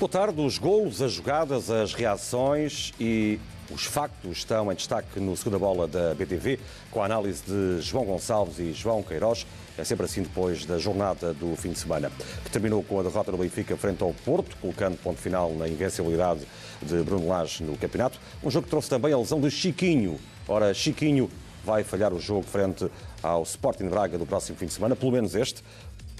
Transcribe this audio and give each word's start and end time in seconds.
Boa 0.00 0.08
tarde. 0.08 0.40
Os 0.40 0.56
golos, 0.56 1.02
as 1.02 1.12
jogadas, 1.12 1.70
as 1.70 1.92
reações 1.92 2.90
e 2.98 3.38
os 3.70 3.84
factos 3.84 4.38
estão 4.38 4.72
em 4.72 4.74
destaque 4.74 5.20
no 5.20 5.36
Segunda 5.36 5.58
Bola 5.58 5.86
da 5.86 6.14
BTV, 6.14 6.58
com 6.90 7.02
a 7.02 7.04
análise 7.04 7.42
de 7.42 7.82
João 7.82 8.06
Gonçalves 8.06 8.58
e 8.58 8.72
João 8.72 9.02
Queiroz. 9.02 9.46
É 9.76 9.84
sempre 9.84 10.06
assim 10.06 10.22
depois 10.22 10.64
da 10.64 10.78
jornada 10.78 11.34
do 11.34 11.54
fim 11.54 11.72
de 11.72 11.78
semana, 11.78 12.10
que 12.42 12.50
terminou 12.50 12.82
com 12.82 12.98
a 12.98 13.02
derrota 13.02 13.30
do 13.30 13.36
Benfica 13.36 13.76
frente 13.76 14.02
ao 14.02 14.14
Porto, 14.14 14.56
colocando 14.56 14.96
ponto 14.96 15.20
final 15.20 15.52
na 15.52 15.68
invencibilidade 15.68 16.48
de 16.80 17.02
Bruno 17.02 17.28
Lage 17.28 17.62
no 17.62 17.76
campeonato. 17.76 18.18
Um 18.42 18.50
jogo 18.50 18.64
que 18.64 18.70
trouxe 18.70 18.88
também 18.88 19.12
a 19.12 19.18
lesão 19.18 19.38
de 19.38 19.50
Chiquinho. 19.50 20.18
Ora, 20.48 20.72
Chiquinho 20.72 21.28
vai 21.62 21.84
falhar 21.84 22.14
o 22.14 22.18
jogo 22.18 22.44
frente 22.44 22.90
ao 23.22 23.42
Sporting 23.42 23.88
Braga 23.88 24.16
do 24.16 24.24
próximo 24.24 24.56
fim 24.56 24.64
de 24.64 24.72
semana, 24.72 24.96
pelo 24.96 25.12
menos 25.12 25.34
este. 25.34 25.62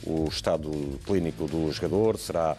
O 0.05 0.29
estado 0.29 0.71
clínico 1.07 1.47
do 1.47 1.73
jogador 1.73 2.19
será 2.19 2.59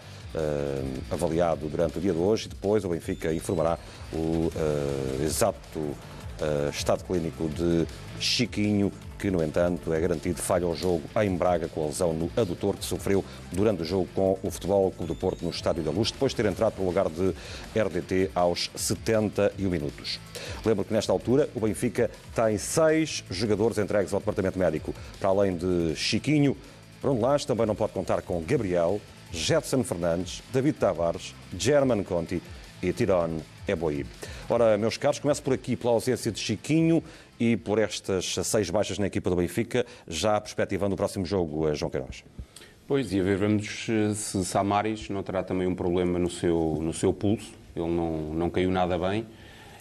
avaliado 1.09 1.67
durante 1.67 1.97
o 1.97 2.01
dia 2.01 2.13
de 2.13 2.19
hoje 2.19 2.45
e 2.45 2.49
depois 2.49 2.83
o 2.85 2.89
Benfica 2.89 3.33
informará 3.33 3.77
o 4.13 4.17
uh, 4.17 5.23
exato 5.23 5.79
uh, 5.79 6.69
estado 6.69 7.03
clínico 7.03 7.47
de 7.49 7.85
Chiquinho, 8.19 8.91
que, 9.17 9.29
no 9.29 9.43
entanto, 9.43 9.93
é 9.93 9.99
garantido 9.99 10.41
falha 10.41 10.65
ao 10.65 10.75
jogo 10.75 11.03
em 11.21 11.35
Braga 11.35 11.67
com 11.67 11.83
a 11.83 11.87
lesão 11.87 12.13
no 12.13 12.29
adutor 12.35 12.75
que 12.75 12.85
sofreu 12.85 13.23
durante 13.51 13.81
o 13.81 13.85
jogo 13.85 14.07
com 14.15 14.37
o 14.41 14.51
Futebol 14.51 14.91
Clube 14.91 15.13
do 15.13 15.15
Porto 15.15 15.43
no 15.43 15.51
Estádio 15.51 15.83
da 15.83 15.91
Luz, 15.91 16.11
depois 16.11 16.31
de 16.31 16.37
ter 16.37 16.45
entrado 16.45 16.75
no 16.79 16.85
lugar 16.85 17.07
de 17.09 17.33
RDT 17.75 18.31
aos 18.33 18.71
71 18.75 19.69
minutos. 19.69 20.19
Lembro 20.65 20.85
que, 20.85 20.93
nesta 20.93 21.11
altura, 21.11 21.49
o 21.53 21.59
Benfica 21.59 22.09
tem 22.33 22.57
seis 22.57 23.23
jogadores 23.29 23.77
entregues 23.77 24.13
ao 24.13 24.19
Departamento 24.19 24.57
Médico, 24.57 24.93
para 25.19 25.29
além 25.29 25.55
de 25.55 25.95
Chiquinho, 25.95 26.55
Bruno 27.01 27.19
Lage 27.19 27.47
também 27.47 27.65
não 27.65 27.73
pode 27.73 27.93
contar 27.93 28.21
com 28.21 28.43
Gabriel, 28.43 29.01
Jetson 29.31 29.83
Fernandes, 29.83 30.41
David 30.51 30.77
Tavares, 30.77 31.33
German 31.57 32.03
Conti 32.03 32.41
e 32.81 32.91
Tirone 32.91 33.41
Eboí. 33.67 34.05
Ora, 34.49 34.77
meus 34.77 34.97
caros, 34.97 35.19
começo 35.19 35.41
por 35.41 35.53
aqui 35.53 35.75
pela 35.75 35.93
ausência 35.93 36.31
de 36.31 36.39
Chiquinho 36.39 37.03
e 37.39 37.55
por 37.55 37.79
estas 37.79 38.35
seis 38.43 38.69
baixas 38.69 38.99
na 38.99 39.07
equipa 39.07 39.29
do 39.29 39.35
Benfica, 39.35 39.85
já 40.07 40.39
perspectivando 40.39 40.93
o 40.93 40.97
próximo 40.97 41.25
jogo, 41.25 41.73
João 41.73 41.89
Queiroz. 41.89 42.23
Pois, 42.87 43.13
e 43.13 43.19
a 43.19 43.23
ver, 43.23 43.37
vamos 43.37 43.85
se 44.15 44.43
Samaris 44.43 45.09
não 45.09 45.23
terá 45.23 45.43
também 45.43 45.65
um 45.65 45.75
problema 45.75 46.19
no 46.19 46.29
seu, 46.29 46.77
no 46.81 46.93
seu 46.93 47.13
pulso, 47.13 47.53
ele 47.75 47.87
não, 47.87 48.33
não 48.33 48.49
caiu 48.49 48.69
nada 48.69 48.97
bem 48.97 49.25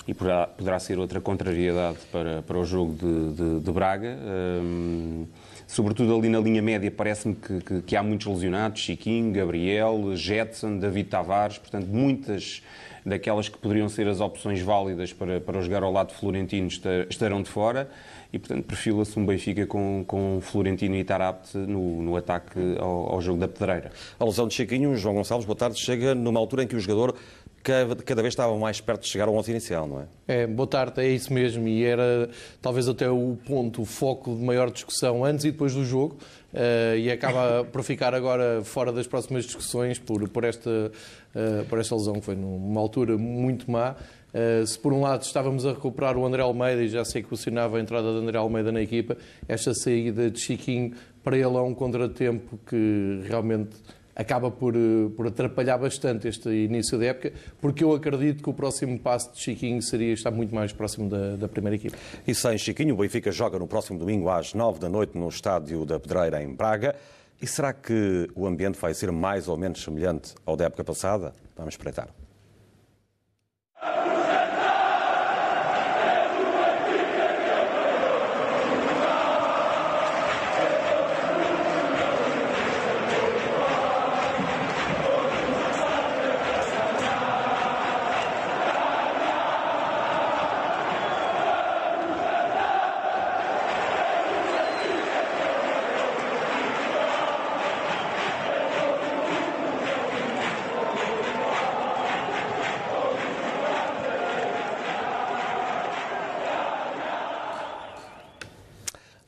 e 0.07 0.15
poderá, 0.15 0.47
poderá 0.47 0.79
ser 0.79 0.99
outra 0.99 1.21
contrariedade 1.21 1.99
para, 2.13 2.43
para 2.43 2.59
o 2.59 2.65
jogo 2.65 2.95
de, 2.95 3.33
de, 3.33 3.61
de 3.61 3.73
Braga. 3.73 4.17
Hum, 4.23 5.27
sobretudo 5.71 6.17
ali 6.17 6.29
na 6.29 6.41
linha 6.41 6.61
média, 6.61 6.91
parece-me 6.91 7.37
que, 7.37 7.61
que, 7.61 7.83
que, 7.83 7.97
há 7.97 8.03
muitos 8.03 8.27
lesionados, 8.27 8.81
Chiquinho, 8.81 9.33
Gabriel, 9.33 10.17
Jetson, 10.17 10.79
David 10.79 11.09
Tavares, 11.09 11.59
portanto, 11.59 11.87
muitas 11.87 12.61
daquelas 13.07 13.49
que 13.49 13.57
poderiam 13.57 13.89
ser 13.89 14.09
as 14.09 14.21
opções 14.21 14.61
válidas 14.61 15.13
para, 15.13 15.41
para 15.41 15.61
jogar 15.63 15.85
ao 15.85 15.93
lado 15.93 16.09
de 16.09 16.15
Florentino 16.15 16.69
estarão 17.09 17.41
de 17.41 17.49
fora. 17.49 17.89
E, 18.33 18.39
portanto, 18.39 18.65
perfila-se 18.65 19.19
um 19.19 19.27
Benfica 19.27 19.67
com, 19.67 20.05
com 20.07 20.39
Florentino 20.41 20.95
e 20.95 21.03
Tarapte 21.03 21.57
no, 21.57 22.01
no 22.01 22.17
ataque 22.17 22.77
ao, 22.79 23.15
ao, 23.15 23.21
jogo 23.21 23.41
da 23.41 23.49
pedreira. 23.49 23.91
A 24.21 24.25
lesão 24.25 24.47
de 24.47 24.55
Chiquinho, 24.55 24.95
João 24.97 25.17
Gonçalves, 25.17 25.45
boa 25.45 25.57
tarde, 25.57 25.81
chega 25.81 26.15
numa 26.15 26.39
altura 26.39 26.63
em 26.63 26.67
que 26.67 26.77
o 26.77 26.81
jogador 26.81 27.17
cada, 27.63 28.23
vez 28.23 28.33
estava 28.33 28.57
mais 28.57 28.81
perto 28.81 29.03
de 29.03 29.09
chegar 29.09 29.29
ao 29.29 29.35
11 29.37 29.51
inicial, 29.51 29.87
não 29.87 30.01
é? 30.01 30.05
É, 30.27 30.47
boa 30.47 30.67
tarde, 30.67 31.01
é 31.01 31.09
isso 31.09 31.33
mesmo, 31.33 31.69
e 31.69 31.85
era 31.85 32.31
talvez 32.63 32.89
até 32.89 33.09
o 33.11 33.37
ponto, 33.47 33.83
o 33.83 33.85
foco 33.85 34.35
de 34.35 34.43
maior 34.43 34.71
discussão 34.71 35.25
antes 35.25 35.45
e 35.45 35.51
depois 35.51 35.75
do 35.75 35.85
jogo, 35.85 36.17
uh, 36.55 36.97
e 36.97 37.11
acaba 37.11 37.65
por 37.71 37.83
ficar 37.83 38.15
agora 38.15 38.63
fora 38.65 38.93
das 38.93 39.07
próximas 39.07 39.45
discussões 39.45 39.99
por, 39.99 40.27
por, 40.29 40.45
esta, 40.45 40.71
uh, 40.71 41.65
por 41.69 41.79
esta 41.79 41.95
lesão, 41.95 42.15
que 42.15 42.23
foi 42.23 42.35
numa 42.35 42.81
altura 42.81 43.19
muito 43.19 43.71
má. 43.71 43.95
Uh, 44.33 44.65
se 44.65 44.79
por 44.79 44.93
um 44.93 45.01
lado 45.01 45.23
estávamos 45.23 45.67
a 45.67 45.73
recuperar 45.73 46.17
o 46.17 46.25
André 46.25 46.43
Almeida, 46.43 46.83
e 46.83 46.89
já 46.89 47.05
sei 47.05 47.23
que 47.23 47.29
questionava 47.29 47.77
a 47.77 47.81
entrada 47.81 48.13
de 48.13 48.19
André 48.19 48.39
Almeida 48.39 48.73
na 48.73 48.81
equipa, 48.81 49.17
esta 49.49 49.75
saída 49.75 50.31
de 50.31 50.41
Chiquinho 50.41 50.93
para 51.23 51.37
ele 51.37 51.57
é 51.57 51.61
um 51.61 51.75
contratempo 51.75 52.59
que 52.67 53.21
realmente 53.29 53.77
acaba 54.21 54.51
por, 54.51 54.77
eh, 54.77 55.09
por 55.17 55.27
atrapalhar 55.27 55.79
bastante 55.79 56.29
este 56.29 56.51
início 56.51 56.99
da 56.99 57.07
época, 57.07 57.33
porque 57.61 57.83
eu 57.83 57.95
acredito 57.95 58.43
que 58.43 58.51
o 58.51 58.53
próximo 58.53 58.99
passo 58.99 59.33
de 59.33 59.41
Chiquinho 59.41 59.81
seria 59.81 60.13
estar 60.13 60.31
muito 60.31 60.55
mais 60.55 60.73
próximo 60.73 61.09
da, 61.09 61.37
da 61.37 61.49
primeira 61.49 61.77
equipa. 61.77 61.97
E 62.27 62.35
sem 62.35 62.59
Chiquinho, 62.59 62.95
o 62.95 62.99
Benfica 62.99 63.33
joga 63.33 63.59
no 63.59 63.67
próximo 63.67 63.99
domingo 63.99 64.29
às 64.29 64.53
nove 64.53 64.79
da 64.79 64.91
noite 64.91 65.17
no 65.17 65.29
estádio 65.29 65.87
da 65.87 65.99
Pedreira, 65.99 66.43
em 66.43 66.55
Braga. 66.55 66.95
E 67.41 67.47
será 67.47 67.73
que 67.73 68.29
o 68.35 68.47
ambiente 68.47 68.79
vai 68.79 68.93
ser 68.93 69.11
mais 69.11 69.49
ou 69.49 69.57
menos 69.57 69.83
semelhante 69.83 70.35
ao 70.45 70.55
da 70.55 70.67
época 70.67 70.85
passada? 70.85 71.33
Vamos 71.57 71.73
espreitar. 71.73 72.09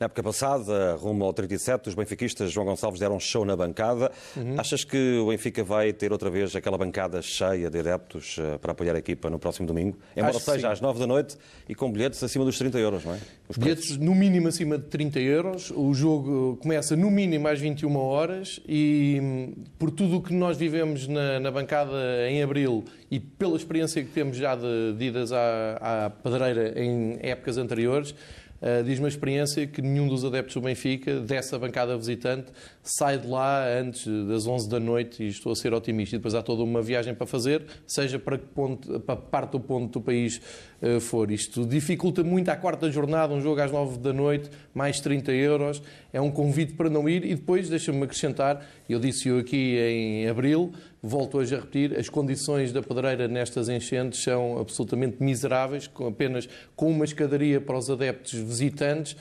Na 0.03 0.07
época 0.07 0.21
passada, 0.21 0.97
rumo 0.97 1.23
ao 1.23 1.31
37, 1.31 1.87
os 1.87 1.95
benfiquistas 1.95 2.51
João 2.51 2.65
Gonçalves 2.65 2.99
deram 2.99 3.17
show 3.21 3.45
na 3.45 3.55
bancada. 3.55 4.11
Uhum. 4.35 4.59
Achas 4.59 4.83
que 4.83 5.17
o 5.19 5.29
Benfica 5.29 5.63
vai 5.63 5.93
ter 5.93 6.11
outra 6.11 6.29
vez 6.29 6.53
aquela 6.57 6.77
bancada 6.77 7.21
cheia 7.21 7.69
de 7.69 7.79
adeptos 7.79 8.35
eh, 8.37 8.57
para 8.57 8.73
apoiar 8.73 8.95
a 8.95 8.97
equipa 8.97 9.29
no 9.29 9.39
próximo 9.39 9.65
domingo? 9.65 9.97
Embora 10.13 10.35
Acho 10.35 10.51
seja 10.51 10.69
às 10.69 10.81
9 10.81 10.99
da 10.99 11.07
noite 11.07 11.37
e 11.69 11.73
com 11.73 11.89
bilhetes 11.89 12.21
acima 12.21 12.43
dos 12.43 12.57
30 12.57 12.77
euros, 12.79 13.05
não 13.05 13.13
é? 13.13 13.19
Os 13.47 13.55
bilhetes 13.55 13.85
preços. 13.85 14.05
no 14.05 14.13
mínimo 14.13 14.49
acima 14.49 14.77
de 14.77 14.83
30 14.87 15.21
euros. 15.21 15.71
O 15.73 15.93
jogo 15.93 16.57
começa 16.61 16.97
no 16.97 17.09
mínimo 17.09 17.47
às 17.47 17.61
21 17.61 17.95
horas 17.95 18.59
e 18.67 19.19
hum, 19.21 19.53
por 19.79 19.89
tudo 19.89 20.17
o 20.17 20.21
que 20.21 20.33
nós 20.33 20.57
vivemos 20.57 21.07
na, 21.07 21.39
na 21.39 21.49
bancada 21.49 22.27
em 22.27 22.43
abril 22.43 22.83
e 23.09 23.21
pela 23.21 23.55
experiência 23.55 24.03
que 24.03 24.09
temos 24.09 24.35
já 24.35 24.53
de, 24.53 24.95
de 24.97 25.05
idas 25.05 25.31
à, 25.31 26.07
à 26.07 26.09
pedreira 26.09 26.73
em 26.75 27.19
épocas 27.21 27.57
anteriores, 27.57 28.13
Uh, 28.63 28.81
Diz-me 28.81 29.03
a 29.03 29.09
experiência 29.09 29.67
que 29.67 29.81
nenhum 29.81 30.07
dos 30.07 30.23
adeptos 30.23 30.53
do 30.53 30.61
Benfica, 30.61 31.19
dessa 31.19 31.59
bancada 31.59 31.97
visitante, 31.97 32.45
sai 32.81 33.17
de 33.17 33.27
lá 33.27 33.67
antes 33.67 34.07
das 34.25 34.47
11 34.47 34.69
da 34.69 34.79
noite 34.79 35.21
e 35.21 35.27
estou 35.27 35.51
a 35.51 35.55
ser 35.55 35.73
otimista. 35.73 36.15
E 36.15 36.19
depois 36.19 36.33
há 36.33 36.41
toda 36.41 36.63
uma 36.63 36.81
viagem 36.81 37.13
para 37.13 37.27
fazer, 37.27 37.65
seja 37.85 38.17
para, 38.17 38.37
que 38.37 38.45
ponto, 38.45 39.01
para 39.01 39.17
parte 39.17 39.51
do 39.51 39.59
ponto 39.59 39.99
do 39.99 40.01
país 40.01 40.39
uh, 40.81 41.01
for. 41.01 41.29
Isto 41.29 41.65
dificulta 41.65 42.23
muito 42.23 42.47
a 42.47 42.55
quarta 42.55 42.89
jornada, 42.89 43.33
um 43.33 43.41
jogo 43.41 43.59
às 43.59 43.69
9 43.69 43.97
da 43.97 44.13
noite, 44.13 44.49
mais 44.73 45.01
30 45.01 45.33
euros. 45.33 45.83
É 46.13 46.21
um 46.21 46.31
convite 46.31 46.71
para 46.71 46.89
não 46.89 47.09
ir 47.09 47.25
e 47.25 47.35
depois, 47.35 47.67
deixa-me 47.67 48.03
acrescentar, 48.03 48.65
eu 48.87 48.97
disse-o 48.97 49.39
aqui 49.39 49.77
em 49.77 50.29
abril, 50.29 50.71
volto 51.05 51.37
hoje 51.39 51.53
a 51.53 51.59
repetir, 51.59 51.99
as 51.99 52.07
condições 52.07 52.71
da 52.71 52.81
pedreira 52.81 53.27
nestas 53.27 53.67
enchentes 53.67 54.23
são 54.23 54.57
absolutamente 54.57 55.21
miseráveis, 55.21 55.85
com 55.85 56.07
apenas 56.07 56.47
com 56.77 56.89
uma 56.89 57.03
escadaria 57.03 57.59
para 57.59 57.77
os 57.77 57.89
adeptos 57.89 58.33
visitantes, 58.33 59.17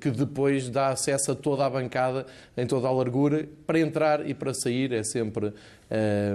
que 0.00 0.10
depois 0.10 0.70
dá 0.70 0.90
acesso 0.90 1.32
a 1.32 1.34
toda 1.34 1.66
a 1.66 1.70
bancada 1.70 2.24
em 2.56 2.64
toda 2.64 2.86
a 2.86 2.92
largura. 2.92 3.48
Para 3.66 3.80
entrar 3.80 4.24
e 4.24 4.32
para 4.32 4.54
sair 4.54 4.92
é 4.92 5.02
sempre 5.02 5.52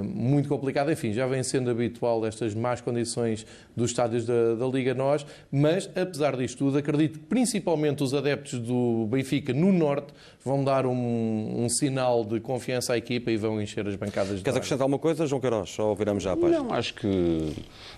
muito 0.03 0.49
complicado. 0.49 0.91
Enfim, 0.91 1.13
já 1.13 1.27
vem 1.27 1.43
sendo 1.43 1.69
habitual 1.69 2.25
estas 2.25 2.53
más 2.55 2.81
condições 2.81 3.45
dos 3.75 3.91
estádios 3.91 4.25
da, 4.25 4.55
da 4.55 4.67
Liga 4.67 4.93
Nós, 4.93 5.25
mas 5.51 5.89
apesar 5.95 6.35
disto 6.37 6.59
tudo, 6.59 6.77
acredito 6.77 7.19
que 7.19 7.25
principalmente 7.25 8.03
os 8.03 8.13
adeptos 8.13 8.59
do 8.59 9.07
Benfica 9.09 9.53
no 9.53 9.71
Norte 9.71 10.13
vão 10.43 10.63
dar 10.63 10.85
um, 10.85 11.63
um 11.63 11.69
sinal 11.69 12.23
de 12.25 12.39
confiança 12.39 12.93
à 12.93 12.97
equipa 12.97 13.31
e 13.31 13.37
vão 13.37 13.61
encher 13.61 13.87
as 13.87 13.95
bancadas 13.95 14.41
Queres 14.41 14.57
acrescentar 14.57 14.83
alguma 14.83 14.99
coisa, 14.99 15.25
João 15.25 15.39
Queiroz? 15.39 15.77
Ou 15.79 15.95
viramos 15.95 16.23
já 16.23 16.33
a 16.33 16.37
página? 16.37 16.59
Não, 16.59 16.73
acho 16.73 16.93
que, 16.95 17.53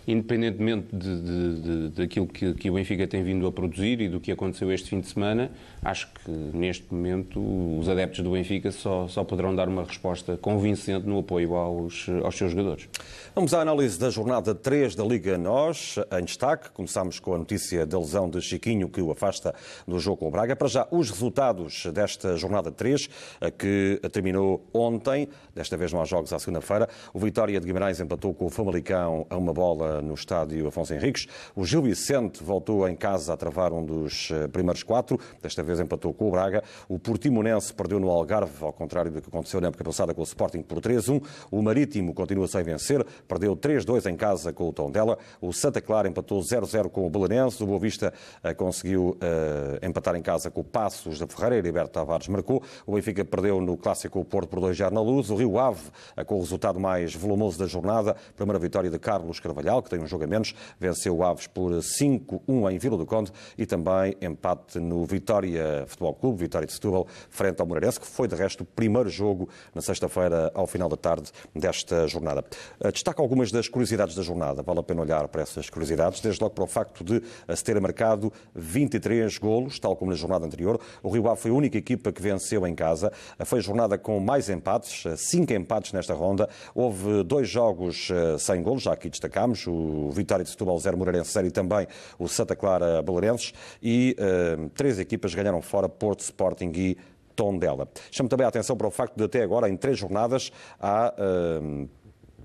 independentemente 0.07 0.88
de, 0.94 1.22
de, 1.22 1.62
de, 1.62 1.90
daquilo 1.90 2.28
que, 2.28 2.54
que 2.54 2.69
o 2.69 2.74
Benfica 2.75 3.07
tem 3.07 3.24
vindo 3.24 3.48
a 3.48 3.52
produzir 3.52 4.00
e 4.02 4.07
do 4.07 4.19
que 4.19 4.31
aconteceu 4.31 4.72
este 4.72 4.90
fim 4.90 5.00
de 5.00 5.07
semana, 5.07 5.52
acho 5.84 6.07
que 6.13 6.31
neste 6.31 6.86
momento 6.94 7.40
os 7.80 7.90
adeptos 7.90 8.24
do 8.24 8.31
Benfica 8.31 8.72
só, 8.72 9.07
só 9.07 9.24
poderão 9.24 9.56
dar 9.56 9.68
uma 9.68 9.84
resposta 9.84 10.38
convincente 10.38 11.07
no 11.07 11.19
apoio 11.19 11.44
aos, 11.53 12.07
aos 12.24 12.38
seus 12.38 12.51
jogadores. 12.51 12.89
Vamos 13.36 13.53
à 13.53 13.62
análise 13.62 14.00
da 14.00 14.09
jornada 14.09 14.56
3 14.56 14.95
da 14.95 15.03
Liga 15.03 15.38
NOS, 15.38 15.97
em 16.19 16.24
destaque. 16.24 16.71
Começamos 16.71 17.19
com 17.19 17.33
a 17.33 17.38
notícia 17.38 17.86
da 17.86 18.00
lesão 18.00 18.30
de 18.30 18.42
Chiquinho, 18.42 18.89
que 18.89 19.01
o 19.01 19.12
afasta 19.12 19.53
do 19.88 20.00
jogo 20.00 20.18
com 20.18 20.27
o 20.27 20.31
Braga. 20.31 20.56
Para 20.56 20.68
já, 20.68 20.88
os 20.89 21.09
resultados 21.12 21.86
desta 21.94 22.38
jornada 22.38 22.71
3, 22.71 23.09
que 23.57 24.00
terminou 24.12 24.65
ontem, 24.74 25.27
desta 25.53 25.75
vez 25.75 25.92
não 25.92 26.01
há 26.01 26.06
jogos 26.06 26.31
à 26.31 26.39
segunda-feira. 26.39 26.88
O 27.13 27.19
Vitória 27.19 27.59
de 27.59 27.65
Guimarães 27.65 28.00
empatou 28.00 28.33
com 28.33 28.45
o 28.45 28.50
Famalicão 28.50 29.27
a 29.30 29.38
uma 29.38 29.53
bola 29.53 30.01
no 30.01 30.13
estádio 30.13 30.68
Afonso 30.68 30.94
Henriques. 30.94 31.27
O 31.56 31.65
Gil 31.65 31.81
Vicente 31.81 32.44
voltou 32.44 32.88
em 32.88 32.95
casa 32.95 33.33
a 33.33 33.38
travar 33.38 33.74
um 33.74 33.86
dos 33.86 34.30
eh, 34.31 34.47
primeiros 34.47 34.83
quatro, 34.83 35.19
desta 35.42 35.62
vez 35.62 35.80
empatou 35.80 36.13
com 36.13 36.27
o 36.27 36.31
Braga. 36.31 36.63
O 36.88 36.97
Portimonense 36.97 37.74
perdeu 37.74 38.00
no 38.00 38.09
Algarve, 38.09 38.63
ao 38.63 38.74
contrário 38.74 39.12
do 39.12 39.21
que 39.21 39.27
aconteceu 39.27 39.59
na 39.59 39.68
época 39.68 39.83
passada 39.83 40.13
com 40.13 40.21
o 40.21 40.24
Sporting 40.24 40.62
por 40.62 40.80
3-1. 40.80 41.21
O 41.51 41.61
Marítimo 41.61 42.13
continua 42.13 42.47
sem 42.47 42.63
vencer, 42.63 43.05
perdeu 43.27 43.55
3-2 43.55 44.09
em 44.09 44.15
casa 44.15 44.53
com 44.53 44.69
o 44.69 44.73
Tondela. 44.73 45.17
O 45.41 45.53
Santa 45.53 45.81
Clara 45.81 46.07
empatou 46.07 46.41
0-0 46.41 46.89
com 46.89 47.05
o 47.05 47.09
Belenenses. 47.09 47.59
O 47.61 47.65
Boa 47.65 47.79
Vista 47.79 48.13
eh, 48.43 48.53
conseguiu 48.53 49.17
uh, 49.17 49.85
empatar 49.85 50.15
em 50.15 50.21
casa 50.21 50.49
com 50.49 50.61
o 50.61 50.63
Passos 50.63 51.19
da 51.19 51.27
Ferreira. 51.27 51.57
Heriberto 51.57 51.91
Tavares 51.91 52.27
marcou. 52.27 52.61
O 52.85 52.93
Benfica 52.93 53.23
perdeu 53.23 53.61
no 53.61 53.77
clássico 53.77 54.19
o 54.19 54.25
Porto 54.25 54.49
por 54.49 54.59
2 54.59 54.77
na 54.91 55.01
luz. 55.01 55.29
O 55.29 55.35
Rio 55.35 55.57
Ave, 55.59 55.81
uh, 56.17 56.25
com 56.25 56.35
o 56.35 56.39
resultado 56.39 56.79
mais 56.79 57.15
volumoso 57.15 57.57
da 57.57 57.65
jornada, 57.65 58.15
primeira 58.35 58.59
vitória 58.59 58.89
de 58.89 58.99
Carlos 58.99 59.39
Carvalhal, 59.39 59.81
que 59.81 59.89
tem 59.89 59.99
um 59.99 60.07
jogo 60.07 60.23
a 60.23 60.27
menos, 60.27 60.53
venceu 60.79 61.15
o 61.15 61.23
Aves 61.23 61.47
por 61.47 61.71
5-1 61.71 62.71
em 62.71 62.77
Vila 62.77 62.97
do 62.97 63.05
Conde 63.05 63.31
e 63.57 63.65
também 63.65 64.15
empate 64.21 64.79
no 64.79 65.05
Vitória 65.05 65.85
Futebol 65.87 66.13
Clube, 66.13 66.39
Vitória 66.39 66.67
de 66.67 66.73
Setúbal, 66.73 67.07
frente 67.29 67.59
ao 67.59 67.67
Moreirense, 67.67 67.99
que 67.99 68.07
foi 68.07 68.27
de 68.27 68.35
resto 68.35 68.61
o 68.61 68.65
primeiro 68.65 69.09
jogo 69.09 69.49
na 69.73 69.81
sexta-feira 69.81 70.51
ao 70.53 70.67
final 70.67 70.89
da 70.89 70.97
tarde 70.97 71.25
desta 71.56 72.07
jornada. 72.07 72.44
Uh, 72.80 72.92
destaca 72.92 73.22
algumas 73.22 73.51
das 73.51 73.68
curiosidades 73.68 74.16
da 74.16 74.24
jornada. 74.24 74.62
Vale 74.62 74.80
a 74.80 74.83
pena 74.83 75.01
olhar 75.01 75.27
para 75.27 75.42
essas 75.42 75.69
curiosidades, 75.69 76.19
desde 76.19 76.42
logo 76.42 76.56
para 76.56 76.63
o 76.63 76.68
facto 76.68 77.04
de 77.04 77.22
se 77.56 77.63
ter 77.63 77.80
marcado 77.80 78.31
23 78.54 79.38
golos, 79.38 79.80
tal 79.80 79.95
como 79.95 80.12
na 80.12 80.18
jornada 80.18 80.45
anterior. 80.45 80.80
O 81.01 81.10
Rio 81.10 81.27
Ave 81.30 81.42
foi 81.42 81.51
a 81.51 81.54
única 81.54 81.77
equipa 81.77 82.12
que 82.12 82.22
venceu 82.22 82.66
em 82.66 82.75
casa. 82.75 83.12
Foi 83.45 83.60
a 83.60 83.62
jornada 83.62 83.98
com 83.98 84.19
mais 84.19 84.50
empates, 84.50 85.04
cinco 85.18 85.54
empates 85.54 85.94
nesta 85.94 86.13
ronda. 86.13 86.50
Houve 86.74 87.24
dois 87.24 87.48
jogos 87.50 88.10
eh, 88.12 88.38
sem 88.38 88.62
golos, 88.62 88.83
já 88.83 88.94
aqui 88.94 89.10
destacámos, 89.10 89.66
o 89.68 90.10
Vitória 90.12 90.44
de 90.44 90.50
Setúbal 90.50 90.80
0 90.80 90.98
Moreirense 90.98 91.31
0 91.31 91.48
e 91.48 91.51
também 91.51 91.88
o 92.18 92.28
Santa 92.28 92.56
Clara 92.56 93.01
Belenenses. 93.01 93.54
E 93.81 94.16
uh, 94.19 94.69
três 94.69 95.00
equipas 95.00 95.33
ganharam 95.33 95.62
fora, 95.62 95.88
Porto, 95.88 96.21
Sporting 96.21 96.71
e 96.75 96.98
Tondela. 97.35 97.87
Chamo 98.11 98.29
também 98.29 98.45
a 98.45 98.49
atenção 98.49 98.77
para 98.77 98.87
o 98.87 98.91
facto 98.91 99.15
de 99.15 99.23
até 99.23 99.41
agora, 99.43 99.69
em 99.69 99.77
três 99.77 99.97
jornadas, 99.97 100.51
há... 100.79 101.13
Uh, 101.17 101.87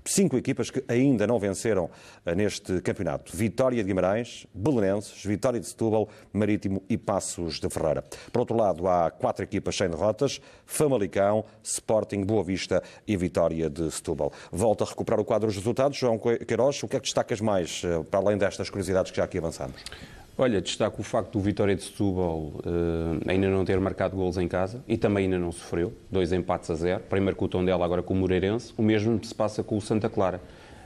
cinco 0.05 0.37
equipas 0.37 0.69
que 0.69 0.83
ainda 0.87 1.27
não 1.27 1.39
venceram 1.39 1.89
eh, 2.25 2.35
neste 2.35 2.81
campeonato. 2.81 3.35
Vitória 3.35 3.83
de 3.83 3.87
Guimarães, 3.87 4.47
Belenenses, 4.53 5.23
Vitória 5.23 5.59
de 5.59 5.67
Setúbal, 5.67 6.09
Marítimo 6.33 6.83
e 6.89 6.97
Passos 6.97 7.59
de 7.59 7.69
Ferreira. 7.69 8.03
Por 8.31 8.39
outro 8.39 8.55
lado, 8.55 8.87
há 8.87 9.11
quatro 9.11 9.43
equipas 9.43 9.75
sem 9.75 9.89
derrotas, 9.89 10.41
Famalicão, 10.65 11.45
Sporting, 11.63 12.23
Boa 12.23 12.43
Vista 12.43 12.81
e 13.07 13.15
Vitória 13.15 13.69
de 13.69 13.89
Setúbal. 13.91 14.31
Volta 14.51 14.83
a 14.83 14.87
recuperar 14.87 15.19
o 15.19 15.25
quadro 15.25 15.47
dos 15.47 15.57
resultados. 15.57 15.97
João 15.97 16.17
Queiroz, 16.17 16.81
o 16.83 16.87
que 16.87 16.95
é 16.95 16.99
que 16.99 17.05
destacas 17.05 17.41
mais, 17.41 17.81
eh, 17.83 18.03
para 18.09 18.19
além 18.19 18.37
destas 18.37 18.69
curiosidades 18.69 19.11
que 19.11 19.17
já 19.17 19.23
aqui 19.23 19.37
avançamos? 19.37 19.75
Olha, 20.41 20.59
destaco 20.59 21.01
o 21.01 21.03
facto 21.03 21.33
do 21.33 21.39
Vitória 21.39 21.75
de 21.75 21.83
Setúbal 21.83 22.39
uh, 22.39 22.61
ainda 23.27 23.47
não 23.47 23.63
ter 23.63 23.79
marcado 23.79 24.15
golos 24.15 24.39
em 24.39 24.47
casa 24.47 24.83
e 24.87 24.97
também 24.97 25.25
ainda 25.25 25.37
não 25.37 25.51
sofreu. 25.51 25.93
Dois 26.09 26.33
empates 26.33 26.67
a 26.71 26.73
zero. 26.73 27.03
Primeiro 27.07 27.35
com 27.35 27.45
o 27.45 27.47
Tondela, 27.47 27.85
agora 27.85 28.01
com 28.01 28.15
o 28.15 28.17
Moreirense. 28.17 28.73
O 28.75 28.81
mesmo 28.81 29.23
se 29.23 29.35
passa 29.35 29.61
com 29.61 29.77
o 29.77 29.81
Santa 29.81 30.09
Clara. 30.09 30.41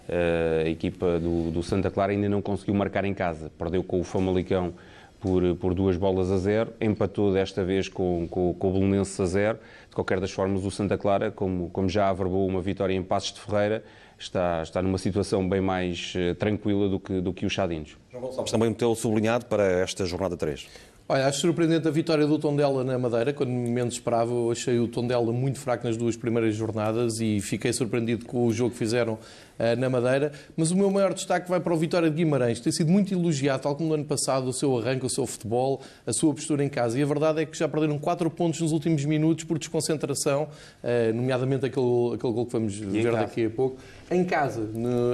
Uh, 0.09 0.65
a 0.65 0.69
equipa 0.69 1.21
do, 1.21 1.51
do, 1.51 1.63
Santa 1.63 1.89
Clara 1.89 2.11
ainda 2.11 2.27
não 2.27 2.41
conseguiu 2.41 2.73
marcar 2.73 3.05
em 3.05 3.13
casa. 3.13 3.49
Perdeu 3.57 3.81
com 3.81 4.01
o 4.01 4.03
Famalicão 4.03 4.73
por, 5.21 5.41
por 5.55 5.73
duas 5.73 5.95
bolas 5.95 6.29
a 6.33 6.37
zero. 6.37 6.73
Empatou 6.81 7.31
desta 7.31 7.63
vez 7.63 7.87
com, 7.87 8.27
com, 8.29 8.53
com 8.55 8.67
o 8.67 8.73
Belenense 8.73 9.21
a 9.21 9.25
zero. 9.25 9.59
De 9.87 9.95
qualquer 9.95 10.19
das 10.19 10.31
formas, 10.33 10.65
o 10.65 10.69
Santa 10.69 10.97
Clara, 10.97 11.31
como, 11.31 11.69
como 11.69 11.87
já 11.87 12.09
averbou 12.09 12.45
uma 12.45 12.59
vitória 12.59 12.93
em 12.93 13.01
Passos 13.01 13.31
de 13.31 13.39
Ferreira, 13.39 13.85
está, 14.17 14.62
está 14.62 14.81
numa 14.81 14.97
situação 14.97 15.47
bem 15.47 15.62
mais 15.62 16.13
uh, 16.15 16.35
tranquila 16.35 16.89
do 16.89 17.00
que, 17.00 17.21
do 17.21 17.33
que 17.33 17.45
os 17.45 17.53
Chadinos. 17.53 17.97
João 18.12 18.23
Gonçalves, 18.23 18.51
também 18.51 18.69
meteu 18.69 18.94
sublinhado 18.95 19.45
para 19.45 19.63
esta 19.63 20.06
jornada 20.06 20.38
3. 20.38 20.67
Olha, 21.07 21.27
acho 21.27 21.41
surpreendente 21.41 21.88
a 21.88 21.91
vitória 21.91 22.25
do 22.25 22.39
Tondela 22.39 22.83
na 22.83 22.97
Madeira, 22.97 23.31
quando 23.31 23.51
menos 23.51 23.94
esperava. 23.94 24.31
Eu 24.31 24.51
achei 24.51 24.79
o 24.79 24.88
Tondela 24.88 25.31
muito 25.31 25.59
fraco 25.59 25.85
nas 25.85 25.95
duas 25.95 26.17
primeiras 26.17 26.56
jornadas 26.56 27.19
e 27.19 27.39
fiquei 27.41 27.71
surpreendido 27.71 28.25
com 28.25 28.47
o 28.47 28.51
jogo 28.51 28.71
que 28.71 28.77
fizeram 28.77 29.19
na 29.77 29.89
Madeira. 29.89 30.31
Mas 30.55 30.71
o 30.71 30.75
meu 30.75 30.89
maior 30.91 31.13
destaque 31.13 31.49
vai 31.49 31.59
para 31.59 31.73
o 31.73 31.77
Vitória 31.77 32.09
de 32.09 32.15
Guimarães. 32.15 32.59
Tem 32.59 32.71
sido 32.71 32.91
muito 32.91 33.13
elogiado, 33.13 33.63
tal 33.63 33.75
como 33.75 33.89
no 33.89 33.95
ano 33.95 34.05
passado, 34.05 34.47
o 34.47 34.53
seu 34.53 34.77
arranque, 34.77 35.05
o 35.05 35.09
seu 35.09 35.25
futebol, 35.25 35.81
a 36.05 36.13
sua 36.13 36.33
postura 36.33 36.63
em 36.63 36.69
casa. 36.69 36.99
E 36.99 37.03
a 37.03 37.05
verdade 37.05 37.41
é 37.41 37.45
que 37.45 37.57
já 37.57 37.67
perderam 37.67 37.97
quatro 37.97 38.29
pontos 38.29 38.61
nos 38.61 38.71
últimos 38.71 39.05
minutos 39.05 39.43
por 39.45 39.57
desconcentração, 39.57 40.43
uh, 40.83 41.13
nomeadamente 41.13 41.65
aquele, 41.65 42.15
aquele 42.15 42.33
gol 42.33 42.45
que 42.45 42.51
vamos 42.53 42.77
ver 42.77 43.11
daqui 43.11 43.45
a 43.45 43.49
pouco 43.49 43.77
em 44.09 44.23
casa. 44.23 44.69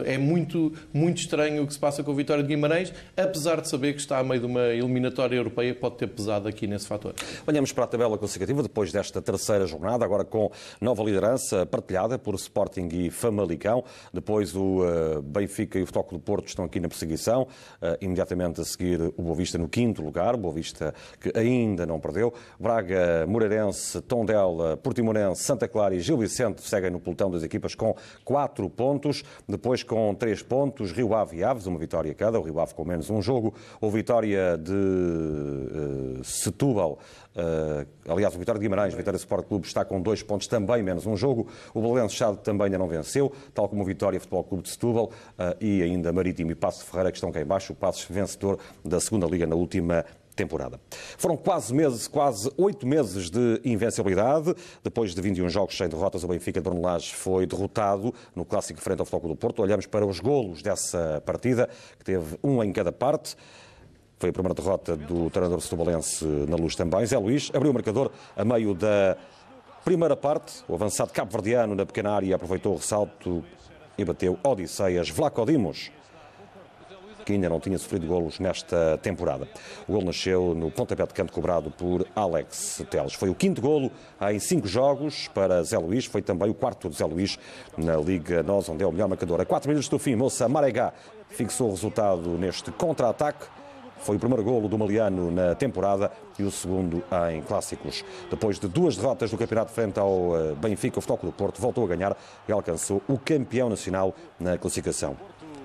É 0.06 0.18
muito, 0.18 0.74
muito 0.94 1.18
estranho 1.20 1.64
o 1.64 1.68
que 1.68 1.74
se 1.74 1.80
passa 1.80 2.04
com 2.04 2.12
o 2.12 2.16
Vitória 2.16 2.44
de 2.44 2.50
Guimarães, 2.50 2.94
apesar 3.16 3.62
de 3.62 3.70
saber 3.70 3.94
que 3.94 4.00
está 4.00 4.20
a 4.20 4.24
meio 4.24 4.42
de 4.42 4.46
uma 4.46 4.68
eliminatória 4.68 5.36
europeia, 5.36 5.74
pode 5.74 5.96
ter 5.96 6.08
pesado 6.08 6.48
aqui 6.48 6.68
nesse 6.68 6.88
fator. 6.88 7.14
Olhamos 7.48 7.72
para 7.72 7.86
a 7.86 7.88
tabela 7.88 8.18
classificativa 8.18 8.62
depois 8.62 8.92
desta 8.92 9.22
terceira 9.22 9.66
jornada, 9.66 10.04
agora 10.04 10.24
com 10.24 10.52
nova 10.80 11.04
liderança 11.04 11.66
partilhada 11.66 12.20
por 12.20 12.36
Sporting 12.36 12.90
e 12.92 13.10
Famalicão. 13.10 13.84
Depois 14.14 14.31
o 14.56 14.82
uh, 14.82 15.22
Benfica 15.22 15.78
e 15.80 15.84
o 15.84 15.86
Futebol 15.86 16.12
do 16.12 16.20
Porto 16.20 16.48
estão 16.48 16.66
aqui 16.66 16.80
na 16.80 16.88
perseguição. 16.88 17.44
Uh, 17.44 17.98
imediatamente 18.02 18.62
a 18.62 18.64
seguir 18.66 19.02
o 19.02 19.22
Boa 19.22 19.36
Vista 19.36 19.58
no 19.58 19.68
quinto 19.68 20.02
lugar, 20.02 20.36
o 20.36 20.38
Boa 20.38 20.54
Vista 20.54 20.94
que 21.20 21.32
ainda 21.38 21.86
não 21.86 22.00
perdeu. 22.00 22.34
Braga, 22.60 23.26
Moreirense, 23.28 24.02
Tondela, 24.02 24.78
Portimonense, 24.78 25.44
Santa 25.44 25.68
Clara 25.68 25.96
e 25.96 26.00
Gil 26.00 26.18
Vicente 26.18 26.62
seguem 26.62 26.90
no 26.90 27.00
pelotão 27.00 27.30
das 27.30 27.44
equipas 27.44 27.76
com 27.76 27.96
quatro 28.24 28.70
pontos 28.70 29.24
depois 29.48 29.84
com 29.84 30.14
três 30.16 30.42
pontos, 30.42 30.92
Rio 30.92 31.14
Ave 31.14 31.38
e 31.38 31.44
Aves, 31.44 31.66
uma 31.66 31.80
vitória 31.80 32.14
cada, 32.14 32.40
o 32.40 32.44
Rio 32.44 32.60
Ave 32.60 32.74
com 32.74 32.86
menos 32.86 33.10
um 33.10 33.22
jogo, 33.22 33.54
ou 33.80 33.90
vitória 33.90 34.58
de 34.58 34.72
uh, 34.72 36.24
Setúbal, 36.24 37.00
aliás, 38.08 38.36
o 38.36 38.40
Vitória 38.40 38.60
de 38.60 38.66
Guimarães, 38.66 38.94
o 38.94 38.98
Vitória 38.98 39.18
Sport 39.18 39.48
Clube 39.48 39.68
está 39.68 39.86
com 39.86 40.02
dois 40.02 40.22
pontos, 40.22 40.48
também 40.48 40.84
menos 40.84 41.06
um 41.06 41.16
jogo, 41.16 41.48
o 41.74 41.82
Belenenses 41.82 42.18
Chade 42.18 42.38
também 42.40 42.66
ainda 42.66 42.78
não 42.78 42.88
venceu, 42.88 43.32
tal 43.54 43.70
como 43.70 43.82
o 43.82 43.86
Vitória 43.86 44.20
Futebol 44.20 44.44
Clube 44.44 44.64
de 44.64 44.70
Setúbal 44.70 45.06
uh, 45.06 45.56
e 45.60 45.82
ainda 45.82 46.12
Marítimo 46.12 46.52
e 46.52 46.56
Passo 46.56 46.86
Ferreira 46.86 47.12
que 47.12 47.18
estão 47.18 47.32
cá 47.32 47.42
em 47.42 47.46
baixo, 47.46 47.74
o 47.74 47.76
Passos 47.76 48.06
vencedor 48.10 48.60
da 48.84 49.00
segunda 49.00 49.26
Liga 49.26 49.48
na 49.48 49.56
última 49.56 50.06
temporada. 50.36 50.80
Foram 51.18 51.38
quase 51.38 51.74
meses, 51.74 52.08
quase 52.08 52.50
oito 52.58 52.88
meses 52.88 53.30
de 53.30 53.62
invencibilidade. 53.64 54.56
Depois 54.84 55.14
de 55.14 55.22
21 55.22 55.50
jogos 55.50 55.78
sem 55.78 55.88
derrotas, 55.88 56.24
o 56.24 56.28
Benfica 56.28 56.60
de 56.60 56.70
Brunelage 56.70 57.14
foi 57.14 57.46
derrotado 57.46 58.14
no 58.36 58.46
clássico 58.46 58.80
frente 58.82 59.00
ao 59.00 59.06
Futebol 59.06 59.30
do 59.30 59.36
Porto. 59.36 59.62
Olhamos 59.62 59.86
para 59.86 60.06
os 60.06 60.20
golos 60.20 60.62
dessa 60.62 61.22
partida, 61.26 61.70
que 61.98 62.06
teve 62.06 62.38
um 62.44 62.64
em 62.64 62.72
cada 62.72 62.92
parte. 62.92 63.36
Foi 64.22 64.30
a 64.30 64.34
primeira 64.34 64.54
derrota 64.54 64.96
do 64.96 65.32
treinador 65.32 65.60
setubalense 65.62 66.24
na 66.48 66.56
luz 66.56 66.76
também. 66.76 67.04
Zé 67.08 67.18
Luís 67.18 67.50
abriu 67.56 67.72
o 67.72 67.74
marcador 67.74 68.12
a 68.38 68.46
meio 68.46 68.76
da 68.76 69.18
primeira 69.84 70.16
parte. 70.16 70.64
O 70.68 70.76
avançado 70.76 71.12
cabo-verdiano 71.12 71.74
na 71.74 71.88
pequena 71.88 72.12
área 72.12 72.36
aproveitou 72.36 72.74
o 72.74 72.76
ressalto 72.76 73.44
e 73.98 74.06
bateu 74.06 74.38
Odisseias 74.44 75.10
Vlaco 75.10 75.44
Dimos 75.44 75.92
que 77.26 77.34
ainda 77.34 77.50
não 77.50 77.60
tinha 77.60 77.78
sofrido 77.80 78.06
golos 78.06 78.40
nesta 78.40 79.00
temporada. 79.00 79.48
O 79.88 79.94
gol 79.94 80.04
nasceu 80.04 80.54
no 80.54 80.70
pontapé 80.70 81.06
de 81.06 81.14
canto 81.14 81.34
cobrado 81.34 81.72
por 81.72 82.06
Alex 82.16 82.84
Teles. 82.90 83.14
Foi 83.14 83.30
o 83.30 83.36
quinto 83.36 83.60
golo 83.62 83.92
em 84.32 84.40
cinco 84.40 84.68
jogos 84.68 85.28
para 85.30 85.64
Zé 85.64 85.78
Luís, 85.78 86.06
foi 86.06 86.22
também 86.22 86.50
o 86.50 86.54
quarto 86.54 86.90
de 86.90 86.98
Zé 86.98 87.06
Luís 87.06 87.40
na 87.78 87.96
Liga 87.98 88.44
Nós, 88.44 88.70
onde 88.70 88.84
é 88.84 88.88
o 88.88 88.92
melhor 88.92 89.08
marcador. 89.08 89.40
A 89.42 89.46
quatro 89.46 89.70
minutos 89.70 89.88
do 89.88 90.00
fim, 90.00 90.16
Moça 90.16 90.48
Maregá 90.48 90.94
fixou 91.30 91.68
o 91.68 91.72
resultado 91.72 92.30
neste 92.38 92.72
contra-ataque. 92.72 93.61
Foi 94.02 94.16
o 94.16 94.20
primeiro 94.20 94.44
golo 94.44 94.68
do 94.68 94.78
Maliano 94.78 95.30
na 95.30 95.54
temporada 95.54 96.12
e 96.38 96.44
o 96.44 96.52
segundo 96.52 97.04
em 97.32 97.42
clássicos. 97.42 98.04
Depois 98.30 98.60
de 98.60 98.68
duas 98.68 98.98
derrotas 98.98 99.30
do 99.30 99.38
campeonato 99.38 99.72
frente 99.72 100.00
ao 100.00 100.36
eh, 100.36 100.56
Benfica, 100.56 100.98
o 100.98 101.02
Futebol 101.02 101.32
do 101.32 101.38
Porto 101.38 101.62
voltou 101.62 101.86
a 101.86 101.88
ganhar 101.88 102.18
e 102.48 102.52
alcançou 102.52 103.02
o 103.08 103.18
campeão 103.18 103.70
nacional 103.70 104.16
na 104.40 104.58
classificação. 104.58 105.16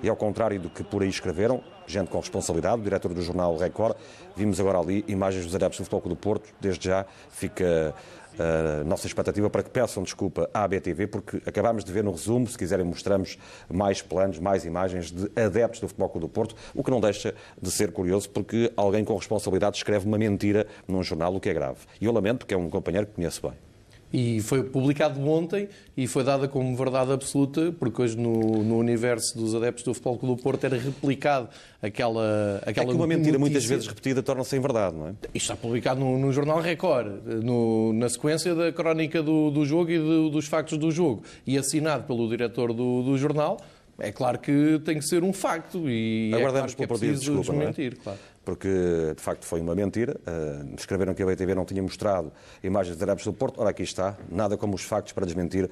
E 0.03 0.07
ao 0.09 0.15
contrário 0.15 0.59
do 0.59 0.69
que 0.69 0.83
por 0.83 1.01
aí 1.01 1.09
escreveram, 1.09 1.63
gente 1.87 2.09
com 2.09 2.19
responsabilidade, 2.19 2.79
o 2.79 2.83
diretor 2.83 3.11
do 3.13 3.21
jornal 3.21 3.57
Record, 3.57 3.95
vimos 4.35 4.59
agora 4.59 4.77
ali 4.77 5.03
imagens 5.07 5.45
dos 5.45 5.55
adeptos 5.55 5.79
do 5.79 5.85
Futebol 5.85 6.09
do 6.09 6.15
Porto, 6.15 6.53
desde 6.61 6.89
já 6.89 7.05
fica 7.29 7.95
a 8.39 8.83
nossa 8.83 9.07
expectativa 9.07 9.49
para 9.49 9.63
que 9.63 9.69
peçam 9.69 10.03
desculpa 10.03 10.49
à 10.53 10.67
BTV, 10.67 11.07
porque 11.07 11.41
acabámos 11.45 11.83
de 11.83 11.91
ver 11.91 12.03
no 12.03 12.11
resumo, 12.11 12.47
se 12.47 12.57
quiserem 12.57 12.85
mostramos 12.85 13.37
mais 13.69 14.01
planos, 14.01 14.39
mais 14.39 14.65
imagens 14.65 15.11
de 15.11 15.29
adeptos 15.39 15.79
do 15.79 15.87
Futebol 15.87 16.09
Clube 16.09 16.27
do 16.27 16.29
Porto, 16.29 16.55
o 16.73 16.83
que 16.83 16.91
não 16.91 16.99
deixa 16.99 17.33
de 17.61 17.71
ser 17.71 17.91
curioso, 17.91 18.29
porque 18.29 18.71
alguém 18.75 19.03
com 19.03 19.15
responsabilidade 19.15 19.77
escreve 19.77 20.05
uma 20.05 20.17
mentira 20.17 20.67
num 20.87 21.03
jornal, 21.03 21.35
o 21.35 21.39
que 21.39 21.49
é 21.49 21.53
grave. 21.53 21.79
E 21.99 22.05
eu 22.05 22.11
lamento, 22.11 22.39
porque 22.39 22.53
é 22.53 22.57
um 22.57 22.69
companheiro 22.69 23.07
que 23.07 23.13
conheço 23.13 23.41
bem. 23.41 23.66
E 24.13 24.39
foi 24.41 24.63
publicado 24.63 25.19
ontem 25.29 25.67
e 25.95 26.07
foi 26.07 26.23
dada 26.23 26.47
como 26.47 26.73
verdade 26.77 27.11
absoluta, 27.11 27.73
porque 27.77 28.01
hoje 28.01 28.15
no, 28.17 28.63
no 28.63 28.77
universo 28.77 29.37
dos 29.37 29.53
adeptos 29.53 29.83
do 29.83 29.93
Futebol 29.93 30.17
Clube 30.17 30.35
do 30.37 30.41
Porto 30.43 30.63
era 30.63 30.77
replicado 30.77 31.49
aquela, 31.81 32.61
aquela 32.65 32.87
É 32.87 32.89
que 32.89 32.95
uma 32.95 33.05
mentira 33.07 33.31
notícia. 33.33 33.39
muitas 33.39 33.65
vezes 33.65 33.87
repetida 33.87 34.23
torna-se 34.23 34.55
em 34.55 34.59
verdade, 34.61 34.95
não 34.95 35.07
é? 35.07 35.11
Isto 35.33 35.51
está 35.51 35.55
publicado 35.57 35.99
no, 35.99 36.17
no 36.17 36.31
Jornal 36.31 36.61
Record, 36.61 37.11
no- 37.43 37.91
na 37.93 38.07
sequência 38.07 38.55
da 38.55 38.71
crónica 38.71 39.21
do, 39.21 39.51
do 39.51 39.65
jogo 39.65 39.91
e 39.91 39.97
do- 39.99 40.29
dos 40.29 40.47
factos 40.47 40.77
do 40.77 40.89
jogo, 40.89 41.23
e 41.45 41.57
assinado 41.57 42.03
pelo 42.05 42.29
diretor 42.29 42.71
do, 42.73 43.03
do 43.03 43.17
jornal. 43.17 43.57
É 43.99 44.11
claro 44.11 44.37
que 44.37 44.79
tem 44.85 44.99
que 44.99 45.05
ser 45.05 45.23
um 45.23 45.33
facto 45.33 45.89
e 45.89 46.31
Aguardamos 46.31 46.71
é 46.71 46.75
claro 46.75 46.77
que 46.77 46.83
é 46.83 46.87
preciso 46.87 47.19
desculpa, 47.19 47.51
é? 47.51 47.57
desmentir, 47.71 47.97
claro. 48.03 48.19
Porque, 48.47 49.13
de 49.13 49.21
facto, 49.21 49.45
foi 49.45 49.59
uma 49.59 49.75
mentira. 49.75 50.15
Uh, 50.25 50.73
escreveram 50.77 51.13
que 51.13 51.21
a 51.21 51.25
BTV 51.25 51.53
não 51.53 51.65
tinha 51.65 51.83
mostrado 51.83 52.31
imagens 52.63 52.95
de 52.95 53.03
adeptos 53.03 53.25
do 53.25 53.33
Porto. 53.33 53.59
Ora, 53.59 53.71
aqui 53.71 53.83
está. 53.83 54.15
Nada 54.31 54.55
como 54.55 54.73
os 54.73 54.83
factos 54.83 55.11
para 55.11 55.25
desmentir 55.25 55.65
uh, 55.65 55.69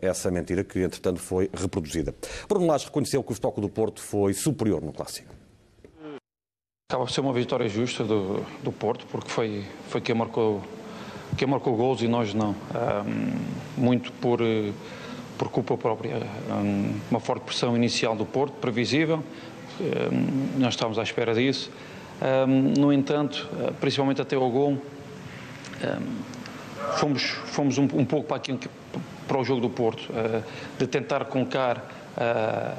essa 0.00 0.30
mentira 0.30 0.64
que, 0.64 0.78
entretanto, 0.78 1.20
foi 1.20 1.50
reproduzida. 1.52 2.14
Bruno 2.48 2.66
Lage 2.66 2.86
reconheceu 2.86 3.22
que 3.22 3.34
o 3.34 3.36
Clube 3.38 3.60
do 3.60 3.68
Porto 3.68 4.00
foi 4.00 4.32
superior 4.32 4.80
no 4.80 4.94
Clássico. 4.94 5.28
Acaba 6.90 7.04
por 7.04 7.12
ser 7.12 7.20
uma 7.20 7.34
vitória 7.34 7.68
justa 7.68 8.02
do, 8.02 8.42
do 8.64 8.72
Porto, 8.72 9.06
porque 9.12 9.28
foi, 9.28 9.66
foi 9.90 10.00
quem 10.00 10.14
marcou 10.14 10.62
quem 11.36 11.46
marcou 11.46 11.76
gols 11.76 12.00
e 12.00 12.08
nós 12.08 12.32
não. 12.32 12.56
Ahm, 12.74 13.36
muito 13.76 14.10
por, 14.12 14.40
eh, 14.40 14.72
por 15.36 15.50
culpa 15.50 15.76
própria. 15.76 16.16
Ahm, 16.50 16.94
uma 17.10 17.20
forte 17.20 17.42
pressão 17.42 17.76
inicial 17.76 18.16
do 18.16 18.24
Porto, 18.24 18.54
previsível. 18.54 19.22
Ahm, 19.80 20.58
nós 20.58 20.74
estávamos 20.74 20.98
à 20.98 21.02
espera 21.02 21.34
disso. 21.34 21.70
Ahm, 22.20 22.74
no 22.78 22.92
entanto, 22.92 23.48
eh, 23.60 23.72
principalmente 23.80 24.20
até 24.20 24.34
ao 24.36 24.50
gol, 24.50 24.76
ahm, 25.82 26.02
fomos, 26.96 27.22
fomos 27.46 27.78
um, 27.78 27.84
um 27.94 28.04
pouco 28.04 28.26
para, 28.28 28.36
aquilo 28.38 28.58
que- 28.58 28.68
para 29.26 29.38
o 29.38 29.44
jogo 29.44 29.60
do 29.60 29.70
Porto, 29.70 30.02
eh, 30.14 30.42
de 30.78 30.86
tentar 30.86 31.24
colocar 31.26 31.94
ah, 32.20 32.74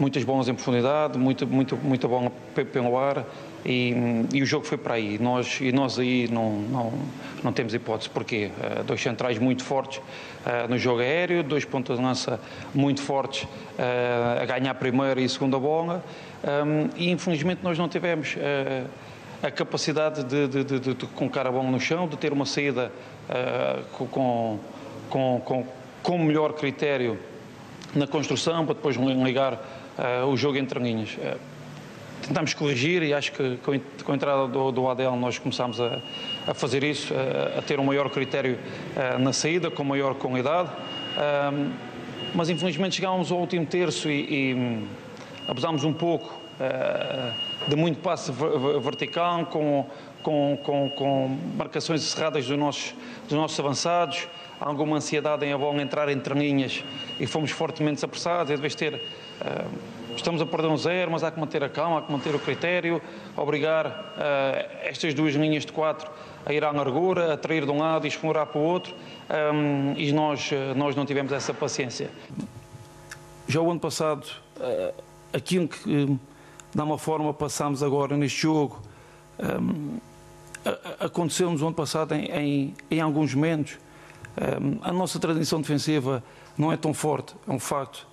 muitas 0.00 0.24
bolas 0.24 0.48
em 0.48 0.54
profundidade, 0.54 1.16
muita, 1.16 1.46
muita, 1.46 1.76
muita 1.76 2.08
bola 2.08 2.32
pe- 2.54 2.64
pelo 2.64 2.98
ar 2.98 3.24
e, 3.66 3.94
e 4.32 4.42
o 4.42 4.46
jogo 4.46 4.64
foi 4.64 4.78
para 4.78 4.94
aí. 4.94 5.18
Nós, 5.18 5.60
e 5.60 5.72
nós 5.72 5.98
aí 5.98 6.28
não, 6.30 6.60
não, 6.60 6.92
não 7.42 7.52
temos 7.52 7.74
hipótese. 7.74 8.08
Porquê? 8.08 8.50
Eh, 8.62 8.82
dois 8.84 9.02
centrais 9.02 9.38
muito 9.38 9.64
fortes 9.64 10.00
eh, 10.46 10.68
no 10.68 10.78
jogo 10.78 11.00
aéreo, 11.00 11.42
dois 11.42 11.64
pontas 11.64 11.98
de 11.98 12.04
lança 12.04 12.40
muito 12.72 13.02
fortes 13.02 13.46
eh, 13.76 14.38
a 14.40 14.44
ganhar 14.44 14.70
a 14.70 14.74
primeira 14.74 15.20
e 15.20 15.24
a 15.24 15.28
segunda 15.28 15.58
bola 15.58 16.02
Um, 16.46 16.90
e 16.96 17.10
infelizmente 17.10 17.60
nós 17.64 17.76
não 17.76 17.88
tivemos 17.88 18.36
a 19.42 19.50
capacidade 19.50 20.22
de, 20.22 20.46
de, 20.46 20.64
de, 20.64 20.94
de, 20.94 21.06
colocar 21.06 21.44
a 21.44 21.50
bola 21.50 21.68
no 21.68 21.80
chão, 21.80 22.06
de 22.06 22.16
ter 22.16 22.32
uma 22.32 22.46
saída 22.46 22.92
com, 23.92 24.60
com, 25.10 25.40
com, 25.44 25.66
com 26.02 26.18
melhor 26.18 26.52
critério 26.52 27.18
na 27.96 28.06
construção 28.06 28.64
para 28.64 28.74
depois 28.74 28.94
ligar 28.96 29.60
o 30.30 30.36
jogo 30.36 30.56
entre 30.58 30.78
linhas. 30.78 31.16
Tentámos 32.22 32.54
corrigir 32.54 33.02
e 33.02 33.14
acho 33.14 33.32
que 33.32 33.56
com 33.58 33.72
a 33.72 34.12
a 34.12 34.14
entrada 34.14 34.48
do, 34.48 34.72
do 34.72 34.88
Adel 34.88 35.14
nós 35.16 35.38
começámos 35.38 35.80
a, 35.80 35.98
a 36.46 36.54
fazer 36.54 36.82
isso, 36.82 37.12
eh, 37.14 37.58
a 37.58 37.62
ter 37.62 37.78
um 37.78 37.84
maior 37.84 38.08
critério 38.10 38.58
eh, 38.96 39.18
na 39.18 39.32
saída, 39.32 39.70
com 39.70 39.84
maior 39.84 40.14
qualidade. 40.14 40.70
Mas 42.34 42.48
infelizmente 42.50 42.96
chegámos 42.96 43.30
ao 43.32 43.38
último 43.38 43.64
terço 43.66 44.10
e, 44.10 44.50
e 44.50 44.54
hum, 44.54 44.86
abusámos 45.48 45.84
um 45.84 45.92
pouco 45.92 46.38
eh, 46.60 47.32
de 47.68 47.76
muito 47.76 47.98
passe 48.00 48.32
ver- 48.32 48.58
ver- 48.58 48.80
vertical, 48.80 49.46
com, 49.46 49.86
com, 50.22 50.58
com, 50.62 50.90
com 50.90 51.38
marcações 51.56 52.02
cerradas 52.02 52.46
dos 52.46 52.58
nossos, 52.58 52.94
dos 53.28 53.36
nossos 53.36 53.58
avançados, 53.58 54.28
alguma 54.60 54.96
ansiedade 54.96 55.44
em 55.44 55.52
a 55.52 55.58
bola 55.58 55.80
entrar 55.80 56.08
entre 56.08 56.34
linhas 56.34 56.82
e 57.20 57.26
fomos 57.26 57.50
fortemente 57.50 58.04
apressados. 58.04 58.50
Em 58.50 58.56
vez 58.56 58.72
de 58.72 58.78
ter, 58.78 59.02
estamos 60.16 60.40
a 60.40 60.46
perder 60.46 60.68
um 60.68 60.76
zero, 60.76 61.10
mas 61.10 61.22
há 61.22 61.30
que 61.30 61.38
manter 61.38 61.62
a 61.62 61.68
calma, 61.68 61.98
há 61.98 62.02
que 62.02 62.10
manter 62.12 62.34
o 62.34 62.38
critério, 62.38 63.00
obrigar 63.36 64.14
eh, 64.18 64.88
estas 64.88 65.14
duas 65.14 65.34
linhas 65.34 65.64
de 65.66 65.72
quatro 65.72 66.10
a 66.44 66.52
ir 66.52 66.64
à 66.64 66.70
largura, 66.70 67.32
a 67.34 67.36
trair 67.36 67.64
de 67.64 67.70
um 67.70 67.78
lado 67.78 68.04
e 68.06 68.08
explorar 68.08 68.46
para 68.46 68.60
o 68.60 68.64
outro, 68.64 68.94
um, 69.54 69.94
e 69.96 70.12
nós, 70.12 70.50
eh, 70.52 70.74
nós 70.74 70.94
não 70.96 71.04
tivemos 71.06 71.32
essa 71.32 71.52
paciência. 71.52 72.10
Já 73.48 73.60
o 73.60 73.70
ano 73.70 73.80
passado, 73.80 74.26
eh, 74.60 74.94
aquilo 75.32 75.68
que, 75.68 75.84
de 76.74 76.80
uma 76.82 76.98
forma, 76.98 77.32
passámos 77.34 77.82
agora 77.82 78.16
neste 78.16 78.40
jogo, 78.42 78.80
um, 79.60 79.98
a- 80.64 81.06
aconteceu-nos 81.06 81.62
ano 81.62 81.74
passado 81.74 82.14
em, 82.14 82.26
em, 82.30 82.74
em 82.90 83.00
alguns 83.00 83.34
momentos. 83.34 83.78
Um, 84.38 84.78
a 84.82 84.92
nossa 84.92 85.18
tradição 85.18 85.60
defensiva 85.60 86.22
não 86.58 86.70
é 86.70 86.76
tão 86.76 86.92
forte, 86.92 87.34
é 87.48 87.50
um 87.52 87.58
facto, 87.58 88.06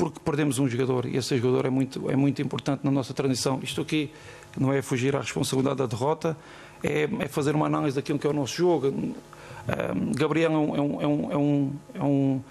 porque 0.00 0.18
perdemos 0.18 0.58
um 0.58 0.66
jogador 0.66 1.04
e 1.04 1.18
esse 1.18 1.36
jogador 1.36 1.66
é 1.66 1.70
muito, 1.70 2.10
é 2.10 2.16
muito 2.16 2.40
importante 2.40 2.82
na 2.82 2.90
nossa 2.90 3.12
tradição. 3.12 3.60
Isto 3.62 3.82
aqui 3.82 4.10
não 4.56 4.72
é 4.72 4.80
fugir 4.80 5.14
à 5.14 5.20
responsabilidade 5.20 5.76
da 5.76 5.84
derrota, 5.84 6.34
é, 6.82 7.02
é 7.18 7.28
fazer 7.28 7.54
uma 7.54 7.66
análise 7.66 7.96
daquilo 7.96 8.18
que 8.18 8.26
é 8.26 8.30
o 8.30 8.32
nosso 8.32 8.54
jogo. 8.56 8.86
Um, 8.88 10.12
Gabriel 10.12 10.52
é 10.52 10.56
um, 10.56 10.74
é 10.74 10.80
um, 10.80 11.02
é 11.02 11.06
um, 11.06 11.30
é 11.30 11.36
um, 11.36 12.42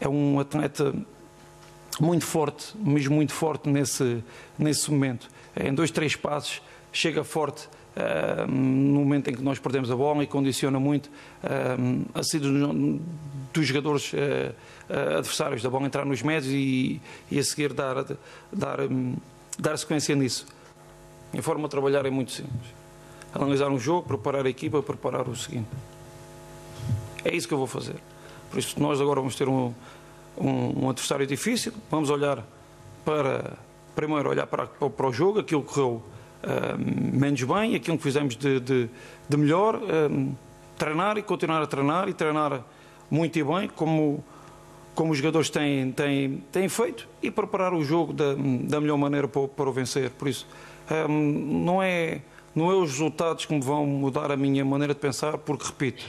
é 0.00 0.08
um, 0.08 0.38
é 0.38 0.40
atleta 0.40 0.92
muito 2.00 2.24
forte, 2.24 2.76
mesmo 2.76 3.14
muito 3.14 3.32
forte 3.32 3.68
nesse, 3.68 4.24
nesse 4.58 4.90
momento. 4.90 5.28
Em 5.56 5.72
dois, 5.72 5.92
três 5.92 6.16
passos, 6.16 6.60
chega 6.92 7.22
forte 7.22 7.68
no 8.48 8.98
momento 8.98 9.30
em 9.30 9.34
que 9.34 9.42
nós 9.42 9.60
perdemos 9.60 9.92
a 9.92 9.94
bola 9.94 10.24
e 10.24 10.26
condiciona 10.26 10.80
muito 10.80 11.08
a 12.12 12.22
saída 12.24 12.48
dos, 13.52 13.64
jogadores 13.64 14.10
ah, 14.12 14.52
adversários 14.88 15.62
da 15.62 15.70
bola 15.70 15.86
entrar 15.86 16.04
nos 16.04 16.22
médios 16.22 16.52
e, 16.52 17.00
e 17.30 17.38
a 17.38 17.44
seguir 17.44 17.72
dar, 17.72 18.04
dar, 18.52 18.80
hum, 18.80 19.16
dar 19.58 19.76
sequência 19.76 20.14
nisso. 20.14 20.46
A 21.36 21.42
forma 21.42 21.64
de 21.64 21.70
trabalhar 21.70 22.06
é 22.06 22.10
muito 22.10 22.32
simples. 22.32 22.68
Analisar 23.32 23.68
um 23.68 23.78
jogo, 23.78 24.06
preparar 24.06 24.46
a 24.46 24.48
equipa, 24.48 24.82
preparar 24.82 25.28
o 25.28 25.34
seguinte. 25.34 25.68
É 27.24 27.34
isso 27.34 27.48
que 27.48 27.54
eu 27.54 27.58
vou 27.58 27.66
fazer. 27.66 27.96
Por 28.50 28.58
isso, 28.58 28.80
nós 28.80 29.00
agora 29.00 29.20
vamos 29.20 29.34
ter 29.34 29.48
um, 29.48 29.74
um, 30.38 30.84
um 30.84 30.90
adversário 30.90 31.26
difícil. 31.26 31.72
Vamos 31.90 32.10
olhar 32.10 32.44
para. 33.04 33.58
Primeiro, 33.94 34.28
olhar 34.28 34.46
para, 34.46 34.66
para 34.66 35.08
o 35.08 35.12
jogo, 35.12 35.38
aquilo 35.38 35.62
que 35.62 35.72
correu 35.72 36.02
ah, 36.42 36.76
menos 36.76 37.42
bem, 37.42 37.76
aquilo 37.76 37.96
que 37.96 38.02
fizemos 38.02 38.36
de, 38.36 38.60
de, 38.60 38.90
de 39.28 39.36
melhor. 39.36 39.76
ah, 39.76 40.34
treinar 40.76 41.16
e 41.18 41.22
continuar 41.22 41.62
a 41.62 41.66
treinar 41.66 42.08
e 42.08 42.12
treinar 42.14 42.62
muito 43.10 43.38
e 43.38 43.44
bem, 43.44 43.68
como, 43.68 44.24
como 44.94 45.12
os 45.12 45.18
jogadores 45.18 45.50
têm, 45.50 45.90
têm, 45.92 46.42
têm 46.52 46.68
feito, 46.68 47.08
e 47.22 47.30
preparar 47.30 47.74
o 47.74 47.82
jogo 47.82 48.12
da, 48.12 48.34
da 48.34 48.80
melhor 48.80 48.96
maneira 48.96 49.26
para, 49.26 49.48
para 49.48 49.68
o 49.68 49.72
vencer. 49.72 50.10
Por 50.10 50.28
isso, 50.28 50.46
ah, 50.88 51.08
não, 51.08 51.82
é, 51.82 52.20
não 52.54 52.70
é 52.70 52.74
os 52.74 52.92
resultados 52.92 53.44
que 53.44 53.54
me 53.54 53.60
vão 53.60 53.84
mudar 53.86 54.30
a 54.30 54.36
minha 54.36 54.64
maneira 54.64 54.94
de 54.94 55.00
pensar, 55.00 55.36
porque, 55.38 55.66
repito, 55.66 56.04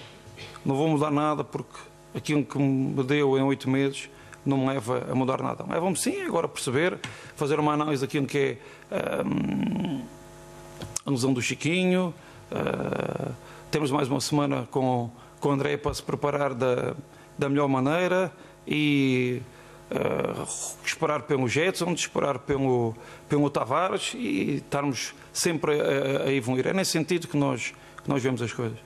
não 0.65 0.75
vou 0.75 0.88
mudar 0.88 1.12
nada 1.12 1.44
porque 1.44 1.77
aquilo 2.13 2.44
que 2.44 2.58
me 2.58 3.04
deu 3.04 3.38
em 3.38 3.42
oito 3.42 3.70
meses 3.70 4.10
não 4.46 4.58
me 4.60 4.68
leva 4.68 5.08
a 5.12 5.15
mudar 5.15 5.42
nada. 5.42 5.65
Leva-me 5.68 5.98
sim 5.98 6.22
agora 6.22 6.48
perceber, 6.48 7.00
fazer 7.36 7.60
uma 7.60 7.74
análise 7.74 8.01
daquilo 8.01 8.27
que 8.27 8.58
é 8.92 9.24
hum, 9.25 10.04
a 11.06 11.10
lesão 11.10 11.34
do 11.34 11.42
Chiquinho. 11.42 12.13
ah, 12.51 13.32
temos 13.72 13.92
mais 13.92 14.08
uma 14.08 14.22
semana 14.22 14.68
com, 14.72 15.10
com 15.39 15.50
o 15.50 15.51
André 15.51 15.75
para 15.75 15.94
se 15.94 16.01
preparar 16.01 16.54
da, 16.54 16.96
da 17.38 17.50
melhor 17.50 17.68
maneira 17.68 18.32
e 18.67 19.41
ah, 19.91 20.45
esperar 20.84 21.24
pelo 21.24 21.48
Jetson, 21.48 21.91
esperar 21.93 22.39
pelo, 22.39 22.95
pelo 23.29 23.50
Tavares 23.50 24.13
e 24.15 24.55
estarmos 24.55 25.13
sempre 25.31 25.79
a, 25.79 26.27
a 26.27 26.34
evoluir. 26.34 26.67
É 26.67 26.74
nesse 26.74 26.91
sentido 26.91 27.27
que 27.27 27.38
nós, 27.38 27.74
que 28.03 28.10
nós 28.10 28.22
vemos 28.22 28.41
as 28.41 28.51
coisas. 28.51 28.77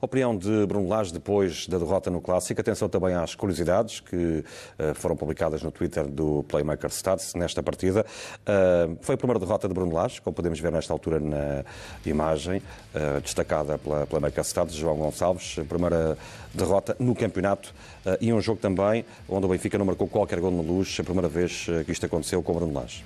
Opinião 0.00 0.36
de 0.36 0.64
Bruno 0.66 0.88
Lage 0.88 1.12
depois 1.12 1.66
da 1.66 1.76
derrota 1.76 2.08
no 2.08 2.20
Clássico. 2.20 2.60
Atenção 2.60 2.88
também 2.88 3.14
às 3.14 3.34
curiosidades 3.34 3.98
que 3.98 4.44
eh, 4.78 4.94
foram 4.94 5.16
publicadas 5.16 5.60
no 5.60 5.72
Twitter 5.72 6.06
do 6.06 6.44
Playmaker 6.44 6.88
Stats 6.88 7.34
nesta 7.34 7.64
partida. 7.64 8.06
Eh, 8.46 8.90
foi 9.00 9.16
a 9.16 9.18
primeira 9.18 9.40
derrota 9.40 9.66
de 9.66 9.74
Bruno 9.74 9.92
Lage, 9.92 10.20
como 10.22 10.34
podemos 10.34 10.60
ver 10.60 10.70
nesta 10.70 10.92
altura 10.92 11.18
na 11.18 11.64
imagem, 12.06 12.62
eh, 12.94 13.18
destacada 13.20 13.76
pela 13.76 14.06
Playmaker 14.06 14.44
Stats, 14.44 14.74
João 14.74 14.96
Gonçalves. 14.98 15.56
Primeira 15.68 16.16
derrota 16.54 16.94
no 17.00 17.14
campeonato 17.14 17.74
e 18.20 18.32
um 18.32 18.40
jogo 18.40 18.60
também 18.60 19.04
onde 19.28 19.46
o 19.46 19.48
Benfica 19.48 19.76
não 19.76 19.84
marcou 19.84 20.06
qualquer 20.06 20.38
gol 20.38 20.52
na 20.52 20.62
luz. 20.62 20.96
A 21.00 21.04
primeira 21.04 21.28
vez 21.28 21.66
que 21.84 21.90
isto 21.90 22.06
aconteceu 22.06 22.40
com 22.42 22.54
Bruno 22.54 22.72
Lage. 22.72 23.04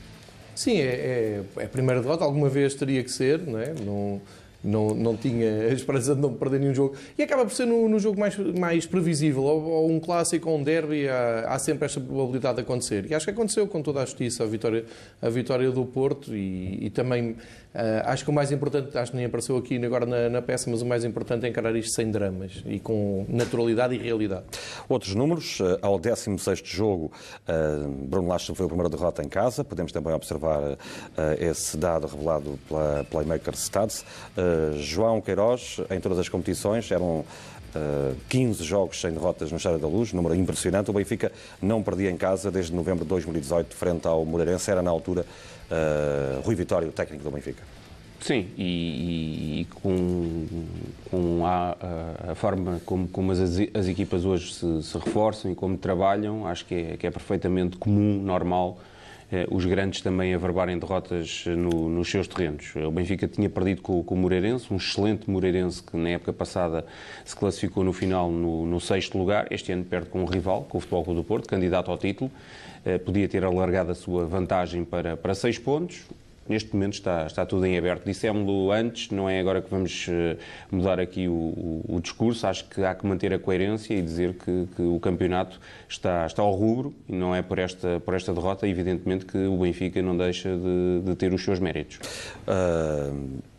Sim, 0.55 0.79
é, 0.79 0.85
é, 0.85 1.43
é 1.57 1.65
a 1.65 1.69
primeira 1.69 2.01
derrota, 2.03 2.25
alguma 2.25 2.49
vez 2.49 2.75
teria 2.75 3.03
que 3.03 3.11
ser, 3.11 3.41
não 3.41 3.59
é? 3.59 3.73
Não, 3.73 4.21
não, 4.65 4.95
não 4.95 5.17
tinha 5.17 5.65
a 5.65 5.73
esperança 5.73 6.15
de 6.15 6.21
não 6.21 6.33
perder 6.35 6.61
nenhum 6.61 6.75
jogo. 6.75 6.95
E 7.19 7.23
acaba 7.23 7.45
por 7.45 7.53
ser 7.53 7.67
no, 7.67 7.89
no 7.89 7.99
jogo 7.99 8.19
mais, 8.19 8.37
mais 8.37 8.87
previsível, 8.87 9.43
ou, 9.43 9.63
ou, 9.63 9.91
um 9.91 9.99
clássico 9.99 10.49
ou 10.49 10.59
um 10.59 10.63
derby, 10.63 11.09
há, 11.09 11.47
há, 11.49 11.59
sempre 11.59 11.87
esta 11.87 12.01
probabilidade 12.01 12.57
de 12.57 12.63
acontecer. 12.63 13.11
E 13.11 13.15
acho 13.15 13.27
que 13.27 13.31
aconteceu 13.31 13.67
com 13.67 13.83
toda 13.83 14.03
a 14.03 14.05
justiça 14.05 14.45
a 14.45 14.47
vitória, 14.47 14.85
a 15.21 15.29
vitória 15.29 15.71
do 15.71 15.85
Porto 15.85 16.35
e, 16.35 16.87
e 16.87 16.91
também 16.91 17.37
acho 18.05 18.25
que 18.25 18.31
o 18.31 18.33
mais 18.33 18.53
importante, 18.53 18.97
acho 18.97 19.11
que 19.11 19.17
nem 19.17 19.27
apareceu 19.27 19.57
aqui 19.57 19.83
agora 19.85 20.05
na, 20.05 20.29
na, 20.29 20.43
peça, 20.43 20.71
mas 20.71 20.83
o 20.83 20.87
mais 20.87 21.05
importante 21.05 21.47
é 21.47 21.49
encarar 21.49 21.75
isto 21.75 21.95
sem 21.95 22.11
dramas 22.11 22.63
e 22.67 22.79
com 22.79 23.25
naturalidade 23.29 23.95
e 23.95 23.99
realidade. 23.99 24.45
Outros 24.89 25.15
números, 25.15 25.61
uh, 25.61 25.79
ao 25.81 25.99
16 25.99 26.63
jogo, 26.65 27.13
uh, 27.49 27.89
Bruno 27.89 28.29
Lage 28.29 28.55
foi 28.55 28.67
a 28.67 28.69
primeira 28.69 28.91
derrota 28.91 29.23
em 29.23 29.29
casa, 29.29 29.65
podemos 29.65 29.93
também 29.93 30.13
observar 30.13 30.77
esse 31.39 31.77
dado 31.77 32.07
revelado 32.07 32.59
pela 32.69 33.05
Playmaker 33.11 33.55
Stats. 33.55 34.05
João 34.77 35.21
Queiroz, 35.21 35.81
em 35.91 36.01
todas 36.01 36.19
as 36.19 36.29
competições, 36.29 36.91
eram 36.91 37.25
15 38.29 38.63
jogos 38.65 39.01
sem 39.01 39.13
derrotas 39.13 39.51
no 39.51 39.57
Estádio 39.57 39.79
da 39.79 39.89
Luz, 39.89 40.13
número 40.13 40.35
impressionante. 40.35 40.91
O 40.91 40.93
Benfica 40.93 41.33
não 41.61 41.83
perdia 41.83 42.11
em 42.11 42.17
casa 42.17 42.51
desde 42.51 42.75
novembro 42.75 43.05
de 43.05 43.09
2018, 43.09 43.75
frente 43.75 44.07
ao 44.07 44.25
Moreirense, 44.25 44.71
era 44.71 44.83
na 44.83 44.91
altura 44.91 45.25
uh, 45.71 46.41
Rui 46.43 46.55
Vitória, 46.55 46.89
o 46.89 46.93
técnico 46.93 47.25
do 47.25 47.31
Benfica. 47.31 47.63
Sim, 48.23 48.47
e, 48.57 48.63
e, 48.63 49.61
e 49.63 49.65
com, 49.65 50.47
com 51.11 51.45
a, 51.45 51.77
a, 52.31 52.35
forma 52.37 52.81
como, 52.87 53.09
como 53.09 53.33
as, 53.33 53.41
as 53.41 53.89
equipas 53.89 54.25
hoje 54.25 54.55
se, 54.55 54.83
se, 54.85 54.97
reforçam 54.97 55.51
e 55.51 55.57
como 55.57 55.77
trabalham, 55.77 56.47
acho 56.47 56.65
que 56.65 56.75
é, 56.75 56.97
que 56.97 57.05
é 57.05 57.11
perfeitamente 57.11 57.77
comum, 57.79 58.23
normal, 58.23 58.79
eh, 59.33 59.47
os 59.51 59.65
grandes 59.65 60.03
também 60.03 60.35
averbarem 60.35 60.79
derrotas 60.79 61.45
no, 61.47 61.89
nos 61.89 62.09
seus 62.09 62.29
terrenos. 62.29 62.75
O 62.77 62.93
Benfica 62.93 63.27
tinha 63.27 63.51
perdido 63.51 63.81
com, 63.83 64.05
com, 64.05 64.15
o 64.15 64.19
Moreirense, 64.19 64.73
um 64.73 64.77
excelente 64.77 65.29
Moreirense 65.29 65.83
que 65.83 65.97
na 65.97 66.11
época 66.11 66.33
passada 66.35 66.85
se 67.25 67.35
classificou 67.35 67.83
no 67.83 67.93
final 67.93 68.31
no, 68.31 68.67
no 68.67 68.79
sexto 68.79 69.17
lugar. 69.19 69.49
Este 69.51 69.73
ano 69.73 69.85
perde 69.85 70.11
com 70.11 70.23
um 70.23 70.27
rival, 70.27 70.65
com 70.69 70.79
o 70.79 70.81
Futebol 70.81 71.03
Clube 71.03 71.21
do 71.21 71.25
Porto, 71.25 71.49
candidato 71.49 71.91
ao 71.91 71.97
título. 71.97 72.31
Eh, 72.85 72.99
podia 72.99 73.29
ter 73.29 73.45
alargado 73.45 73.93
a 73.93 73.95
sua 73.95 74.27
vantagem 74.27 74.85
para, 74.85 75.17
para 75.17 75.35
seis 75.35 75.59
pontos. 75.59 76.03
Neste 76.49 76.75
momento 76.75 76.95
está, 76.95 77.25
está 77.25 77.47
tudo 77.47 77.65
em 77.65 77.79
aberto. 77.79 78.05
Dissemos-lo 78.05 78.73
antes, 78.73 79.11
não 79.11 79.31
é 79.31 79.39
agora 79.39 79.63
que 79.63 79.71
vamos 79.71 80.07
eh, 80.09 80.37
mudar 80.71 80.99
aqui 80.99 81.29
o, 81.29 81.33
o, 81.33 81.85
o, 81.89 82.01
discurso. 82.01 82.45
Acho 82.47 82.65
que 82.69 82.83
há 82.83 82.93
que 82.95 83.07
manter 83.07 83.33
a 83.33 83.39
coerência 83.39 83.95
e 83.95 84.03
dizer 84.03 84.35
que, 84.35 84.67
que, 84.75 84.83
o 84.83 84.99
campeonato 84.99 85.61
está, 85.89 86.27
está 86.27 86.43
ao 86.43 86.53
rubro 86.53 86.93
e 87.09 87.13
não 87.15 87.33
é 87.35 87.41
por 87.41 87.61
esta, 87.61 88.01
por 88.01 88.15
esta 88.15 88.35
derrota, 88.35 88.67
evidentemente, 88.67 89.25
que 89.25 89.39
o 89.39 89.59
Benfica 89.59 90.03
não 90.03 90.17
deixa 90.17 90.51
de, 90.57 91.03
de 91.05 91.15
ter 91.15 91.33
os 91.33 91.45
seus 91.45 91.61
méritos. 91.61 92.01
Uh... 92.49 93.52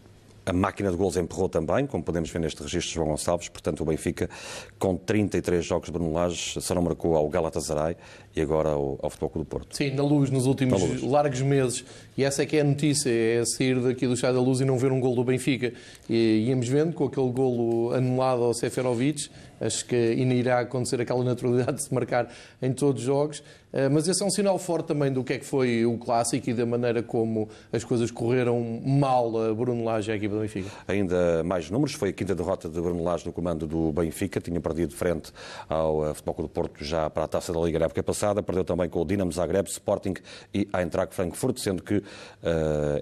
A 0.46 0.52
máquina 0.52 0.92
de 0.92 0.98
gols 0.98 1.16
empurrou 1.16 1.48
também, 1.48 1.88
como 1.88 2.04
podemos 2.04 2.30
ver 2.30 2.40
neste 2.40 2.62
registro 2.62 2.90
de 2.90 2.96
João 2.96 3.08
Gonçalves. 3.10 3.48
Portanto, 3.48 3.82
o 3.82 3.86
Benfica, 3.86 4.30
com 4.78 4.96
33 4.96 5.64
jogos 5.64 5.88
de 5.88 5.94
Bruno 5.94 6.14
só 6.32 6.76
não 6.76 6.82
marcou 6.82 7.16
ao 7.16 7.30
Galatasaray 7.30 7.96
e 8.36 8.42
agora 8.42 8.70
ao, 8.70 9.00
ao 9.02 9.10
Futebol 9.10 9.30
Clube 9.30 9.48
do 9.48 9.50
Porto. 9.50 9.76
Sim, 9.76 9.92
na 9.92 10.04
luz, 10.04 10.30
nos 10.30 10.46
últimos 10.46 10.82
luz. 10.82 11.02
largos 11.02 11.42
meses. 11.42 11.86
E 12.18 12.24
essa 12.24 12.44
é 12.44 12.46
que 12.46 12.58
é 12.58 12.62
a 12.62 12.64
notícia, 12.64 13.10
é 13.10 13.46
sair 13.46 13.80
daqui 13.80 14.06
do 14.06 14.14
Estado 14.14 14.36
da 14.36 14.42
Luz 14.42 14.60
e 14.60 14.66
não 14.66 14.78
ver 14.78 14.92
um 14.92 15.00
gol 15.00 15.16
do 15.16 15.24
Benfica. 15.24 15.74
E 16.10 16.46
íamos 16.48 16.68
vendo 16.68 16.94
com 16.94 17.06
aquele 17.06 17.32
golo 17.32 17.94
anulado 17.94 18.44
ao 18.44 18.54
Seferovic, 18.54 19.30
acho 19.66 19.86
que 19.86 19.96
ainda 19.96 20.34
irá 20.34 20.60
acontecer 20.60 21.00
aquela 21.02 21.24
naturalidade 21.24 21.78
de 21.78 21.84
se 21.84 21.94
marcar 21.94 22.30
em 22.62 22.74
todos 22.74 23.02
os 23.02 23.06
jogos. 23.06 23.44
Eh, 23.74 23.90
mas 23.90 24.08
esse 24.08 24.22
é 24.22 24.26
um 24.26 24.30
sinal 24.30 24.58
forte 24.60 24.86
também 24.88 25.12
do 25.12 25.24
que 25.24 25.34
é 25.34 25.40
que 25.40 25.46
foi 25.46 25.84
o 25.84 25.98
clássico 25.98 26.48
e 26.50 26.54
da 26.54 26.66
maneira 26.66 27.02
como 27.02 27.50
as 27.72 27.84
coisas 27.84 28.12
correram 28.12 28.62
mal 28.86 29.36
a 29.36 29.54
Bruno 29.54 29.84
Lage 29.84 30.12
e 30.12 30.14
a 30.14 30.16
equipa 30.16 30.36
do 30.36 30.42
Benfica. 30.42 30.70
Ainda 30.88 31.44
mais 31.44 31.72
números, 31.72 31.96
foi 31.96 32.10
a 32.10 32.14
quinta 32.14 32.36
derrota 32.36 32.70
de 32.70 32.80
Bruno 32.80 33.04
Lage 33.04 33.26
no 33.26 33.34
comando 33.34 33.66
do 33.66 33.92
Benfica, 33.92 34.40
tinha 34.40 34.62
perdido 34.62 34.94
frente 34.94 35.34
ao 35.68 36.06
eh, 36.08 36.14
Futebol 36.14 36.44
do 36.44 36.50
Porto 36.50 36.84
já 36.84 37.10
para 37.10 37.24
a 37.24 37.28
Taça 37.28 37.52
da 37.52 37.60
Liga 37.60 37.80
na 37.80 37.86
época 37.86 38.04
passada, 38.04 38.44
perdeu 38.44 38.64
também 38.64 38.88
com 38.88 39.02
o 39.02 39.06
Dinamo 39.06 39.32
Zagreb, 39.32 39.68
Sporting 39.68 40.14
e 40.54 40.68
Eintracht 40.78 41.16
Frankfurt, 41.16 41.58
sendo 41.58 41.82
que 41.82 41.98
uh, 41.98 42.04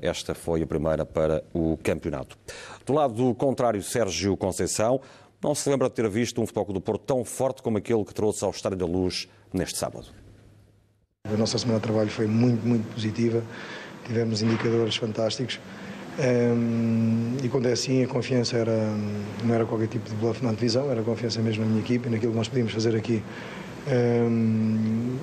esta 0.01 0.34
foi 0.34 0.62
a 0.62 0.68
primeira 0.68 1.06
para 1.06 1.44
o 1.53 1.77
campeonato. 1.84 2.38
Do 2.86 2.94
lado 2.94 3.36
contrário, 3.36 3.82
Sérgio 3.84 4.38
Conceição 4.38 5.01
não 5.43 5.55
se 5.55 5.69
lembra 5.69 5.89
de 5.89 5.95
ter 5.95 6.07
visto 6.10 6.41
um 6.41 6.45
Futebol 6.45 6.74
do 6.74 6.81
Porto 6.81 7.03
tão 7.05 7.25
forte 7.25 7.62
como 7.62 7.77
aquele 7.77 8.03
que 8.05 8.13
trouxe 8.13 8.43
ao 8.43 8.51
Estádio 8.51 8.77
da 8.77 8.86
Luz 8.86 9.27
neste 9.51 9.77
sábado. 9.77 10.07
A 11.25 11.38
nossa 11.38 11.57
semana 11.57 11.79
de 11.79 11.83
trabalho 11.83 12.10
foi 12.10 12.27
muito, 12.27 12.65
muito 12.65 12.93
positiva, 12.93 13.43
tivemos 14.05 14.41
indicadores 14.41 14.95
fantásticos. 14.95 15.60
Um, 16.19 17.38
e 17.43 17.48
quando 17.50 17.67
é 17.67 17.71
assim, 17.71 18.03
a 18.03 18.07
confiança 18.07 18.57
era, 18.57 18.95
não 19.43 19.55
era 19.55 19.65
qualquer 19.65 19.88
tipo 19.88 20.10
de 20.10 20.15
bluff 20.15 20.43
na 20.43 20.51
divisão, 20.51 20.91
era 20.91 21.01
confiança 21.01 21.41
mesmo 21.41 21.63
na 21.63 21.69
minha 21.69 21.81
equipe, 21.81 22.10
naquilo 22.10 22.31
que 22.31 22.38
nós 22.38 22.48
podíamos 22.48 22.74
fazer 22.74 22.95
aqui. 22.95 23.24
Um, 23.88 25.17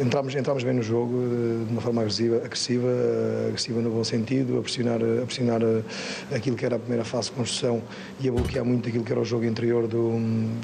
entramos, 0.00 0.34
entramos 0.34 0.64
bem 0.64 0.74
no 0.74 0.82
jogo 0.82 1.14
eh, 1.22 1.64
de 1.66 1.72
uma 1.72 1.80
forma 1.80 2.00
agressiva, 2.00 2.36
agressiva, 2.36 2.88
eh, 2.88 3.46
agressiva 3.48 3.80
no 3.80 3.90
bom 3.90 4.04
sentido, 4.04 4.58
a 4.58 4.62
pressionar, 4.62 5.00
a 5.02 5.24
pressionar 5.24 5.62
eh, 5.62 6.36
aquilo 6.36 6.56
que 6.56 6.64
era 6.64 6.76
a 6.76 6.78
primeira 6.78 7.04
fase 7.04 7.30
de 7.30 7.36
construção 7.36 7.82
e 8.20 8.28
a 8.28 8.32
bloquear 8.32 8.64
muito 8.64 8.88
aquilo 8.88 9.04
que 9.04 9.12
era 9.12 9.20
o 9.20 9.24
jogo 9.24 9.44
interior 9.44 9.86
do, 9.86 10.12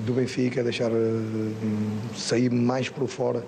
do 0.05 0.13
Benfica, 0.13 0.61
a 0.61 0.65
deixar 0.65 0.91
sair 2.17 2.51
mais 2.51 2.89
por 2.89 3.07
fora, 3.09 3.45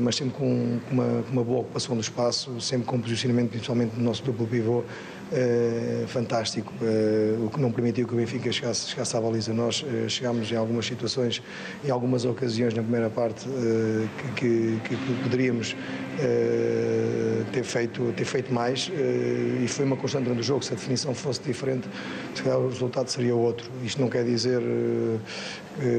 mas 0.00 0.16
sempre 0.16 0.34
com 0.34 0.78
uma, 0.90 1.24
uma 1.30 1.44
boa 1.44 1.60
ocupação 1.60 1.94
do 1.94 2.00
espaço, 2.00 2.60
sempre 2.60 2.86
com 2.86 3.00
posicionamento, 3.00 3.50
principalmente 3.50 3.96
no 3.96 4.04
nosso 4.04 4.22
duplo 4.22 4.46
pivô, 4.46 4.82
Uh, 5.32 6.06
fantástico, 6.06 6.72
uh, 6.82 7.46
o 7.46 7.50
que 7.50 7.58
não 7.58 7.72
permitiu 7.72 8.06
que 8.06 8.12
o 8.12 8.16
Benfica 8.16 8.52
chegasse, 8.52 8.88
chegasse 8.88 9.16
à 9.16 9.20
baliza. 9.20 9.54
Nós 9.54 9.82
uh, 9.82 10.08
chegámos 10.08 10.52
em 10.52 10.54
algumas 10.54 10.84
situações, 10.84 11.42
em 11.82 11.90
algumas 11.90 12.26
ocasiões 12.26 12.74
na 12.74 12.82
primeira 12.82 13.08
parte, 13.08 13.48
que, 14.36 14.78
que, 14.84 14.96
que, 14.96 15.22
poderíamos 15.22 15.74
ter, 17.52 17.64
feito, 17.64 18.12
ter 18.12 18.24
feito 18.24 18.52
mais 18.52 18.90
e 19.62 19.66
foi 19.66 19.84
uma 19.84 19.96
constante 19.96 20.24
durante 20.24 20.40
o 20.40 20.44
jogo. 20.44 20.62
Se 20.62 20.72
a 20.72 20.76
definição 20.76 21.14
fosse 21.14 21.40
diferente, 21.42 21.88
se 22.34 22.42
calhar 22.42 22.58
o 22.58 22.68
resultado 22.68 23.08
seria 23.08 23.34
outro. 23.34 23.70
Isto 23.82 24.00
não 24.00 24.08
quer 24.08 24.24
dizer 24.24 24.60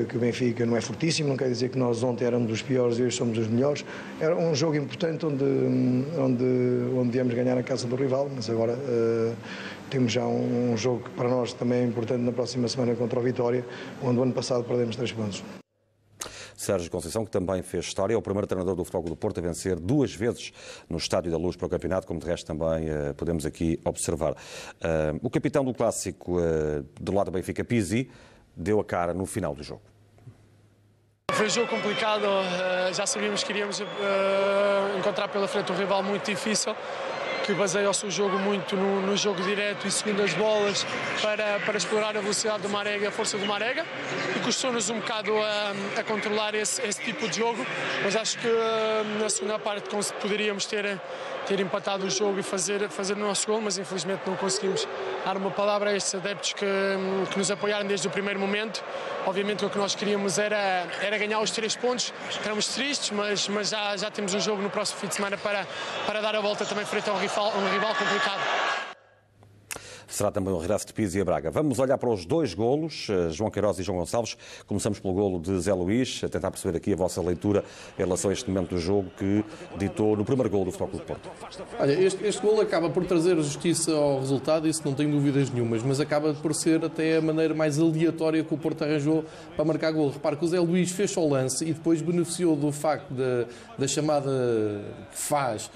que 0.09 0.15
o 0.15 0.19
Benfica 0.19 0.65
não 0.65 0.77
é 0.77 0.81
fortíssimo, 0.81 1.29
não 1.29 1.37
quer 1.37 1.49
dizer 1.49 1.69
que 1.69 1.77
nós 1.77 2.01
ontem 2.01 2.25
éramos 2.25 2.51
os 2.51 2.61
piores 2.61 2.97
e 2.97 3.03
hoje 3.03 3.15
somos 3.15 3.37
os 3.37 3.47
melhores. 3.47 3.83
Era 4.19 4.35
um 4.35 4.55
jogo 4.55 4.75
importante 4.77 5.25
onde, 5.25 5.43
onde, 6.17 6.43
onde 6.97 7.11
viemos 7.11 7.33
ganhar 7.33 7.57
a 7.57 7.63
casa 7.63 7.87
do 7.87 7.95
rival, 7.95 8.29
mas 8.33 8.49
agora 8.49 8.73
uh, 8.73 9.35
temos 9.89 10.11
já 10.11 10.25
um, 10.25 10.71
um, 10.71 10.77
jogo 10.77 11.03
que 11.03 11.09
para 11.11 11.27
nós 11.27 11.53
também 11.53 11.79
é 11.79 11.85
importante 11.85 12.21
na 12.21 12.31
próxima 12.31 12.67
semana 12.67 12.95
contra 12.95 13.19
o 13.19 13.23
Vitória, 13.23 13.65
onde 14.01 14.19
o 14.19 14.23
ano 14.23 14.33
passado 14.33 14.63
perdemos 14.63 14.95
três 14.95 15.11
pontos. 15.11 15.43
Sérgio 16.55 16.89
Conceição, 16.89 17.25
que 17.25 17.31
também 17.31 17.61
fez 17.61 17.85
história, 17.85 18.13
é 18.13 18.17
o 18.17 18.21
primeiro 18.21 18.47
treinador 18.47 18.75
do 18.75 18.85
Futebol 18.85 19.09
do 19.09 19.15
Porto 19.15 19.39
a 19.39 19.41
vencer 19.41 19.77
duas 19.77 20.15
vezes 20.15 20.53
no 20.89 20.97
Estádio 20.97 21.29
da 21.29 21.37
Luz 21.37 21.57
para 21.57 21.65
o 21.65 21.69
campeonato, 21.69 22.07
como 22.07 22.17
de 22.17 22.25
resto 22.25 22.47
também 22.47 22.89
uh, 22.89 23.13
podemos 23.15 23.45
aqui 23.45 23.77
observar. 23.83 24.31
Uh, 24.31 25.19
o 25.21 25.29
capitão 25.29 25.65
do 25.65 25.73
clássico 25.73 26.37
do 26.99 27.13
lado 27.13 27.25
do 27.25 27.31
Benfica, 27.31 27.61
Pizzi, 27.61 28.09
deu 28.55 28.79
a 28.79 28.85
cara 28.85 29.13
no 29.13 29.25
final 29.25 29.53
do 29.53 29.63
jogo. 29.63 29.81
Foi 31.31 31.47
um 31.47 31.49
jogo 31.49 31.67
complicado, 31.67 32.25
eh, 32.25 32.93
já 32.93 33.05
sabíamos 33.05 33.43
que 33.43 33.51
iríamos 33.51 33.81
eh, 33.81 33.85
encontrar 34.97 35.27
pela 35.27 35.47
frente 35.47 35.71
um 35.71 35.75
rival 35.75 36.01
muito 36.01 36.25
difícil 36.25 36.73
que 37.45 37.53
baseia 37.53 37.87
o 37.87 37.93
seu 37.93 38.09
jogo 38.09 38.39
muito 38.39 38.75
no, 38.75 39.01
no 39.01 39.15
jogo 39.15 39.39
direto 39.43 39.87
e 39.87 39.91
seguindo 39.91 40.23
as 40.23 40.33
bolas 40.33 40.83
para, 41.21 41.59
para 41.59 41.77
explorar 41.77 42.17
a 42.17 42.19
velocidade 42.19 42.63
do 42.63 42.69
Marega, 42.69 43.09
a 43.09 43.11
força 43.11 43.37
do 43.37 43.45
Marega 43.45 43.85
e 44.35 44.39
custou-nos 44.39 44.89
um 44.89 44.99
bocado 44.99 45.31
a, 45.37 45.99
a 45.99 46.03
controlar 46.03 46.55
esse, 46.55 46.81
esse, 46.81 46.99
tipo 47.01 47.27
de 47.27 47.37
jogo, 47.37 47.63
mas 48.03 48.15
acho 48.15 48.39
que 48.39 48.47
eh, 48.47 49.03
na 49.19 49.29
segunda 49.29 49.59
parte 49.59 49.87
poderíamos 50.19 50.65
ter, 50.65 50.99
ter 51.45 51.59
empatado 51.59 52.07
o 52.07 52.09
jogo 52.09 52.39
e 52.39 52.43
fazer, 52.43 52.89
fazer 52.89 53.13
o 53.13 53.19
nosso 53.19 53.45
gol, 53.45 53.61
mas 53.61 53.77
infelizmente 53.77 54.21
não 54.25 54.35
conseguimos 54.35 54.87
dar 55.23 55.37
uma 55.37 55.51
palavra 55.51 55.91
a 55.91 55.95
estes 55.95 56.15
adeptos 56.15 56.53
que, 56.53 56.65
que 57.29 57.37
nos 57.37 57.51
apoiaram 57.51 57.85
desde 57.85 58.07
o 58.07 58.09
primeiro 58.09 58.39
momento. 58.39 58.83
Obviamente 59.27 59.63
o 59.63 59.69
que 59.69 59.77
nós 59.77 59.93
queríamos 59.93 60.39
era, 60.39 60.87
era 61.01 61.17
ganhar 61.17 61.39
os 61.39 61.51
três 61.51 61.75
pontos, 61.75 62.11
éramos 62.43 62.67
tristes, 62.69 63.11
mas, 63.11 63.47
mas 63.47 63.69
já, 63.69 63.95
já 63.97 64.09
temos 64.09 64.33
um 64.33 64.39
jogo 64.39 64.61
no 64.63 64.69
próximo 64.69 64.99
fim 64.99 65.07
de 65.07 65.15
semana 65.15 65.37
para, 65.37 65.67
para 66.07 66.21
dar 66.21 66.35
a 66.35 66.39
volta 66.39 66.65
também 66.65 66.85
frente 66.85 67.07
ao 67.09 67.17
rival 67.17 67.34
rival, 67.35 67.51
um 67.57 67.69
rival 67.69 67.95
complicado. 67.95 68.41
Será 70.07 70.31
também 70.31 70.53
o 70.53 70.57
regresso 70.57 70.87
de 70.87 70.93
Pizzi 70.93 71.19
a 71.19 71.25
Braga. 71.25 71.51
Vamos 71.51 71.77
olhar 71.79 71.97
para 71.97 72.09
os 72.09 72.25
dois 72.25 72.53
golos, 72.53 73.07
eh, 73.09 73.31
João 73.31 73.51
Queiroz 73.51 73.79
e 73.79 73.83
João 73.83 73.97
Gonçalves. 73.97 74.37
Começamos 74.65 74.99
pelo 74.99 75.13
golo 75.13 75.41
de 75.41 75.59
Zé 75.59 75.73
Luís, 75.73 76.21
a 76.23 76.29
tentar 76.29 76.51
perceber 76.51 76.77
aqui 76.77 76.93
a 76.93 76.95
vossa 76.95 77.21
leitura 77.21 77.65
em 77.99 78.03
relação 78.03 78.29
a 78.29 78.33
este 78.33 78.49
momento 78.49 78.69
do 78.69 78.77
jogo 78.77 79.09
que 79.17 79.43
ditou 79.77 80.15
no 80.15 80.23
primeiro 80.23 80.49
golo 80.49 80.65
do 80.65 80.71
Futebol 80.71 80.89
Clube 80.89 81.05
Porto. 81.05 81.29
Olha, 81.77 81.91
este, 81.91 82.23
este 82.23 82.41
golo 82.41 82.61
acaba 82.61 82.89
por 82.89 83.05
trazer 83.05 83.35
justiça 83.35 83.91
ao 83.91 84.19
resultado, 84.19 84.67
isso 84.67 84.81
não 84.85 84.93
tenho 84.93 85.11
dúvidas 85.11 85.49
nenhumas, 85.49 85.83
mas 85.83 85.99
acaba 85.99 86.33
por 86.35 86.53
ser 86.53 86.85
até 86.85 87.17
a 87.17 87.21
maneira 87.21 87.53
mais 87.53 87.77
aleatória 87.77 88.41
que 88.43 88.53
o 88.53 88.57
Porto 88.57 88.83
arranjou 88.83 89.25
para 89.55 89.65
marcar 89.65 89.91
golo. 89.91 90.11
Repare 90.11 90.37
que 90.37 90.45
o 90.45 90.47
Zé 90.47 90.59
Luís 90.59 90.91
fez 90.91 91.17
o 91.17 91.27
lance 91.27 91.65
e 91.65 91.73
depois 91.73 92.01
beneficiou 92.01 92.55
do 92.55 92.71
facto 92.71 93.11
da, 93.11 93.47
da 93.77 93.87
chamada 93.87 94.31
que 95.11 95.17
faz 95.17 95.69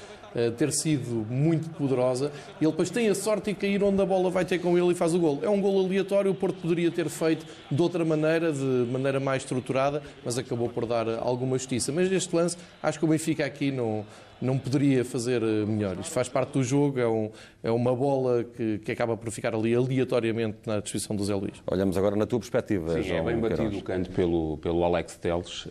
ter 0.58 0.72
sido 0.72 1.26
muito 1.30 1.70
poderosa. 1.72 2.32
Ele 2.62 2.72
depois 2.72 2.89
tem 2.89 3.10
a 3.10 3.15
sorte 3.15 3.52
de 3.52 3.56
cair 3.56 3.84
onde 3.84 4.02
a 4.02 4.06
bola 4.06 4.30
vai 4.30 4.46
ter 4.46 4.60
com 4.60 4.78
ele 4.78 4.92
e 4.92 4.96
faz 4.96 5.13
o 5.13 5.20
gol. 5.20 5.39
É 5.42 5.50
um 5.50 5.60
gol 5.60 5.86
aleatório, 5.86 6.32
o 6.32 6.36
Porto 6.36 6.62
poderia 6.62 6.92
ter 6.92 7.10
feito 7.10 7.46
de 7.70 7.82
outra 7.82 8.06
maneira, 8.06 8.52
de 8.52 8.88
maneira 8.92 9.20
mais 9.20 9.44
estruturada, 9.44 10.02
mas 10.24 10.38
acabou 10.38 10.70
por 10.70 10.86
dar 10.86 11.08
alguma 11.20 11.58
justiça. 11.58 11.92
Mas 11.92 12.10
neste 12.10 12.36
lance, 12.36 12.58
acho 12.82 13.00
que 13.00 13.06
o 13.06 13.08
Benfica 13.08 13.46
aqui 13.46 13.72
não 13.72 14.06
não 14.41 14.58
poderia 14.58 15.04
fazer 15.04 15.41
eh, 15.41 15.65
melhor. 15.65 15.97
Isto 15.99 16.12
faz 16.12 16.30
parte 16.30 16.54
do 16.54 16.63
jogo, 16.63 16.99
é, 16.99 17.08
um, 17.08 17.30
é 17.62 17.71
uma 17.71 17.95
bola 17.95 18.43
que, 18.43 18.80
que, 18.80 18.91
acaba 18.91 19.17
por 19.17 19.30
ficar 19.32 19.54
ali 19.54 19.75
aleatoriamente 19.75 20.58
na 20.65 20.80
disposição 20.80 21.15
do 21.15 21.23
Zé 21.23 21.36
Luís. 21.36 21.62
Olhamos 21.67 21.97
agora 21.97 22.15
na 22.15 22.25
tua 22.25 22.39
perspectiva, 22.39 22.93
Sim, 22.93 23.04
João 23.04 23.19
é 23.19 23.34
bem 23.34 23.38
batido 23.39 23.78
o 23.78 23.84
canto 23.84 24.10
pelo, 24.12 24.58
pelo 24.58 24.84
Alex 24.84 25.17
Teles. 25.17 25.65
Uh, 25.65 25.69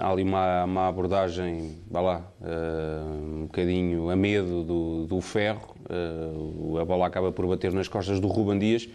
há 0.00 0.10
ali 0.10 0.22
uma, 0.22 0.64
uma 0.64 0.88
abordagem, 0.88 1.76
vá 1.90 2.00
lá, 2.00 2.32
uh, 2.40 3.36
um 3.36 3.42
bocadinho 3.42 4.10
a 4.10 4.16
medo 4.16 4.62
do, 4.62 5.06
do 5.06 5.20
ferro. 5.20 5.74
Uh, 5.88 6.78
a 6.78 6.84
bola 6.84 7.06
acaba 7.06 7.32
por 7.32 7.46
bater 7.46 7.72
nas 7.72 7.88
costas 7.88 8.20
do 8.20 8.28
Ruban 8.28 8.58
Dias. 8.58 8.88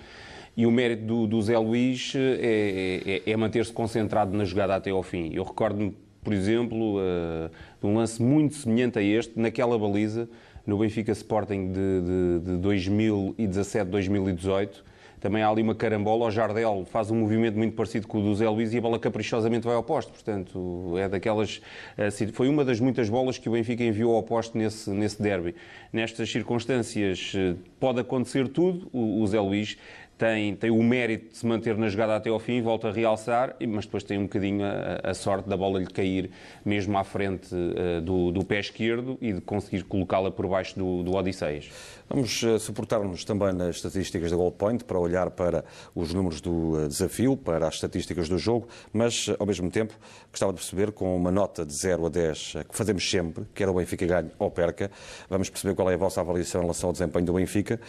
E 0.56 0.68
o 0.68 0.72
mérito 0.72 1.04
do, 1.04 1.28
do 1.28 1.42
Zé 1.42 1.58
Luís 1.58 2.14
é, 2.16 3.22
é, 3.26 3.32
é 3.32 3.38
manter-se 3.38 3.74
concentrado 3.74 4.38
na 4.38 4.46
jogada 4.46 4.76
até 4.76 4.92
ao 4.92 5.02
fim. 5.02 5.32
Eu 5.34 5.44
recordo-me 5.44 5.98
por 6.24 6.34
exemplo, 6.34 6.98
uh, 6.98 7.50
um 7.84 7.96
lance 7.96 8.22
muito 8.22 8.56
semelhante 8.56 9.00
a 9.00 9.02
este, 9.02 9.40
naquela 9.40 9.78
baliza, 9.78 10.28
no 10.66 10.78
Benfica 10.78 11.12
Sporting 11.12 11.72
de, 11.72 12.02
de, 12.02 12.40
de 12.58 12.68
2017-2018. 12.68 14.84
Também 15.24 15.42
há 15.42 15.48
ali 15.48 15.62
uma 15.62 15.74
carambola, 15.74 16.26
o 16.26 16.32
Jardel 16.32 16.86
faz 16.92 17.10
um 17.10 17.16
movimento 17.16 17.58
muito 17.58 17.74
parecido 17.76 18.06
com 18.08 18.20
o 18.20 18.22
do 18.22 18.36
Zé 18.36 18.50
Luís 18.50 18.74
e 18.74 18.78
a 18.78 18.82
bola 18.82 19.00
caprichosamente 19.00 19.66
vai 19.66 19.74
ao 19.74 19.82
poste. 19.82 20.12
Portanto, 20.12 20.96
é 20.98 21.08
daquelas. 21.08 21.62
Uh, 21.98 22.34
foi 22.34 22.50
uma 22.50 22.66
das 22.66 22.82
muitas 22.82 23.10
bolas 23.10 23.38
que 23.38 23.48
o 23.48 23.54
Benfica 23.54 23.86
enviou 23.86 24.18
ao 24.18 24.24
poste 24.24 24.58
nesse, 24.58 24.90
nesse 24.90 25.22
derby. 25.22 25.56
Nestas 25.94 26.30
circunstâncias, 26.30 27.32
uh, 27.36 27.58
pode 27.80 28.02
acontecer 28.02 28.50
tudo. 28.50 28.90
O, 28.92 29.22
o 29.22 29.28
Zé 29.28 29.40
Luís 29.40 29.78
tem, 30.24 30.56
tem 30.56 30.72
o 30.72 30.82
mérito 30.82 31.32
de 31.32 31.38
se 31.38 31.46
manter 31.46 31.78
na 31.78 31.90
jogada 31.90 32.16
até 32.16 32.30
ao 32.30 32.40
fim, 32.40 32.62
volta 32.62 32.88
a 32.88 32.92
realçar, 32.94 33.58
mas 33.68 33.84
depois 33.86 34.06
tem 34.06 34.18
um 34.18 34.24
bocadinho 34.24 34.64
a, 34.64 35.10
a 35.10 35.14
sorte 35.14 35.50
da 35.50 35.58
bola 35.58 35.80
lhe 35.80 35.86
cair 35.86 36.30
mesmo 36.64 36.98
à 36.98 37.04
frente 37.04 37.54
uh, 37.54 38.00
do, 38.00 38.32
do, 38.32 38.46
pé 38.46 38.62
esquerdo 38.62 39.18
e 39.20 39.34
de 39.34 39.42
conseguir 39.42 39.84
colocá-la 39.84 40.32
por 40.32 40.48
baixo 40.48 40.80
do, 40.80 41.04
do 41.04 41.14
Odisseias. 41.14 41.70
Vamos 42.14 42.44
uh, 42.44 42.60
suportar-nos 42.60 43.26
também 43.26 43.52
nas 43.54 43.78
estatísticas 43.78 44.30
da 44.30 44.38
Goal 44.38 44.52
Point 44.52 44.84
para 44.84 45.00
olhar 45.00 45.32
para 45.32 45.66
os 45.96 46.14
números 46.14 46.42
do 46.42 46.74
uh, 46.74 46.88
desafio, 46.88 47.36
para 47.36 47.68
as 47.68 47.74
estatísticas 47.74 48.30
do 48.30 48.38
jogo, 48.38 48.68
mas 48.94 49.32
ao 49.40 49.48
mesmo 49.48 49.72
tempo 49.72 49.96
gostava 50.30 50.54
de 50.54 50.60
perceber 50.60 50.92
com 50.92 51.18
uma 51.18 51.32
nota 51.32 51.66
de 51.66 51.74
0 51.74 52.06
a 52.06 52.10
10 52.10 52.54
que 52.70 52.78
fazemos 52.78 53.10
sempre, 53.10 53.46
quer 53.56 53.68
o 53.68 53.74
Benfica 53.74 54.06
ganhe 54.06 54.30
ou 54.38 54.52
perca, 54.52 54.92
vamos 55.28 55.50
perceber 55.50 55.74
qual 55.74 55.90
é 55.90 55.96
a 55.96 55.98
vossa 55.98 56.22
avaliação 56.22 56.62
em 56.62 56.66
relação 56.66 56.90
ao 56.90 56.94
desempenho 56.94 57.26
do 57.26 57.34
Benfica. 57.34 57.82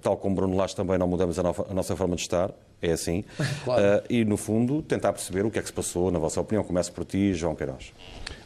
tal 0.00 0.16
como 0.18 0.36
Bruno 0.36 0.56
Lage 0.56 0.76
também 0.76 0.96
não 0.96 1.08
mudamos 1.08 1.36
a, 1.36 1.42
nova, 1.42 1.66
a 1.68 1.74
nossa 1.74 1.96
forma 1.96 2.14
de 2.14 2.22
estar, 2.22 2.52
é 2.80 2.92
assim. 2.92 3.24
Claro. 3.64 3.82
Uh, 3.82 4.02
e, 4.08 4.24
no 4.24 4.36
fundo, 4.36 4.82
tentar 4.82 5.12
perceber 5.12 5.44
o 5.44 5.50
que 5.50 5.58
é 5.58 5.62
que 5.62 5.68
se 5.68 5.72
passou, 5.72 6.10
na 6.10 6.18
vossa 6.18 6.40
opinião. 6.40 6.64
Começo 6.64 6.92
por 6.92 7.04
ti, 7.04 7.32
João 7.34 7.54
Queiroz. 7.54 7.92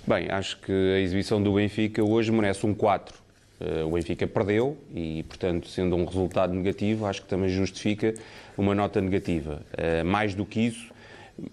Bem, 0.07 0.31
acho 0.31 0.59
que 0.61 0.73
a 0.73 1.01
exibição 1.01 1.43
do 1.43 1.55
Benfica 1.55 2.03
hoje 2.03 2.31
merece 2.33 2.67
um 2.67 2.75
4. 2.75 3.26
Ah, 3.61 3.85
o 3.87 3.91
Benfica 3.91 4.27
perdeu 4.27 4.77
e, 4.95 5.23
portanto, 5.25 5.69
sendo 5.69 5.97
um 5.97 6.05
resultado 6.05 6.53
negativo, 6.53 7.07
acho 7.07 7.23
que 7.23 7.29
também 7.29 7.49
justifica 7.49 8.15
uma 8.57 8.75
nota 8.75 9.01
negativa. 9.01 9.63
Uh, 9.73 10.05
mais 10.05 10.35
do 10.35 10.45
que 10.45 10.61
isso, 10.61 10.91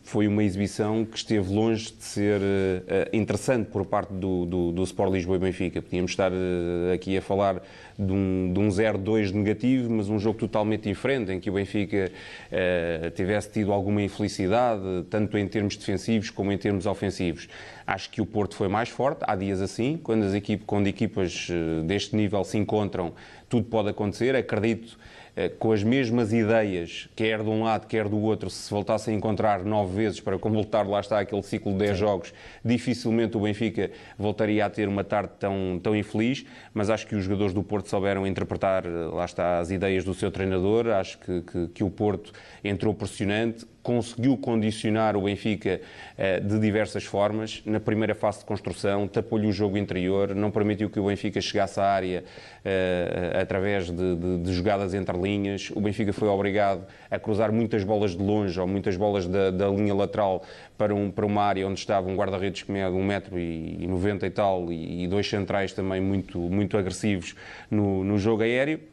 foi 0.02 0.28
uma 0.28 0.44
exibição 0.44 1.04
que 1.04 1.18
esteve 1.18 1.54
longe 1.54 1.92
de 1.92 2.04
ser 2.04 2.40
uh, 2.40 3.10
interessante 3.12 3.68
por 3.70 3.86
parte 3.86 4.14
do, 4.14 4.46
do, 4.46 4.72
do 4.72 4.84
Sport 4.84 5.12
Lisboa 5.12 5.36
e 5.36 5.40
Benfica. 5.40 5.82
Podíamos 5.82 6.12
estar 6.12 6.32
uh, 6.32 6.94
aqui 6.94 7.18
a 7.18 7.22
falar 7.22 7.62
de 8.00 8.12
um, 8.12 8.52
de 8.54 8.60
um 8.60 8.70
0-2 8.70 9.32
negativo, 9.32 9.92
mas 9.92 10.08
um 10.08 10.18
jogo 10.18 10.40
totalmente 10.40 10.84
diferente, 10.84 11.32
em 11.34 11.40
que 11.40 11.50
o 11.50 11.54
Benfica 11.54 12.10
uh, 12.52 13.12
tivesse 13.12 13.52
tido 13.52 13.74
alguma 13.74 14.02
infelicidade, 14.02 14.82
tanto 15.10 15.38
em 15.38 15.48
termos 15.48 15.76
defensivos 15.76 16.30
como 16.30 16.52
em 16.52 16.58
termos 16.58 16.86
ofensivos. 16.86 17.50
Acho 17.86 18.10
que 18.10 18.22
o 18.22 18.26
Porto 18.26 18.56
foi 18.56 18.70
mais 18.70 18.88
forte, 18.88 19.20
há 19.24 19.36
dias 19.36 19.60
assim, 19.60 20.00
quando, 20.02 20.24
as 20.24 20.34
equipe, 20.34 20.64
quando 20.66 20.88
equipas 20.88 21.50
deste 21.86 22.16
nível 22.16 22.44
se 22.46 22.58
encontram, 22.58 23.14
tudo 23.50 23.68
pode 23.68 23.90
acontecer. 23.90 24.36
Acredito 24.36 24.98
eh, 24.98 25.13
com 25.58 25.72
as 25.72 25.84
mesmas 25.84 26.32
ideias, 26.32 27.10
quer 27.16 27.42
de 27.42 27.50
um 27.50 27.64
lado, 27.64 27.88
quer 27.88 28.08
do 28.08 28.20
outro, 28.20 28.50
se 28.52 28.70
voltassem 28.70 29.16
a 29.16 29.18
encontrar 29.18 29.64
nove 29.64 29.96
vezes 29.96 30.20
para 30.20 30.38
completar, 30.38 30.88
lá 30.88 31.00
está, 31.00 31.20
aquele 31.20 31.42
ciclo 31.42 31.72
de 31.72 31.80
10 31.80 31.92
Sim. 31.92 31.98
jogos, 31.98 32.34
dificilmente 32.64 33.36
o 33.36 33.40
Benfica 33.40 33.90
voltaria 34.18 34.64
a 34.64 34.70
ter 34.70 34.88
uma 34.88 35.04
tarde 35.04 35.32
tão, 35.40 35.80
tão 35.82 35.96
infeliz, 35.96 36.46
mas 36.72 36.92
acho 36.92 37.08
que 37.08 37.16
os 37.16 37.24
jogadores 37.24 37.54
do 37.54 37.64
Porto 37.64 37.90
souberam 37.90 38.28
interpretar, 38.28 38.86
eh, 38.86 38.90
lá 38.90 39.26
está, 39.26 39.58
as 39.58 39.72
ideias 39.72 40.04
do 40.04 40.14
seu 40.14 40.30
treinador, 40.30 40.88
acho 40.88 41.18
que, 41.18 41.42
que, 41.42 41.68
que 41.70 41.84
o 41.84 41.90
Porto 41.90 42.32
entrou 42.64 42.94
pressionante, 42.94 43.66
conseguiu 43.84 44.38
condicionar 44.38 45.18
o 45.18 45.24
Benfica 45.24 45.82
eh, 46.18 46.40
de 46.40 46.58
diversas 46.58 47.04
formas. 47.04 47.62
Na 47.66 47.80
primeira 47.80 48.16
fase 48.16 48.40
de 48.40 48.46
construção, 48.46 49.08
tapou-lhe 49.08 49.46
o 49.46 49.52
jogo 49.52 49.78
interior, 49.78 50.34
não 50.34 50.50
permitiu 50.50 50.90
que 50.90 51.00
o 51.00 51.08
Benfica 51.08 51.42
chegasse 51.42 51.80
à 51.80 51.84
área 51.84 52.24
uh, 52.24 53.42
através 53.42 53.92
de, 53.92 54.16
de, 54.16 54.38
de, 54.38 54.54
jogadas 54.54 54.94
entre 54.94 55.18
linhas. 55.18 55.70
O 55.76 55.82
Benfica 55.82 56.14
foi 56.14 56.30
obrigado 56.30 56.86
a 57.12 57.20
cruzar 57.20 57.52
muitas 57.52 57.84
bolas 57.84 58.12
de 58.12 58.24
longe 58.24 58.58
ou 58.60 58.66
muitas 58.66 58.96
bolas 58.96 59.28
da, 59.28 59.52
da 59.52 59.68
linha 59.68 59.94
lateral 59.94 60.44
para, 60.78 60.96
um, 60.96 61.12
para 61.12 61.26
uma 61.26 61.44
área 61.44 61.68
onde 61.68 61.80
estava 61.80 62.10
um 62.10 62.16
guarda-redes 62.16 62.64
que 62.64 62.72
mede 62.72 62.96
1,90m 62.96 64.24
e 64.24 64.30
tal 64.30 64.72
e, 64.72 65.04
e, 65.04 65.08
dois 65.08 65.30
centrais 65.30 65.74
também 65.74 66.00
muito, 66.00 66.40
muito 66.40 66.78
agressivos 66.78 67.36
no, 67.70 68.04
no 68.04 68.18
jogo 68.18 68.44
aéreo. 68.44 68.93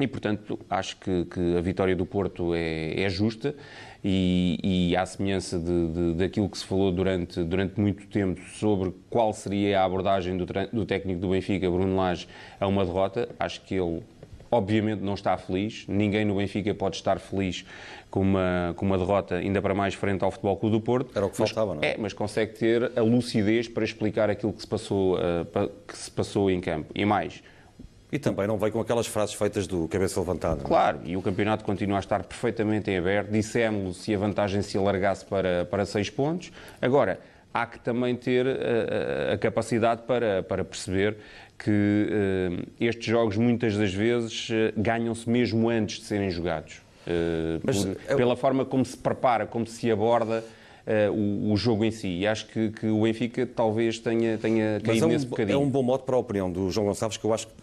E, 0.00 0.08
portanto, 0.08 0.58
acho 0.68 0.96
que, 0.96 1.24
que, 1.26 1.56
a 1.56 1.60
vitória 1.60 1.94
do 1.94 2.04
Porto 2.04 2.52
é, 2.52 3.00
é 3.00 3.08
justa 3.08 3.54
e, 4.02 4.58
e 4.90 4.96
à 4.96 5.06
semelhança 5.06 5.56
de, 5.56 5.88
de, 5.88 6.14
daquilo 6.14 6.48
que 6.48 6.58
se 6.58 6.64
falou 6.64 6.90
durante, 6.90 7.44
durante 7.44 7.80
muito 7.80 8.04
tempo 8.08 8.40
sobre 8.54 8.92
qual 9.08 9.32
seria 9.32 9.80
a 9.80 9.84
abordagem 9.84 10.36
do, 10.36 10.46
do 10.72 10.84
técnico 10.84 11.20
do 11.20 11.28
Benfica, 11.30 11.70
Bruno 11.70 11.96
Lage, 11.96 12.26
a 12.58 12.66
uma 12.66 12.84
derrota, 12.84 13.28
acho 13.38 13.60
que 13.62 13.76
ele 13.76 14.02
obviamente 14.50 15.00
não 15.00 15.14
está 15.14 15.36
feliz, 15.36 15.84
ninguém 15.88 16.24
no 16.24 16.36
Benfica 16.36 16.72
pode 16.74 16.96
estar 16.96 17.18
feliz 17.18 17.64
com 18.10 18.20
uma, 18.20 18.72
com 18.76 18.86
uma 18.86 18.96
derrota, 18.96 19.36
ainda 19.36 19.60
para 19.60 19.74
mais 19.74 19.94
frente 19.94 20.22
ao 20.22 20.30
Futebol 20.30 20.56
Clube 20.56 20.76
do 20.76 20.80
Porto. 20.80 21.10
Era 21.16 21.26
o 21.26 21.30
que 21.30 21.36
faltava, 21.36 21.74
mas, 21.74 21.76
não 21.76 21.82
é? 21.82 21.92
É, 21.92 21.96
mas 21.98 22.12
consegue 22.12 22.54
ter 22.54 22.92
a 22.96 23.02
lucidez 23.02 23.68
para 23.68 23.84
explicar 23.84 24.30
aquilo 24.30 24.52
que 24.52 24.60
se 24.60 24.66
passou, 24.66 25.16
uh, 25.16 25.70
que 25.86 25.96
se 25.96 26.10
passou 26.10 26.50
em 26.50 26.60
campo. 26.60 26.92
E 26.94 27.04
mais, 27.04 27.42
e 28.14 28.18
também 28.18 28.46
não 28.46 28.56
veio 28.56 28.70
com 28.70 28.78
aquelas 28.78 29.08
frases 29.08 29.34
feitas 29.34 29.66
do 29.66 29.88
cabeça 29.88 30.20
levantada. 30.20 30.60
É? 30.60 30.64
Claro, 30.64 31.00
e 31.04 31.16
o 31.16 31.20
campeonato 31.20 31.64
continua 31.64 31.96
a 31.96 31.98
estar 31.98 32.22
perfeitamente 32.22 32.88
em 32.88 32.96
aberto. 32.96 33.28
Dissemos 33.28 33.96
se 33.96 34.14
a 34.14 34.18
vantagem 34.18 34.62
se 34.62 34.78
alargasse 34.78 35.24
para, 35.24 35.64
para 35.64 35.84
seis 35.84 36.08
pontos. 36.08 36.52
Agora, 36.80 37.18
há 37.52 37.66
que 37.66 37.80
também 37.80 38.14
ter 38.14 38.46
a, 38.46 38.50
eh, 38.50 39.28
a, 39.30 39.34
a 39.34 39.38
capacidade 39.38 40.02
para, 40.02 40.44
para 40.44 40.64
perceber 40.64 41.16
que 41.58 41.70
uh, 41.70 42.66
estes 42.80 43.04
jogos 43.04 43.36
muitas 43.36 43.76
das 43.76 43.92
vezes 43.92 44.48
uh, 44.50 44.72
ganham-se 44.76 45.28
mesmo 45.28 45.68
antes 45.68 45.98
de 45.98 46.04
serem 46.04 46.30
jogados. 46.30 46.82
Uh, 47.08 47.60
Mas, 47.64 47.84
por, 47.84 47.96
eu... 48.10 48.16
Pela 48.16 48.36
forma 48.36 48.64
como 48.64 48.84
se 48.84 48.96
prepara, 48.96 49.44
como 49.44 49.66
se 49.66 49.90
aborda 49.90 50.44
o, 51.14 51.52
o, 51.52 51.56
jogo 51.56 51.82
em 51.82 51.90
si. 51.90 52.18
E 52.18 52.26
acho 52.26 52.46
que, 52.46 52.68
que, 52.68 52.86
o 52.86 53.00
Benfica 53.00 53.46
talvez 53.46 53.98
tenha, 53.98 54.36
tenha 54.36 54.78
caído 54.80 55.06
é 55.06 55.08
um, 55.08 55.10
nesse 55.10 55.24
bocadinho. 55.24 55.56
É 55.56 55.58
um 55.58 55.70
bom 55.70 55.82
modo 55.82 56.02
para 56.02 56.14
a 56.14 56.18
opinião 56.18 56.52
do 56.52 56.70
João 56.70 56.88
Gonçalves, 56.88 57.16
que 57.16 57.24
eu 57.24 57.32
acho 57.32 57.46
que 57.46 57.54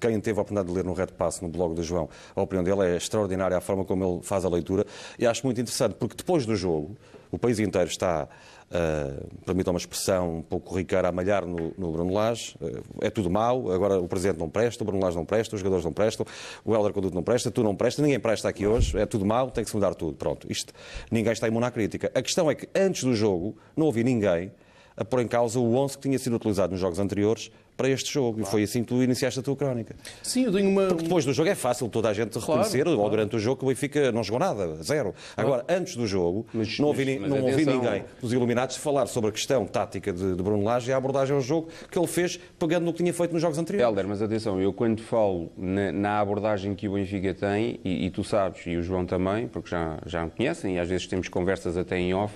quem 0.00 0.20
teve 0.20 0.38
a 0.38 0.42
oportunidade 0.42 0.68
de 0.68 0.74
ler 0.74 0.84
no 0.84 0.92
Red 0.92 1.08
Pass, 1.08 1.40
no 1.40 1.48
blog 1.48 1.74
do 1.74 1.82
João, 1.82 2.08
a 2.34 2.42
opinião 2.42 2.64
dele 2.64 2.92
é 2.92 2.96
extraordinária, 2.96 3.56
a 3.56 3.60
forma 3.60 3.84
como 3.84 4.04
ele 4.04 4.22
faz 4.22 4.44
a 4.44 4.48
leitura. 4.48 4.86
E 5.18 5.26
acho 5.26 5.44
muito 5.44 5.60
interessante, 5.60 5.94
porque 5.94 6.16
depois 6.16 6.46
do 6.46 6.56
jogo, 6.56 6.96
o 7.30 7.38
país 7.38 7.58
inteiro 7.58 7.88
está 7.88 8.28
uh, 8.70 9.44
permitam 9.44 9.72
uma 9.72 9.78
expressão 9.78 10.38
um 10.38 10.42
pouco 10.42 10.70
corriqueira, 10.70 11.08
a 11.08 11.12
malhar 11.12 11.46
no, 11.46 11.72
no 11.76 11.92
Bruno 11.92 12.12
Lage. 12.12 12.56
Uh, 12.60 12.82
é 13.00 13.10
tudo 13.10 13.30
mau, 13.30 13.70
agora 13.70 13.98
o 13.98 14.08
Presidente 14.08 14.38
não 14.38 14.48
presta, 14.48 14.82
o 14.82 14.86
Bruno 14.86 15.02
Lage 15.02 15.16
não 15.16 15.24
presta, 15.24 15.54
os 15.54 15.60
jogadores 15.60 15.84
não 15.84 15.92
prestam, 15.92 16.26
o 16.64 16.74
Helder 16.74 16.92
Conduto 16.92 17.14
não 17.14 17.22
presta, 17.22 17.50
tu 17.50 17.62
não 17.62 17.74
presta, 17.74 18.02
ninguém 18.02 18.20
presta 18.20 18.48
aqui 18.48 18.66
hoje, 18.66 18.98
é 18.98 19.06
tudo 19.06 19.24
mau, 19.24 19.50
tem 19.50 19.64
que 19.64 19.70
se 19.70 19.76
mudar 19.76 19.94
tudo. 19.94 20.16
Pronto, 20.16 20.50
isto, 20.50 20.72
ninguém 21.10 21.32
está 21.32 21.48
imune 21.48 21.66
à 21.66 21.70
crítica. 21.70 22.10
A 22.14 22.22
questão 22.22 22.50
é 22.50 22.54
que 22.54 22.68
antes 22.74 23.04
do 23.04 23.14
jogo 23.14 23.56
não 23.76 23.86
ouvi 23.86 24.02
ninguém 24.04 24.52
a 24.96 25.04
pôr 25.04 25.20
em 25.20 25.28
causa 25.28 25.60
o 25.60 25.74
11 25.76 25.96
que 25.96 26.02
tinha 26.02 26.18
sido 26.18 26.36
utilizado 26.36 26.72
nos 26.72 26.80
jogos 26.80 26.98
anteriores 26.98 27.50
para 27.76 27.88
este 27.88 28.12
jogo. 28.12 28.38
Claro. 28.38 28.48
E 28.48 28.50
foi 28.50 28.62
assim 28.62 28.82
que 28.82 28.88
tu 28.88 29.02
iniciaste 29.02 29.40
a 29.40 29.42
tua 29.42 29.56
crónica. 29.56 29.94
Sim, 30.22 30.44
eu 30.44 30.52
tenho 30.52 30.70
uma. 30.70 30.88
Porque 30.88 31.04
depois 31.04 31.24
do 31.24 31.32
jogo 31.32 31.48
é 31.48 31.54
fácil 31.54 31.88
toda 31.88 32.08
a 32.08 32.14
gente 32.14 32.38
reconhecer, 32.38 32.84
claro, 32.84 33.00
ou 33.00 33.10
durante 33.10 33.36
o 33.36 33.38
jogo, 33.38 33.58
que 33.58 33.64
o 33.64 33.68
Benfica 33.68 34.10
não 34.12 34.22
jogou 34.24 34.40
nada, 34.40 34.82
zero. 34.82 35.14
Agora, 35.36 35.64
antes 35.68 35.96
do 35.96 36.06
jogo, 36.06 36.46
mas, 36.52 36.78
não 36.78 36.88
ouvi, 36.88 37.18
mas, 37.18 37.30
mas 37.30 37.40
não 37.40 37.46
ouvi 37.46 37.64
ninguém 37.64 38.04
dos 38.20 38.32
Iluminados 38.32 38.76
falar 38.76 39.06
sobre 39.06 39.30
a 39.30 39.32
questão 39.32 39.66
tática 39.66 40.12
de, 40.12 40.34
de 40.34 40.42
Bruno 40.42 40.62
Lage 40.64 40.90
e 40.90 40.92
a 40.92 40.96
abordagem 40.96 41.34
ao 41.34 41.42
jogo 41.42 41.68
que 41.90 41.98
ele 41.98 42.06
fez, 42.06 42.38
pegando 42.58 42.84
no 42.84 42.92
que 42.92 42.98
tinha 42.98 43.12
feito 43.12 43.32
nos 43.32 43.42
jogos 43.42 43.58
anteriores. 43.58 43.88
Helder, 43.88 44.08
mas 44.08 44.22
atenção, 44.22 44.60
eu 44.60 44.72
quando 44.72 45.02
falo 45.02 45.50
na, 45.56 45.92
na 45.92 46.20
abordagem 46.20 46.74
que 46.74 46.88
o 46.88 46.94
Benfica 46.94 47.34
tem, 47.34 47.80
e, 47.84 48.06
e, 48.06 48.10
tu 48.10 48.24
sabes, 48.24 48.66
e 48.66 48.76
o 48.76 48.82
João 48.82 49.04
também, 49.04 49.48
porque 49.48 49.70
já, 49.70 49.98
já 50.06 50.24
me 50.24 50.30
conhecem, 50.30 50.76
e 50.76 50.78
às 50.78 50.88
vezes 50.88 51.06
temos 51.06 51.28
conversas 51.28 51.76
até 51.76 51.98
em 51.98 52.14
off 52.14 52.34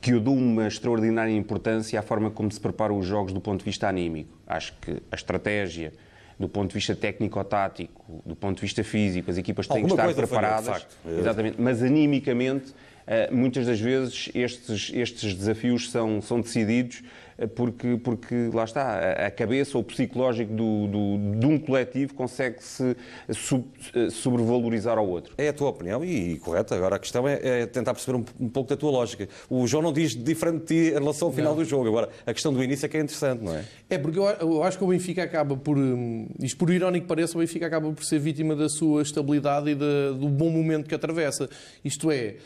que 0.00 0.12
eu 0.12 0.20
dou 0.20 0.34
uma 0.34 0.66
extraordinária 0.66 1.32
importância 1.32 1.98
à 1.98 2.02
forma 2.02 2.30
como 2.30 2.50
se 2.50 2.58
preparam 2.58 2.98
os 2.98 3.06
jogos 3.06 3.32
do 3.32 3.40
ponto 3.40 3.58
de 3.60 3.64
vista 3.64 3.88
anímico. 3.88 4.30
Acho 4.46 4.72
que 4.80 5.02
a 5.10 5.14
estratégia, 5.14 5.92
do 6.38 6.48
ponto 6.48 6.68
de 6.68 6.74
vista 6.74 6.94
técnico-tático, 6.96 8.22
do 8.24 8.34
ponto 8.34 8.56
de 8.56 8.62
vista 8.62 8.82
físico, 8.82 9.30
as 9.30 9.36
equipas 9.36 9.66
têm 9.66 9.82
Alguma 9.82 9.94
que 9.96 10.10
estar 10.10 10.14
coisa 10.14 10.26
falhou, 10.26 10.50
preparadas. 10.56 10.82
facto. 10.82 10.96
Exatamente, 11.18 11.60
mas 11.60 11.82
animicamente, 11.82 12.72
eh, 13.06 13.30
muitas 13.30 13.66
das 13.66 13.78
vezes 13.78 14.30
estes, 14.34 14.90
estes 14.94 15.34
desafios 15.34 15.90
são, 15.90 16.22
são 16.22 16.40
decididos 16.40 17.02
porque, 17.46 17.96
porque, 18.02 18.50
lá 18.52 18.64
está, 18.64 18.98
a- 19.26 19.30
cabeça 19.30 19.76
ou 19.78 19.82
o 19.82 19.84
psicológico 19.84 20.52
do, 20.52 20.86
do- 20.86 21.38
de 21.38 21.46
um 21.46 21.58
coletivo 21.58 22.14
consegue-se 22.14 22.96
sub- 23.32 23.64
eh, 23.94 24.10
sobrevalorizar 24.10 24.98
ao 24.98 25.08
outro. 25.08 25.34
É 25.38 25.48
a 25.48 25.52
tua 25.52 25.68
opinião 25.70 26.04
e, 26.04 26.38
correta. 26.38 26.74
Agora 26.74 26.96
a 26.96 26.98
questão 26.98 27.26
é, 27.28 27.40
é 27.62 27.66
tentar 27.66 27.94
perceber 27.94 28.18
um, 28.18 28.24
um 28.40 28.48
pouco 28.48 28.68
da 28.70 28.76
tua 28.76 28.90
lógica. 28.90 29.28
O 29.48 29.66
João 29.66 29.82
não 29.82 29.92
diz 29.92 30.14
diferente 30.14 30.60
de 30.60 30.64
ti 30.66 30.90
em 30.90 30.98
relação 30.98 31.28
ao 31.28 31.34
final 31.34 31.54
do 31.54 31.64
jogo. 31.64 31.88
Agora, 31.88 32.08
a 32.26 32.32
questão 32.32 32.52
do 32.52 32.62
início 32.62 32.86
é 32.86 32.88
que 32.88 32.96
é 32.96 33.00
interessante, 33.00 33.42
não 33.42 33.54
é? 33.54 33.64
É 33.88 33.98
porque 33.98 34.18
eu, 34.18 34.24
eu 34.24 34.62
acho 34.62 34.78
que 34.78 34.84
o 34.84 34.88
Benfica 34.88 35.22
acaba 35.22 35.56
por, 35.56 35.76
hum, 35.78 36.28
isto 36.40 36.56
por 36.58 36.70
irónico 36.70 37.04
que 37.04 37.08
pareça, 37.08 37.36
o 37.36 37.40
Benfica 37.40 37.66
acaba 37.66 37.90
por 37.92 38.04
ser 38.04 38.18
vítima 38.18 38.54
da 38.54 38.68
sua 38.68 39.02
estabilidade 39.02 39.70
e 39.70 39.74
da- 39.74 40.12
do 40.12 40.28
bom 40.28 40.50
momento 40.50 40.88
que 40.88 40.94
atravessa. 40.94 41.48
Isto 41.84 42.10
é, 42.10 42.36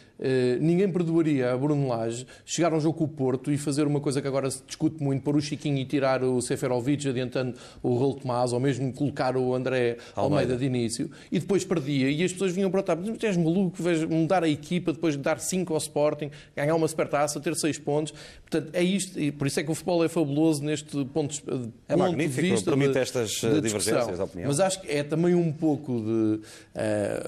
ninguém 0.61 0.89
perdoaria 0.91 1.53
a 1.53 1.57
Bruno 1.57 1.89
Lage 1.89 2.27
chegar 2.45 2.73
a 2.73 2.77
um 2.77 2.81
jogo 2.81 2.99
com 2.99 3.05
o 3.05 3.09
Porto 3.09 3.51
e 3.53 3.59
fazer 3.59 3.87
uma 3.87 4.01
coisa 4.01 4.21
que 4.23 4.29
agora 4.29 4.51
se 4.51 4.63
discute 4.67 5.03
muito, 5.03 5.23
pôr 5.23 5.37
o 5.37 5.41
Chiquinho 5.41 5.79
e 5.79 5.85
tirar 5.85 6.23
o 6.23 6.41
Seferovic 6.41 7.09
adiantando 7.09 7.55
o 7.83 7.97
Raul 7.99 8.15
Tomás, 8.15 8.53
ou 8.53 8.61
mesmo 8.61 8.93
colocar 8.93 9.37
o 9.37 9.55
André 9.55 9.97
Almeida, 10.15 10.53
Almeida. 10.53 10.57
de 10.57 10.65
início, 10.65 11.11
e 11.31 11.39
depois 11.39 11.65
perdia, 11.65 12.11
e 12.11 12.23
as 12.23 12.33
pessoas 12.33 12.53
vinham 12.53 12.71
para 12.71 12.83
trás, 12.83 13.01
mas 13.05 13.19
tu 13.19 13.27
és 13.27 13.37
maluco, 13.37 13.77
mudar 14.11 14.45
a 14.45 14.49
equipa, 14.49 14.93
depois 14.93 15.15
de 15.17 15.23
dar 15.23 15.39
5 15.41 15.73
ao 15.73 15.79
Sporting, 15.79 16.31
ganhar 16.57 16.75
uma 16.75 16.87
supertaça, 16.89 17.41
ter 17.41 17.55
6 17.57 17.79
pontos. 17.79 18.15
Portanto, 18.49 18.71
é 18.75 18.83
isto, 18.83 19.19
e 19.19 19.33
por 19.33 19.47
isso 19.47 19.59
é 19.61 19.63
que 19.65 19.71
o 19.71 19.75
futebol 19.75 20.05
é 20.05 20.09
fabuloso 20.09 20.63
neste 20.63 21.05
ponto, 21.07 21.35
de- 21.35 21.43
ponto 21.43 21.73
É 21.89 21.97
magnífico, 21.97 22.43
de 22.43 22.51
vista. 22.51 22.71
permite 22.71 22.93
de- 22.93 22.99
estas, 22.99 23.31
de 23.31 23.47
eh, 23.47 23.61
discussão. 23.61 23.93
divergências 23.93 24.17
de 24.17 24.23
opinião. 24.23 24.49
Mas 24.49 24.61
acho 24.61 24.81
que 24.81 24.91
é 24.93 25.03
também 25.03 25.35
um 25.35 25.53
pouco 25.53 26.01
de 26.01 26.41
eh, 26.75 27.23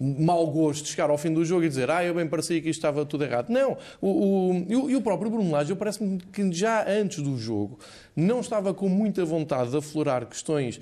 mau 0.00 0.46
gosto 0.50 0.84
de 0.84 0.90
chegar 0.90 1.10
ao 1.10 1.18
fim 1.18 1.32
do 1.32 1.44
jogo 1.44 1.64
e 1.64 1.68
dizer 1.68 1.90
ah, 1.90 2.04
eu 2.04 2.14
bem 2.14 2.25
parecia 2.28 2.60
que 2.60 2.68
isto 2.68 2.78
estava 2.78 3.04
tudo 3.06 3.24
errado. 3.24 3.50
Não, 3.50 3.76
o, 4.00 4.50
o, 4.50 4.66
e 4.90 4.96
o- 4.96 5.00
próprio 5.02 5.30
Bruno 5.30 5.50
Lage, 5.50 5.74
parece-me 5.74 6.18
que 6.32 6.52
já 6.52 6.88
antes 6.88 7.22
do 7.22 7.36
jogo 7.38 7.78
não 8.14 8.40
estava 8.40 8.72
com 8.74 8.88
muita 8.88 9.24
vontade 9.24 9.70
de 9.70 9.76
aflorar 9.76 10.26
questões 10.26 10.80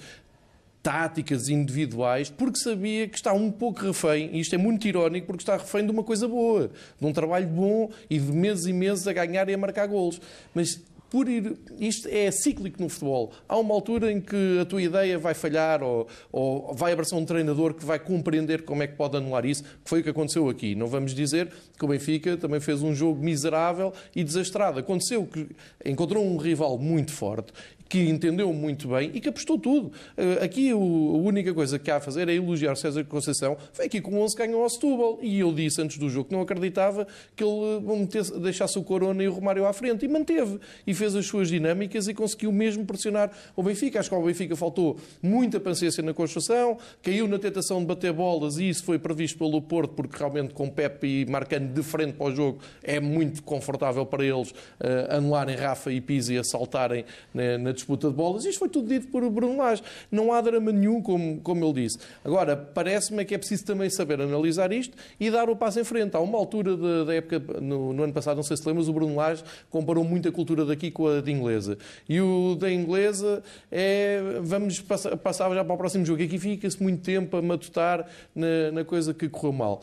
táticas 0.82 1.48
individuais, 1.48 2.28
porque 2.28 2.58
sabia 2.58 3.08
que 3.08 3.16
está 3.16 3.32
um 3.32 3.50
pouco 3.50 3.80
refém, 3.86 4.28
e 4.34 4.40
isto 4.40 4.54
é 4.54 4.58
muito 4.58 4.86
irónico, 4.86 5.26
porque 5.26 5.42
está 5.42 5.56
refém 5.56 5.84
de 5.86 5.90
uma 5.90 6.02
coisa 6.02 6.28
boa, 6.28 6.70
de 7.00 7.06
um 7.06 7.12
trabalho 7.12 7.46
bom 7.48 7.90
e 8.10 8.18
de 8.18 8.30
meses 8.30 8.66
e 8.66 8.72
meses 8.72 9.06
a 9.08 9.12
ganhar 9.14 9.48
e 9.48 9.54
a 9.54 9.58
marcar 9.58 9.86
golos. 9.86 10.20
Mas 10.54 10.82
por 11.14 11.28
ir, 11.28 11.56
isto 11.78 12.08
é 12.10 12.28
cíclico 12.32 12.82
no 12.82 12.88
futebol. 12.88 13.30
Há 13.48 13.56
uma 13.56 13.72
altura 13.72 14.10
em 14.10 14.20
que 14.20 14.58
a 14.60 14.64
tua 14.64 14.82
ideia 14.82 15.16
vai 15.16 15.32
falhar 15.32 15.80
ou, 15.80 16.08
ou 16.32 16.74
vai 16.74 16.92
aparecer 16.92 17.14
um 17.14 17.24
treinador 17.24 17.72
que 17.72 17.84
vai 17.84 18.00
compreender 18.00 18.62
como 18.62 18.82
é 18.82 18.88
que 18.88 18.96
pode 18.96 19.16
anular 19.16 19.46
isso, 19.46 19.62
que 19.62 19.88
foi 19.88 20.00
o 20.00 20.02
que 20.02 20.10
aconteceu 20.10 20.48
aqui. 20.48 20.74
Não 20.74 20.88
vamos 20.88 21.14
dizer 21.14 21.52
que 21.78 21.84
o 21.84 21.86
Benfica 21.86 22.36
também 22.36 22.58
fez 22.58 22.82
um 22.82 22.92
jogo 22.92 23.22
miserável 23.22 23.92
e 24.12 24.24
desastrado. 24.24 24.80
Aconteceu 24.80 25.24
que 25.24 25.46
encontrou 25.84 26.26
um 26.26 26.36
rival 26.36 26.76
muito 26.78 27.12
forte 27.12 27.52
que 27.88 28.00
entendeu 28.08 28.52
muito 28.52 28.88
bem 28.88 29.10
e 29.14 29.20
que 29.20 29.28
apostou 29.28 29.58
tudo. 29.58 29.92
Eh, 30.16 30.44
Aqui 30.44 30.70
a 30.70 30.76
única 30.76 31.52
coisa 31.54 31.78
que 31.78 31.90
há 31.90 31.96
a 31.96 32.00
fazer 32.00 32.28
é 32.28 32.34
elogiar 32.34 32.74
César 32.76 33.04
Conceição. 33.04 33.56
Foi 33.72 33.86
aqui 33.86 34.00
com 34.00 34.20
11 34.20 34.36
ganhou 34.36 34.62
ao 34.62 34.68
Setúbal. 34.70 35.18
E 35.22 35.38
eu 35.38 35.52
disse 35.52 35.80
antes 35.80 35.98
do 35.98 36.08
jogo 36.08 36.28
que 36.28 36.34
não 36.34 36.40
acreditava 36.42 37.06
que 37.36 37.44
ele 37.44 37.82
eh, 37.86 37.96
metesse- 37.98 38.38
deixasse 38.40 38.78
o 38.78 38.82
Corona 38.82 39.22
e 39.22 39.28
o 39.28 39.32
Romário 39.32 39.66
à 39.66 39.72
frente. 39.72 40.04
E 40.04 40.08
manteve. 40.08 40.58
E 40.86 40.94
fez 40.94 41.14
as 41.14 41.26
suas 41.26 41.48
dinâmicas 41.48 42.08
e 42.08 42.14
conseguiu 42.14 42.50
mesmo 42.50 42.84
pressionar 42.84 43.30
o 43.54 43.62
Benfica. 43.62 44.00
Acho 44.00 44.08
que 44.08 44.14
ao 44.14 44.22
Benfica 44.24 44.56
faltou 44.56 44.96
muita 45.22 45.60
paciência 45.60 46.02
na 46.02 46.12
construção, 46.14 46.78
caiu 47.02 47.28
na 47.28 47.38
tentação 47.38 47.80
de 47.80 47.86
bater 47.86 48.12
bolas 48.12 48.58
e 48.58 48.68
isso 48.68 48.82
foi 48.82 48.98
previsto 48.98 49.38
pelo 49.38 49.60
Porto, 49.60 49.92
porque 49.94 50.16
realmente 50.16 50.54
com 50.54 50.68
Pepe 50.70 51.06
e 51.06 51.26
marcando 51.26 51.72
de 51.72 51.82
frente 51.82 52.14
para 52.14 52.26
o 52.26 52.34
jogo 52.34 52.58
é 52.82 52.98
muito 52.98 53.42
confortável 53.42 54.04
para 54.06 54.24
eles 54.24 54.52
eh, 54.80 55.08
anularem 55.10 55.54
Rafa 55.54 55.92
e 55.92 56.00
Pizzi 56.00 56.34
e 56.34 56.38
assaltarem 56.38 57.04
na, 57.32 57.58
na 57.58 57.73
disputa 57.74 58.08
de 58.08 58.14
bolas. 58.14 58.44
Isto 58.44 58.58
foi 58.58 58.68
tudo 58.68 58.88
dito 58.88 59.08
por 59.08 59.28
Bruno 59.28 59.58
Lage. 59.58 59.82
Não 60.10 60.32
há 60.32 60.40
drama 60.40 60.72
nenhum, 60.72 61.02
como, 61.02 61.40
como 61.40 61.64
ele 61.64 61.82
disse. 61.82 61.98
Agora, 62.24 62.56
parece-me 62.56 63.22
é 63.22 63.24
que 63.24 63.34
é 63.34 63.38
preciso 63.38 63.64
também 63.64 63.90
saber 63.90 64.20
analisar 64.20 64.72
isto 64.72 64.96
e 65.20 65.30
dar 65.30 65.50
o 65.50 65.56
passo 65.56 65.80
em 65.80 65.84
frente. 65.84 66.16
Há 66.16 66.20
uma 66.20 66.38
altura 66.38 66.76
da, 67.04 67.14
época, 67.14 67.60
no, 67.60 67.92
no 67.92 68.02
ano 68.04 68.12
passado, 68.12 68.36
não 68.36 68.42
sei 68.42 68.56
se 68.56 68.66
lembras, 68.66 68.88
o 68.88 68.92
Bruno 68.92 69.16
Lage 69.16 69.44
comparou 69.68 70.04
muito 70.04 70.28
a 70.28 70.32
cultura 70.32 70.64
daqui 70.64 70.90
com 70.90 71.08
a 71.08 71.20
de 71.20 71.30
inglesa. 71.30 71.76
E 72.08 72.20
o 72.20 72.54
da 72.54 72.70
inglesa 72.70 73.42
é, 73.70 74.20
vamos 74.42 74.80
passar, 74.80 75.16
passar 75.16 75.52
já 75.52 75.64
para 75.64 75.74
o 75.74 75.78
próximo 75.78 76.04
jogo. 76.04 76.22
Aqui 76.22 76.38
fica-se 76.38 76.82
muito 76.82 77.02
tempo 77.02 77.36
a 77.36 77.42
matutar 77.42 78.06
na, 78.34 78.70
na 78.72 78.84
coisa 78.84 79.12
que 79.12 79.28
correu 79.28 79.52
mal. 79.52 79.82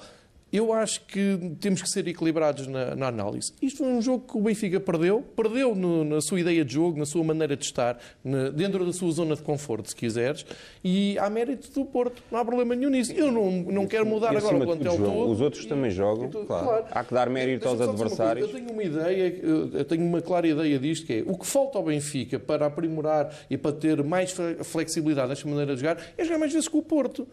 Eu 0.51 0.73
acho 0.73 1.01
que 1.05 1.39
temos 1.61 1.81
que 1.81 1.89
ser 1.89 2.05
equilibrados 2.09 2.67
na, 2.67 2.93
na 2.93 3.07
análise. 3.07 3.53
Isto 3.61 3.77
foi 3.79 3.87
um 3.87 4.01
jogo 4.01 4.25
que 4.29 4.37
o 4.37 4.41
Benfica 4.41 4.81
perdeu, 4.81 5.21
perdeu 5.35 5.73
no- 5.73 6.03
na 6.03 6.19
sua 6.19 6.41
ideia 6.41 6.65
de 6.65 6.73
jogo, 6.73 6.99
na 6.99 7.05
sua 7.05 7.23
maneira 7.23 7.55
de 7.55 7.63
estar, 7.63 7.97
na- 8.21 8.49
dentro 8.49 8.85
da 8.85 8.91
sua 8.91 9.09
zona 9.11 9.35
de 9.35 9.41
conforto, 9.41 9.89
se 9.89 9.95
quiseres, 9.95 10.45
e 10.83 11.17
há 11.19 11.29
mérito 11.29 11.71
do 11.71 11.85
Porto. 11.85 12.21
Não 12.29 12.39
há 12.39 12.43
problema 12.43 12.75
nenhum 12.75 12.89
nisso. 12.89 13.13
Eu 13.13 13.31
não, 13.31 13.49
não 13.49 13.87
quero 13.87 14.05
mudar 14.05 14.35
agora 14.35 14.55
o 14.57 14.59
tudo, 14.59 14.65
plantel 14.65 14.97
João, 14.97 15.13
todo. 15.13 15.31
os 15.31 15.39
outros 15.41 15.63
E- 15.63 15.67
também 15.69 15.89
jogam. 15.89 16.29
tudo- 16.29 16.45
Claro. 16.47 16.85
Há 16.91 17.03
que 17.03 17.13
dar 17.13 17.29
mérito 17.29 17.67
aos 17.69 17.79
adversários. 17.79 18.47
Eu 18.49 18.53
tenho 18.53 18.71
uma 18.71 18.83
ideia, 18.83 19.39
eu- 19.41 19.85
tenho 19.85 20.03
uma 20.05 20.21
clara 20.21 20.47
ideia 20.47 20.77
disto, 20.77 21.05
que 21.05 21.13
é 21.13 21.23
o 21.25 21.37
que 21.37 21.45
falta 21.47 21.77
ao 21.77 21.83
Benfica 21.85 22.37
para 22.37 22.65
aprimorar 22.65 23.33
e 23.49 23.57
para 23.57 23.71
ter 23.71 24.03
mais 24.03 24.31
fle- 24.31 24.63
flexibilidade 24.65 25.29
nesta 25.29 25.47
maneira 25.47 25.75
de 25.75 25.79
jogar, 25.81 25.97
é 26.17 26.23
jogar 26.25 26.39
mais 26.39 26.51
vezes 26.51 26.67
com 26.67 26.77
o 26.79 26.83
Porto. 26.83 27.25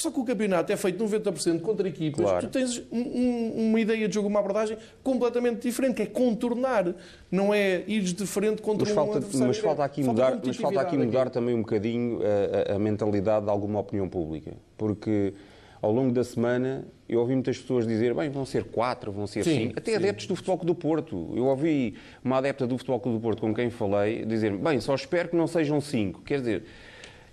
Só 0.00 0.10
que 0.10 0.18
o 0.18 0.24
campeonato 0.24 0.72
é 0.72 0.76
feito 0.76 0.98
90% 1.04 1.60
contra 1.60 1.86
equipas. 1.86 2.24
Claro. 2.24 2.46
Tu 2.46 2.50
tens 2.50 2.78
um- 2.90 2.98
um- 3.00 3.68
uma 3.68 3.80
ideia 3.80 4.08
de 4.08 4.14
jogo, 4.14 4.28
uma 4.28 4.40
abordagem 4.40 4.78
completamente 5.02 5.60
diferente, 5.60 5.96
que 5.96 6.02
é 6.02 6.06
contornar, 6.06 6.94
não 7.30 7.52
é 7.52 7.82
ir 7.86 8.00
de 8.00 8.26
frente 8.26 8.62
contra 8.62 8.84
Mas 8.84 8.92
um 8.92 8.94
falta, 8.94 9.16
adversário 9.18 9.46
mas 9.48 9.58
falta 9.58 9.84
aqui 9.84 10.02
mudar, 10.02 10.40
mas 10.42 10.56
falta 10.56 10.80
aqui 10.80 10.96
mudar 10.96 11.28
também 11.28 11.54
um 11.54 11.60
bocadinho 11.60 12.20
a, 12.22 12.72
a- 12.72 12.76
a 12.76 12.78
mentalidade 12.78 13.44
de 13.44 13.50
alguma 13.50 13.78
opinião 13.80 14.08
pública, 14.08 14.52
porque 14.78 15.34
ao 15.82 15.92
longo 15.92 16.12
da 16.12 16.24
semana 16.24 16.86
eu 17.06 17.20
ouvi 17.20 17.34
muitas 17.34 17.58
pessoas 17.58 17.86
dizer, 17.86 18.14
bem, 18.14 18.30
vão 18.30 18.46
ser 18.46 18.64
quatro, 18.64 19.12
vão 19.12 19.26
ser 19.26 19.44
Sim, 19.44 19.58
cinco, 19.64 19.74
até 19.78 19.90
sim. 19.90 19.96
adeptos 19.98 20.26
do 20.26 20.34
Futebol 20.34 20.56
Clube 20.58 20.72
do 20.72 20.78
Porto. 20.80 21.32
Eu 21.36 21.44
ouvi 21.44 21.94
uma 22.24 22.38
adepta 22.38 22.66
do 22.66 22.78
Futebol 22.78 23.00
Clube 23.00 23.18
do 23.18 23.22
Porto 23.22 23.40
com 23.42 23.52
quem 23.54 23.68
falei 23.68 24.24
dizer, 24.24 24.56
bem, 24.56 24.80
só 24.80 24.94
espero 24.94 25.28
que 25.28 25.36
não 25.36 25.46
sejam 25.46 25.78
cinco. 25.80 26.22
Quer 26.22 26.38
dizer, 26.38 26.64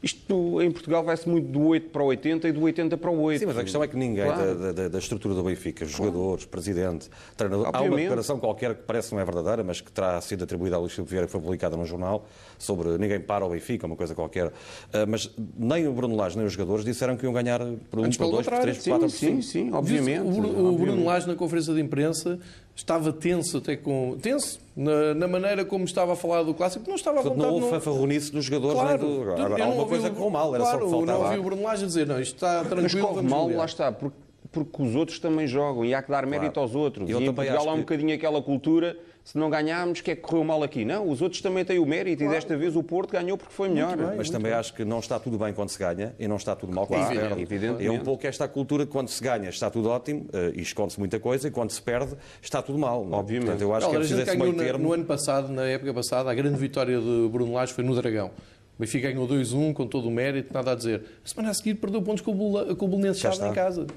isto 0.02 0.62
em 0.62 0.72
Portugal 0.72 1.04
vai-se 1.04 1.28
muito 1.28 1.48
do 1.52 1.62
8 1.68 1.90
para 1.90 2.04
o 2.04 2.06
80 2.08 2.48
e 2.48 2.52
do 2.52 2.62
80 2.62 2.98
para 2.98 3.10
o 3.12 3.20
8. 3.22 3.40
Sim, 3.40 3.46
mas 3.48 3.58
a 3.58 3.64
questão 3.64 3.84
é 3.84 3.88
que 3.88 3.96
ninguém 3.98 4.26
Claro. 4.26 4.56
da, 4.56 4.72
da- 4.72 4.88
da 4.88 5.00
estrutura 5.00 5.34
do 5.34 5.44
Benfica, 5.44 5.86
jogadores, 5.86 6.46
presidente, 6.46 7.10
treinador, 7.36 7.66
há 7.66 7.70
uma 7.70 7.78
Obviamente. 7.80 8.02
declaração 8.04 8.40
qualquer 8.40 8.76
que 8.76 8.84
parece 8.84 9.14
não 9.14 9.20
é 9.22 9.26
verdadeira, 9.26 9.64
mas 9.64 9.82
que 9.82 9.92
terá 9.92 10.20
sido 10.22 10.44
atribuída 10.44 10.76
a 10.76 10.80
Luís 10.80 10.94
Filipe 10.94 11.10
Vieira, 11.10 11.26
que 11.26 11.32
foi 11.32 11.42
publicada 11.42 11.76
num 11.76 11.86
jornal, 11.86 12.28
sobre 12.58 12.98
ninguém 12.98 13.20
para 13.20 13.46
o 13.46 13.50
Benfica, 13.50 13.86
uma 13.88 13.96
coisa 13.96 14.14
qualquer. 14.14 14.52
Ah, 14.94 15.06
mas 15.08 15.30
nem 15.58 15.88
o 15.88 15.94
Bruno 15.94 16.16
Lage 16.16 16.38
nem 16.38 16.46
os 16.46 16.54
jogadores 16.54 16.86
disseram 16.86 17.18
que 17.18 17.24
iam 17.26 17.34
ganhar 17.34 17.60
por 17.90 18.00
um, 18.00 18.04
Antes, 18.04 18.18
por 18.18 18.24
pelo 18.26 18.32
dois, 18.34 18.46
por 18.46 18.52
contrário. 18.54 18.74
três, 18.74 18.78
por 18.84 18.92
quatro, 18.92 19.08
por 19.08 19.12
Sim, 19.12 19.28
cinco. 19.28 19.42
sim, 19.44 19.66
sim, 19.68 19.74
obviamente. 19.74 20.22
O, 20.22 20.32
Bruno- 20.32 20.50
o 20.50 20.54
Bruno 20.54 20.70
obviamente. 20.74 21.06
Lage, 21.06 21.28
na 21.28 21.36
conferência 21.36 21.74
de 21.74 21.82
imprensa, 21.82 22.40
estava 22.78 23.12
tenso 23.12 23.58
até 23.58 23.76
com. 23.76 24.16
tenso 24.22 24.60
na, 24.76 25.14
na 25.14 25.28
maneira 25.28 25.66
como 25.66 25.84
estava 25.84 26.14
a 26.14 26.16
falar 26.16 26.44
do 26.44 26.54
clássico, 26.54 26.88
não 26.88 26.96
estava 26.96 27.16
Portanto, 27.22 27.34
vontade. 27.36 27.48
não 27.52 27.56
houve 27.62 27.74
não- 27.74 27.82
fanfarronice 27.82 28.32
dos 28.32 28.46
jogadores 28.46 28.80
Claro, 28.80 29.04
nem 29.06 29.16
do. 29.16 29.22
Agora, 29.34 29.58
não 29.58 29.66
alguma 29.66 29.88
coisa 29.88 30.08
o- 30.08 30.12
correu 30.14 30.30
mal, 30.30 30.56
era 30.56 30.64
claro, 30.64 30.80
só 30.80 30.86
que 30.86 30.92
Não 30.92 30.98
faltava. 31.06 31.26
ouvi 31.26 31.40
o 31.40 31.44
Bruno 31.44 31.64
Lage 31.64 31.86
dizer, 31.86 32.06
não, 32.08 32.22
isto 32.22 32.36
está 32.36 32.64
tranquilo. 32.64 32.84
Mas 32.84 32.96
corre 32.96 33.22
mal, 33.28 33.50
lá 33.50 33.66
está, 33.66 33.92
porque, 33.92 34.16
porque 34.52 34.82
os 34.84 34.96
outros 34.96 35.20
também 35.20 35.48
jogam 35.48 35.84
e 35.84 35.94
há 35.94 36.02
que 36.02 36.10
dar 36.12 36.26
mérito 36.26 36.54
Claro. 36.54 36.68
aos 36.70 36.76
outros. 36.76 37.10
Eu 37.10 37.20
e 37.20 37.26
em 37.26 37.34
Portugal 37.34 37.68
há 37.68 37.72
um 37.72 37.76
que- 37.76 37.82
bocadinho 37.82 38.14
aquela 38.16 38.42
cultura, 38.42 38.96
se 39.28 39.38
não 39.38 39.50
ganharmos, 39.50 40.00
que 40.00 40.12
é 40.12 40.16
que 40.16 40.22
correu 40.22 40.42
mal 40.46 40.64
aqui? 40.64 40.86
Não, 40.86 41.10
os 41.10 41.22
outros 41.22 41.42
também 41.42 41.66
têm 41.66 41.80
o 41.80 41.86
mérito 41.86 42.24
e 42.24 42.30
desta 42.30 42.56
vez 42.56 42.78
o 42.78 42.82
Porto 42.82 43.12
ganhou 43.12 43.38
porque 43.38 43.54
foi 43.54 43.68
melhor. 43.68 43.98
Mas 44.16 44.30
também 44.30 44.54
acho 44.54 44.74
que 44.74 44.86
não 44.86 45.00
está 45.00 45.20
tudo 45.20 45.38
bem 45.38 45.54
quando 45.54 45.68
se 45.68 45.78
ganha 45.78 46.16
e 46.18 46.30
não 46.30 46.38
está 46.38 46.56
tudo 46.56 46.74
mal 46.74 46.88
quando 46.88 47.02
Claro, 47.02 47.14
se 47.14 47.20
perde. 47.20 47.42
evidentemente. 47.42 47.86
É 47.86 47.92
um 47.92 48.00
pouco 48.00 48.26
esta 48.26 48.48
cultura 48.48 48.86
que 48.86 48.92
quando 48.94 49.10
se 49.10 49.22
ganha 49.22 49.50
está 49.50 49.70
tudo 49.70 49.90
ótimo 49.90 50.28
eh, 50.32 50.54
e 50.56 50.62
esconde-se 50.62 50.98
muita 50.98 51.20
coisa 51.20 51.50
e 51.50 51.52
quando 51.52 51.72
se 51.72 51.82
perde 51.82 52.16
está 52.42 52.62
tudo 52.62 52.80
mal. 52.80 53.04
não 53.04 53.18
é? 53.18 53.20
Obviamente. 53.20 53.48
Portanto, 53.48 53.62
eu 53.64 53.76
acho 53.76 53.90
que 53.90 53.96
é 53.96 54.00
preciso 54.00 54.20
gente 54.22 54.30
esse 54.30 54.38
ganhou 54.38 54.54
meio 54.54 54.66
termo. 54.66 54.84
no 54.88 54.94
ano 54.94 55.04
passado, 55.04 55.52
na 55.52 55.66
época 55.66 55.94
passada, 55.94 56.32
a 56.32 56.34
grande 56.34 56.58
vitória 56.58 56.98
de 56.98 57.28
Bruno 57.30 57.52
Lage 57.52 57.74
foi 57.74 57.84
no 57.84 57.94
Dragão. 57.96 58.32
O 58.78 58.82
Benfica 58.82 59.10
ganhou 59.12 59.28
2-1 59.28 59.74
com 59.74 59.88
todo 59.88 60.08
o 60.08 60.12
mérito, 60.12 60.54
nada 60.54 60.74
a 60.74 60.76
dizer. 60.76 61.04
A 61.26 61.28
semana 61.28 61.50
a 61.50 61.54
seguir 61.56 61.74
perdeu 61.76 62.00
pontos 62.00 62.22
com 62.22 62.30
o, 62.30 62.36
Bula- 62.36 62.76
com 62.76 62.86
o 62.86 62.88
Belenenses 62.88 63.24
em 63.40 63.52
casa. 63.54 63.88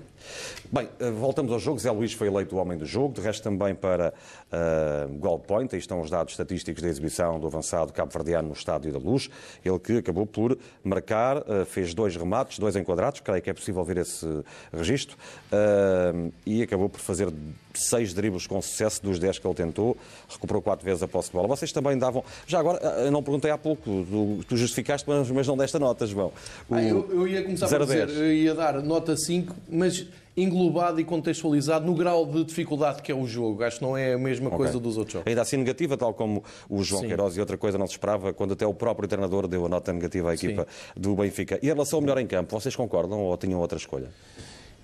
Bem, 0.72 0.88
eh, 0.98 1.10
voltamos 1.10 1.52
aos 1.52 1.62
jogos. 1.62 1.82
Zé 1.82 1.90
Luís 1.90 2.14
foi 2.14 2.28
eleito 2.28 2.56
o 2.56 2.58
homem 2.58 2.78
do 2.78 2.86
jogo, 2.86 3.12
de 3.14 3.20
resto 3.20 3.42
também 3.42 3.74
para 3.74 4.14
uh, 4.50 5.08
Goal 5.18 5.38
Point. 5.38 5.74
Aí 5.74 5.78
estão 5.78 6.00
os 6.00 6.08
dados 6.08 6.32
estatísticos 6.32 6.82
da 6.82 6.88
exibição 6.88 7.38
do 7.38 7.46
avançado 7.46 7.92
cabo-verdiano 7.92 8.48
no 8.48 8.54
Estádio 8.54 8.90
da 8.90 8.98
Luz. 8.98 9.28
Ele 9.62 9.78
que 9.78 9.98
acabou 9.98 10.24
por 10.24 10.56
marcar, 10.82 11.44
eh, 11.46 11.64
fez 11.66 11.92
dois 11.92 12.16
remates, 12.16 12.58
dois 12.58 12.74
enquadrados, 12.74 13.20
creio 13.20 13.42
que 13.42 13.50
é 13.50 13.52
possível 13.52 13.84
ver 13.84 13.98
esse 13.98 14.26
registro, 14.72 15.14
eh, 15.52 16.30
e 16.46 16.62
acabou 16.62 16.88
por 16.88 17.00
fazer 17.00 17.30
seis 17.74 18.12
dribles 18.12 18.46
com 18.46 18.60
sucesso 18.60 19.02
dos 19.02 19.18
10 19.18 19.38
que 19.38 19.46
ele 19.46 19.54
tentou, 19.54 19.96
recuperou 20.28 20.62
quatro 20.62 20.84
vezes 20.84 21.02
a 21.02 21.08
posse 21.08 21.28
de 21.28 21.34
bola. 21.34 21.48
Vocês 21.48 21.72
também 21.72 21.96
davam. 21.98 22.24
Já 22.46 22.60
agora, 22.60 22.78
eu 22.78 23.10
não 23.10 23.22
perguntei 23.22 23.50
há 23.50 23.58
pouco, 23.58 23.82
tu, 23.84 24.40
tu 24.48 24.56
justificaste, 24.56 25.08
mas 25.08 25.46
não 25.46 25.56
desta 25.56 25.78
nota, 25.78 26.06
João. 26.06 26.32
O... 26.68 26.74
Ah, 26.74 26.82
eu, 26.82 27.08
eu, 27.10 27.28
ia 27.28 27.42
começar 27.42 27.68
por 27.68 27.86
dizer, 27.86 28.08
eu 28.08 28.32
ia 28.32 28.54
dar 28.54 28.82
nota 28.82 29.16
5, 29.16 29.54
mas 29.68 30.06
englobado 30.36 31.00
e 31.00 31.04
contextualizado 31.04 31.84
no 31.84 31.94
grau 31.94 32.24
de 32.24 32.44
dificuldade 32.44 33.02
que 33.02 33.10
é 33.10 33.14
o 33.14 33.26
jogo. 33.26 33.62
Acho 33.62 33.78
que 33.78 33.82
não 33.84 33.96
é 33.96 34.14
a 34.14 34.18
mesma 34.18 34.46
okay. 34.46 34.58
coisa 34.58 34.78
dos 34.78 34.96
outros 34.96 35.14
jogos. 35.14 35.26
Ainda 35.26 35.42
assim 35.42 35.56
negativa, 35.56 35.96
tal 35.96 36.14
como 36.14 36.42
o 36.68 36.82
João 36.82 37.02
Sim. 37.02 37.08
Queiroz 37.08 37.36
e 37.36 37.40
outra 37.40 37.56
coisa 37.56 37.76
não 37.76 37.86
se 37.86 37.92
esperava, 37.92 38.32
quando 38.32 38.52
até 38.52 38.66
o 38.66 38.74
próprio 38.74 39.08
treinador 39.08 39.46
deu 39.46 39.66
a 39.66 39.68
nota 39.68 39.92
negativa 39.92 40.30
à 40.30 40.34
equipa 40.34 40.66
Sim. 40.68 41.00
do 41.00 41.14
Benfica. 41.14 41.58
E 41.62 41.66
em 41.66 41.72
relação 41.72 41.98
ao 41.98 42.00
melhor 42.00 42.18
em 42.18 42.26
campo, 42.26 42.58
vocês 42.58 42.74
concordam 42.74 43.20
ou 43.20 43.36
tinham 43.36 43.60
outra 43.60 43.78
escolha? 43.78 44.08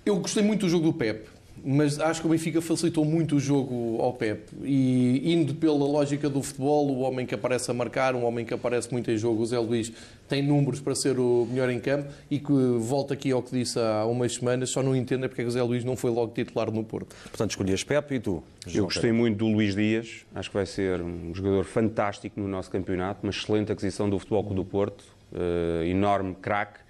Eu 0.05 0.17
gostei 0.17 0.43
muito 0.43 0.61
do 0.61 0.69
jogo 0.69 0.85
do 0.85 0.93
Pep 0.93 1.27
mas 1.63 1.99
acho 1.99 2.21
que 2.21 2.27
o 2.27 2.29
Benfica 2.29 2.61
facilitou 2.61 3.03
muito 3.03 3.35
o 3.35 3.39
jogo 3.39 4.01
ao 4.01 4.13
Pep. 4.13 4.49
E 4.63 5.33
indo 5.33 5.53
pela 5.55 5.73
lógica 5.73 6.29
do 6.29 6.41
futebol, 6.41 6.87
o 6.87 6.99
homem 6.99 7.25
que 7.25 7.35
aparece 7.35 7.69
a 7.69 7.73
marcar, 7.73 8.15
um 8.15 8.23
homem 8.25 8.45
que 8.45 8.53
aparece 8.53 8.91
muito 8.91 9.11
em 9.11 9.17
jogo, 9.17 9.41
o 9.41 9.45
Zé 9.45 9.59
Luís, 9.59 9.91
tem 10.27 10.41
números 10.41 10.79
para 10.79 10.93
ser 10.95 11.19
o 11.19 11.47
melhor 11.49 11.69
em 11.69 11.79
campo 11.79 12.09
e 12.29 12.39
que 12.39 12.51
volta 12.79 13.13
aqui 13.13 13.31
ao 13.31 13.41
que 13.41 13.51
disse 13.51 13.79
há 13.79 14.05
umas 14.05 14.35
semanas, 14.35 14.69
só 14.69 14.83
não 14.83 14.95
entendo 14.95 15.25
é 15.25 15.27
porque 15.27 15.43
o 15.43 15.51
Zé 15.51 15.61
Luís 15.61 15.83
não 15.83 15.95
foi 15.95 16.11
logo 16.11 16.33
titular 16.33 16.71
no 16.71 16.83
Porto. 16.83 17.15
Portanto, 17.23 17.51
escolhias 17.51 17.83
Pep 17.83 18.13
e 18.13 18.19
tu? 18.19 18.43
Eu 18.73 18.85
gostei 18.85 19.11
muito 19.11 19.37
do 19.37 19.47
Luís 19.47 19.75
Dias, 19.75 20.25
acho 20.35 20.49
que 20.49 20.55
vai 20.55 20.65
ser 20.65 21.01
um 21.01 21.33
jogador 21.33 21.63
fantástico 21.63 22.39
no 22.39 22.47
nosso 22.47 22.69
campeonato, 22.69 23.21
uma 23.23 23.31
excelente 23.31 23.71
aquisição 23.71 24.09
do 24.09 24.19
Futebol 24.19 24.43
Clube 24.43 24.55
do 24.57 24.65
Porto, 24.65 25.03
uh, 25.31 25.83
enorme 25.83 26.35
craque 26.35 26.86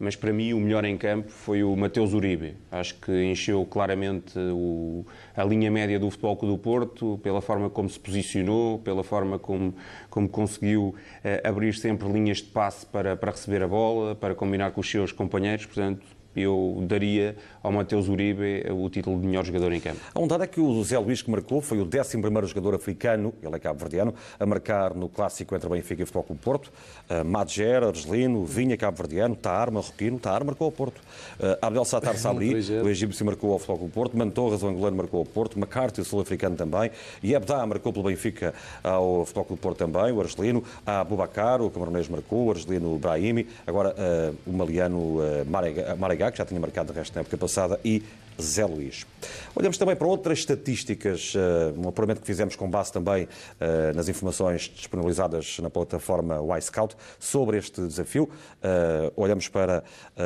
mas 0.00 0.16
para 0.16 0.32
mim 0.32 0.54
o 0.54 0.58
melhor 0.58 0.82
em 0.86 0.96
campo 0.96 1.30
foi 1.30 1.62
o 1.62 1.76
Mateus 1.76 2.14
Uribe. 2.14 2.56
Acho 2.72 2.94
que 2.94 3.12
encheu 3.22 3.66
claramente 3.66 4.32
o, 4.38 5.04
a 5.36 5.44
linha 5.44 5.70
média 5.70 6.00
do 6.00 6.10
Futebol 6.10 6.38
Clube 6.38 6.54
do 6.54 6.58
Porto, 6.58 7.20
pela 7.22 7.42
forma 7.42 7.68
como 7.68 7.86
se 7.86 8.00
posicionou, 8.00 8.78
pela 8.78 9.04
forma 9.04 9.38
como, 9.38 9.74
como 10.08 10.26
conseguiu 10.26 10.94
uh, 10.94 11.46
abrir 11.46 11.74
sempre 11.74 12.08
linhas 12.08 12.38
de 12.38 12.44
passe 12.44 12.86
para, 12.86 13.14
para 13.14 13.30
receber 13.30 13.62
a 13.62 13.68
bola, 13.68 14.14
para 14.14 14.34
combinar 14.34 14.70
com 14.70 14.80
os 14.80 14.90
seus 14.90 15.12
companheiros. 15.12 15.66
Portanto, 15.66 16.06
eu 16.34 16.82
daria 16.86 17.36
ao 17.62 17.72
Mateus 17.72 18.08
Uribe 18.08 18.64
o 18.70 18.88
título 18.88 19.20
de 19.20 19.26
melhor 19.26 19.44
jogador 19.44 19.72
em 19.72 19.80
campo. 19.80 20.00
A 20.14 20.20
um 20.20 20.26
dado 20.26 20.44
é 20.44 20.46
que 20.46 20.60
o 20.60 20.74
José 20.74 20.98
Luís 20.98 21.22
que 21.22 21.30
marcou 21.30 21.60
foi 21.60 21.78
o 21.78 21.84
11 21.84 22.48
jogador 22.48 22.74
africano, 22.74 23.34
ele 23.42 23.54
é 23.54 23.58
cabo-verdiano, 23.58 24.14
a 24.38 24.46
marcar 24.46 24.94
no 24.94 25.08
clássico 25.08 25.54
entre 25.54 25.68
Benfica 25.68 26.02
e 26.02 26.06
Futebol 26.06 26.24
Clube 26.24 26.42
Porto. 26.42 26.72
Uh, 27.08 27.24
Madger, 27.24 27.82
Argelino, 27.82 28.44
Vinha, 28.44 28.76
cabo-verdiano, 28.76 29.36
Taar, 29.36 29.70
marroquino, 29.70 30.18
Taar 30.18 30.44
marcou 30.44 30.66
ao 30.66 30.72
Porto. 30.72 30.98
Uh, 31.38 31.58
Abdel 31.60 31.84
Sattar 31.84 32.16
Sabri, 32.18 32.54
o 32.54 32.88
egípcio 32.88 33.24
marcou 33.24 33.52
ao 33.52 33.58
Futebol 33.58 33.78
Clube 33.78 33.92
Porto. 33.92 34.16
Mantorras, 34.16 34.62
o 34.62 34.68
angolano, 34.68 34.96
marcou 34.96 35.20
ao 35.20 35.26
Porto. 35.26 35.58
McCarthy, 35.58 36.00
o 36.00 36.04
sul-africano 36.04 36.56
também. 36.56 36.90
E 37.22 37.34
Ebda 37.34 37.66
marcou 37.66 37.92
pelo 37.92 38.06
Benfica 38.06 38.54
ao 38.82 39.24
Futebol 39.24 39.44
Clube 39.44 39.62
Porto 39.62 39.78
também, 39.78 40.12
o 40.12 40.20
Argelino. 40.20 40.64
A 40.86 41.00
Abubacar, 41.00 41.60
o 41.60 41.70
camaronês 41.70 42.08
marcou, 42.08 42.46
o 42.46 42.50
Argelino 42.50 42.98
Brahimi. 42.98 43.46
Agora 43.66 43.90
uh, 43.90 44.36
o 44.46 44.52
maliano 44.52 45.18
uh, 45.18 45.96
Marega, 45.98 46.30
que 46.30 46.38
já 46.38 46.44
tinha 46.44 46.60
marcado 46.60 46.92
de 46.92 46.98
resto 46.98 47.14
na 47.14 47.20
época 47.20 47.36
passada, 47.36 47.49
e 47.84 48.02
Zé 48.40 48.64
Luís. 48.64 49.06
Olhamos 49.54 49.76
também 49.76 49.94
para 49.94 50.06
outras 50.06 50.38
estatísticas, 50.38 51.34
uh, 51.34 51.78
um 51.78 51.88
apuramento 51.88 52.20
que 52.20 52.26
fizemos 52.26 52.56
com 52.56 52.68
base 52.68 52.92
também 52.92 53.24
uh, 53.24 53.94
nas 53.94 54.08
informações 54.08 54.62
disponibilizadas 54.74 55.58
na 55.58 55.68
plataforma 55.68 56.38
Y-Scout 56.56 56.96
sobre 57.18 57.58
este 57.58 57.82
desafio. 57.82 58.24
Uh, 58.24 59.12
olhamos 59.16 59.48
para 59.48 59.82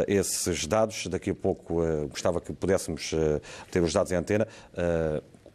esses 0.07 0.67
dados, 0.67 1.07
daqui 1.07 1.31
a 1.31 1.35
pouco 1.35 1.83
gostava 2.09 2.41
que 2.41 2.53
pudéssemos 2.53 3.13
ter 3.71 3.83
os 3.83 3.93
dados 3.93 4.13
em 4.13 4.17
antena. 4.17 4.47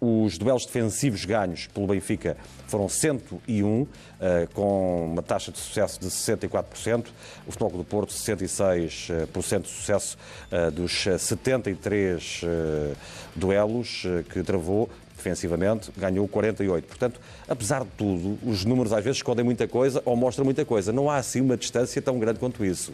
Os 0.02 0.38
duelos 0.38 0.66
defensivos 0.66 1.26
ganhos 1.26 1.68
pelo 1.68 1.86
Benfica 1.86 2.38
foram 2.68 2.88
101, 2.88 3.86
eh, 4.22 4.48
com 4.54 5.12
uma 5.12 5.22
taxa 5.22 5.52
de 5.52 5.58
sucesso 5.58 6.00
de 6.00 6.08
64%. 6.08 7.08
O 7.46 7.52
Futebol 7.52 7.80
do 7.80 7.84
Porto, 7.84 8.14
66% 8.14 9.64
de 9.64 9.68
sucesso 9.68 10.18
eh, 10.50 10.72
dos 10.72 11.04
73 11.04 12.42
eh, 12.46 12.94
duelos 13.36 14.04
que 14.30 14.42
travou 14.42 14.90
defensivamente, 15.18 15.92
ganhou 15.98 16.26
48. 16.30 16.88
Portanto, 16.88 17.20
apesar 17.46 17.84
de 17.84 17.92
tudo, 17.98 18.40
os 18.50 18.64
números 18.64 18.94
às 18.94 19.04
vezes 19.04 19.18
escondem 19.18 19.44
muita 19.44 19.68
coisa 19.68 20.02
ou 20.06 20.16
mostram 20.16 20.46
muita 20.46 20.64
coisa. 20.64 20.94
Não 20.94 21.10
há 21.10 21.18
assim 21.18 21.42
uma 21.42 21.58
distância 21.58 22.02
tão 22.02 22.18
grande 22.18 22.40
quanto 22.40 22.64
isso. 22.64 22.94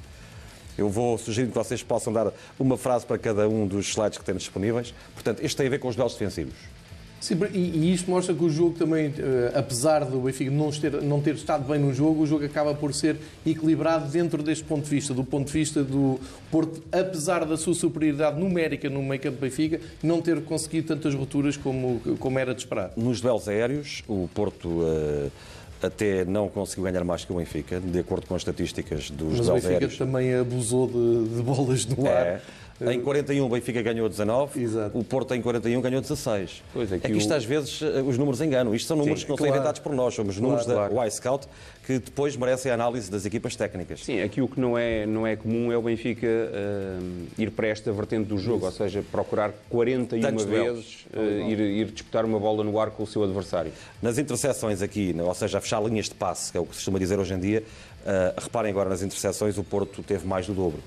Eu 0.76 0.90
vou 0.90 1.20
sugerir 1.20 1.50
que 1.50 1.54
vocês 1.54 1.84
possam 1.84 2.12
dar 2.12 2.34
uma 2.60 2.78
frase 2.78 3.06
para 3.06 3.20
cada 3.20 3.48
um 3.48 3.68
dos 3.68 3.90
slides 3.90 4.18
que 4.18 4.26
temos 4.26 4.42
disponíveis. 4.42 4.94
Portanto, 5.14 5.46
isto 5.46 5.56
tem 5.56 5.68
a 5.68 5.70
ver 5.70 5.80
com 5.80 5.88
os 5.88 5.96
duelos 5.96 6.14
defensivos. 6.14 6.56
Sim, 7.20 7.38
e, 7.54 7.58
e 7.58 7.94
isto 7.94 8.10
mostra 8.10 8.36
que 8.36 8.44
o 8.44 8.50
jogo 8.50 8.78
também, 8.78 9.14
eh, 9.18 9.52
apesar 9.56 10.06
do 10.06 10.20
Benfica 10.20 10.52
não 10.52 10.70
ter, 10.72 11.02
não 11.02 11.22
ter 11.22 11.36
estado 11.36 11.68
bem 11.68 11.80
no 11.80 11.94
jogo, 11.94 12.22
o 12.22 12.28
jogo 12.28 12.46
acaba 12.46 12.74
por 12.76 12.94
ser 12.94 13.18
equilibrado 13.46 14.10
dentro 14.12 14.44
deste 14.44 14.64
ponto 14.64 14.84
de 14.84 14.90
vista, 14.90 15.14
do 15.14 15.24
ponto 15.24 15.48
de 15.48 15.54
vista 15.54 15.84
do 15.84 16.20
Porto, 16.52 16.84
apesar 16.92 17.46
da 17.46 17.58
sua 17.58 17.74
superioridade 17.74 18.40
numérica 18.40 18.90
no 18.90 19.02
meio 19.02 19.20
campo 19.20 19.38
do 19.38 19.42
Benfica, 19.42 19.80
não 20.04 20.22
ter 20.22 20.40
conseguido 20.44 20.88
tantas 20.88 21.16
rupturas 21.16 21.58
como, 21.58 22.00
como 22.20 22.38
era 22.38 22.54
de 22.54 22.62
esperar. 22.62 22.92
Nos 22.96 23.22
duelos 23.22 23.48
aéreos, 23.48 24.04
o 24.08 24.30
Porto... 24.34 24.68
Uh 24.68 25.32
até 25.82 26.26
não 26.26 26.48
conseguiu 26.48 26.84
ganhar 26.86 27.04
mais 27.04 27.26
que 27.26 27.32
o 27.32 27.36
Benfica, 27.36 27.80
de 27.80 28.00
acordo 28.00 28.28
com 28.28 28.36
as 28.36 28.42
estatísticas 28.42 29.10
dos 29.10 29.38
Mas 29.38 29.50
o 29.50 29.54
Benfica 29.54 29.74
aéreos. 29.74 29.98
também 29.98 30.34
abusou 30.34 30.88
de, 30.88 31.36
de 31.36 31.42
bolas 31.42 31.86
no 31.86 32.08
ar. 32.08 32.42
Em 32.82 33.00
41 33.00 33.46
o 33.46 33.50
Benfica 33.50 33.82
ganhou 33.82 34.10
19, 34.10 34.62
Exato. 34.62 34.98
o 34.98 35.04
Porto 35.04 35.34
em 35.34 35.42
41 35.42 35.80
ganhou 35.80 36.02
16. 36.02 36.62
Pois 36.74 36.92
é, 36.92 37.00
que, 37.00 37.08
é 37.08 37.10
que 37.10 37.18
isto 37.18 37.32
o... 37.32 37.34
às 37.34 37.46
vezes 37.46 37.82
eh, 37.82 38.02
os 38.02 38.18
números 38.18 38.42
enganam. 38.42 38.76
Isto 38.76 38.88
são 38.88 38.98
números 38.98 39.22
Sim, 39.22 39.26
que 39.26 39.32
não 39.32 39.38
claro. 39.38 39.54
são 39.54 39.58
inventados 39.58 39.80
por 39.80 39.94
nós, 39.94 40.14
somos 40.14 40.36
claro, 40.36 40.50
números 40.50 40.66
claro. 40.66 40.94
da 40.94 41.08
Y-Scout 41.08 41.48
que 41.86 42.00
depois 42.00 42.36
merecem 42.36 42.72
a 42.72 42.74
análise 42.74 43.10
das 43.10 43.26
equipas 43.26 43.56
técnicas. 43.56 44.04
Sim, 44.04 44.20
aqui 44.22 44.42
o 44.42 44.48
que 44.48 44.60
não 44.60 44.78
é, 44.78 45.06
não 45.06 45.26
é 45.26 45.36
comum 45.36 45.72
é 45.72 45.78
o 45.78 45.82
Benfica 45.84 46.28
uh, 46.28 47.28
ir 47.38 47.52
para 47.52 47.68
esta 47.68 47.92
vertente 47.92 48.28
do 48.28 48.38
jogo, 48.38 48.58
Isso. 48.58 48.66
ou 48.66 48.72
seja, 48.72 49.06
procurar 49.10 49.54
41 49.70 50.22
Tantos 50.22 50.46
vezes 50.46 51.06
uh, 51.14 51.50
ir, 51.50 51.60
ir, 51.60 51.86
disputar 51.92 52.26
uma 52.26 52.40
bola 52.40 52.64
no 52.64 52.80
ar 52.80 52.90
com 52.90 53.04
o 53.04 53.08
seu 53.08 53.24
adversário. 53.24 53.72
Nas 54.02 54.18
interseções 54.18 54.82
aqui, 54.82 55.16
ou 55.18 55.34
seja, 55.36 55.60
a 55.60 55.62
fechar 55.62 55.82
linhas 55.82 56.10
de 56.10 56.16
passe, 56.16 56.52
que 56.52 56.58
é 56.58 56.62
o 56.62 56.66
que 56.66 56.72
se 56.72 56.80
costuma 56.80 56.98
dizer 56.98 57.20
hoje 57.20 57.36
em 57.36 57.40
dia, 57.40 57.64
uh, 58.02 58.42
reparem 58.42 58.72
agora 58.72 58.90
nas 58.90 59.04
interseções, 59.04 59.58
o 59.58 59.64
Porto 59.64 60.02
teve 60.02 60.28
mais 60.28 60.48
do 60.48 60.54
dobro. 60.54 60.82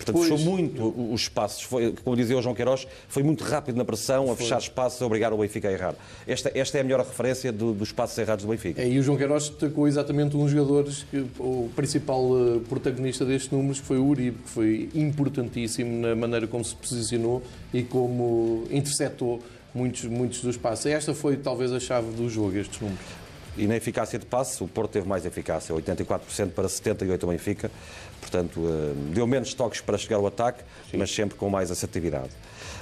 Portanto, 0.00 0.16
pois, 0.16 0.28
fechou 0.28 0.38
muito 0.38 1.12
os 1.12 1.22
espaços. 1.22 1.62
Foi, 1.62 1.94
como 2.02 2.16
dizia 2.16 2.36
o 2.36 2.42
João 2.42 2.54
Queiroz, 2.54 2.86
foi 3.08 3.22
muito 3.22 3.44
rápido 3.44 3.76
na 3.76 3.84
pressão, 3.84 4.32
a 4.32 4.36
fechar 4.36 4.58
espaços, 4.58 5.00
a 5.02 5.06
obrigar 5.06 5.32
o 5.32 5.38
Benfica 5.38 5.68
a 5.68 5.72
errar. 5.72 5.94
Esta, 6.26 6.50
esta 6.54 6.78
é 6.78 6.80
a 6.80 6.84
melhor 6.84 7.00
referência 7.00 7.52
do, 7.52 7.72
dos 7.72 7.88
espaços 7.88 8.16
errados 8.16 8.44
do 8.44 8.50
Benfica. 8.50 8.80
É, 8.80 8.88
e 8.88 8.98
o 8.98 9.02
João 9.02 9.18
Queiroz 9.18 9.50
destacou 9.50 9.86
exatamente 9.86 10.36
um 10.36 10.44
dos 10.44 10.52
jogadores, 10.52 11.04
que, 11.10 11.26
o 11.38 11.70
principal 11.76 12.22
uh, 12.22 12.60
protagonista 12.68 13.24
destes 13.24 13.50
números, 13.50 13.80
que 13.80 13.86
foi 13.86 13.98
o 13.98 14.06
Uribe, 14.06 14.38
que 14.38 14.48
foi 14.48 14.88
importantíssimo 14.94 16.00
na 16.00 16.14
maneira 16.14 16.46
como 16.46 16.64
se 16.64 16.74
posicionou 16.74 17.42
e 17.72 17.82
como 17.82 18.64
interceptou 18.70 19.40
muitos, 19.74 20.04
muitos 20.04 20.40
dos 20.40 20.56
passos. 20.56 20.86
Esta 20.86 21.14
foi 21.14 21.36
talvez 21.36 21.72
a 21.72 21.80
chave 21.80 22.10
do 22.12 22.28
jogo, 22.28 22.56
estes 22.56 22.80
números. 22.80 23.20
E 23.56 23.66
na 23.66 23.76
eficácia 23.76 24.18
de 24.18 24.24
passe, 24.24 24.62
o 24.62 24.68
Porto 24.68 24.92
teve 24.92 25.08
mais 25.08 25.26
eficácia, 25.26 25.74
84% 25.74 26.50
para 26.52 26.66
78% 26.66 27.24
o 27.24 27.26
Benfica. 27.26 27.70
Portanto, 28.20 28.60
uh, 28.60 28.94
deu 29.12 29.26
menos 29.26 29.54
toques 29.54 29.80
para 29.80 29.96
chegar 29.96 30.16
ao 30.16 30.26
ataque, 30.26 30.62
Sim. 30.90 30.98
mas 30.98 31.10
sempre 31.14 31.36
com 31.36 31.48
mais 31.48 31.70
assertividade. 31.70 32.30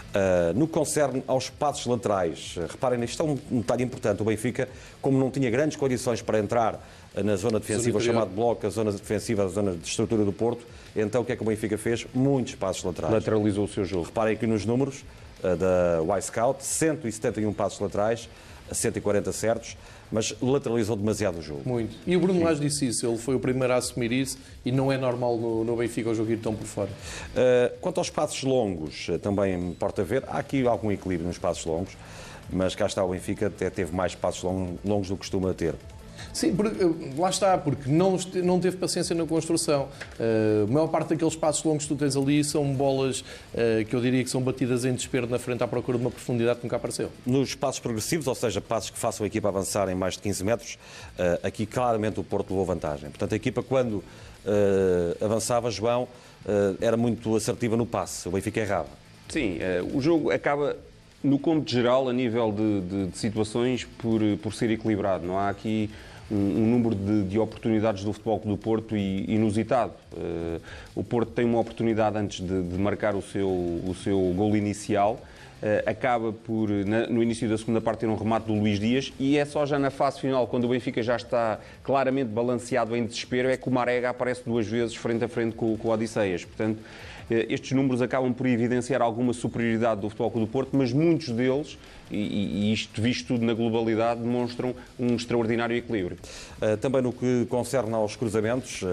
Uh, 0.09 0.59
no 0.59 0.67
que 0.67 0.73
concerne 0.73 1.23
aos 1.27 1.51
passos 1.51 1.87
laterais, 1.87 2.57
uh, 2.57 2.63
reparem, 2.63 3.03
isto 3.05 3.23
é 3.23 3.27
um, 3.27 3.39
um 3.51 3.61
detalhe 3.61 3.85
importante. 3.85 4.23
O 4.23 4.25
Benfica, 4.25 4.69
como 5.01 5.19
não 5.19 5.31
tinha 5.31 5.51
grandes 5.51 5.77
condições 5.77 6.23
para 6.23 6.39
entrar 6.39 6.83
na 7.15 7.37
zona 7.37 7.59
defensiva, 7.59 8.01
chamado 8.01 8.31
bloco, 8.31 8.67
a 8.67 8.71
zona 8.71 8.93
defensiva, 8.93 9.45
a 9.45 9.49
zona 9.49 9.73
de 9.73 9.87
estrutura 9.87 10.25
do 10.25 10.33
Porto, 10.33 10.65
então 10.95 11.23
o 11.23 11.25
que 11.25 11.33
é 11.33 11.37
que 11.37 11.43
o 11.43 11.47
Benfica 11.47 11.77
fez? 11.77 12.07
Muitos 12.15 12.55
passos 12.55 12.85
laterais. 12.85 13.13
Lateralizou 13.13 13.65
o 13.65 13.69
seu 13.69 13.85
jogo. 13.85 14.05
Reparem 14.05 14.35
aqui 14.35 14.47
nos 14.47 14.65
números 14.65 15.05
uh, 15.43 15.57
da 15.57 16.17
Y-Scout, 16.17 16.65
171 16.65 17.53
passos 17.53 17.81
laterais, 17.81 18.29
140 18.75 19.33
certos 19.33 19.77
mas 20.11 20.35
lateralizou 20.41 20.97
demasiado 20.97 21.39
o 21.39 21.43
jogo. 21.43 21.63
Muito. 21.65 21.97
E 22.07 22.17
o 22.17 22.21
Bruno 22.21 22.43
Lage 22.43 22.61
disse 22.61 22.87
isso, 22.87 23.07
ele 23.07 23.19
foi 23.19 23.35
o 23.35 23.41
primeiro 23.41 23.73
a 23.73 23.77
assumir 23.77 24.11
isso 24.11 24.39
e 24.65 24.73
não 24.73 24.91
é 24.91 24.97
normal 24.97 25.37
no, 25.37 25.65
no 25.65 25.77
Benfica 25.77 26.11
o 26.11 26.15
jogo 26.15 26.33
ir 26.33 26.39
tão 26.39 26.55
por 26.55 26.67
fora. 26.67 26.91
Uh, 26.91 27.79
quanto 27.81 27.99
aos 27.99 28.11
passos 28.11 28.43
longos, 28.43 29.09
eh, 29.11 29.19
também 29.19 29.55
importa 29.55 30.03
ver, 30.03 30.25
há 30.27 30.39
aqui 30.39 30.67
algum 30.67 30.91
equilíbrio 30.91 31.27
nos 31.27 31.39
passos 31.39 31.65
longos, 31.65 31.97
mas 32.51 32.75
cá 32.75 32.87
está 32.87 33.05
o 33.05 33.11
Benfica, 33.11 33.49
até 33.49 33.69
teve 33.69 33.95
mais 33.95 34.15
passos 34.15 34.43
longos 34.43 35.09
do 35.09 35.15
que 35.15 35.21
costuma 35.21 35.53
ter. 35.53 35.75
Sim, 36.33 36.55
porque, 36.55 36.83
eh, 36.83 37.13
lá 37.17 37.31
está, 37.31 37.57
porque 37.59 37.91
não, 37.91 38.17
não 38.43 38.61
teve 38.61 38.77
paciência 38.77 39.15
na 39.15 39.27
construção. 39.27 39.89
Uh, 40.19 40.65
a 40.65 40.73
maior 40.73 40.89
parte 40.89 41.11
daqueles 41.11 41.37
passos 41.37 41.65
longos 41.65 41.85
que 41.85 41.89
tu 41.89 41.97
tens 41.97 42.17
ali 42.17 42.43
são 42.45 42.65
bolas 42.73 43.21
uh, 43.21 43.85
que 43.89 43.95
eu 43.95 44.01
diria 44.01 44.23
que 44.23 44.31
são 44.31 44.41
batidas 44.41 44.85
em 44.85 44.95
desespero 44.95 45.27
na 45.27 45.39
frente 45.39 45.63
à 45.63 45.69
procura 45.69 45.99
de 45.99 46.05
uma 46.05 46.11
profundidade 46.11 46.61
que 46.61 46.67
nunca 46.67 46.77
apareceu. 46.77 47.11
Nos 47.27 47.55
passos 47.55 47.81
progressivos, 47.81 48.27
ou 48.27 48.35
seja, 48.35 48.61
passos 48.61 48.91
que 48.91 48.99
façam 48.99 49.25
a 49.25 49.27
equipa 49.27 49.49
avançar 49.49 49.89
em 49.89 49.95
mais 49.95 50.15
de 50.15 50.21
15 50.21 50.45
metros, 50.45 50.79
uh, 51.19 51.47
aqui 51.47 51.67
claramente 51.67 52.21
o 52.21 52.25
Porto 52.25 52.51
levou 52.51 52.65
vantagem. 52.65 53.11
Portanto, 53.11 53.33
a 53.33 53.37
equipa 53.37 53.63
quando 53.63 54.03
avançava, 55.21 55.71
João, 55.71 56.09
era 56.81 56.97
muito 56.97 57.37
assertiva 57.37 57.77
no 57.77 57.85
passe, 57.85 58.27
o 58.27 58.31
Benfica 58.31 58.61
errava. 58.61 58.89
Sim, 59.29 59.59
o 59.93 60.01
jogo 60.01 60.31
acaba 60.31 60.75
no 61.23 61.39
cômputo 61.39 61.71
geral, 61.71 62.09
a 62.09 62.13
nível 62.13 62.53
de, 62.53 62.81
de, 62.81 63.07
de, 63.09 63.19
situações, 63.19 63.85
por, 63.85 64.21
por 64.43 64.55
ser 64.55 64.71
equilibrado. 64.71 65.27
Não 65.27 65.39
há 65.39 65.49
aqui 65.49 65.91
um, 66.31 66.37
um 66.37 66.67
número 66.67 66.95
de, 66.95 67.25
de, 67.25 67.39
oportunidades 67.39 68.05
do 68.05 68.13
Futebol 68.13 68.41
do 68.45 68.57
Porto 68.57 68.97
inusitado. 68.97 69.93
Uh, 70.13 70.61
o 70.95 71.03
Porto 71.03 71.33
tem 71.33 71.45
uma 71.45 71.59
oportunidade 71.59 72.17
antes 72.17 72.41
de, 72.41 72.79
marcar 72.79 73.15
o 73.15 73.23
seu, 73.23 73.49
o 73.49 73.95
seu 74.03 74.19
gol 74.37 74.57
inicial. 74.57 75.21
Uh, 75.61 75.91
acaba 75.91 76.33
por, 76.33 76.71
na, 76.71 77.09
no 77.09 77.21
início 77.21 77.49
da 77.49 77.59
segunda 77.59 77.81
parte, 77.81 78.01
ter 78.01 78.07
um 78.07 78.15
remate 78.15 78.47
do 78.47 78.55
Luís 78.55 78.79
Dias 78.79 79.13
e 79.19 79.37
é 79.37 79.45
só 79.45 79.67
já 79.67 79.77
na 79.77 79.91
fase 79.91 80.21
final, 80.21 80.47
quando 80.47 80.67
o 80.67 80.69
Benfica 80.69 81.03
já 81.03 81.17
está 81.17 81.59
claramente 81.83 82.29
balanceado 82.29 82.95
em 82.95 83.05
desespero, 83.05 83.49
é 83.49 83.57
que 83.57 83.69
o 83.69 83.73
Marega 83.73 84.11
aparece 84.11 84.43
duas 84.47 84.69
vezes 84.69 84.95
frente 84.95 85.25
a 85.25 85.29
frente 85.29 85.57
com, 85.57 85.77
com 85.77 85.89
o 85.89 85.91
Odisseias. 85.91 86.45
Portanto, 86.45 86.79
estes 87.31 87.73
números 87.73 88.01
acabam 88.01 88.33
por 88.33 88.47
evidenciar 88.47 89.03
alguma 89.03 89.33
superioridade 89.33 90.01
do 90.01 90.09
Futebol 90.09 90.31
do 90.31 90.47
Porto, 90.47 90.71
mas 90.73 90.93
muitos 90.93 91.29
deles 91.29 91.79
e, 92.11 92.17
e, 92.17 92.73
isto 92.73 93.01
visto 93.03 93.27
tudo 93.29 93.45
na 93.45 93.53
globalidade 93.53 94.21
demonstram 94.21 94.75
um 94.99 95.15
extraordinário 95.15 95.77
equilíbrio. 95.77 96.17
Uh, 96.61 96.77
também 96.79 97.03
no 97.03 97.13
que 97.13 97.47
concerne 97.49 97.93
aos 97.95 98.17
cruzamentos 98.17 98.83
uh, 98.83 98.87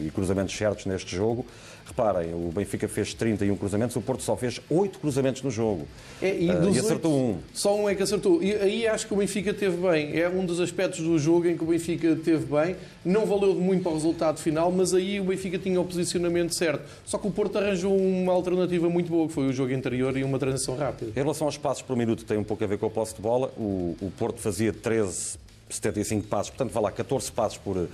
e 0.00 0.10
cruzamentos 0.10 0.56
certos 0.56 0.86
neste 0.86 1.14
jogo, 1.14 1.44
Reparem, 1.90 2.32
o 2.32 2.50
Benfica 2.54 2.86
fez 2.88 3.12
31 3.14 3.56
cruzamentos, 3.56 3.96
o 3.96 4.00
Porto 4.00 4.22
só 4.22 4.36
fez 4.36 4.60
8 4.70 4.98
cruzamentos 4.98 5.42
no 5.42 5.50
jogo. 5.50 5.86
É, 6.22 6.34
e, 6.34 6.50
uh, 6.50 6.72
e 6.72 6.78
acertou 6.78 7.12
8, 7.12 7.24
um. 7.24 7.38
Só 7.52 7.76
um 7.76 7.88
é 7.88 7.94
que 7.94 8.02
acertou. 8.02 8.42
E 8.42 8.54
aí 8.54 8.86
acho 8.86 9.06
que 9.06 9.12
o 9.12 9.16
Benfica 9.16 9.52
teve 9.52 9.76
bem. 9.76 10.18
É 10.18 10.28
um 10.28 10.46
dos 10.46 10.60
aspectos 10.60 11.00
do 11.00 11.18
jogo 11.18 11.48
em 11.48 11.56
que 11.56 11.64
o 11.64 11.66
Benfica 11.66 12.16
teve 12.16 12.46
bem. 12.46 12.76
Não 13.04 13.26
valeu 13.26 13.54
de 13.54 13.60
muito 13.60 13.82
para 13.82 13.92
o 13.92 13.94
resultado 13.94 14.38
final, 14.38 14.70
mas 14.70 14.94
aí 14.94 15.20
o 15.20 15.24
Benfica 15.24 15.58
tinha 15.58 15.80
o 15.80 15.84
posicionamento 15.84 16.54
certo. 16.54 16.84
Só 17.04 17.18
que 17.18 17.26
o 17.26 17.30
Porto 17.30 17.58
arranjou 17.58 17.96
uma 17.96 18.32
alternativa 18.32 18.88
muito 18.88 19.10
boa, 19.10 19.26
que 19.26 19.34
foi 19.34 19.48
o 19.48 19.52
jogo 19.52 19.74
anterior 19.74 20.16
e 20.16 20.22
uma 20.22 20.38
transição 20.38 20.76
rápida. 20.76 21.10
Em 21.10 21.22
relação 21.22 21.46
aos 21.46 21.58
passos 21.58 21.82
por 21.82 21.96
minuto, 21.96 22.24
tem 22.24 22.38
um 22.38 22.44
pouco 22.44 22.62
a 22.62 22.66
ver 22.66 22.78
com 22.78 22.86
o 22.86 22.90
posse 22.90 23.14
de 23.14 23.20
bola. 23.20 23.52
O, 23.56 23.96
o 24.00 24.12
Porto 24.16 24.40
fazia 24.40 24.72
13 24.72 25.38
75 25.74 26.26
passos, 26.26 26.50
portanto, 26.50 26.72
vai 26.72 26.82
lá, 26.82 26.90
14 26.90 27.30
passos 27.30 27.58
por, 27.58 27.88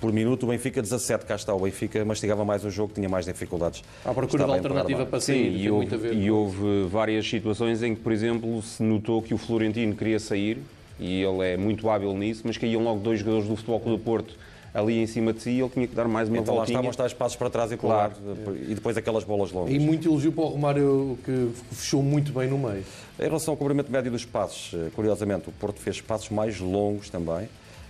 por 0.00 0.12
minuto. 0.12 0.44
O 0.44 0.48
Benfica 0.48 0.80
17, 0.80 1.26
cá 1.26 1.36
está. 1.36 1.54
O 1.54 1.60
Benfica 1.60 2.04
mastigava 2.04 2.44
mais 2.44 2.64
o 2.64 2.70
jogo, 2.70 2.92
tinha 2.94 3.08
mais 3.08 3.26
dificuldades. 3.26 3.82
À 4.04 4.14
procura 4.14 4.44
de 4.44 4.50
alternativa 4.50 5.06
para 5.06 5.20
sair. 5.20 5.52
Sim, 5.52 5.58
e 5.58 5.70
houve, 5.70 6.12
e 6.12 6.30
houve 6.30 6.88
várias 6.88 7.28
situações 7.28 7.82
em 7.82 7.94
que, 7.94 8.00
por 8.00 8.12
exemplo, 8.12 8.62
se 8.62 8.82
notou 8.82 9.20
que 9.22 9.34
o 9.34 9.38
Florentino 9.38 9.94
queria 9.94 10.18
sair, 10.18 10.58
e 10.98 11.22
ele 11.22 11.46
é 11.46 11.56
muito 11.56 11.88
hábil 11.88 12.12
nisso, 12.14 12.42
mas 12.44 12.56
caíam 12.56 12.82
logo 12.82 13.00
dois 13.00 13.20
jogadores 13.20 13.48
do 13.48 13.56
Futebol 13.56 13.80
Clube 13.80 13.98
do 13.98 14.04
Porto 14.04 14.34
ali 14.72 14.98
em 14.98 15.06
cima 15.06 15.32
de 15.32 15.42
si 15.42 15.50
ele 15.50 15.68
tinha 15.68 15.86
que 15.86 15.94
dar 15.94 16.06
mais 16.06 16.28
uma 16.28 16.38
então, 16.38 16.54
voltinha. 16.54 16.78
Então 16.78 16.84
lá 16.84 16.90
estavam 16.90 17.08
os 17.08 17.14
passos 17.14 17.36
para 17.36 17.50
trás 17.50 17.72
e 17.72 17.76
para 17.76 17.88
claro. 17.88 18.14
lado, 18.24 18.56
e 18.56 18.74
depois 18.74 18.96
aquelas 18.96 19.24
bolas 19.24 19.50
longas. 19.50 19.74
E 19.74 19.78
muito 19.78 20.08
elogio 20.08 20.32
para 20.32 20.44
o 20.44 20.48
Romário, 20.48 21.18
que 21.24 21.50
fechou 21.72 22.02
muito 22.02 22.32
bem 22.32 22.48
no 22.48 22.58
meio. 22.58 22.84
Em 23.18 23.24
relação 23.24 23.52
ao 23.52 23.58
cobrimento 23.58 23.90
médio 23.90 24.10
dos 24.10 24.24
passos, 24.24 24.72
eh, 24.74 24.90
curiosamente, 24.94 25.48
o 25.48 25.52
Porto 25.52 25.80
fez 25.80 26.00
passos 26.00 26.30
mais 26.30 26.60
longos 26.60 27.10
também. 27.10 27.48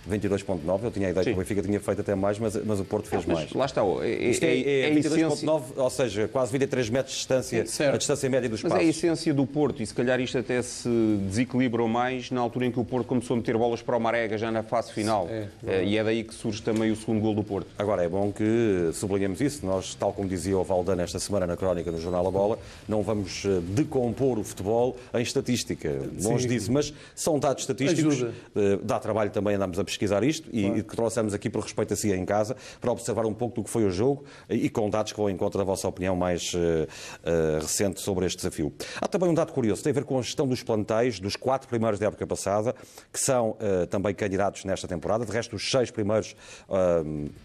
22.9, 0.09 0.83
eu 0.83 0.91
tinha 0.91 1.07
a 1.07 1.11
ideia 1.11 1.23
Sim. 1.23 1.31
que 1.31 1.35
o 1.35 1.39
Benfica 1.39 1.61
tinha 1.61 1.79
feito 1.79 2.01
até 2.01 2.15
mais, 2.15 2.39
mas, 2.39 2.55
mas 2.63 2.79
o 2.79 2.85
Porto 2.85 3.07
fez 3.07 3.25
mas, 3.25 3.37
mais. 3.37 3.53
Lá 3.53 3.65
está, 3.65 3.81
é, 3.81 4.29
Isto 4.29 4.43
é, 4.43 4.57
é, 4.57 4.89
é 4.89 4.95
22.9, 4.95 5.63
ou 5.75 5.89
seja, 5.89 6.27
quase 6.27 6.51
23 6.51 6.89
metros 6.89 7.13
de 7.13 7.19
distância, 7.19 7.61
a 7.93 7.97
distância 7.97 8.29
média 8.29 8.49
dos 8.49 8.61
passos. 8.61 8.77
Mas 8.77 8.83
é 8.83 8.87
a 8.87 8.89
essência 8.89 9.33
do 9.33 9.45
Porto, 9.45 9.81
e 9.81 9.85
se 9.85 9.93
calhar 9.93 10.19
isto 10.19 10.37
até 10.37 10.61
se 10.61 10.89
desequilibrou 11.27 11.87
mais 11.87 12.31
na 12.31 12.41
altura 12.41 12.65
em 12.65 12.71
que 12.71 12.79
o 12.79 12.85
Porto 12.85 13.07
começou 13.07 13.35
a 13.35 13.37
meter 13.37 13.57
bolas 13.57 13.81
para 13.81 13.95
o 13.95 13.99
Marega, 13.99 14.37
já 14.37 14.51
na 14.51 14.63
fase 14.63 14.91
final. 14.91 15.27
É, 15.29 15.47
é, 15.65 15.83
e 15.83 15.97
é 15.97 16.03
daí 16.03 16.23
que 16.23 16.33
surge 16.33 16.61
também 16.61 16.91
o 16.91 16.95
segundo 16.95 17.21
gol 17.21 17.35
do 17.35 17.43
Porto. 17.43 17.67
Agora, 17.77 18.03
é 18.03 18.09
bom 18.09 18.31
que 18.31 18.89
sublinhemos 18.93 19.41
isso, 19.41 19.65
nós, 19.65 19.93
tal 19.95 20.13
como 20.13 20.27
dizia 20.27 20.57
o 20.57 20.63
Valdano 20.63 21.01
esta 21.01 21.19
semana 21.19 21.45
na 21.45 21.55
crónica 21.55 21.91
no 21.91 21.99
Jornal 21.99 22.27
A 22.27 22.31
Bola, 22.31 22.59
não 22.87 23.03
vamos 23.03 23.43
eh, 23.45 23.59
decompor 23.69 24.39
o 24.39 24.43
futebol 24.43 24.97
em 25.13 25.21
estatística, 25.21 25.89
longe 26.21 26.47
disso, 26.47 26.71
mas 26.71 26.93
são 27.15 27.39
dados 27.39 27.63
estatísticos, 27.63 28.15
Ajuda. 28.15 28.33
Eh, 28.55 28.79
dá 28.83 28.99
trabalho 28.99 29.29
também 29.31 29.55
andarmos 29.55 29.79
a 29.79 29.83
pesquisar 29.91 30.23
isto, 30.23 30.49
e 30.51 30.71
e 30.77 30.83
que 30.83 30.95
trouxemos 30.95 31.33
aqui 31.33 31.49
por 31.49 31.61
respeito 31.61 31.93
a 31.93 31.97
si 31.97 32.11
em 32.11 32.25
casa, 32.25 32.55
para 32.79 32.91
observar 32.91 33.25
um 33.25 33.33
pouco 33.33 33.55
do 33.55 33.63
que 33.63 33.69
foi 33.69 33.85
o 33.85 33.91
jogo 33.91 34.23
e 34.49 34.69
com 34.69 34.89
dados 34.89 35.11
que 35.11 35.17
vão 35.17 35.29
em 35.29 35.37
conta 35.37 35.57
da 35.57 35.63
vossa 35.63 35.87
opinião 35.87 36.15
mais 36.15 36.53
uh, 36.53 36.57
uh, 36.57 37.61
recente 37.61 37.99
sobre 37.99 38.25
este 38.25 38.37
desafio. 38.37 38.73
Há 38.99 39.07
também 39.07 39.29
um 39.29 39.33
dado 39.33 39.51
curioso, 39.51 39.83
tem 39.83 39.91
a 39.91 39.93
ver 39.93 40.03
com 40.03 40.17
a 40.17 40.21
gestão 40.21 40.47
dos 40.47 40.63
plantéis 40.63 41.19
dos 41.19 41.35
quatro 41.35 41.67
primeiros 41.67 41.99
da 41.99 42.07
época 42.07 42.25
passada, 42.25 42.75
que 43.11 43.19
são 43.19 43.51
uh, 43.51 43.87
também 43.87 44.13
candidatos 44.13 44.65
nesta 44.65 44.87
temporada. 44.87 45.25
De 45.25 45.31
resto, 45.31 45.55
os 45.55 45.69
seis 45.69 45.91
primeiros 45.91 46.35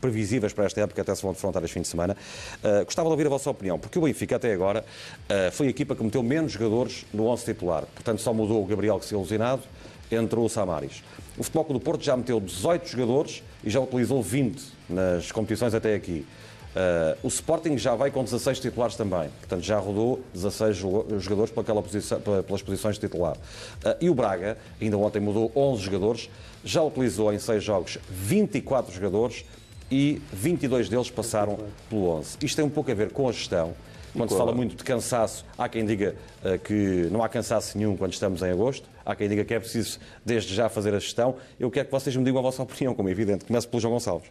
previsíveis 0.00 0.52
para 0.52 0.64
esta 0.64 0.80
época 0.80 1.02
até 1.02 1.14
se 1.14 1.22
vão 1.22 1.32
defrontar 1.32 1.62
este 1.64 1.74
fim 1.74 1.80
de 1.80 1.88
semana. 1.88 2.16
gostava 2.84 3.08
de 3.08 3.12
ouvir 3.12 3.26
a 3.26 3.30
vossa 3.30 3.50
opinião, 3.50 3.78
porque 3.78 3.98
o 3.98 4.02
Benfica 4.02 4.36
até 4.36 4.52
agora 4.52 4.84
foi 5.52 5.66
a 5.66 5.70
equipa 5.70 5.94
que 5.94 6.02
meteu 6.02 6.22
menos 6.22 6.52
jogadores 6.52 7.04
no 7.12 7.26
11 7.26 7.44
titular. 7.44 7.84
Portanto, 7.94 8.20
só 8.20 8.32
mudou 8.32 8.62
o 8.62 8.66
Gabriel 8.66 8.98
que 8.98 9.06
se 9.06 9.14
ilusionado, 9.14 9.62
entrou 10.10 10.44
o 10.44 10.48
Samaris. 10.48 11.02
O 11.36 11.42
Futebol 11.42 11.74
do 11.74 11.80
Porto 11.80 12.02
já 12.02 12.16
meteu 12.16 12.40
18 12.40 12.88
jogadores 12.88 13.42
e 13.62 13.70
já 13.70 13.80
utilizou 13.80 14.22
20 14.22 14.62
nas 14.88 15.32
competições 15.32 15.74
até 15.74 15.94
aqui. 15.94 16.26
Uh, 16.76 17.16
o 17.22 17.28
Sporting 17.28 17.78
já 17.78 17.94
vai 17.94 18.10
com 18.10 18.22
16 18.22 18.60
titulares 18.60 18.96
também, 18.96 19.30
portanto 19.40 19.62
já 19.62 19.78
rodou 19.78 20.20
16 20.34 20.76
jogadores 20.76 21.50
posição, 21.50 22.20
pelas 22.20 22.60
posições 22.60 22.96
de 22.96 23.00
titular. 23.00 23.34
Uh, 23.34 23.96
e 23.98 24.10
o 24.10 24.14
Braga, 24.14 24.58
ainda 24.78 24.98
ontem 24.98 25.18
mudou 25.18 25.50
11 25.56 25.82
jogadores, 25.82 26.30
já 26.62 26.82
utilizou 26.82 27.32
em 27.32 27.38
6 27.38 27.64
jogos 27.64 27.96
24 28.10 28.92
jogadores 28.92 29.46
e 29.90 30.20
22 30.30 30.90
deles 30.90 31.08
passaram 31.08 31.58
pelo 31.88 32.10
11. 32.10 32.36
Isto 32.42 32.56
tem 32.56 32.64
um 32.66 32.70
pouco 32.70 32.90
a 32.90 32.94
ver 32.94 33.10
com 33.10 33.26
a 33.26 33.32
gestão. 33.32 33.72
Quando 34.12 34.30
se 34.30 34.36
fala 34.36 34.52
muito 34.52 34.76
de 34.76 34.84
cansaço, 34.84 35.46
há 35.56 35.70
quem 35.70 35.84
diga 35.86 36.14
uh, 36.44 36.58
que 36.58 37.08
não 37.10 37.22
há 37.22 37.28
cansaço 37.28 37.78
nenhum 37.78 37.96
quando 37.96 38.12
estamos 38.12 38.42
em 38.42 38.50
agosto. 38.50 38.86
Há 39.06 39.14
quem 39.14 39.28
diga 39.28 39.44
que 39.44 39.54
é 39.54 39.60
preciso, 39.60 40.00
desde 40.24 40.52
já, 40.52 40.68
fazer 40.68 40.92
a 40.92 40.98
gestão. 40.98 41.36
Eu 41.60 41.70
quero 41.70 41.86
que 41.86 41.92
vocês 41.92 42.14
me 42.16 42.24
digam 42.24 42.40
a 42.40 42.42
vossa 42.42 42.60
opinião, 42.60 42.92
como 42.92 43.08
é 43.08 43.12
evidente. 43.12 43.44
Começo 43.44 43.68
pelo 43.68 43.80
João 43.80 43.94
Gonçalves. 43.94 44.28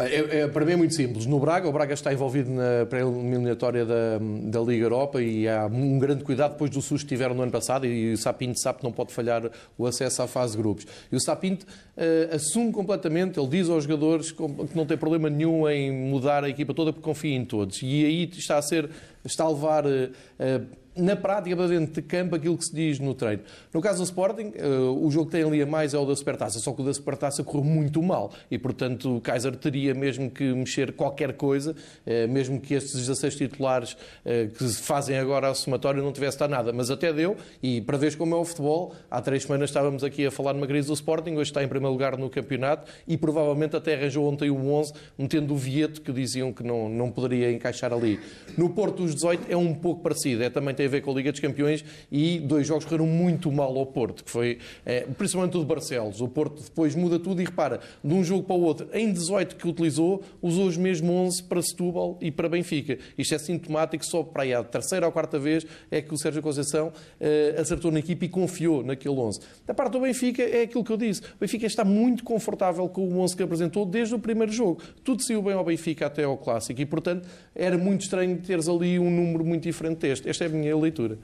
É, 0.00 0.40
é, 0.40 0.48
para 0.48 0.64
mim 0.64 0.72
é 0.72 0.76
muito 0.76 0.94
simples. 0.94 1.26
No 1.26 1.40
Braga, 1.40 1.68
o 1.68 1.72
Braga 1.72 1.92
está 1.92 2.12
envolvido 2.12 2.50
na 2.50 2.86
pré-eliminatória 2.86 3.84
da, 3.84 4.18
da 4.44 4.60
Liga 4.60 4.84
Europa 4.84 5.20
e 5.20 5.48
há 5.48 5.66
um 5.66 5.98
grande 5.98 6.22
cuidado 6.22 6.52
depois 6.52 6.70
do 6.70 6.80
susto 6.80 7.04
que 7.04 7.14
tiveram 7.14 7.34
no 7.34 7.42
ano 7.42 7.50
passado 7.50 7.84
e 7.84 8.12
o 8.12 8.16
Sapinto 8.16 8.60
sabe 8.60 8.78
que 8.78 8.84
não 8.84 8.92
pode 8.92 9.12
falhar 9.12 9.50
o 9.76 9.86
acesso 9.86 10.22
à 10.22 10.28
fase 10.28 10.52
de 10.52 10.58
grupos. 10.62 10.86
E 11.10 11.16
o 11.16 11.20
Sapinto 11.20 11.66
uh, 11.66 12.34
assume 12.34 12.70
completamente, 12.70 13.40
ele 13.40 13.48
diz 13.48 13.68
aos 13.68 13.84
jogadores 13.84 14.30
que 14.30 14.40
não 14.72 14.86
tem 14.86 14.96
problema 14.96 15.28
nenhum 15.28 15.68
em 15.68 15.90
mudar 15.90 16.44
a 16.44 16.48
equipa 16.48 16.72
toda 16.72 16.92
porque 16.92 17.04
confia 17.04 17.34
em 17.34 17.44
todos. 17.44 17.82
E 17.82 18.04
aí 18.04 18.30
está 18.32 18.56
a 18.56 18.62
ser, 18.62 18.88
está 19.24 19.44
a 19.44 19.48
levar... 19.48 19.84
Uh, 19.84 20.87
na 20.98 21.16
prática, 21.16 21.56
para 21.56 21.68
dentro 21.68 21.94
de 21.94 22.02
campo, 22.02 22.34
aquilo 22.34 22.58
que 22.58 22.64
se 22.64 22.74
diz 22.74 22.98
no 22.98 23.14
treino. 23.14 23.42
No 23.72 23.80
caso 23.80 23.98
do 23.98 24.04
Sporting, 24.04 24.52
uh, 24.60 25.06
o 25.06 25.10
jogo 25.10 25.26
que 25.26 25.32
tem 25.32 25.44
ali 25.44 25.62
a 25.62 25.66
mais 25.66 25.94
é 25.94 25.98
o 25.98 26.04
da 26.04 26.14
Supertaça, 26.14 26.58
só 26.58 26.72
que 26.72 26.82
o 26.82 26.84
da 26.84 26.92
Supertaça 26.92 27.44
correu 27.44 27.64
muito 27.64 28.02
mal 28.02 28.32
e, 28.50 28.58
portanto, 28.58 29.16
o 29.16 29.20
Kaiser 29.20 29.54
teria 29.56 29.94
mesmo 29.94 30.30
que 30.30 30.52
mexer 30.52 30.92
qualquer 30.92 31.34
coisa, 31.34 31.72
uh, 31.72 32.28
mesmo 32.28 32.60
que 32.60 32.74
estes 32.74 32.94
16 32.94 33.36
titulares 33.36 33.92
uh, 33.92 34.48
que 34.56 34.68
fazem 34.68 35.16
agora 35.16 35.48
a 35.48 35.54
somatório 35.54 36.02
não 36.02 36.12
tivesse 36.12 36.38
dado 36.38 36.50
nada. 36.50 36.72
Mas 36.72 36.90
até 36.90 37.12
deu, 37.12 37.36
e 37.62 37.80
para 37.80 37.96
ver 37.96 38.16
como 38.16 38.34
é 38.34 38.38
o 38.38 38.44
futebol, 38.44 38.94
há 39.10 39.20
três 39.20 39.44
semanas 39.44 39.70
estávamos 39.70 40.02
aqui 40.02 40.26
a 40.26 40.30
falar 40.30 40.52
numa 40.52 40.66
crise 40.66 40.88
do 40.88 40.94
Sporting, 40.94 41.32
hoje 41.32 41.50
está 41.50 41.62
em 41.62 41.68
primeiro 41.68 41.92
lugar 41.92 42.16
no 42.16 42.28
campeonato 42.28 42.90
e 43.06 43.16
provavelmente 43.16 43.76
até 43.76 43.94
arranjou 43.94 44.28
ontem 44.28 44.50
o 44.50 44.72
11, 44.72 44.92
metendo 45.16 45.54
o 45.54 45.56
Vieto, 45.56 46.00
que 46.00 46.12
diziam 46.12 46.52
que 46.52 46.64
não, 46.64 46.88
não 46.88 47.10
poderia 47.10 47.52
encaixar 47.52 47.92
ali. 47.92 48.18
No 48.56 48.70
Porto, 48.70 49.04
os 49.04 49.14
18 49.14 49.46
é 49.48 49.56
um 49.56 49.74
pouco 49.74 50.02
parecido, 50.02 50.42
é 50.42 50.50
também 50.50 50.74
tem 50.74 50.87
a 50.88 50.90
ver 50.90 51.02
com 51.02 51.10
a 51.10 51.14
Liga 51.14 51.30
dos 51.30 51.40
Campeões 51.40 51.84
e 52.10 52.40
dois 52.40 52.66
jogos 52.66 52.84
correram 52.84 53.06
muito 53.06 53.52
mal 53.52 53.76
ao 53.76 53.86
Porto, 53.86 54.24
que 54.24 54.30
foi 54.30 54.58
é, 54.84 55.02
principalmente 55.02 55.56
o 55.56 55.60
de 55.60 55.66
Barcelos. 55.66 56.20
O 56.20 56.28
Porto 56.28 56.62
depois 56.62 56.94
muda 56.94 57.18
tudo 57.18 57.40
e 57.40 57.44
repara, 57.44 57.80
de 58.02 58.12
um 58.12 58.24
jogo 58.24 58.44
para 58.44 58.56
o 58.56 58.62
outro, 58.62 58.88
em 58.92 59.12
18 59.12 59.56
que 59.56 59.68
utilizou, 59.68 60.22
usou 60.42 60.66
os 60.66 60.76
mesmos 60.76 61.10
11 61.10 61.42
para 61.44 61.62
Setúbal 61.62 62.18
e 62.20 62.30
para 62.30 62.48
Benfica. 62.48 62.98
Isto 63.16 63.34
é 63.34 63.38
sintomático, 63.38 64.04
só 64.04 64.22
para 64.22 64.42
aí 64.42 64.54
a 64.54 64.64
terceira 64.64 65.06
ou 65.06 65.12
quarta 65.12 65.38
vez 65.38 65.66
é 65.90 66.00
que 66.00 66.12
o 66.12 66.18
Sérgio 66.18 66.42
Conceição 66.42 66.92
é, 67.20 67.56
acertou 67.58 67.90
na 67.90 67.98
equipe 67.98 68.26
e 68.26 68.28
confiou 68.28 68.82
naquele 68.82 69.14
11. 69.14 69.40
Da 69.66 69.74
parte 69.74 69.92
do 69.92 70.00
Benfica 70.00 70.42
é 70.42 70.62
aquilo 70.62 70.84
que 70.84 70.92
eu 70.92 70.96
disse. 70.96 71.20
O 71.20 71.40
Benfica 71.40 71.66
está 71.66 71.84
muito 71.84 72.24
confortável 72.24 72.88
com 72.88 73.06
o 73.06 73.20
11 73.20 73.36
que 73.36 73.42
apresentou 73.42 73.84
desde 73.84 74.14
o 74.14 74.18
primeiro 74.18 74.52
jogo. 74.52 74.82
Tudo 75.04 75.22
saiu 75.22 75.42
bem 75.42 75.54
ao 75.54 75.64
Benfica 75.64 76.06
até 76.06 76.24
ao 76.24 76.36
Clássico 76.36 76.80
e, 76.80 76.86
portanto, 76.86 77.28
era 77.54 77.76
muito 77.76 78.02
estranho 78.02 78.36
teres 78.38 78.68
ali 78.68 78.98
um 78.98 79.10
número 79.10 79.44
muito 79.44 79.64
diferente 79.64 79.98
deste. 79.98 80.28
Esta 80.28 80.44
é 80.44 80.46
a 80.46 80.50
minha 80.50 80.76
leitura. 80.80 81.18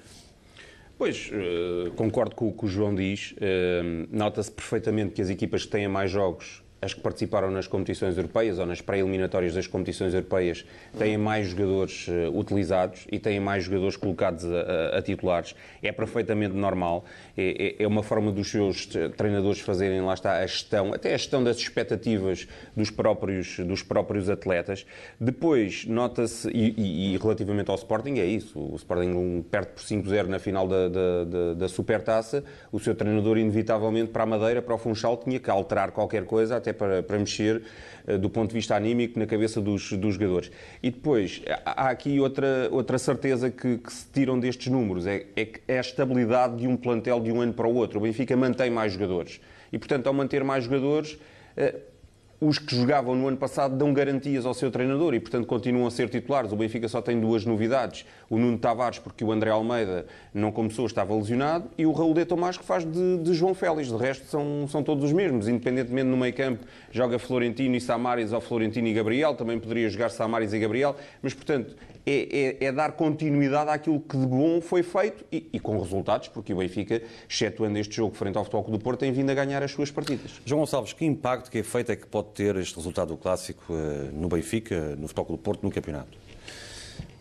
Pois, 0.97 1.31
uh, 1.31 1.91
concordo 1.93 2.35
com 2.35 2.49
o 2.49 2.53
que 2.53 2.65
o 2.65 2.69
João 2.69 2.95
diz. 2.95 3.33
Uh, 3.33 4.09
Nota-se 4.11 4.51
perfeitamente 4.51 5.13
que 5.13 5.23
as 5.23 5.29
equipas 5.29 5.65
que 5.65 5.71
têm 5.71 5.89
mais 5.89 6.11
jogos 6.11 6.64
as 6.85 6.93
que 6.93 7.01
participaram 7.01 7.51
nas 7.51 7.67
competições 7.67 8.17
europeias 8.17 8.59
ou 8.59 8.67
nas 8.67 8.81
pré-eliminatórias 8.81 9.55
das 9.55 9.67
competições 9.67 10.13
europeias 10.13 10.67
têm 10.99 11.17
mais 11.17 11.49
jogadores 11.49 12.07
uh, 12.09 12.39
utilizados 12.39 13.07
e 13.11 13.19
têm 13.19 13.41
mais 13.41 13.65
jogadores 13.65 13.97
colocados 13.97 14.45
a, 14.45 14.95
a, 14.95 14.99
a 14.99 15.03
titulares. 15.03 15.55
É 15.83 15.91
perfeitamente 15.91 16.55
normal. 16.55 17.05
É, 17.37 17.77
é, 17.79 17.83
é, 17.85 17.87
uma 17.87 18.03
forma 18.03 18.31
dos 18.31 18.51
seus 18.51 18.87
treinadores 19.17 19.61
fazerem, 19.61 20.01
lá 20.03 20.13
está, 20.13 20.37
a 20.39 20.47
gestão, 20.47 20.93
até 20.93 21.15
a 21.15 21.17
gestão 21.17 21.43
das 21.43 21.57
expectativas 21.57 22.47
dos 22.77 22.91
próprios, 22.91 23.59
dos 23.61 23.83
próprios 23.83 24.29
atletas. 24.29 24.87
Depois, 25.19 25.87
nota-se, 25.87 26.49
e, 26.51 26.75
e, 26.77 27.15
e, 27.15 27.19
relativamente 27.19 27.71
ao 27.71 27.77
Sporting, 27.77 28.19
é 28.19 28.27
isso. 28.27 28.59
O 28.59 28.77
Sporting 28.77 29.43
perde 29.51 29.69
por 29.69 29.83
5-0 29.83 30.27
na 30.27 30.39
final 30.39 30.69
da, 30.69 30.89
da, 30.89 31.25
da, 31.25 31.55
da 31.55 31.69
Supertaça. 31.69 32.45
O 32.71 32.79
seu 32.79 32.95
treinador, 32.95 33.39
inevitavelmente, 33.39 34.11
para 34.11 34.25
a 34.25 34.27
Madeira, 34.27 34.61
para 34.61 34.75
o 34.75 34.79
Funchal, 34.79 35.17
tinha 35.17 35.41
que 35.41 35.49
alterar 35.49 35.91
qualquer 35.91 36.25
coisa, 36.25 36.57
até 36.57 36.74
para, 36.75 37.03
para 37.03 37.19
mexer 37.19 37.63
uh, 38.07 38.19
do 38.19 38.29
ponto 38.29 38.51
de 38.51 38.55
vista 38.55 38.77
anímico 38.77 39.19
na 39.19 39.27
cabeça 39.27 39.61
dos, 39.61 39.93
dos 39.93 40.15
jogadores. 40.15 40.51
E 40.83 40.91
depois, 40.91 41.43
há 41.65 41.89
aqui 41.89 42.21
outra, 42.21 42.69
outra 42.71 42.99
certeza 42.99 43.51
que, 43.51 43.79
que 43.79 43.93
se 43.93 44.07
tiram 44.13 44.39
destes 44.39 44.71
números, 44.71 45.07
é, 45.07 45.27
é, 45.37 45.49
é 45.69 45.79
a 45.79 45.81
estabilidade 45.81 46.57
de 46.57 46.67
um 46.67 46.77
plantel 46.77 47.21
de 47.21 47.33
um 47.33 47.41
ano 47.41 47.55
para 47.55 47.67
o 47.67 47.75
outro. 47.75 47.99
O 47.99 48.03
Benfica 48.03 48.37
mantém 48.37 48.71
mais 48.71 48.93
jogadores. 48.93 49.41
E, 49.73 49.79
portanto, 49.79 50.07
ao 50.07 50.13
manter 50.13 50.45
mais 50.45 50.65
jogadores, 50.65 51.13
uh, 51.57 51.94
os 52.41 52.59
que 52.59 52.77
jogavam 52.77 53.15
no 53.15 53.29
ano 53.29 53.37
passado 53.37 53.77
dão 53.77 53.93
garantias 53.93 54.45
ao 54.45 54.53
seu 54.55 54.71
treinador 54.71 55.15
e, 55.15 55.21
portanto, 55.21 55.47
continuam 55.47 55.87
a 55.87 55.91
ser 55.91 56.09
titulares. 56.09 56.53
O 56.53 56.57
Benfica 56.57 56.89
só 56.89 57.01
tem 57.01 57.19
duas 57.19 57.45
novidades. 57.45 58.05
O 58.29 58.39
Nuno 58.39 58.59
Tavares, 58.59 58.99
porque 58.99 59.25
o 59.25 59.33
André 59.33 59.51
Almeida 59.51 60.07
não 60.33 60.51
começou, 60.51 60.87
estava 60.87 61.15
lesionado, 61.15 61.71
e 61.79 61.87
o 61.87 61.93
Raul 61.93 62.15
de 62.15 62.25
Tomás, 62.25 62.57
que 62.57 62.65
faz 62.65 62.85
de, 62.85 63.19
de 63.19 63.35
João 63.35 63.55
Félix. 63.55 63.89
De 63.89 63.97
resto, 63.97 64.27
são, 64.27 64.67
são 64.69 64.83
todos 64.83 65.05
os 65.05 65.13
mesmos. 65.13 65.49
Independentemente 65.49 66.09
no 66.09 66.17
meio 66.17 66.35
campo, 66.35 66.65
joga 66.91 67.19
Florentino 67.19 67.77
e 67.77 67.81
Samaris 67.81 68.33
ou 68.33 68.41
Florentino 68.41 68.89
e 68.89 68.93
Gabriel. 68.93 69.35
Também 69.35 69.59
poderia 69.59 69.89
jogar 69.89 70.11
Samaris 70.11 70.53
e 70.53 70.59
Gabriel. 70.59 70.97
Mas, 71.23 71.33
portanto, 71.33 71.75
é, 72.07 72.57
é, 72.61 72.67
é, 72.67 72.73
dar 72.73 72.93
continuidade 72.93 73.71
àquilo 73.71 74.01
que 74.01 74.17
de 74.17 74.27
bom 74.27 74.61
foi 74.61 74.83
feito 74.83 75.25
e, 75.33 75.49
e, 75.53 75.61
com 75.61 75.79
resultados, 75.79 76.29
porque 76.29 76.53
o 76.53 76.57
Benfica, 76.57 77.03
excetuando 77.29 77.79
este 77.79 77.97
jogo 77.97 78.15
frente 78.15 78.37
ao 78.37 78.45
Futebol 78.45 78.71
do 78.71 78.79
Porto, 78.79 79.01
tem 79.01 79.13
vindo 79.13 79.31
a 79.31 79.35
ganhar 79.35 79.63
as 79.63 79.71
suas 79.71 79.91
partidas. 79.91 80.41
João 80.45 80.61
Gonçalves, 80.61 80.93
que 80.93 81.05
impacto, 81.05 81.51
que 81.51 81.59
efeito 81.59 81.93
é 81.93 81.97
que 81.97 82.07
pode 82.07 82.29
ter 82.29 82.57
este 82.57 82.77
resultado 82.77 83.09
do 83.09 83.17
Clássico 83.17 83.65
eh, 83.71 84.11
no 84.13 84.29
Benfica, 84.29 84.95
no 84.97 85.09
Futebol 85.09 85.37
do 85.37 85.39
Porto, 85.39 85.63
no 85.63 85.71
campeonato? 85.71 86.24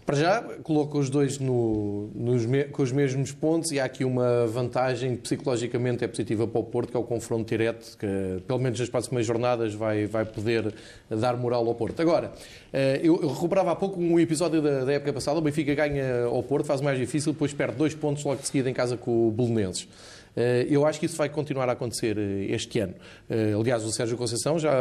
Para 0.06 0.18
já, 0.18 0.42
coloca 0.64 0.98
os 0.98 1.10
dois 1.10 1.40
no, 1.40 2.10
nos, 2.14 2.44
com 2.72 2.84
os 2.84 2.92
mesmos 2.92 3.32
pontos 3.32 3.72
e 3.72 3.80
há 3.80 3.86
aqui 3.86 4.04
uma 4.04 4.46
vantagem 4.48 5.16
que 5.16 5.22
psicologicamente 5.22 6.04
é 6.04 6.08
positiva 6.08 6.46
para 6.46 6.60
o 6.60 6.64
Porto, 6.64 6.92
que 6.92 6.98
é 6.98 7.00
o 7.00 7.04
confronto 7.04 7.48
direto, 7.48 7.98
que 7.98 8.42
pelo 8.46 8.60
menos 8.60 8.80
nas 8.80 8.90
próximas 8.90 9.26
jornadas 9.26 9.74
vai, 9.74 10.06
vai 10.06 10.26
poder 10.26 10.74
dar 11.10 11.38
moral 11.38 11.66
ao 11.66 11.74
Porto. 11.74 12.02
Agora, 12.02 12.34
eh, 12.74 13.00
eu, 13.02 13.22
eu 13.22 13.30
recuperava 13.30 13.72
há 13.72 13.76
pouco 13.76 13.98
um 14.00 14.20
episódio 14.20 14.62
da, 14.62 14.84
da, 14.84 14.92
época 14.92 15.14
passada, 15.14 15.40
o 15.40 15.42
Benfica 15.42 15.74
ganha 15.74 16.26
ao 16.26 16.44
Porto, 16.44 16.66
faz 16.66 16.82
mais 16.82 17.00
difícil, 17.00 17.32
depois 17.32 17.54
perde 17.54 17.78
dois 17.78 17.96
pontos 17.96 18.26
logo 18.26 18.42
de 18.42 18.48
seguida 18.48 18.70
em 18.70 18.74
casa 18.74 18.98
com 18.98 19.30
o 19.30 19.32
Belenenses. 19.32 19.88
Eh, 20.36 20.68
eu 20.70 20.86
acho 20.86 21.00
que 21.00 21.06
isso 21.06 21.16
vai 21.18 21.30
continuar 21.30 21.70
a 21.70 21.74
acontecer 21.74 22.18
eh, 22.18 22.46
este 22.50 22.80
ano. 22.80 22.94
Eh, 23.30 23.54
aliás, 23.58 23.84
o 23.84 23.92
Sérgio 23.92 24.18
Conceição 24.18 24.58
já 24.58 24.74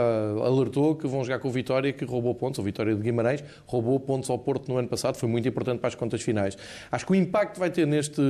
alertou 0.45 0.97
que 0.97 1.07
vão 1.07 1.23
jogar 1.23 1.39
com 1.39 1.49
o 1.49 1.51
Vitória, 1.51 1.93
que 1.93 2.05
roubou 2.05 2.35
pontos, 2.35 2.59
o 2.59 2.63
Vitória 2.63 2.95
de 2.95 3.01
Guimarães, 3.01 3.45
roubou 3.67 3.99
pontos 4.01 4.31
ao 4.31 4.39
Porto 4.39 4.69
no 4.69 4.79
ano 4.79 4.89
passado, 4.89 5.17
foi 5.17 5.29
muito 5.29 5.47
importante 5.47 5.79
para 5.79 5.89
as 5.89 5.95
contas 5.95 6.23
finais. 6.23 6.57
Acho 6.91 7.07
que 7.07 7.13
o 7.13 7.15
impacto 7.15 7.59
vai 7.59 7.71
ter 7.71 7.87
neste, 7.87 8.21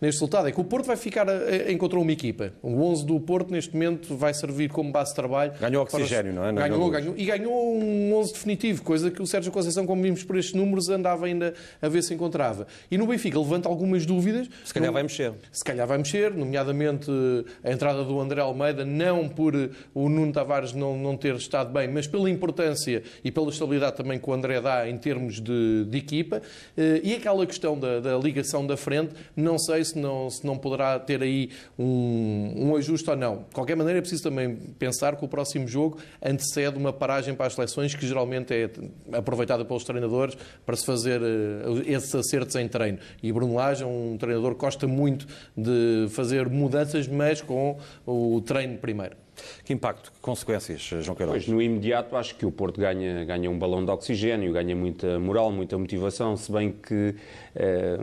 neste 0.00 0.18
resultado 0.18 0.48
é 0.48 0.52
que 0.52 0.60
o 0.60 0.64
Porto 0.64 0.86
vai 0.86 0.96
ficar, 0.96 1.26
encontrou 1.68 2.02
uma 2.02 2.12
equipa. 2.12 2.52
O 2.62 2.82
11 2.82 3.06
do 3.06 3.20
Porto, 3.20 3.50
neste 3.50 3.72
momento, 3.74 4.16
vai 4.16 4.32
servir 4.32 4.70
como 4.70 4.90
base 4.90 5.10
de 5.10 5.16
trabalho. 5.16 5.52
Ganhou 5.60 5.82
oxigênio, 5.82 6.32
não 6.32 6.46
é? 6.46 6.52
Ganhou, 6.52 6.90
ganhou, 6.90 6.90
ganhou, 6.90 7.14
e 7.16 7.24
ganhou 7.24 7.76
um 7.76 8.14
11 8.14 8.32
definitivo, 8.32 8.82
coisa 8.82 9.10
que 9.10 9.20
o 9.20 9.26
Sérgio 9.26 9.52
Conceição, 9.52 9.86
como 9.86 10.02
vimos 10.02 10.24
por 10.24 10.36
estes 10.36 10.54
números, 10.54 10.88
andava 10.88 11.26
ainda 11.26 11.54
a 11.80 11.88
ver 11.88 12.02
se 12.02 12.14
encontrava. 12.14 12.66
E 12.90 12.96
no 12.96 13.06
Benfica 13.06 13.38
levanta 13.38 13.68
algumas 13.68 14.06
dúvidas. 14.06 14.48
Se 14.64 14.72
calhar 14.72 14.88
no, 14.88 14.94
vai 14.94 15.02
mexer. 15.02 15.32
Se 15.50 15.64
calhar 15.64 15.86
vai 15.86 15.98
mexer, 15.98 16.32
nomeadamente 16.32 16.61
a 16.70 17.72
entrada 17.72 18.04
do 18.04 18.20
André 18.20 18.40
Almeida, 18.40 18.84
não 18.84 19.28
por 19.28 19.54
o 19.94 20.08
Nuno 20.08 20.32
Tavares 20.32 20.72
não, 20.72 20.96
não 20.96 21.16
ter 21.16 21.34
estado 21.34 21.72
bem, 21.72 21.88
mas 21.88 22.06
pela 22.06 22.30
importância 22.30 23.02
e 23.24 23.30
pela 23.30 23.48
estabilidade 23.48 23.96
também 23.96 24.18
que 24.18 24.28
o 24.28 24.32
André 24.32 24.60
dá 24.60 24.88
em 24.88 24.96
termos 24.96 25.40
de, 25.40 25.84
de 25.84 25.98
equipa. 25.98 26.42
Eh, 26.76 27.00
e 27.02 27.14
aquela 27.14 27.44
questão 27.46 27.78
da, 27.78 28.00
da, 28.00 28.16
ligação 28.18 28.66
da 28.66 28.76
frente, 28.76 29.14
não 29.36 29.58
sei 29.58 29.84
se 29.84 29.98
não, 29.98 30.30
se 30.30 30.46
não 30.46 30.56
poderá 30.56 30.98
ter 30.98 31.22
aí 31.22 31.50
um, 31.78 32.54
um 32.56 32.76
ajuste 32.76 33.08
ou 33.10 33.16
não. 33.16 33.38
De 33.38 33.54
qualquer 33.54 33.76
maneira, 33.76 33.98
é 33.98 34.02
preciso 34.02 34.22
também 34.22 34.54
pensar 34.78 35.16
que 35.16 35.24
o 35.24 35.28
próximo 35.28 35.66
jogo 35.66 35.98
antecede 36.22 36.76
uma 36.76 36.92
paragem 36.92 37.34
para 37.34 37.46
as 37.46 37.54
seleções, 37.54 37.94
que 37.94 38.06
geralmente 38.06 38.52
é 38.52 38.70
aproveitada 39.16 39.64
pelos 39.64 39.84
treinadores 39.84 40.36
para 40.64 40.76
se 40.76 40.84
fazer 40.84 41.20
eh, 41.22 41.92
esses 41.92 42.14
acertos 42.14 42.54
em 42.56 42.68
treino. 42.68 42.98
E 43.22 43.32
Bruno 43.32 43.54
Lage 43.54 43.82
é 43.82 43.86
um 43.86 44.16
treinador 44.18 44.54
que 44.54 44.60
gosta 44.60 44.86
muito 44.86 45.26
de 45.56 46.06
fazer 46.10 46.48
mudanças, 46.52 47.08
mas 47.08 47.40
com 47.40 47.76
o 48.06 48.40
treino 48.40 48.78
primeiro. 48.78 49.16
Que 49.64 49.72
impacto, 49.72 50.12
que 50.12 50.20
consequências, 50.20 50.80
João 50.80 51.16
Queiroz? 51.16 51.44
Pois, 51.44 51.48
no 51.48 51.60
imediato, 51.60 52.16
acho 52.16 52.34
que 52.34 52.44
o 52.44 52.50
Porto 52.50 52.80
ganha, 52.80 53.24
ganha 53.24 53.50
um 53.50 53.58
balão 53.58 53.84
de 53.84 53.90
oxigênio, 53.90 54.52
ganha 54.52 54.76
muita 54.76 55.18
moral, 55.18 55.50
muita 55.50 55.76
motivação, 55.78 56.36
se 56.36 56.52
bem 56.52 56.72
que 56.72 57.14
eh, 57.54 57.98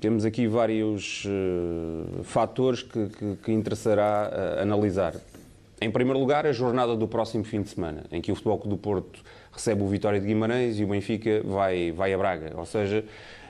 temos 0.00 0.24
aqui 0.24 0.46
vários 0.46 1.24
eh, 1.26 2.22
fatores 2.22 2.82
que, 2.82 3.08
que, 3.08 3.36
que 3.42 3.52
interessará 3.52 4.30
eh, 4.32 4.62
analisar. 4.62 5.14
Em 5.80 5.90
primeiro 5.90 6.18
lugar, 6.18 6.46
a 6.46 6.52
jornada 6.52 6.96
do 6.96 7.08
próximo 7.08 7.44
fim 7.44 7.62
de 7.62 7.70
semana, 7.70 8.04
em 8.12 8.20
que 8.20 8.30
o 8.30 8.34
Futebol 8.34 8.58
do 8.58 8.76
Porto 8.76 9.20
recebe 9.52 9.82
o 9.82 9.88
Vitória 9.88 10.20
de 10.20 10.26
Guimarães 10.26 10.78
e 10.78 10.84
o 10.84 10.88
Benfica 10.88 11.42
vai, 11.44 11.92
vai 11.92 12.12
a 12.12 12.18
Braga. 12.18 12.52
Ou 12.56 12.66
seja, 12.66 13.04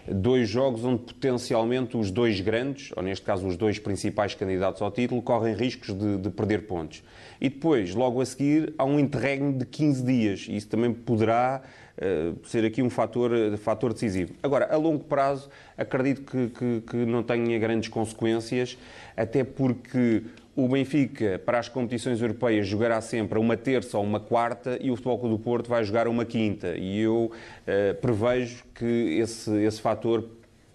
dois 0.07 0.49
jogos 0.49 0.85
onde 0.85 1.03
potencialmente 1.03 1.97
os 1.97 2.11
dois 2.11 2.41
grandes, 2.41 2.91
ou 2.97 3.03
neste 3.03 3.25
caso 3.25 3.47
os 3.47 3.57
dois 3.57 3.79
principais 3.79 4.35
candidatos 4.35 4.83
ao 4.83 4.91
título, 4.91 5.23
correm 5.23 5.55
riscos 5.55 5.95
de, 5.95 6.19
de 6.19 6.31
perder 6.31 6.67
pontos. 6.67 7.03
E 7.41 7.49
depois, 7.49 7.95
logo 7.95 8.21
a 8.21 8.27
seguir, 8.27 8.75
há 8.79 8.85
um 8.85 8.99
interregno 8.99 9.53
de 9.53 9.65
15 9.65 10.03
dias, 10.05 10.47
isso 10.49 10.69
também 10.69 10.93
poderá 10.93 11.63
uh, 11.99 12.47
ser 12.47 12.65
aqui 12.65 12.83
um 12.83 12.91
fator, 12.91 13.31
fator 13.59 13.93
decisivo. 13.93 14.35
Agora, 14.43 14.73
a 14.73 14.77
longo 14.77 15.05
prazo, 15.05 15.49
acredito 15.77 16.23
que, 16.23 16.49
que, 16.49 16.83
que 16.83 16.97
não 16.97 17.23
tenha 17.23 17.59
grandes 17.59 17.89
consequências, 17.89 18.79
até 19.17 19.43
porque 19.43 20.23
o 20.57 20.69
Benfica, 20.69 21.41
para 21.45 21.59
as 21.59 21.69
competições 21.69 22.21
europeias, 22.21 22.67
jogará 22.67 23.01
sempre 23.01 23.39
uma 23.39 23.57
terça 23.57 23.99
ou 23.99 24.05
uma 24.05 24.21
quarta 24.21 24.79
e 24.81 24.91
o 24.91 24.97
Futebol 24.97 25.19
Clube 25.19 25.37
do 25.37 25.43
Porto 25.43 25.69
vai 25.69 25.83
jogar 25.83 26.07
uma 26.07 26.25
quinta. 26.25 26.77
E 26.77 27.01
eu 27.01 27.33
uh, 27.33 27.95
prevejo 28.01 28.65
que 28.75 29.19
esse, 29.19 29.51
esse 29.65 29.81
fator 29.81 30.25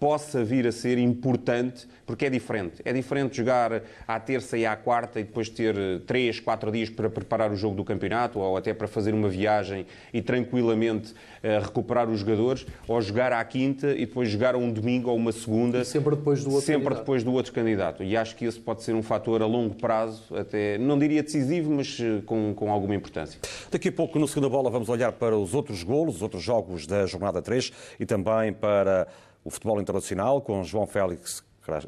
possa 0.00 0.42
vir 0.42 0.66
a 0.66 0.72
ser 0.72 0.96
importante, 0.96 1.86
porque 2.06 2.24
é 2.24 2.30
diferente. 2.30 2.80
É 2.86 2.92
diferente 2.92 3.36
jogar 3.36 3.82
à 4.08 4.18
terça 4.18 4.56
e 4.56 4.64
à 4.64 4.74
quarta 4.74 5.20
e 5.20 5.24
depois 5.24 5.50
ter 5.50 5.76
eh, 5.76 6.00
três, 6.06 6.40
quatro 6.40 6.72
dias 6.72 6.88
para 6.88 7.10
preparar 7.10 7.52
o 7.52 7.56
jogo 7.56 7.76
do 7.76 7.84
campeonato 7.84 8.38
ou 8.38 8.56
até 8.56 8.72
para 8.72 8.88
fazer 8.88 9.12
uma 9.12 9.28
viagem 9.28 9.86
e 10.12 10.22
tranquilamente 10.22 11.12
uh, 11.12 11.62
recuperar 11.62 12.08
os 12.08 12.20
jogadores, 12.20 12.66
ou 12.88 13.00
jogar 13.02 13.30
à 13.32 13.44
quinta 13.44 13.92
e 13.92 14.06
depois 14.06 14.30
jogar 14.30 14.54
a 14.54 14.58
um 14.58 14.72
domingo 14.72 15.10
ou 15.10 15.16
uma 15.16 15.32
segunda. 15.32 15.80
E 15.80 15.84
sempre 15.84 16.16
depois 16.16 16.42
do 16.42 16.50
outro 16.50 16.64
Sempre 16.64 16.82
candidato. 16.84 17.00
depois 17.00 17.22
do 17.22 17.32
outro 17.32 17.52
candidato. 17.52 18.02
E 18.02 18.16
acho 18.16 18.34
que 18.36 18.46
esse 18.46 18.58
pode 18.58 18.82
ser 18.82 18.94
um 18.94 19.02
fator 19.02 19.42
a 19.42 19.46
longo 19.46 19.74
prazo, 19.74 20.34
até, 20.34 20.78
não 20.78 20.98
diria 20.98 21.22
decisivo, 21.22 21.70
mas 21.70 21.98
uh, 22.00 22.22
com, 22.24 22.54
com 22.54 22.72
alguma 22.72 22.94
importância. 22.94 23.38
Daqui 23.70 23.88
a 23.88 23.92
pouco, 23.92 24.18
no 24.18 24.26
segunda 24.26 24.48
bola, 24.48 24.70
vamos 24.70 24.88
olhar 24.88 25.12
para 25.12 25.36
os 25.36 25.52
outros 25.54 25.82
golos, 25.82 26.16
os 26.16 26.22
outros 26.22 26.42
jogos 26.42 26.86
da 26.86 27.04
jornada 27.04 27.42
3 27.42 27.70
e 28.00 28.06
também 28.06 28.52
para 28.52 29.06
o 29.44 29.50
futebol 29.50 29.80
internacional, 29.80 30.40
com 30.40 30.62
João 30.62 30.86
Félix, 30.86 31.42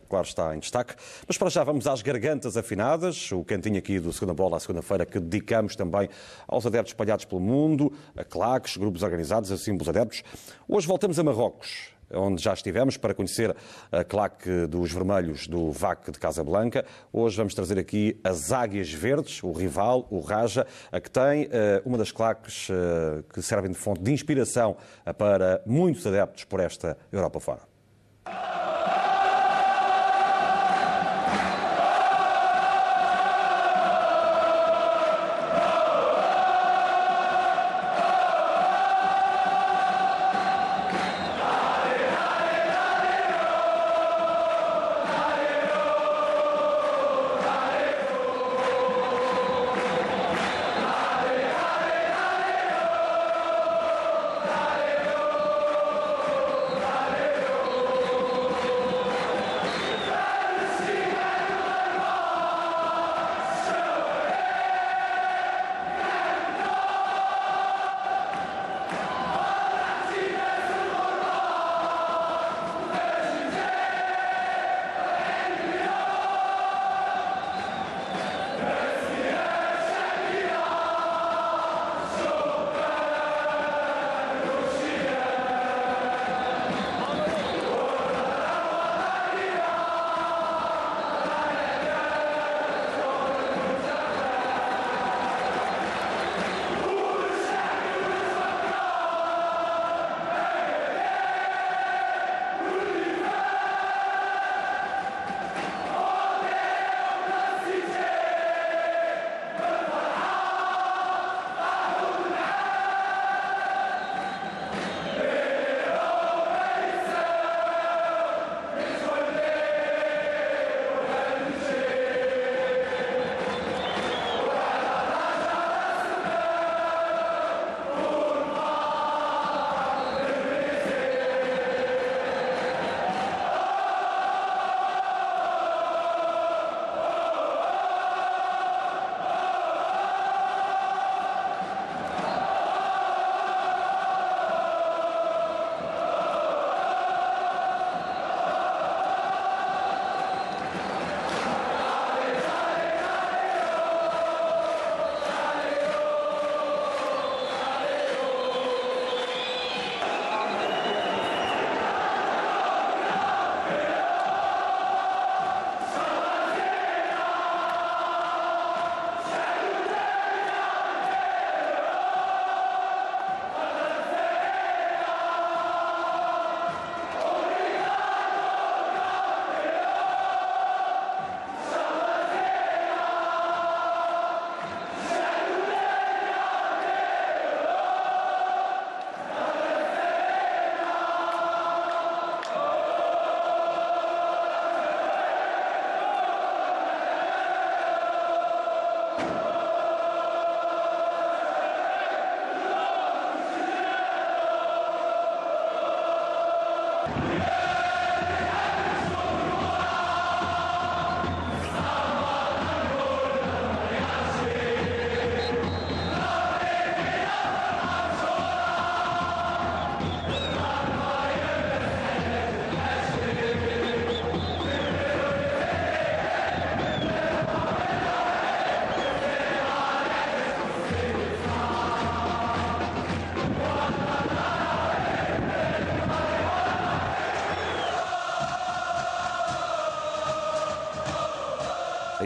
claro 0.08 0.26
está 0.26 0.54
em 0.54 0.58
destaque. 0.58 0.94
Mas 1.26 1.36
para 1.36 1.48
já 1.48 1.64
vamos 1.64 1.86
às 1.86 2.02
gargantas 2.02 2.56
afinadas, 2.56 3.32
o 3.32 3.44
cantinho 3.44 3.78
aqui 3.78 3.98
do 3.98 4.12
Segunda 4.12 4.34
Bola 4.34 4.56
à 4.56 4.60
segunda-feira 4.60 5.04
que 5.04 5.18
dedicamos 5.18 5.74
também 5.74 6.08
aos 6.46 6.64
adeptos 6.66 6.92
espalhados 6.92 7.24
pelo 7.24 7.40
mundo, 7.40 7.92
a 8.16 8.24
claques, 8.24 8.76
grupos 8.76 9.02
organizados, 9.02 9.50
a 9.50 9.58
símbolos 9.58 9.88
adeptos. 9.88 10.22
Hoje 10.68 10.86
voltamos 10.86 11.18
a 11.18 11.24
Marrocos, 11.24 11.90
onde 12.14 12.42
já 12.42 12.52
estivemos 12.52 12.96
para 12.96 13.14
conhecer 13.14 13.54
a 13.90 14.04
claque 14.04 14.66
dos 14.66 14.92
vermelhos 14.92 15.46
do 15.46 15.70
VAC 15.70 16.10
de 16.10 16.18
Casablanca. 16.18 16.84
Hoje 17.12 17.36
vamos 17.36 17.54
trazer 17.54 17.78
aqui 17.78 18.18
as 18.24 18.52
Águias 18.52 18.92
Verdes, 18.92 19.42
o 19.42 19.52
rival, 19.52 20.06
o 20.10 20.20
Raja, 20.20 20.66
a 20.90 21.00
que 21.00 21.10
tem 21.10 21.44
uh, 21.44 21.48
uma 21.84 21.98
das 21.98 22.12
claques 22.12 22.68
uh, 22.68 23.22
que 23.32 23.42
servem 23.42 23.70
de 23.70 23.76
fonte 23.76 24.02
de 24.02 24.12
inspiração 24.12 24.76
para 25.16 25.62
muitos 25.66 26.06
adeptos 26.06 26.44
por 26.44 26.60
esta 26.60 26.96
Europa 27.12 27.40
fora. 27.40 27.60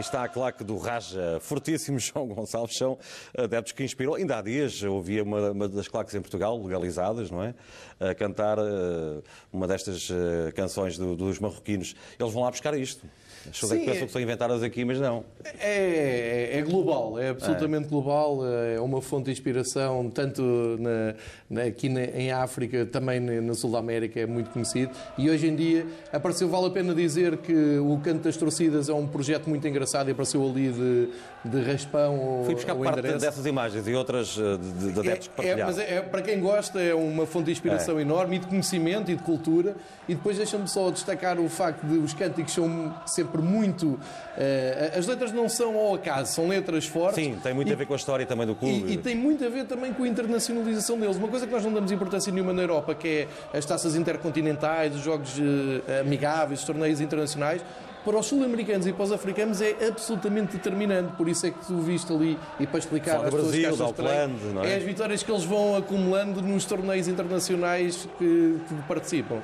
Está 0.07 0.23
a 0.23 0.27
claque 0.27 0.63
do 0.63 0.77
Raja, 0.77 1.39
fortíssimo 1.41 1.99
João 1.99 2.27
Gonçalves, 2.27 2.77
são 2.77 2.97
adeptos 3.37 3.73
que 3.73 3.83
inspiram. 3.83 4.15
Ainda 4.15 4.37
há 4.37 4.41
dias 4.41 4.81
ouvia 4.83 5.23
uma, 5.23 5.51
uma 5.51 5.67
das 5.67 5.87
claques 5.87 6.15
em 6.15 6.21
Portugal, 6.21 6.61
legalizadas, 6.61 7.29
não 7.29 7.43
é? 7.43 7.53
A 7.99 8.15
cantar 8.15 8.57
uh, 8.59 9.23
uma 9.51 9.67
destas 9.67 10.09
uh, 10.09 10.53
canções 10.55 10.97
do, 10.97 11.15
dos 11.15 11.39
marroquinos. 11.39 11.95
Eles 12.19 12.33
vão 12.33 12.43
lá 12.43 12.51
buscar 12.51 12.77
isto. 12.77 13.05
As 13.45 13.51
pessoas 13.51 13.71
é 13.73 13.77
que 13.77 13.85
pensam 13.85 14.07
que 14.07 14.11
são 14.11 14.21
inventadas 14.21 14.63
aqui, 14.63 14.83
mas 14.83 14.99
não. 14.99 15.23
É, 15.67 16.49
é, 16.53 16.59
é 16.59 16.61
global, 16.61 17.19
é 17.19 17.29
absolutamente 17.29 17.85
é. 17.85 17.89
global, 17.89 18.39
é 18.45 18.79
uma 18.79 19.01
fonte 19.01 19.25
de 19.25 19.31
inspiração, 19.31 20.09
tanto 20.09 20.41
na, 20.79 21.15
na, 21.49 21.67
aqui 21.67 21.89
na, 21.89 22.03
em 22.03 22.31
África, 22.31 22.85
também 22.85 23.19
na 23.19 23.53
Sul 23.53 23.71
da 23.71 23.79
América, 23.79 24.19
é 24.19 24.25
muito 24.25 24.49
conhecido. 24.49 24.91
E 25.17 25.29
hoje 25.29 25.47
em 25.47 25.55
dia 25.55 25.85
apareceu, 26.11 26.47
vale 26.47 26.67
a 26.67 26.69
pena 26.69 26.95
dizer 26.95 27.37
que 27.37 27.77
o 27.79 27.99
Canto 28.03 28.23
das 28.23 28.37
Torcidas 28.37 28.89
é 28.89 28.93
um 28.93 29.07
projeto 29.07 29.47
muito 29.49 29.67
engraçado 29.67 30.07
e 30.07 30.11
apareceu 30.11 30.47
ali 30.47 30.71
de, 30.71 31.09
de 31.43 31.61
raspão. 31.61 32.43
Fui 32.45 32.55
buscar 32.55 32.75
parte 32.75 32.99
endereço. 32.99 33.25
dessas 33.25 33.45
imagens 33.45 33.87
e 33.87 33.93
outras 33.93 34.37
eh, 34.37 34.57
de, 34.57 34.91
de 34.93 34.99
adeptos 34.99 35.29
é, 35.37 35.49
é, 35.49 35.65
mas 35.65 35.77
é, 35.77 36.01
para 36.01 36.21
quem 36.21 36.39
gosta, 36.39 36.79
é 36.79 36.93
uma 36.93 37.25
fonte 37.25 37.45
de 37.45 37.51
inspiração 37.51 37.99
é. 37.99 38.01
enorme 38.01 38.37
e 38.37 38.39
de 38.39 38.47
conhecimento 38.47 39.11
e 39.11 39.15
de 39.15 39.23
cultura. 39.23 39.75
E 40.07 40.15
depois 40.15 40.37
deixa-me 40.37 40.67
só 40.67 40.89
destacar 40.89 41.39
o 41.39 41.49
facto 41.49 41.85
de 41.85 41.97
os 41.97 42.13
cânticos 42.13 42.53
são 42.53 42.93
sempre 43.05 43.41
muito. 43.41 43.87
Uh, 43.87 44.97
as 44.97 45.07
letras 45.07 45.31
não 45.31 45.49
são 45.57 45.75
ao 45.77 45.95
acaso, 45.95 46.33
são 46.33 46.47
letras 46.47 46.85
fortes. 46.85 47.23
Sim, 47.23 47.37
tem 47.41 47.53
muito 47.53 47.69
e, 47.69 47.73
a 47.73 47.75
ver 47.75 47.85
com 47.85 47.93
a 47.93 47.97
história 47.97 48.25
também 48.25 48.45
do 48.45 48.55
clube. 48.55 48.85
E, 48.87 48.93
e, 48.93 48.97
tem 48.97 49.15
muito 49.15 49.43
a 49.43 49.49
ver 49.49 49.65
também 49.65 49.91
com 49.91 50.03
a 50.03 50.07
internacionalização 50.07 50.99
deles. 50.99 51.17
Uma 51.17 51.27
coisa 51.27 51.45
que 51.45 51.51
nós 51.51 51.63
não 51.63 51.73
damos 51.73 51.91
importância 51.91 52.31
nenhuma 52.31 52.53
na 52.53 52.61
Europa, 52.61 52.95
que 52.95 53.27
é 53.53 53.57
as 53.57 53.65
taças 53.65 53.95
intercontinentais, 53.95 54.95
os 54.95 55.01
jogos 55.01 55.37
uh, 55.37 56.01
amigáveis, 56.01 56.59
os 56.59 56.65
torneios 56.65 57.01
internacionais 57.01 57.61
para 58.05 58.19
os 58.19 58.25
sul-americanos 58.25 58.87
e 58.87 58.93
para 58.93 59.03
os 59.03 59.11
africanos 59.11 59.61
é 59.61 59.75
absolutamente 59.85 60.53
determinante. 60.53 61.11
Por 61.17 61.27
isso 61.27 61.45
é 61.45 61.51
que 61.51 61.65
tu 61.65 61.77
viste 61.79 62.09
ali, 62.13 62.39
e 62.57 62.65
para 62.65 62.79
explicar 62.79 63.17
às 63.17 63.33
pessoas 63.33 63.53
que 63.53 63.65
Auckland, 63.65 64.35
é? 64.63 64.71
é 64.71 64.75
as 64.77 64.83
vitórias 64.83 65.23
que 65.23 65.29
eles 65.29 65.43
vão 65.43 65.75
acumulando 65.75 66.41
nos 66.41 66.63
torneios 66.63 67.09
internacionais 67.09 68.07
que, 68.17 68.61
que 68.65 68.75
participam. 68.87 69.41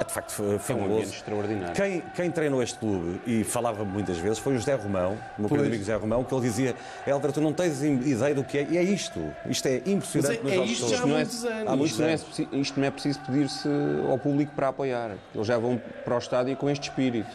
É 0.00 0.04
de 0.04 0.12
facto 0.12 0.30
foi 0.32 0.58
fabuloso. 0.58 1.02
É 1.02 1.06
um 1.06 1.10
extraordinário. 1.10 1.74
Quem, 1.74 2.02
quem 2.14 2.30
treinou 2.30 2.62
este 2.62 2.78
clube 2.78 3.20
e 3.26 3.44
falava 3.44 3.84
muitas 3.84 4.18
vezes 4.18 4.38
foi 4.38 4.54
o 4.54 4.58
José 4.58 4.74
Romão, 4.74 5.18
o 5.38 5.42
meu 5.42 5.48
querido 5.48 5.68
amigo 5.68 5.82
José 5.82 5.96
Romão, 5.96 6.24
que 6.24 6.34
ele 6.34 6.42
dizia: 6.42 6.74
Helder, 7.06 7.32
tu 7.32 7.40
não 7.40 7.52
tens 7.52 7.82
ideia 7.82 8.34
do 8.34 8.44
que 8.44 8.58
é. 8.58 8.66
E 8.70 8.78
é 8.78 8.82
isto. 8.82 9.20
Isto 9.46 9.68
é 9.68 9.76
impressionante 9.86 10.40
Mas 10.42 10.52
é, 10.52 10.56
é 10.56 10.64
isto 10.64 10.88
já 10.88 11.02
há 11.02 11.06
muitos 11.06 11.44
anos. 11.44 11.72
Há 11.72 11.76
muitos 11.76 12.00
anos. 12.00 12.22
Isto, 12.22 12.42
não 12.42 12.58
é, 12.58 12.60
isto 12.60 12.80
não 12.80 12.86
é 12.86 12.90
preciso 12.90 13.20
pedir-se 13.20 13.68
ao 14.08 14.18
público 14.18 14.52
para 14.54 14.68
apoiar. 14.68 15.16
Eles 15.34 15.46
já 15.46 15.58
vão 15.58 15.80
para 16.04 16.14
o 16.14 16.18
estádio 16.18 16.56
com 16.56 16.68
este 16.68 16.88
espírito. 16.88 17.30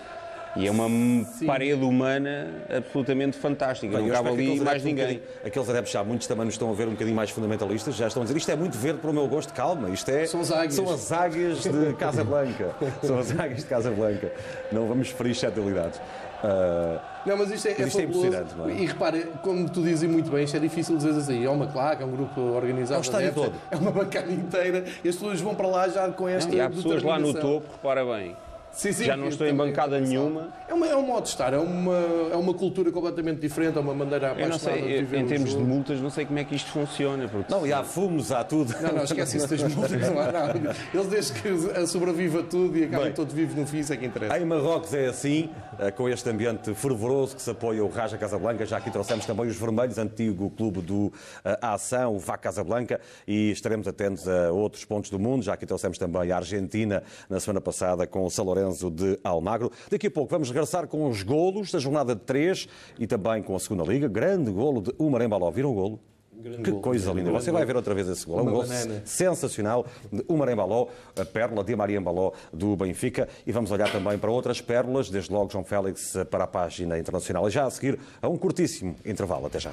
E 0.56 0.68
é 0.68 0.72
uma 0.72 0.88
Sim. 1.26 1.46
parede 1.46 1.84
humana 1.84 2.48
absolutamente 2.76 3.38
fantástica. 3.38 3.98
Bem, 3.98 4.08
não 4.08 4.14
cabe 4.14 4.30
ali 4.30 4.60
mais 4.60 4.84
ninguém. 4.84 5.22
Um 5.44 5.48
aqueles 5.48 5.70
adeptos 5.70 5.94
já, 5.94 6.04
muitos 6.04 6.28
também 6.28 6.46
nos 6.46 6.56
estão 6.56 6.70
a 6.70 6.74
ver 6.74 6.88
um 6.88 6.92
bocadinho 6.92 7.16
mais 7.16 7.30
fundamentalistas, 7.30 7.96
já 7.96 8.08
estão 8.08 8.24
a 8.24 8.26
dizer 8.26 8.38
isto 8.38 8.52
é 8.52 8.56
muito 8.56 8.78
verde 8.78 9.00
para 9.00 9.10
o 9.10 9.14
meu 9.14 9.28
gosto. 9.28 9.54
Calma, 9.54 9.90
isto 9.90 10.10
é. 10.10 10.26
São 10.26 10.42
as 10.42 10.52
águias. 10.52 10.74
São 10.74 10.92
as 10.92 11.12
águias 11.12 11.64
de 11.64 11.94
Casa 12.00 12.24
Blanca. 12.24 12.76
são 13.04 13.20
as 13.20 13.32
águias 13.32 13.60
de 13.60 13.66
Casa 13.66 13.92
Blanca. 13.92 14.32
Não 14.72 14.88
vamos 14.88 15.10
ferir 15.10 15.34
suscetibilidades. 15.34 16.00
Uh, 16.42 17.00
não, 17.26 17.38
mas 17.38 17.52
isto 17.52 17.68
é, 17.68 17.76
mas 17.78 17.88
isto 17.90 18.00
é 18.00 18.04
impressionante, 18.04 18.56
é? 18.66 18.72
E 18.72 18.86
repare, 18.86 19.28
como 19.44 19.70
tu 19.70 19.82
dizes 19.82 20.10
muito 20.10 20.32
bem, 20.32 20.46
isto 20.46 20.56
é 20.56 20.60
difícil 20.60 20.96
dizer 20.96 21.10
assim. 21.10 21.46
É 21.46 21.50
uma 21.50 21.68
claque, 21.68 22.02
é 22.02 22.06
um 22.06 22.12
grupo 22.12 22.40
organizado. 22.40 22.96
É 22.96 22.98
um 22.98 23.02
estádio 23.02 23.34
todo. 23.34 23.54
É 23.70 23.76
uma 23.76 23.92
bancada 23.92 24.32
inteira 24.32 24.86
e 25.04 25.10
as 25.10 25.16
pessoas 25.16 25.42
vão 25.42 25.54
para 25.54 25.68
lá 25.68 25.90
já 25.90 26.08
com 26.10 26.28
esta. 26.30 26.50
Não, 26.50 26.58
e 26.58 26.62
há 26.62 26.70
pessoas 26.70 27.04
lá 27.04 27.20
no 27.20 27.34
topo, 27.34 27.68
repara 27.74 28.06
bem 28.06 28.36
Sim, 28.72 28.92
sim, 28.92 29.04
já 29.06 29.18
não 29.18 29.28
estou 29.28 29.46
em 29.48 29.54
bancada 29.54 30.00
nenhuma. 30.00 30.54
É, 30.68 30.74
uma, 30.74 30.88
é 30.88 30.96
um 30.96 31.02
modo 31.02 31.24
de 31.24 31.30
estar, 31.30 31.54
é 31.54 31.58
uma, 31.58 31.96
é 32.32 32.36
uma 32.36 32.54
cultura 32.54 32.92
completamente 32.92 33.40
diferente, 33.40 33.78
é 33.78 33.82
uma 33.82 33.94
maneira 33.94 34.32
apaixonada 34.32 34.46
eu 34.46 34.50
não 34.50 34.60
sei, 34.60 34.82
de 34.82 35.06
viver 35.06 35.18
Em 35.20 35.26
termos 35.26 35.50
de 35.52 35.58
multas, 35.58 36.00
não 36.00 36.10
sei 36.10 36.26
como 36.26 36.40
é 36.40 36.44
que 36.44 36.56
isto 36.56 36.70
funciona. 36.72 37.28
Porque 37.28 37.52
não, 37.52 37.66
e 37.66 37.74
há 37.74 37.84
fumos, 37.84 38.32
há 38.32 38.44
tudo. 38.44 38.76
Não, 38.82 38.94
não, 38.94 39.04
esquece 39.04 39.38
isso 39.38 39.48
das 39.48 39.74
multas, 39.74 40.02
não 40.10 40.20
há 40.20 40.32
nada. 40.32 40.76
Eles 40.94 41.08
desde 41.08 41.34
que 41.34 41.88
sobreviva 41.88 42.44
tudo 42.44 42.78
e 42.78 42.84
acabam 42.84 43.12
todos 43.14 43.34
vivos 43.34 43.56
no 43.56 43.66
fim, 43.66 43.80
isso 43.80 43.94
é 43.94 43.98
que 43.98 44.06
interessa. 44.06 44.38
Em 44.38 44.46
Marrocos 44.46 44.94
é 44.94 45.08
assim, 45.08 45.50
eh, 45.80 45.92
com 45.92 46.08
este 46.08 46.30
ambiente 46.30 46.74
fervoroso 46.74 47.36
que 47.36 47.42
se 47.42 47.50
apoia 47.50 47.84
o 47.84 47.90
Raja 47.90 48.18
Casablanca. 48.18 48.66
Já 48.66 48.78
aqui 48.78 48.92
trouxemos 48.92 49.26
também 49.26 49.48
os 49.48 49.58
Vermelhos, 49.58 49.98
antigo 49.98 50.50
clube 50.52 50.82
do 50.82 51.12
eh, 51.44 51.58
a 51.62 51.74
Ação, 51.74 52.16
o 52.16 52.20
VAC 52.20 52.42
Casablanca, 52.42 53.00
e 53.28 53.52
estaremos 53.52 53.88
atentos 53.88 54.28
a 54.28 54.52
outros 54.52 54.86
pontos 54.86 55.10
do 55.10 55.20
mundo. 55.20 55.44
Já 55.44 55.54
aqui 55.54 55.66
trouxemos 55.66 55.98
também 55.98 56.32
a 56.32 56.38
Argentina 56.38 57.04
na 57.30 57.40
semana 57.40 57.62
passada 57.62 58.06
com 58.08 58.26
o 58.26 58.30
São 58.30 58.46
Lourenço 58.60 58.92
de 58.92 59.20
Almagro. 59.24 59.72
Daqui 59.90 60.08
a 60.08 60.12
pouco 60.12 60.32
vamos 60.32 60.50
regressar 60.50 60.88
com 60.88 61.10
os 61.10 61.24
golos 61.24 61.72
da 61.72 61.80
jornada 61.80 62.16
de 62.16 62.22
3 62.22 62.68
e 63.00 63.08
também 63.08 63.42
com 63.42 63.56
a 63.56 63.60
segunda 63.60 63.84
liga. 63.84 64.08
Grande 64.08 64.52
golo 64.52 64.82
de 64.82 64.94
Umar 64.98 65.22
Embaló. 65.22 65.50
Viram 65.50 65.72
o 65.72 65.74
golo? 65.74 66.00
Grande 66.34 66.64
que 66.64 66.72
gol, 66.72 66.82
coisa 66.82 67.12
linda. 67.12 67.32
Você 67.32 67.52
vai 67.52 67.66
ver 67.66 67.76
outra 67.76 67.94
vez 67.94 68.08
esse 68.08 68.26
gol. 68.26 68.40
É 68.40 68.42
um 68.42 68.52
gol 68.52 68.66
sensacional 69.04 69.86
de 70.12 70.24
Umar 70.28 70.50
Embaló, 70.50 70.88
a 71.18 71.26
pérola 71.26 71.64
de 71.64 71.76
Maria 71.76 71.98
Embaló 71.98 72.32
do 72.54 72.76
Benfica. 72.76 73.28
E 73.46 73.52
vamos 73.52 73.72
olhar 73.72 73.92
também 73.92 74.18
para 74.18 74.32
outras 74.32 74.62
pérolas, 74.62 75.10
desde 75.10 75.32
logo 75.32 75.52
João 75.52 75.64
Félix 75.64 76.16
para 76.30 76.46
a 76.46 76.48
página 76.48 76.98
internacional. 76.98 77.48
E 77.48 77.52
já 77.52 77.66
a 77.66 77.70
seguir 77.70 78.00
a 78.22 78.28
um 78.28 78.38
curtíssimo 78.38 78.96
intervalo. 79.06 79.48
Até 79.48 79.60
já. 79.60 79.72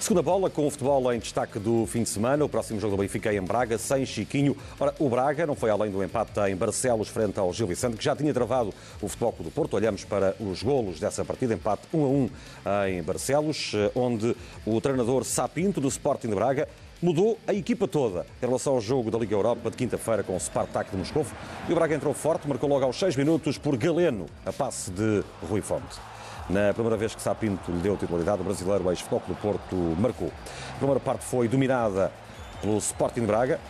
Segunda 0.00 0.22
bola 0.22 0.48
com 0.48 0.66
o 0.66 0.70
futebol 0.70 1.12
em 1.12 1.18
destaque 1.18 1.58
do 1.58 1.84
fim 1.84 2.02
de 2.02 2.08
semana. 2.08 2.42
O 2.42 2.48
próximo 2.48 2.80
jogo 2.80 2.96
do 2.96 3.00
Benfica 3.02 3.30
é 3.30 3.36
em 3.36 3.42
Braga, 3.42 3.76
sem 3.76 4.06
Chiquinho. 4.06 4.56
Ora, 4.80 4.94
o 4.98 5.10
Braga 5.10 5.46
não 5.46 5.54
foi 5.54 5.68
além 5.68 5.90
do 5.90 6.02
empate 6.02 6.40
em 6.48 6.56
Barcelos 6.56 7.08
frente 7.08 7.38
ao 7.38 7.52
Gil 7.52 7.66
Vicente, 7.66 7.98
que 7.98 8.04
já 8.04 8.16
tinha 8.16 8.32
travado 8.32 8.72
o 9.02 9.08
futebol 9.08 9.34
do 9.40 9.50
Porto. 9.50 9.74
Olhamos 9.74 10.02
para 10.02 10.34
os 10.40 10.62
golos 10.62 10.98
dessa 10.98 11.22
partida, 11.22 11.52
empate 11.52 11.82
1 11.92 12.02
a 12.02 12.08
1 12.08 12.30
em 12.88 13.02
Barcelos, 13.02 13.72
onde 13.94 14.34
o 14.64 14.80
treinador 14.80 15.22
Sapinto 15.22 15.82
do 15.82 15.88
Sporting 15.88 16.28
de 16.28 16.34
Braga 16.34 16.66
mudou 17.02 17.38
a 17.46 17.52
equipa 17.52 17.86
toda 17.86 18.24
em 18.42 18.46
relação 18.46 18.72
ao 18.72 18.80
jogo 18.80 19.10
da 19.10 19.18
Liga 19.18 19.34
Europa 19.34 19.70
de 19.70 19.76
quinta-feira 19.76 20.22
com 20.22 20.34
o 20.34 20.40
Spartak 20.40 20.90
de 20.90 20.96
Moscou. 20.96 21.26
E 21.68 21.72
o 21.72 21.74
Braga 21.74 21.94
entrou 21.94 22.14
forte, 22.14 22.48
marcou 22.48 22.70
logo 22.70 22.86
aos 22.86 22.98
6 22.98 23.16
minutos 23.16 23.58
por 23.58 23.76
Galeno, 23.76 24.24
a 24.46 24.52
passe 24.52 24.90
de 24.90 25.22
Rui 25.46 25.60
Fonte. 25.60 26.00
Na 26.50 26.74
primeira 26.74 26.96
vez 26.96 27.14
que 27.14 27.22
Sapinto 27.22 27.70
lhe 27.70 27.78
deu 27.78 27.96
titularidade, 27.96 28.40
o 28.40 28.44
brasileiro 28.44 28.90
ex-Futebol 28.90 29.22
do 29.28 29.34
Porto 29.36 29.76
marcou. 29.96 30.32
A 30.74 30.78
primeira 30.78 30.98
parte 30.98 31.24
foi 31.24 31.46
dominada 31.46 32.10
pelo 32.60 32.76
Sporting 32.78 33.24
Braga. 33.24 33.60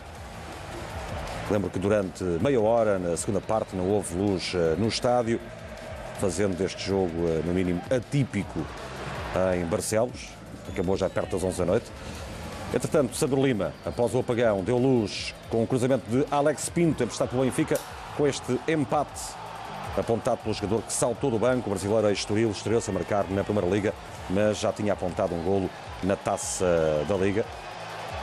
Lembro 1.51 1.69
que 1.69 1.77
durante 1.77 2.23
meia 2.23 2.59
hora, 2.59 2.97
na 2.97 3.15
segunda 3.15 3.39
parte, 3.39 3.75
não 3.75 3.87
houve 3.87 4.15
luz 4.15 4.53
eh, 4.55 4.75
no 4.79 4.87
estádio, 4.87 5.39
fazendo 6.19 6.57
deste 6.57 6.87
jogo, 6.87 7.11
eh, 7.27 7.43
no 7.45 7.53
mínimo, 7.53 7.79
atípico 7.91 8.65
em 9.55 9.63
Barcelos. 9.65 10.29
Acabou 10.67 10.97
já 10.97 11.07
perto 11.07 11.33
das 11.33 11.43
11 11.43 11.57
da 11.59 11.65
noite. 11.65 11.85
Entretanto, 12.73 13.15
Sandro 13.15 13.45
Lima, 13.45 13.73
após 13.85 14.15
o 14.15 14.19
apagão, 14.19 14.63
deu 14.63 14.77
luz 14.77 15.35
com 15.49 15.61
o 15.61 15.67
cruzamento 15.67 16.09
de 16.09 16.25
Alex 16.31 16.69
Pinto, 16.69 17.03
emprestado 17.03 17.29
pelo 17.29 17.43
Benfica, 17.43 17.77
com 18.17 18.25
este 18.25 18.59
empate 18.67 19.40
apontado 19.97 20.41
pelo 20.41 20.53
jogador 20.53 20.81
que 20.83 20.93
saltou 20.93 21.29
do 21.31 21.39
banco, 21.39 21.67
o 21.67 21.69
brasileiro 21.71 22.11
Estoril, 22.11 22.51
estreou-se 22.51 22.89
a 22.89 22.93
marcar 22.93 23.25
na 23.29 23.43
Primeira 23.43 23.67
Liga, 23.69 23.93
mas 24.29 24.59
já 24.59 24.71
tinha 24.71 24.93
apontado 24.93 25.35
um 25.35 25.43
golo 25.43 25.69
na 26.03 26.15
Taça 26.15 26.65
da 27.07 27.15
Liga. 27.15 27.45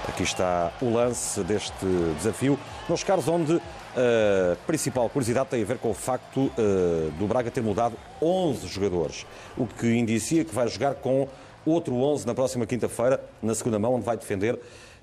Aqui 0.08 0.22
está 0.22 0.72
o 0.80 0.90
lance 0.90 1.42
deste 1.42 1.84
desafio. 2.16 2.58
Meus 2.88 3.04
caros, 3.04 3.28
onde 3.28 3.60
a 3.94 4.56
principal 4.66 5.08
curiosidade 5.10 5.50
tem 5.50 5.62
a 5.62 5.66
ver 5.66 5.78
com 5.78 5.90
o 5.90 5.94
facto 5.94 6.40
uh, 6.40 7.10
do 7.18 7.26
Braga 7.26 7.50
ter 7.50 7.62
mudado 7.62 7.96
11 8.22 8.66
jogadores, 8.68 9.26
o 9.56 9.66
que 9.66 9.86
indicia 9.86 10.44
que 10.44 10.54
vai 10.54 10.68
jogar 10.68 10.94
com 10.94 11.28
outro 11.66 11.94
11 11.94 12.26
na 12.26 12.34
próxima 12.34 12.64
quinta-feira, 12.64 13.20
na 13.42 13.54
segunda 13.54 13.78
mão, 13.78 13.94
onde 13.94 14.04
vai 14.04 14.16
defender 14.16 14.58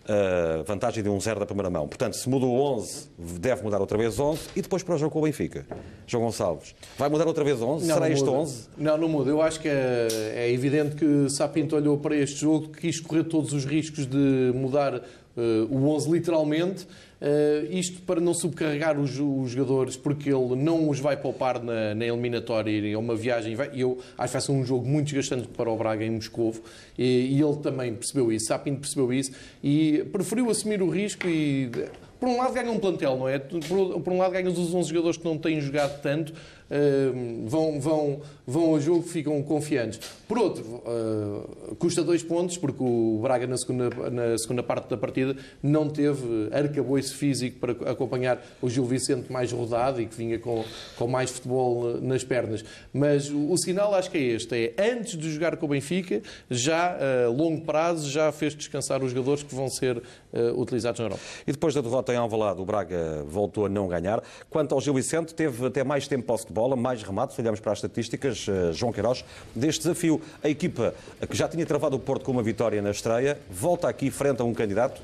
a 0.08 0.64
vantagem 0.64 1.04
de 1.04 1.10
um 1.10 1.20
zero 1.20 1.40
da 1.40 1.46
primeira 1.46 1.70
mão. 1.70 1.88
Portanto, 1.88 2.16
se 2.16 2.30
mudou 2.30 2.56
11, 2.56 3.10
deve 3.40 3.64
mudar 3.64 3.80
outra 3.82 3.98
vez 3.98 4.20
11 4.20 4.40
e 4.56 4.62
depois 4.62 4.84
para 4.84 4.96
o 4.96 4.98
jogo 4.98 5.12
com 5.12 5.20
o 5.20 5.24
Benfica. 5.24 5.66
João 6.06 6.26
Gonçalves. 6.26 6.76
Vai 6.98 7.10
mudar 7.10 7.28
outra 7.28 7.44
vez 7.44 7.62
11? 7.62 7.88
Não, 7.88 7.94
Será 7.96 8.10
este 8.10 8.28
11? 8.28 8.70
Não, 8.78 8.98
não 8.98 9.10
muda. 9.10 9.32
Eu 9.32 9.42
acho 9.42 9.60
que 9.60 9.68
é, 9.68 10.08
é, 10.36 10.52
evidente 10.52 10.96
que 10.96 11.30
Sapinto 11.30 11.76
olhou 11.76 11.98
para 11.98 12.16
este 12.16 12.42
jogo, 12.42 12.70
quis 12.70 13.00
correr 13.00 13.24
todos 13.24 13.52
os 13.54 13.66
riscos 13.66 14.06
de 14.06 14.52
mudar 14.54 14.96
uh, 14.96 15.02
o 15.70 15.90
11 15.90 16.12
literalmente 16.12 16.88
Uh, 17.26 17.66
isto 17.72 18.04
para 18.04 18.22
não 18.22 18.36
subcarregar 18.36 19.00
os, 19.00 19.20
os, 19.20 19.50
jogadores, 19.50 19.98
porque 19.98 20.30
ele 20.30 20.56
não 20.56 20.88
os 20.88 21.00
vai 21.00 21.18
poupar 21.18 21.60
na, 21.60 21.96
na 21.96 22.06
eliminatória. 22.06 22.94
É 22.94 22.96
uma 22.96 23.16
viagem. 23.16 23.58
E 23.74 23.82
eu 23.82 23.98
acho 24.16 24.28
que 24.28 24.34
vai 24.34 24.42
ser 24.42 24.52
um 24.52 24.64
jogo 24.64 24.88
muito 24.88 25.08
desgastante 25.08 25.48
para 25.48 25.68
o 25.68 25.76
Braga 25.76 26.06
em 26.06 26.12
Moscou. 26.12 26.54
E, 26.96 27.36
e 27.36 27.42
ele 27.42 27.56
também 27.64 27.96
percebeu 27.96 28.32
isso. 28.32 28.46
Sapinto 28.46 28.82
percebeu 28.82 29.12
isso 29.12 29.32
e 29.64 30.06
preferiu 30.12 30.52
assumir 30.52 30.84
o 30.84 30.90
risco 30.90 31.28
e 31.28 31.72
por 32.20 32.30
um 32.30 32.38
lado 32.38 32.54
ganha 32.54 32.72
um 32.72 32.80
plantel, 32.80 33.18
não 33.18 33.28
é? 33.28 33.40
Por, 33.40 34.02
por 34.02 34.14
um 34.14 34.18
lado 34.18 34.32
ganhas 34.32 34.58
os 34.58 34.74
11 34.74 34.90
jogadores 34.90 35.18
que 35.18 35.26
não 35.26 35.38
têm 35.38 35.60
jogado 35.60 36.02
tanto, 36.02 36.32
uh, 36.70 37.48
vão, 37.48 37.80
vão, 37.80 38.22
vão 38.46 38.64
ao 38.72 38.80
jogo, 38.80 39.04
ficam 39.04 39.42
confiantes. 39.44 40.00
Por 40.28 40.38
outro, 40.38 40.64
uh, 40.64 41.76
custa 41.76 42.04
dois 42.04 42.24
pontos, 42.24 42.58
porque 42.58 42.84
o 42.84 43.20
Braga, 43.22 43.48
na 43.48 43.58
segunda, 43.58 43.90
na 44.10 44.38
segunda 44.38 44.64
parte 44.64 44.90
da 44.90 44.98
partida, 44.98 45.36
não 45.62 45.90
teve 45.90 46.50
arcabouço 46.52 47.16
físico 47.16 47.60
para 47.60 47.92
acompanhar 47.92 48.44
o 48.62 48.70
Gil 48.70 48.86
Vicente 48.86 49.32
mais 49.32 49.52
rodado 49.52 50.02
e 50.02 50.06
que 50.06 50.16
vinha 50.16 50.40
com, 50.40 50.64
com 50.98 51.08
mais 51.08 51.30
futebol 51.30 52.00
nas 52.02 52.24
pernas. 52.24 52.64
Mas 52.94 53.30
o, 53.30 53.52
o 53.52 53.58
sinal 53.58 53.94
acho 53.94 54.10
que 54.10 54.18
é 54.18 54.22
este: 54.22 54.74
é 54.78 54.92
antes 54.92 55.18
de 55.18 55.32
jogar 55.32 55.58
com 55.58 55.66
o 55.66 55.70
Benfica, 55.70 56.22
já 56.50 56.98
a 57.26 57.30
longo 57.30 57.62
prazo, 57.62 58.10
já 58.10 58.32
fez 58.32 58.56
descansar 58.56 59.04
os 59.04 59.12
jogadores 59.12 59.44
que 59.44 59.54
vão 59.54 59.70
ser 59.70 59.98
uh, 59.98 60.60
utilizados 60.60 61.00
na 61.00 61.06
Europa. 61.06 61.22
E 61.46 61.52
depois 61.52 61.74
da 61.74 61.82
derrota 61.82 62.14
em 62.14 62.18
Alvalade, 62.18 62.62
o 62.62 62.66
Braga 62.66 63.24
voltou 63.28 63.66
a 63.66 63.70
não 63.70 63.88
ganhar. 63.88 64.24
Quanto 64.50 64.74
ao 64.74 64.82
Gil 64.82 64.94
Vicente, 64.94 65.34
teve 65.34 65.66
até 65.66 65.84
mais 65.84 66.08
tempo 66.08 66.26
posse 66.26 66.48
de 66.48 66.54
bola, 66.56 66.78
mais 66.78 67.04
remates, 67.04 67.38
olhamos 67.38 67.60
para 67.60 67.74
as 67.74 67.80
estatísticas, 67.80 68.48
uh, 68.48 68.72
João 68.72 68.94
Queiroz, 68.94 69.26
deste 69.54 69.82
desafio. 69.82 70.22
A 70.42 70.48
equipa 70.48 70.96
que 71.30 71.36
já 71.36 71.50
tinha 71.50 71.66
travado 71.66 71.98
o 71.98 72.00
Porto 72.00 72.24
com 72.24 72.32
uma 72.32 72.42
vitória 72.42 72.82
na 72.82 72.92
estreia, 72.92 73.38
volta 73.52 73.90
aqui 73.90 74.10
frente 74.10 74.42
a 74.42 74.46
um 74.46 74.54
candidato 74.54 75.02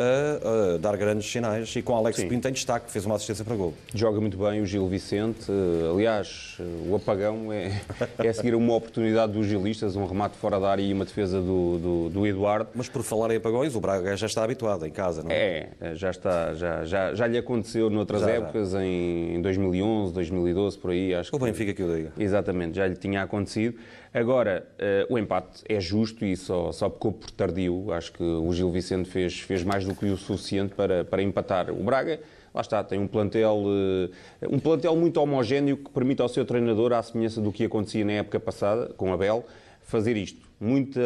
a, 0.00 0.74
a, 0.74 0.78
dar 0.78 0.96
grandes 0.96 1.30
sinais 1.30 1.74
e 1.76 1.82
com 1.82 1.94
Alex 1.94 2.16
Sim. 2.16 2.28
Pinto 2.28 2.48
em 2.48 2.52
destaque, 2.52 2.90
fez 2.90 3.04
uma 3.04 3.16
assistência 3.16 3.44
para 3.44 3.54
gol. 3.54 3.74
Joga 3.94 4.20
muito 4.20 4.38
bem 4.38 4.60
o 4.60 4.66
Gil 4.66 4.88
Vicente. 4.88 5.50
Eh, 5.50 5.90
aliás, 5.92 6.56
o 6.88 6.94
apagão 6.96 7.52
é, 7.52 7.80
é 8.18 8.32
seguir 8.32 8.54
uma 8.54 8.74
oportunidade 8.74 9.32
dos 9.32 9.46
gilistas, 9.46 9.96
um 9.96 10.06
remate 10.06 10.36
fora 10.36 10.58
da 10.58 10.70
área 10.70 10.82
e 10.82 10.92
uma 10.92 11.04
defesa 11.04 11.40
do, 11.40 11.78
do, 11.78 12.08
do, 12.10 12.26
Eduardo. 12.26 12.70
Mas 12.74 12.88
por 12.88 13.02
falar 13.02 13.30
em 13.32 13.36
apagões, 13.36 13.74
o 13.74 13.80
Braga 13.80 14.16
já 14.16 14.26
está 14.26 14.42
habituado 14.42 14.86
em 14.86 14.90
casa, 14.90 15.22
não 15.22 15.30
é? 15.30 15.68
É, 15.80 15.94
já 15.94 16.10
está, 16.10 16.54
já, 16.54 16.84
já, 16.84 17.14
já 17.14 17.26
lhe 17.26 17.36
aconteceu 17.36 17.90
noutras 17.90 18.22
já, 18.22 18.30
épocas, 18.30 18.70
já. 18.70 18.82
Em, 18.82 19.40
2011, 19.42 20.12
2012, 20.14 20.78
por 20.78 20.90
aí. 20.92 21.14
Acho 21.14 21.34
o 21.34 21.38
Benfica 21.38 21.74
que 21.74 21.82
o 21.82 21.94
diga. 21.94 22.12
Exatamente, 22.18 22.76
já 22.76 22.86
lhe 22.86 22.96
tinha 22.96 23.22
acontecido. 23.22 23.76
Agora, 24.12 24.66
uh, 25.08 25.14
o 25.14 25.18
empate 25.18 25.62
é 25.68 25.80
justo 25.80 26.24
e 26.24 26.36
só, 26.36 26.72
só 26.72 26.88
pecou 26.88 27.12
por 27.12 27.30
tardio. 27.30 27.92
Acho 27.92 28.12
que 28.12 28.22
o 28.22 28.52
Gil 28.52 28.70
Vicente 28.70 29.08
fez, 29.08 29.38
fez 29.38 29.62
mais 29.62 29.84
do 29.84 29.94
que 29.94 30.06
o 30.06 30.16
suficiente 30.16 30.74
para, 30.74 31.04
para 31.04 31.22
empatar. 31.22 31.70
O 31.70 31.84
Braga, 31.84 32.18
lá 32.52 32.60
está, 32.60 32.82
tem 32.82 32.98
um 32.98 33.06
plantel, 33.06 33.62
uh, 33.64 34.10
um 34.50 34.58
plantel 34.58 34.96
muito 34.96 35.18
homogéneo 35.20 35.76
que 35.76 35.90
permite 35.90 36.20
ao 36.20 36.28
seu 36.28 36.44
treinador, 36.44 36.92
à 36.92 37.02
semelhança 37.02 37.40
do 37.40 37.52
que 37.52 37.64
acontecia 37.64 38.04
na 38.04 38.12
época 38.12 38.40
passada 38.40 38.92
com 38.96 39.12
Abel, 39.12 39.44
fazer 39.82 40.16
isto. 40.16 40.50
Muita 40.60 41.00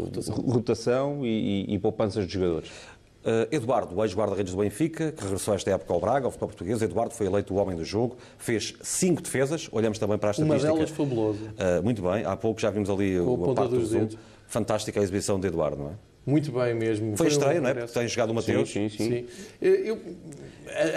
rotação, 0.00 0.34
rotação 0.34 1.26
e, 1.26 1.66
e, 1.68 1.74
e 1.74 1.78
poupanças 1.78 2.26
de 2.26 2.32
jogadores. 2.32 2.72
Uh, 3.24 3.46
Eduardo, 3.50 3.96
o 3.96 4.04
ex-guarda-redes 4.04 4.54
do 4.54 4.60
Benfica, 4.60 5.12
que 5.12 5.22
regressou 5.22 5.52
esta 5.52 5.70
época 5.70 5.92
ao 5.92 6.00
Braga, 6.00 6.26
ao 6.26 6.30
futebol 6.30 6.48
português. 6.48 6.80
Eduardo 6.80 7.12
foi 7.12 7.26
eleito 7.26 7.52
o 7.52 7.56
homem 7.56 7.76
do 7.76 7.84
jogo, 7.84 8.16
fez 8.38 8.74
cinco 8.80 9.20
defesas. 9.20 9.68
Olhamos 9.72 9.98
também 9.98 10.16
para 10.16 10.30
a 10.30 10.32
estatística. 10.32 10.66
Uma 10.66 10.74
delas 10.74 10.90
fabulosa. 10.90 11.38
Uh, 11.38 11.82
muito 11.82 12.00
bem, 12.00 12.24
há 12.24 12.36
pouco 12.36 12.60
já 12.60 12.70
vimos 12.70 12.88
ali 12.88 13.18
Com 13.18 13.50
a 13.50 13.54
parte 13.54 13.74
dos 13.74 13.90
dedos. 13.90 14.16
Fantástica 14.46 15.00
a 15.00 15.02
exibição 15.02 15.38
de 15.38 15.46
Eduardo, 15.46 15.76
não 15.76 15.90
é? 15.90 15.92
Muito 16.28 16.52
bem 16.52 16.74
mesmo. 16.74 17.16
Foi, 17.16 17.26
Foi 17.26 17.28
estreia, 17.28 17.58
não 17.58 17.70
é? 17.70 17.74
Porque 17.74 17.98
tem 17.98 18.06
jogado 18.06 18.30
o 18.30 18.34
Mateus. 18.34 18.70
Sim, 18.70 18.88
sim, 18.90 18.98
sim. 18.98 19.10
sim. 19.10 19.26
Eu, 19.62 19.98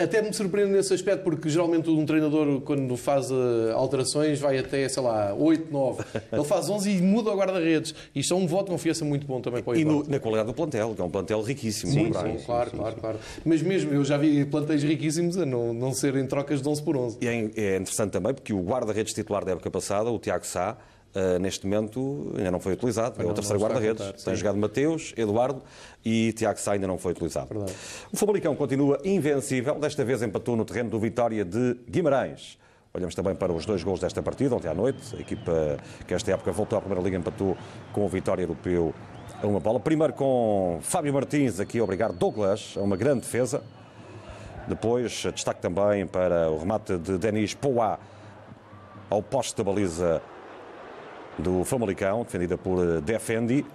até 0.04 0.22
me 0.22 0.34
surpreende 0.34 0.74
nesse 0.74 0.94
aspecto, 0.94 1.24
porque 1.24 1.50
geralmente 1.50 1.90
um 1.90 2.06
treinador, 2.06 2.60
quando 2.62 2.98
faz 2.98 3.32
eh, 3.32 3.72
alterações, 3.74 4.40
vai 4.40 4.58
até, 4.58 4.88
sei 4.90 5.02
lá, 5.02 5.34
8, 5.34 5.72
9. 5.72 6.04
Ele 6.34 6.44
faz 6.44 6.70
11 6.70 6.92
e 6.92 7.02
muda 7.02 7.32
o 7.32 7.38
guarda-redes. 7.38 7.96
Isto 8.14 8.34
é 8.34 8.38
um 8.38 8.46
voto 8.46 8.66
de 8.66 8.72
confiança 8.72 9.06
muito 9.06 9.26
bom 9.26 9.40
também 9.40 9.64
para 9.64 9.72
o 9.72 9.76
E 9.76 9.86
no, 9.86 10.04
na 10.06 10.20
qualidade 10.20 10.48
do 10.48 10.54
plantel, 10.54 10.94
que 10.94 11.02
é 11.02 11.06
um 11.06 11.10
plantel 11.10 11.42
riquíssimo. 11.42 11.94
Sim, 11.94 12.00
sim, 12.00 12.06
sim 12.06 12.12
claro, 12.46 12.70
sim, 12.70 12.78
claro, 12.78 12.96
claro. 12.98 13.20
Mas 13.46 13.62
mesmo, 13.62 13.94
eu 13.94 14.04
já 14.04 14.18
vi 14.18 14.44
plantéis 14.44 14.84
riquíssimos 14.84 15.38
a 15.38 15.46
não, 15.46 15.74
não 15.74 15.94
serem 15.94 16.28
trocas 16.28 16.62
de 16.62 16.68
11 16.68 16.84
por 16.84 16.98
11. 16.98 17.18
E 17.22 17.28
é, 17.28 17.34
é 17.34 17.78
interessante 17.78 18.12
também, 18.12 18.34
porque 18.34 18.52
o 18.52 18.62
guarda-redes 18.62 19.14
titular 19.14 19.46
da 19.46 19.54
época 19.54 19.72
passada, 19.72 20.10
o 20.10 20.20
Tiago 20.20 20.46
Sá, 20.46 20.78
Uh, 21.14 21.38
neste 21.40 21.68
momento 21.68 22.32
ainda 22.38 22.52
não 22.52 22.60
foi 22.60 22.72
utilizado. 22.72 23.22
é 23.22 23.26
o 23.26 23.34
terceiro 23.34 23.62
guarda-redes. 23.62 24.24
Tem 24.24 24.34
jogado 24.34 24.58
Mateus, 24.58 25.14
Eduardo 25.18 25.62
e 26.06 26.32
Tiago 26.32 26.58
Sá 26.58 26.72
ainda 26.72 26.88
não 26.88 26.98
foi 26.98 27.12
utilizado. 27.12 27.50
Verdade. 27.50 27.74
O 28.14 28.16
Famalicão 28.16 28.56
continua 28.56 28.98
invencível. 29.04 29.76
Desta 29.76 30.06
vez 30.06 30.22
empatou 30.22 30.56
no 30.56 30.64
terreno 30.64 30.90
do 30.90 30.98
Vitória 31.00 31.44
de 31.44 31.76
Guimarães. 31.90 32.58
Olhamos 32.94 33.14
também 33.14 33.36
para 33.36 33.52
os 33.52 33.66
dois 33.66 33.84
gols 33.84 34.00
desta 34.00 34.22
partida, 34.24 34.56
ontem 34.56 34.70
à 34.70 34.74
noite. 34.74 35.16
A 35.16 35.20
equipa 35.20 35.78
que 36.08 36.14
esta 36.14 36.32
época 36.32 36.52
voltou 36.52 36.78
à 36.78 36.82
Primeira 36.82 37.04
Liga 37.04 37.18
empatou 37.18 37.58
com 37.92 38.06
o 38.06 38.08
Vitória 38.08 38.44
Europeu 38.44 38.94
a 39.42 39.48
uma 39.48 39.60
bola. 39.60 39.80
Primeiro 39.80 40.14
com 40.14 40.80
Fábio 40.82 41.14
Martins 41.14 41.60
aqui 41.60 41.80
a 41.80 41.84
obrigar 41.84 42.14
Douglas 42.14 42.76
a 42.78 42.82
uma 42.82 42.96
grande 42.96 43.22
defesa. 43.22 43.62
Depois, 44.68 45.12
destaque 45.34 45.62
também 45.62 46.06
para 46.06 46.50
o 46.50 46.60
remate 46.60 46.98
de 46.98 47.18
Denis 47.18 47.54
Poá 47.54 48.00
ao 49.10 49.22
poste 49.22 49.58
da 49.58 49.64
baliza 49.64 50.22
do 51.42 51.64
Famalicão, 51.66 52.24
defendida 52.24 52.58
por 52.58 52.84
eh, 52.84 53.02
Defendi. 53.02 53.66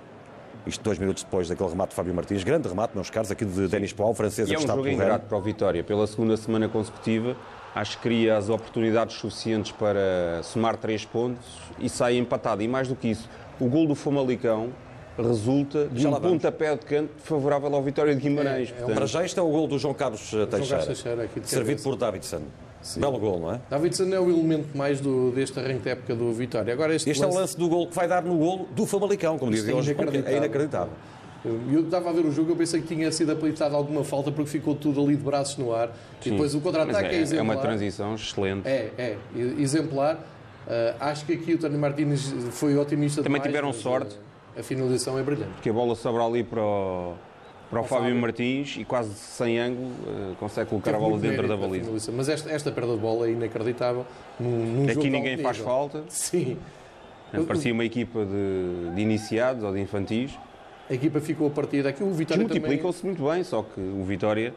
Isto 0.66 0.82
dois 0.82 0.98
minutos 0.98 1.22
depois 1.22 1.48
daquele 1.48 1.68
remate 1.68 1.90
de 1.90 1.96
Fábio 1.96 2.14
Martins. 2.14 2.42
Grande 2.42 2.68
remate, 2.68 2.92
meus 2.94 3.08
caros, 3.08 3.30
aqui 3.30 3.44
de 3.44 3.68
Denis 3.68 3.92
Paulo, 3.92 4.14
francês 4.14 4.48
e 4.48 4.54
é 4.54 4.58
um 4.58 4.66
jogo 4.66 4.88
ingrato 4.88 5.26
para 5.26 5.38
o 5.38 5.40
Vitória. 5.40 5.84
Pela 5.84 6.06
segunda 6.08 6.36
semana 6.36 6.68
consecutiva, 6.68 7.36
acho 7.74 7.98
que 7.98 8.02
cria 8.02 8.36
as 8.36 8.48
oportunidades 8.48 9.16
suficientes 9.16 9.70
para 9.70 10.42
somar 10.42 10.76
três 10.76 11.04
pontos 11.04 11.46
e 11.78 11.88
sai 11.88 12.16
empatado. 12.16 12.62
E 12.62 12.68
mais 12.68 12.88
do 12.88 12.96
que 12.96 13.08
isso, 13.08 13.28
o 13.60 13.68
gol 13.68 13.86
do 13.86 13.94
Famalicão 13.94 14.70
resulta 15.16 15.86
de 15.86 16.02
já 16.02 16.10
um 16.10 16.20
pontapé 16.20 16.74
de 16.74 16.84
canto 16.84 17.10
favorável 17.18 17.72
ao 17.74 17.82
Vitória 17.82 18.14
de 18.14 18.20
Guimarães. 18.20 18.74
É, 18.76 18.90
é, 18.90 18.94
Para 18.94 19.06
já, 19.06 19.24
este 19.24 19.38
é 19.38 19.42
o 19.42 19.48
gol 19.48 19.68
do 19.68 19.78
João 19.78 19.94
Carlos 19.94 20.32
eh, 20.34 20.46
Teixeira, 20.46 20.64
João 20.64 20.68
Carlos 20.80 21.02
Teixeira 21.02 21.30
servido 21.44 21.82
por 21.82 21.96
Davidson. 21.96 22.42
Sim. 22.86 23.00
Belo 23.00 23.18
gol, 23.18 23.40
não 23.40 23.52
é? 23.52 23.60
Davidson 23.68 24.04
é 24.14 24.20
o 24.20 24.30
elemento 24.30 24.78
mais 24.78 25.00
do, 25.00 25.32
deste 25.32 25.58
arranque 25.58 25.80
de 25.80 25.88
época 25.90 26.14
do 26.14 26.32
Vitória. 26.32 26.72
Agora 26.72 26.94
este, 26.94 27.10
este 27.10 27.20
lance... 27.20 27.34
é 27.34 27.36
o 27.36 27.40
lance 27.40 27.58
do 27.58 27.68
gol 27.68 27.88
que 27.88 27.96
vai 27.96 28.06
dar 28.06 28.22
no 28.22 28.38
gol 28.38 28.68
do 28.70 28.86
Famalicão, 28.86 29.36
como 29.36 29.50
dizia 29.50 29.72
é 29.72 29.74
hoje. 29.74 29.96
É 30.24 30.36
inacreditável. 30.36 30.92
Eu 31.44 31.80
estava 31.80 32.10
a 32.10 32.12
ver 32.12 32.24
o 32.24 32.30
jogo, 32.30 32.52
eu 32.52 32.56
pensei 32.56 32.80
que 32.80 32.86
tinha 32.86 33.10
sido 33.10 33.32
aplicada 33.32 33.74
alguma 33.74 34.04
falta 34.04 34.30
porque 34.30 34.48
ficou 34.48 34.76
tudo 34.76 35.00
ali 35.00 35.16
de 35.16 35.22
braços 35.22 35.56
no 35.56 35.74
ar. 35.74 35.88
Sim. 36.20 36.28
E 36.28 36.30
depois 36.30 36.54
o 36.54 36.60
contra-ataque 36.60 37.08
é, 37.08 37.18
é, 37.18 37.20
exemplar. 37.20 37.56
É 37.56 37.58
uma 37.58 37.60
transição 37.60 38.14
excelente. 38.14 38.68
É, 38.68 38.92
é, 38.96 39.16
exemplar. 39.58 40.14
Uh, 40.14 40.96
acho 41.00 41.26
que 41.26 41.32
aqui 41.32 41.54
o 41.54 41.58
Tony 41.58 41.76
Martins 41.76 42.32
foi 42.50 42.76
otimista 42.76 43.20
Também 43.20 43.40
demais, 43.40 43.52
tiveram 43.52 43.72
sorte. 43.72 44.16
A, 44.56 44.60
a 44.60 44.62
finalização 44.62 45.18
é 45.18 45.22
brilhante. 45.24 45.52
Porque 45.54 45.70
a 45.70 45.72
bola 45.72 45.96
sobra 45.96 46.24
ali 46.24 46.44
para 46.44 46.62
o 46.62 47.14
para 47.70 47.80
o, 47.80 47.84
Fábio, 47.84 48.14
Martins 48.14 48.76
e 48.78 48.84
quase 48.84 49.12
sem 49.14 49.58
ângulo 49.58 49.88
uh, 49.88 50.36
consegue 50.36 50.70
colocar 50.70 50.92
Teve 50.92 51.04
a 51.04 51.08
bola 51.08 51.20
dentro 51.20 51.48
da 51.48 51.56
baliza. 51.56 52.12
Mas 52.12 52.28
esta, 52.28 52.50
esta 52.50 52.70
perda 52.70 52.94
de 52.94 53.00
bola 53.00 53.26
é 53.26 53.32
inacreditável. 53.32 54.06
Num, 54.38 54.84
num 54.84 54.90
Aqui 54.90 55.10
ninguém 55.10 55.36
faz 55.38 55.58
nível. 55.58 55.72
falta. 55.72 56.04
Sim. 56.08 56.56
Parecia 57.46 57.72
uma 57.72 57.84
equipa 57.84 58.24
de, 58.24 58.94
de, 58.94 59.00
iniciados 59.00 59.64
ou 59.64 59.72
de 59.72 59.80
infantis. 59.80 60.38
A 60.88 60.94
equipa 60.94 61.20
ficou 61.20 61.48
a 61.48 61.50
partir 61.50 61.82
daqui. 61.82 62.02
O 62.02 62.12
Vitória 62.12 62.44
multiplicam-se 62.44 63.02
também... 63.02 63.16
muito 63.16 63.32
bem, 63.32 63.42
só 63.42 63.62
que 63.62 63.80
o 63.80 64.04
Vitória, 64.04 64.54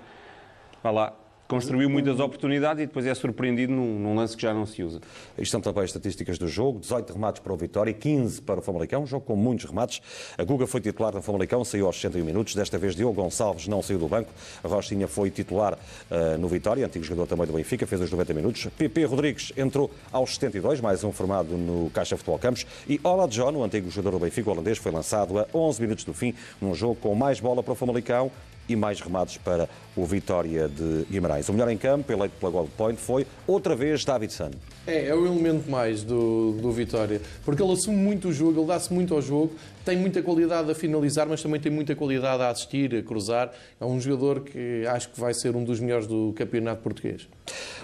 vá 0.83 0.91
lá, 0.91 1.13
construiu 1.49 1.89
muitas 1.89 2.19
oportunidades 2.19 2.83
e 2.83 2.85
depois 2.85 3.07
é 3.07 3.13
surpreendido 3.15 3.73
num, 3.73 3.99
num, 3.99 4.15
lance 4.15 4.37
que 4.37 4.43
já 4.43 4.53
não 4.53 4.67
se 4.67 4.83
usa. 4.83 5.01
Estão 5.35 5.59
também 5.59 5.83
as 5.83 5.89
estatísticas 5.89 6.37
do 6.37 6.47
jogo: 6.47 6.79
18 6.79 7.11
remates 7.11 7.41
para 7.41 7.51
o 7.51 7.57
Vitória, 7.57 7.91
15 7.91 8.43
para 8.43 8.59
o 8.59 8.61
Famalicão. 8.61 9.05
Jogo 9.05 9.25
com 9.25 9.35
muitos 9.35 9.65
remates. 9.65 9.99
A 10.37 10.43
Guga 10.43 10.67
foi 10.67 10.79
titular 10.79 11.13
no 11.13 11.21
Famalicão, 11.23 11.65
saiu 11.65 11.87
aos 11.87 11.95
61 11.95 12.23
minutos. 12.23 12.53
Desta 12.53 12.77
vez, 12.77 12.95
Diogo 12.95 13.19
Gonçalves 13.21 13.67
não 13.67 13.81
saiu 13.81 13.97
do 13.97 14.07
banco. 14.07 14.31
A 14.63 14.67
Rochinha 14.67 15.07
foi 15.07 15.31
titular 15.31 15.73
uh, 15.73 16.37
no 16.37 16.47
Vitória, 16.47 16.85
antigo 16.85 17.03
jogador 17.03 17.25
também 17.25 17.47
do 17.47 17.53
Benfica, 17.53 17.87
fez 17.87 17.99
os 17.99 18.11
90 18.11 18.33
minutos. 18.35 18.67
PP 18.77 19.05
Rodrigues 19.05 19.51
entrou 19.57 19.89
aos 20.11 20.35
72, 20.35 20.79
mais 20.79 21.03
um 21.03 21.11
formado 21.11 21.57
no 21.57 21.89
Caixa 21.89 22.15
Futebol 22.15 22.37
Campos. 22.37 22.65
E 22.87 22.99
Ola 23.03 23.27
John, 23.27 23.53
o 23.53 23.63
antigo 23.63 23.89
jogador 23.89 24.19
do 24.19 24.23
Benfica 24.23 24.51
holandês, 24.51 24.77
foi 24.77 24.91
lançado 24.91 25.39
a 25.39 25.47
11 25.51 25.81
minutos 25.81 26.03
do 26.03 26.13
fim, 26.13 26.35
num 26.61 26.75
jogo 26.75 26.95
com 26.95 27.15
mais 27.15 27.39
bola 27.39 27.63
para 27.63 27.73
o 27.73 27.75
Famalicão 27.75 28.31
e 28.69 28.75
mais 28.75 29.01
remates 29.01 29.37
para 29.37 29.67
o 29.95 30.05
Vitória 30.05 30.69
de 30.69 31.05
Guimarães. 31.09 31.49
O 31.49 31.53
melhor 31.53 31.69
em 31.69 31.77
campo, 31.77 32.11
eleito 32.11 32.35
pela 32.39 32.51
Gold 32.51 32.71
Point, 32.77 33.01
foi 33.01 33.25
outra 33.45 33.75
vez 33.75 34.05
Davidson. 34.05 34.51
É, 34.87 35.07
é 35.07 35.15
o 35.15 35.25
elemento 35.25 35.69
mais 35.69 36.03
do, 36.03 36.53
do 36.53 36.71
Vitória, 36.71 37.21
porque 37.43 37.61
ele 37.61 37.73
assume 37.73 37.97
muito 37.97 38.29
o 38.29 38.33
jogo, 38.33 38.59
ele 38.59 38.67
dá-se 38.67 38.93
muito 38.93 39.13
ao 39.13 39.21
jogo, 39.21 39.53
tem 39.83 39.97
muita 39.97 40.21
qualidade 40.21 40.69
a 40.71 40.75
finalizar, 40.75 41.27
mas 41.27 41.41
também 41.41 41.59
tem 41.59 41.71
muita 41.71 41.95
qualidade 41.95 42.41
a 42.43 42.49
assistir, 42.49 42.95
a 42.95 43.01
cruzar. 43.01 43.51
É 43.79 43.85
um 43.85 43.99
jogador 43.99 44.41
que 44.41 44.85
acho 44.87 45.09
que 45.09 45.19
vai 45.19 45.33
ser 45.33 45.55
um 45.55 45.63
dos 45.63 45.79
melhores 45.79 46.07
do 46.07 46.33
campeonato 46.35 46.81
português. 46.81 47.27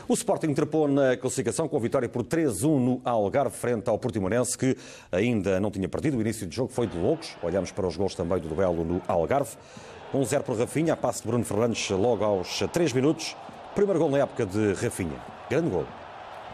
O 0.08 0.14
Sporting 0.14 0.54
trepou 0.54 0.88
na 0.88 1.18
classificação 1.18 1.68
com 1.68 1.78
a 1.78 1.80
vitória 1.80 2.08
por 2.08 2.24
3-1 2.24 2.80
no 2.80 3.02
Algarve, 3.04 3.56
frente 3.56 3.90
ao 3.90 3.98
Portimonense, 3.98 4.56
que 4.56 4.78
ainda 5.12 5.60
não 5.60 5.72
tinha 5.72 5.90
partido. 5.90 6.18
O 6.18 6.22
início 6.22 6.46
do 6.46 6.54
jogo 6.54 6.72
foi 6.72 6.86
de 6.86 6.96
loucos. 6.96 7.36
Olhamos 7.42 7.72
para 7.72 7.88
os 7.88 7.98
gols 7.98 8.14
também 8.14 8.40
do 8.40 8.48
duelo 8.48 8.86
no 8.86 9.02
Algarve. 9.08 9.58
1-0 10.16 10.44
para 10.44 10.56
Rafinha, 10.56 10.94
a 10.94 10.98
passe 10.98 11.22
de 11.22 11.28
Bruno 11.28 11.44
Fernandes 11.44 11.90
logo 11.90 12.24
aos 12.24 12.60
3 12.60 12.94
minutos. 12.94 13.36
Primeiro 13.74 14.00
gol 14.00 14.10
na 14.10 14.20
época 14.20 14.46
de 14.46 14.74
Rafinha. 14.74 15.20
Grande 15.50 15.70
gol. 15.70 15.86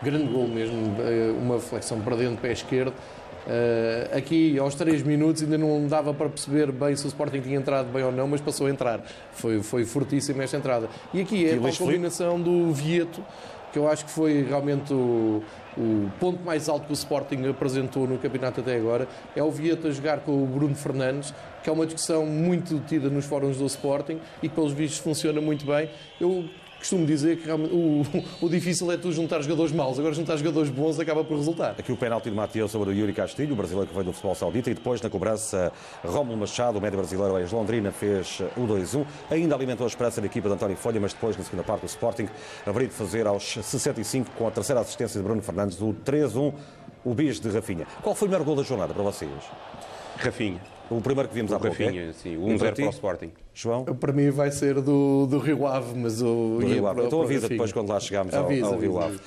Grande 0.01 0.31
gol 0.31 0.47
mesmo, 0.47 0.95
eh, 0.99 1.31
uma 1.37 1.59
flexão 1.59 2.01
para 2.01 2.15
dentro, 2.15 2.37
pé 2.41 2.51
esquerdo. 2.51 2.93
Uh, 3.41 4.15
aqui, 4.15 4.57
aos 4.59 4.75
3 4.75 5.01
minutos, 5.01 5.41
ainda 5.41 5.57
não 5.57 5.87
dava 5.87 6.13
para 6.13 6.29
perceber 6.29 6.71
bem 6.71 6.95
se 6.95 7.05
o 7.05 7.07
Sporting 7.07 7.41
tinha 7.41 7.57
entrado 7.57 7.91
bem 7.91 8.03
ou 8.03 8.11
não, 8.11 8.27
mas 8.27 8.39
passou 8.39 8.67
a 8.67 8.69
entrar. 8.69 9.01
Foi, 9.31 9.63
foi 9.63 9.83
fortíssima 9.83 10.43
esta 10.43 10.57
entrada. 10.57 10.87
E 11.11 11.21
aqui 11.21 11.47
é 11.47 11.55
a 11.55 11.77
combinação 11.77 12.39
do 12.39 12.71
Vieto 12.71 13.23
que 13.71 13.79
eu 13.79 13.89
acho 13.89 14.05
que 14.05 14.11
foi 14.11 14.43
realmente 14.43 14.93
o, 14.93 15.41
o 15.77 16.09
ponto 16.19 16.43
mais 16.43 16.67
alto 16.67 16.85
que 16.85 16.91
o 16.91 16.93
Sporting 16.93 17.47
apresentou 17.49 18.07
no 18.07 18.17
campeonato 18.17 18.61
até 18.61 18.75
agora, 18.75 19.07
é 19.35 19.43
o 19.43 19.51
Vieta 19.51 19.91
jogar 19.91 20.19
com 20.19 20.43
o 20.43 20.45
Bruno 20.45 20.75
Fernandes, 20.75 21.33
que 21.63 21.69
é 21.69 21.73
uma 21.73 21.85
discussão 21.85 22.25
muito 22.25 22.79
tida 22.87 23.09
nos 23.09 23.25
fóruns 23.25 23.57
do 23.57 23.65
Sporting 23.65 24.19
e 24.41 24.49
que, 24.49 24.55
pelos 24.55 24.73
vistos, 24.73 24.99
funciona 24.99 25.39
muito 25.39 25.65
bem. 25.65 25.89
Eu 26.19 26.45
costumo 26.81 27.05
dizer 27.05 27.37
que 27.37 27.49
o, 27.49 28.03
o, 28.41 28.49
difícil 28.49 28.91
é 28.91 28.97
tu 28.97 29.11
juntar 29.11 29.41
jogadores 29.41 29.71
maus, 29.71 29.97
agora 29.99 30.13
juntar 30.13 30.35
jogadores 30.37 30.69
bons 30.69 30.99
acaba 30.99 31.23
por 31.23 31.37
resultar. 31.37 31.75
Aqui 31.77 31.91
o 31.91 31.97
penalti 31.97 32.29
de 32.29 32.35
Mateus 32.35 32.71
sobre 32.71 32.89
o 32.89 32.93
Yuri 32.93 33.13
Castilho, 33.13 33.53
o 33.53 33.55
brasileiro 33.55 33.87
que 33.87 33.93
veio 33.93 34.05
do 34.05 34.11
futebol 34.11 34.35
saudita, 34.35 34.69
e 34.69 34.73
depois 34.73 35.01
na 35.01 35.09
cobrança 35.09 35.71
Rómulo 36.03 36.37
Machado, 36.37 36.79
o 36.79 36.81
médio 36.81 36.97
brasileiro 36.97 37.37
ex-Londrina, 37.37 37.91
fez 37.91 38.41
o 38.57 38.61
2-1. 38.61 39.05
Ainda 39.29 39.55
alimentou 39.55 39.85
a 39.85 39.87
esperança 39.87 40.19
da 40.19 40.27
equipa 40.27 40.49
de 40.49 40.55
António 40.55 40.75
Folha, 40.75 40.99
mas 40.99 41.13
depois, 41.13 41.37
na 41.37 41.43
segunda 41.43 41.63
parte, 41.63 41.83
o 41.83 41.85
Sporting 41.85 42.27
haveria 42.65 42.87
de 42.89 42.93
fazer 42.93 43.27
aos 43.27 43.53
65, 43.53 44.31
com 44.31 44.47
a 44.47 44.51
terceira 44.51 44.81
assistência 44.81 45.19
de 45.19 45.23
Bruno 45.23 45.41
Fernandes, 45.41 45.79
o 45.81 45.93
3-1, 46.03 46.53
o 47.05 47.13
bis 47.13 47.39
de 47.39 47.49
Rafinha. 47.49 47.85
Qual 48.01 48.15
foi 48.15 48.27
o 48.27 48.31
melhor 48.31 48.43
gol 48.43 48.55
da 48.55 48.63
jornada 48.63 48.93
para 48.93 49.03
vocês? 49.03 49.31
Rafinha. 50.17 50.80
O 50.91 50.99
primeiro 50.99 51.29
que 51.29 51.35
vimos 51.35 51.51
o 51.51 51.55
há 51.55 51.59
pouco, 51.59 51.81
Rafinha, 51.81 52.09
é? 52.09 52.13
sim. 52.13 52.35
O 52.35 52.47
1-0 52.47 52.75
para 52.75 52.85
o 52.85 52.89
Sporting. 52.89 53.31
João? 53.53 53.85
Para 53.85 54.11
mim 54.11 54.29
vai 54.29 54.51
ser 54.51 54.81
do, 54.81 55.25
do 55.25 55.37
Rio 55.37 55.65
Ave, 55.65 55.97
mas 55.97 56.21
o... 56.21 56.57
Do 56.59 56.67
Rio 56.67 56.85
Ave. 56.85 57.03
Então 57.03 57.21
avisa 57.21 57.47
depois 57.47 57.71
quando 57.71 57.87
lá 57.87 57.99
chegarmos 57.99 58.33
ao, 58.33 58.43
avisa, 58.43 58.65
ao 58.67 58.77
Rio. 58.77 58.99
Ave. 58.99 59.15
Uh, 59.15 59.21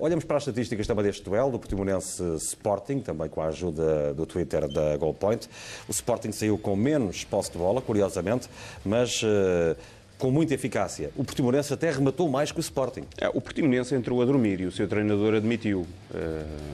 olhamos 0.00 0.24
para 0.24 0.38
as 0.38 0.42
estatísticas 0.42 0.88
também 0.88 1.04
deste 1.04 1.22
duelo, 1.22 1.52
do 1.52 1.58
Portimonense 1.60 2.20
Sporting, 2.36 2.98
também 2.98 3.28
com 3.28 3.40
a 3.40 3.46
ajuda 3.46 4.12
do 4.12 4.26
Twitter 4.26 4.66
da 4.66 4.96
Goalpoint. 4.96 5.48
O 5.88 5.92
Sporting 5.92 6.32
saiu 6.32 6.58
com 6.58 6.74
menos 6.74 7.22
posse 7.22 7.52
de 7.52 7.58
bola, 7.58 7.80
curiosamente, 7.80 8.48
mas... 8.84 9.22
Uh, 9.22 9.76
com 10.18 10.30
muita 10.30 10.54
eficácia. 10.54 11.10
O 11.16 11.24
Portimonense 11.24 11.72
até 11.72 11.90
rematou 11.90 12.28
mais 12.28 12.52
que 12.52 12.58
o 12.58 12.60
Sporting. 12.60 13.04
É, 13.20 13.28
o 13.28 13.40
Portimonense 13.40 13.94
entrou 13.94 14.22
a 14.22 14.24
dormir 14.24 14.60
e 14.60 14.66
o 14.66 14.72
seu 14.72 14.86
treinador 14.86 15.34
admitiu 15.34 15.80
uh, 15.80 15.86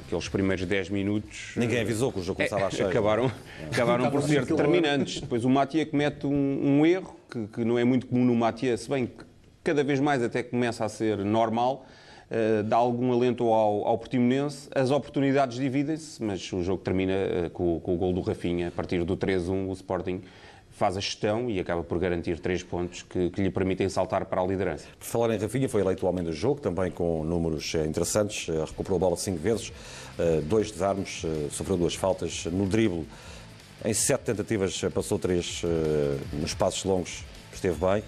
aqueles 0.07 0.29
primeiros 0.29 0.65
10 0.65 0.91
minutos. 0.91 1.53
Ninguém 1.57 1.81
avisou 1.81 2.13
que 2.13 2.21
o 2.21 2.23
jogo 2.23 2.37
começava 2.37 2.63
é, 2.63 2.67
a 2.67 2.71
cheio. 2.71 2.89
Acabaram, 2.89 3.31
acabaram 3.71 4.11
por 4.11 4.23
ser 4.23 4.45
determinantes. 4.45 5.21
Depois 5.21 5.45
o 5.45 5.49
Matia 5.49 5.87
comete 5.87 6.27
um, 6.27 6.31
um 6.81 6.87
erro, 6.87 7.17
que, 7.31 7.47
que, 7.47 7.65
não 7.65 7.79
é 7.79 7.85
muito 7.85 8.07
comum 8.07 8.25
no 8.25 8.35
Matia, 8.35 8.77
se 8.77 8.89
bem 8.89 9.07
que 9.07 9.25
cada 9.65 9.83
vez 9.83 10.01
mais 10.01 10.23
até 10.23 10.43
começa 10.43 10.85
a 10.85 10.89
ser 10.89 11.19
normal. 11.19 11.87
Uh, 12.31 12.63
dá 12.63 12.77
algum 12.77 13.13
alento 13.13 13.45
ao, 13.53 13.89
ao 13.89 13.99
Portimonense, 13.99 14.69
as 14.73 14.93
oportunidades 14.93 15.59
dividem-se, 15.59 16.23
mas 16.23 16.53
o 16.53 16.63
jogo 16.63 16.81
termina 16.81 17.13
uh, 17.13 17.51
com, 17.51 17.81
com, 17.81 17.95
o 17.95 17.97
gol 17.97 18.13
do 18.13 18.21
Rafinha. 18.21 18.69
A 18.69 18.71
partir 18.71 19.03
do 19.03 19.17
3-1, 19.17 19.69
o 19.69 19.73
Sporting 19.73 20.23
faz 20.81 20.97
a 20.97 21.01
gestão 21.01 21.51
e 21.51 21.61
acaba 21.61 21.85
por 21.85 21.99
garantir 21.99 22.41
três 22.41 22.63
pontos 22.63 23.03
que, 23.03 23.29
que, 23.29 23.43
lhe 23.43 23.51
permitem 23.51 23.87
saltar 23.91 24.25
para 24.25 24.41
a 24.41 24.47
liderança. 24.47 24.87
Por 24.99 25.05
falar 25.05 25.35
em 25.35 25.39
Rafinha, 25.39 25.69
foi 25.69 25.83
eleito 25.83 26.07
o 26.07 26.09
homem 26.09 26.25
do 26.25 26.33
jogo, 26.33 26.59
também 26.59 26.91
com 26.91 27.23
números 27.23 27.75
interessantes, 27.87 28.49
recuperou 28.49 28.97
a 28.97 28.99
bola 28.99 29.17
cinco 29.19 29.37
vezes, 29.37 29.71
dois 30.45 30.71
desarmes, 30.71 31.21
sofreu 31.51 31.77
duas 31.77 31.95
faltas 31.95 32.47
no 32.47 32.67
drible. 32.67 33.07
Em 33.85 33.93
sete 33.93 34.23
tentativas 34.23 34.81
passou 34.95 35.19
três 35.19 35.61
nos 36.33 36.55
passos 36.55 36.83
longos, 36.85 37.25
esteve 37.53 37.77
bem 37.79 38.03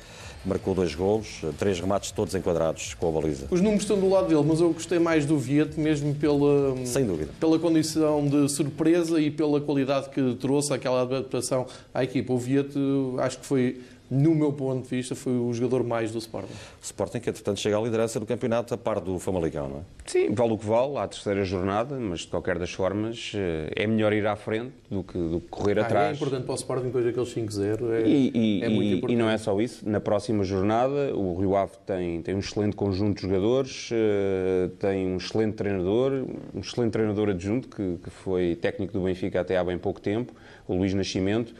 marcou 0.44 0.74
dois 0.74 0.94
golos, 0.94 1.40
três 1.58 1.78
remates 1.78 2.10
todos 2.10 2.34
enquadrados 2.34 2.94
com 2.94 3.08
a 3.08 3.20
baliza. 3.20 3.46
Os 3.50 3.60
números 3.60 3.82
estão 3.82 3.98
do 3.98 4.08
lado 4.08 4.28
dele, 4.28 4.42
mas 4.46 4.60
eu 4.60 4.72
gostei 4.72 4.98
mais 4.98 5.24
do 5.24 5.38
Viete, 5.38 5.78
mesmo 5.78 6.14
pela, 6.14 6.74
Sem 6.84 7.04
dúvida. 7.06 7.30
pela 7.38 7.58
condição 7.58 8.26
de 8.26 8.48
surpresa 8.48 9.20
e 9.20 9.30
pela 9.30 9.60
qualidade 9.60 10.08
que 10.10 10.34
trouxe 10.36 10.72
aquela 10.72 11.02
adaptação 11.02 11.66
à 11.94 12.02
equipa. 12.04 12.32
O 12.32 12.38
Viete, 12.38 12.78
acho 13.18 13.38
que 13.38 13.46
foi 13.46 13.80
no 14.12 14.34
meu 14.34 14.52
ponto 14.52 14.82
de 14.82 14.90
vista, 14.90 15.14
foi 15.14 15.32
o 15.32 15.50
jogador 15.54 15.82
mais 15.82 16.12
do 16.12 16.18
Sporting. 16.18 16.52
O 16.52 16.84
Sporting 16.84 17.18
que, 17.18 17.30
entretanto, 17.30 17.58
chega 17.58 17.78
à 17.78 17.80
liderança 17.80 18.20
do 18.20 18.26
campeonato 18.26 18.74
a 18.74 18.76
par 18.76 19.00
do 19.00 19.18
Famalicão, 19.18 19.68
não 19.70 19.76
é? 19.78 19.80
Sim, 20.04 20.34
vale 20.34 20.52
o 20.52 20.58
que 20.58 20.66
vale, 20.66 20.98
à 20.98 21.08
terceira 21.08 21.42
jornada, 21.46 21.98
mas 21.98 22.20
de 22.20 22.26
qualquer 22.26 22.58
das 22.58 22.70
formas 22.70 23.32
é 23.74 23.86
melhor 23.86 24.12
ir 24.12 24.26
à 24.26 24.36
frente 24.36 24.74
do 24.90 25.02
que, 25.02 25.16
do 25.16 25.40
que 25.40 25.48
correr 25.48 25.78
ah, 25.78 25.86
atrás. 25.86 26.10
É 26.10 26.14
importante 26.16 26.44
para 26.44 26.52
o 26.52 26.56
Sporting 26.56 26.84
depois 26.84 27.06
daqueles 27.06 27.34
5-0. 27.34 27.90
É, 27.90 28.06
e, 28.06 28.30
e, 28.34 28.62
é 28.62 28.68
muito 28.68 28.82
e, 28.82 28.92
importante. 28.96 29.12
E 29.14 29.16
não 29.16 29.30
é 29.30 29.38
só 29.38 29.58
isso. 29.58 29.88
Na 29.88 30.00
próxima 30.00 30.44
jornada, 30.44 31.16
o 31.16 31.40
Rio 31.40 31.56
Ave 31.56 31.72
tem, 31.86 32.20
tem 32.20 32.34
um 32.34 32.40
excelente 32.40 32.76
conjunto 32.76 33.16
de 33.16 33.22
jogadores, 33.22 33.88
uh, 33.92 34.68
tem 34.78 35.06
um 35.06 35.16
excelente 35.16 35.54
treinador, 35.54 36.26
um 36.54 36.60
excelente 36.60 36.92
treinador 36.92 37.30
adjunto, 37.30 37.66
que, 37.66 37.96
que 38.04 38.10
foi 38.10 38.56
técnico 38.56 38.92
do 38.92 39.00
Benfica 39.00 39.40
até 39.40 39.56
há 39.56 39.64
bem 39.64 39.78
pouco 39.78 40.02
tempo, 40.02 40.34
o 40.68 40.74
Luís 40.74 40.92
Nascimento 40.92 41.54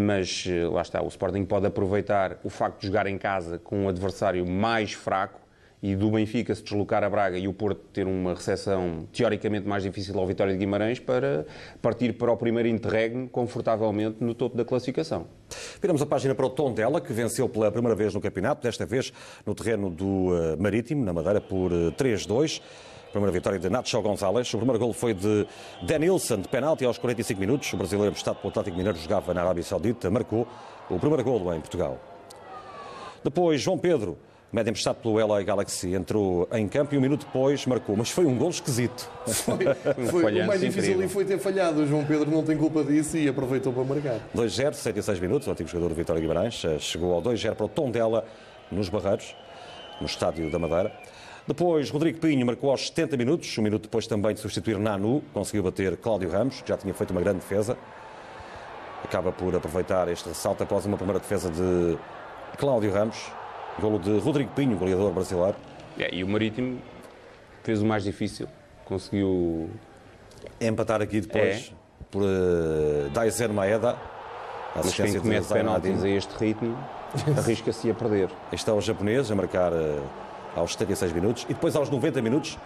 mas 0.00 0.46
lá 0.70 0.82
está, 0.82 1.02
o 1.02 1.08
Sporting 1.08 1.44
pode 1.44 1.66
aproveitar 1.66 2.38
o 2.42 2.50
facto 2.50 2.80
de 2.80 2.86
jogar 2.86 3.06
em 3.06 3.18
casa 3.18 3.58
com 3.58 3.84
um 3.84 3.88
adversário 3.88 4.46
mais 4.46 4.92
fraco 4.92 5.42
e 5.82 5.96
do 5.96 6.12
Benfica 6.12 6.54
se 6.54 6.62
deslocar 6.62 7.02
a 7.02 7.10
Braga 7.10 7.36
e 7.36 7.48
o 7.48 7.52
Porto 7.52 7.80
ter 7.92 8.06
uma 8.06 8.34
recepção 8.34 9.08
teoricamente 9.12 9.66
mais 9.66 9.82
difícil 9.82 10.16
ao 10.16 10.26
Vitória 10.26 10.52
de 10.52 10.58
Guimarães 10.58 11.00
para 11.00 11.44
partir 11.82 12.12
para 12.12 12.30
o 12.30 12.36
primeiro 12.36 12.68
interregno 12.68 13.28
confortavelmente 13.28 14.22
no 14.22 14.32
topo 14.32 14.56
da 14.56 14.64
classificação. 14.64 15.26
Viramos 15.80 16.00
a 16.00 16.06
página 16.06 16.36
para 16.36 16.46
o 16.46 16.50
Tondela, 16.50 17.00
que 17.00 17.12
venceu 17.12 17.48
pela 17.48 17.70
primeira 17.72 17.96
vez 17.96 18.14
no 18.14 18.20
campeonato, 18.20 18.62
desta 18.62 18.86
vez 18.86 19.12
no 19.44 19.54
terreno 19.56 19.90
do 19.90 20.28
uh, 20.28 20.56
Marítimo, 20.56 21.04
na 21.04 21.12
Madeira, 21.12 21.40
por 21.40 21.72
uh, 21.72 21.90
3-2. 21.92 22.62
Primeira 23.12 23.30
vitória 23.30 23.58
de 23.58 23.68
Nacho 23.68 24.00
Gonzalez. 24.00 24.52
O 24.54 24.56
primeiro 24.56 24.78
gol 24.78 24.92
foi 24.94 25.12
de 25.12 25.46
Denilson, 25.82 26.38
de 26.38 26.48
penalti 26.48 26.82
aos 26.86 26.96
45 26.96 27.38
minutos. 27.38 27.70
O 27.70 27.76
brasileiro 27.76 28.08
emprestado 28.08 28.36
pelo 28.36 28.48
Atlético 28.48 28.76
Mineiro 28.78 28.98
jogava 28.98 29.34
na 29.34 29.42
Arábia 29.42 29.62
Saudita, 29.62 30.10
marcou 30.10 30.48
o 30.88 30.98
primeiro 30.98 31.22
gol 31.22 31.54
em 31.54 31.60
Portugal. 31.60 32.00
Depois, 33.22 33.60
João 33.60 33.76
Pedro, 33.76 34.16
médio 34.50 34.70
emprestado 34.70 34.96
pelo 34.96 35.14
LA 35.26 35.42
Galaxy, 35.42 35.94
entrou 35.94 36.48
em 36.52 36.66
campo 36.66 36.94
e 36.94 36.98
um 36.98 37.02
minuto 37.02 37.26
depois 37.26 37.66
marcou. 37.66 37.94
Mas 37.98 38.08
foi 38.08 38.24
um 38.24 38.34
gol 38.34 38.48
esquisito. 38.48 39.10
Foi, 39.26 39.58
foi 40.06 40.32
o 40.40 40.46
mais 40.46 40.62
difícil 40.62 40.94
ali 40.94 41.06
foi 41.06 41.26
ter 41.26 41.38
falhado. 41.38 41.82
O 41.82 41.86
João 41.86 42.06
Pedro 42.06 42.30
não 42.30 42.42
tem 42.42 42.56
culpa 42.56 42.82
disso 42.82 43.18
e 43.18 43.28
aproveitou 43.28 43.74
para 43.74 43.84
marcar. 43.84 44.20
2-0, 44.34 44.72
66 44.72 45.20
minutos. 45.20 45.46
O 45.46 45.50
antigo 45.50 45.68
jogador 45.68 45.90
do 45.90 45.94
Vitória 45.94 46.20
Guimarães 46.22 46.64
chegou 46.80 47.12
ao 47.12 47.20
2-0 47.20 47.56
para 47.56 47.66
o 47.66 47.68
Tondela, 47.68 48.24
nos 48.70 48.88
Barreiros, 48.88 49.36
no 50.00 50.06
estádio 50.06 50.50
da 50.50 50.58
Madeira. 50.58 50.90
Depois, 51.46 51.90
Rodrigo 51.90 52.20
Pinho 52.20 52.46
marcou 52.46 52.70
aos 52.70 52.86
70 52.86 53.16
minutos, 53.16 53.58
um 53.58 53.62
minuto 53.62 53.82
depois 53.82 54.06
também 54.06 54.32
de 54.32 54.40
substituir 54.40 54.78
Nanu, 54.78 55.22
conseguiu 55.34 55.64
bater 55.64 55.96
Cláudio 55.96 56.30
Ramos, 56.30 56.62
que 56.62 56.68
já 56.68 56.76
tinha 56.76 56.94
feito 56.94 57.10
uma 57.10 57.20
grande 57.20 57.40
defesa. 57.40 57.76
Acaba 59.02 59.32
por 59.32 59.54
aproveitar 59.54 60.06
este 60.08 60.28
ressalto 60.28 60.62
após 60.62 60.86
uma 60.86 60.96
primeira 60.96 61.18
defesa 61.18 61.50
de 61.50 61.98
Cláudio 62.58 62.92
Ramos, 62.92 63.32
golo 63.80 63.98
de 63.98 64.18
Rodrigo 64.18 64.52
Pinho, 64.54 64.76
goleador 64.76 65.12
brasileiro. 65.12 65.56
É, 65.98 66.14
e 66.14 66.22
o 66.22 66.28
Marítimo 66.28 66.78
fez 67.64 67.82
o 67.82 67.86
mais 67.86 68.04
difícil, 68.04 68.46
conseguiu 68.84 69.68
empatar 70.60 71.02
aqui 71.02 71.20
depois 71.20 71.72
é. 71.72 72.04
por 72.08 72.22
uh, 72.22 73.52
Maeda. 73.52 73.96
Mas 74.76 74.94
quem 74.94 75.18
comete 75.18 75.48
penaltis 75.48 76.02
a 76.02 76.08
este 76.08 76.34
ritmo 76.38 76.78
arrisca-se 77.36 77.90
a 77.90 77.94
perder. 77.94 78.30
Este 78.52 78.70
é 78.70 78.72
o 78.72 78.80
japonês 78.80 79.30
a 79.30 79.34
marcar 79.34 79.72
uh, 79.72 80.02
aos 80.54 80.72
76 80.72 81.12
minutos 81.12 81.44
e 81.44 81.54
depois 81.54 81.76
aos 81.76 81.90
90 81.90 82.22
minutos, 82.22 82.58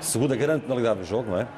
segunda 0.00 0.36
grande 0.36 0.62
penalidade 0.62 1.00
do 1.00 1.04
jogo, 1.04 1.30
não 1.30 1.40
é? 1.40 1.48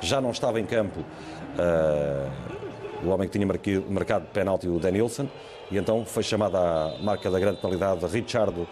Já 0.00 0.20
não 0.20 0.30
estava 0.30 0.60
em 0.60 0.66
campo 0.66 1.00
uh, 1.00 3.04
o 3.04 3.08
homem 3.08 3.28
que 3.28 3.32
tinha 3.32 3.46
marcado, 3.46 3.84
marcado 3.88 4.26
penalti, 4.32 4.68
o 4.68 4.78
Denilson, 4.78 5.28
e 5.70 5.76
então 5.76 6.04
foi 6.04 6.22
chamada 6.22 6.58
à 6.58 6.98
marca 7.02 7.30
da 7.30 7.38
grande 7.38 7.60
penalidade 7.60 8.04
Richardo 8.06 8.66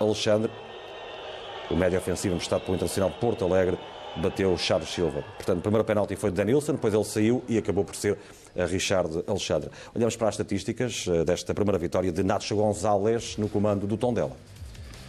Alexandre, 0.00 0.50
o 1.70 1.76
médio 1.76 1.98
ofensivo 1.98 2.34
emprestado 2.34 2.62
pelo 2.62 2.76
Internacional 2.76 3.10
de 3.10 3.16
Porto 3.16 3.44
Alegre, 3.44 3.78
bateu 4.16 4.52
o 4.52 4.58
Chaves 4.58 4.88
Silva. 4.88 5.22
Portanto, 5.36 5.58
o 5.58 5.62
primeiro 5.62 5.84
penalti 5.84 6.16
foi 6.16 6.30
de 6.30 6.36
Denilson, 6.36 6.72
depois 6.72 6.94
ele 6.94 7.04
saiu 7.04 7.44
e 7.48 7.58
acabou 7.58 7.84
por 7.84 7.94
ser 7.94 8.18
a 8.56 8.64
Richard 8.64 9.22
Alexandre. 9.26 9.70
Olhamos 9.94 10.16
para 10.16 10.28
as 10.28 10.34
estatísticas 10.34 11.06
uh, 11.06 11.24
desta 11.24 11.52
primeira 11.52 11.78
vitória 11.78 12.10
de 12.10 12.22
Nacho 12.22 12.56
Gonzalez 12.56 13.36
no 13.36 13.48
comando 13.48 13.86
do 13.86 13.96
Tondela. 13.96 14.32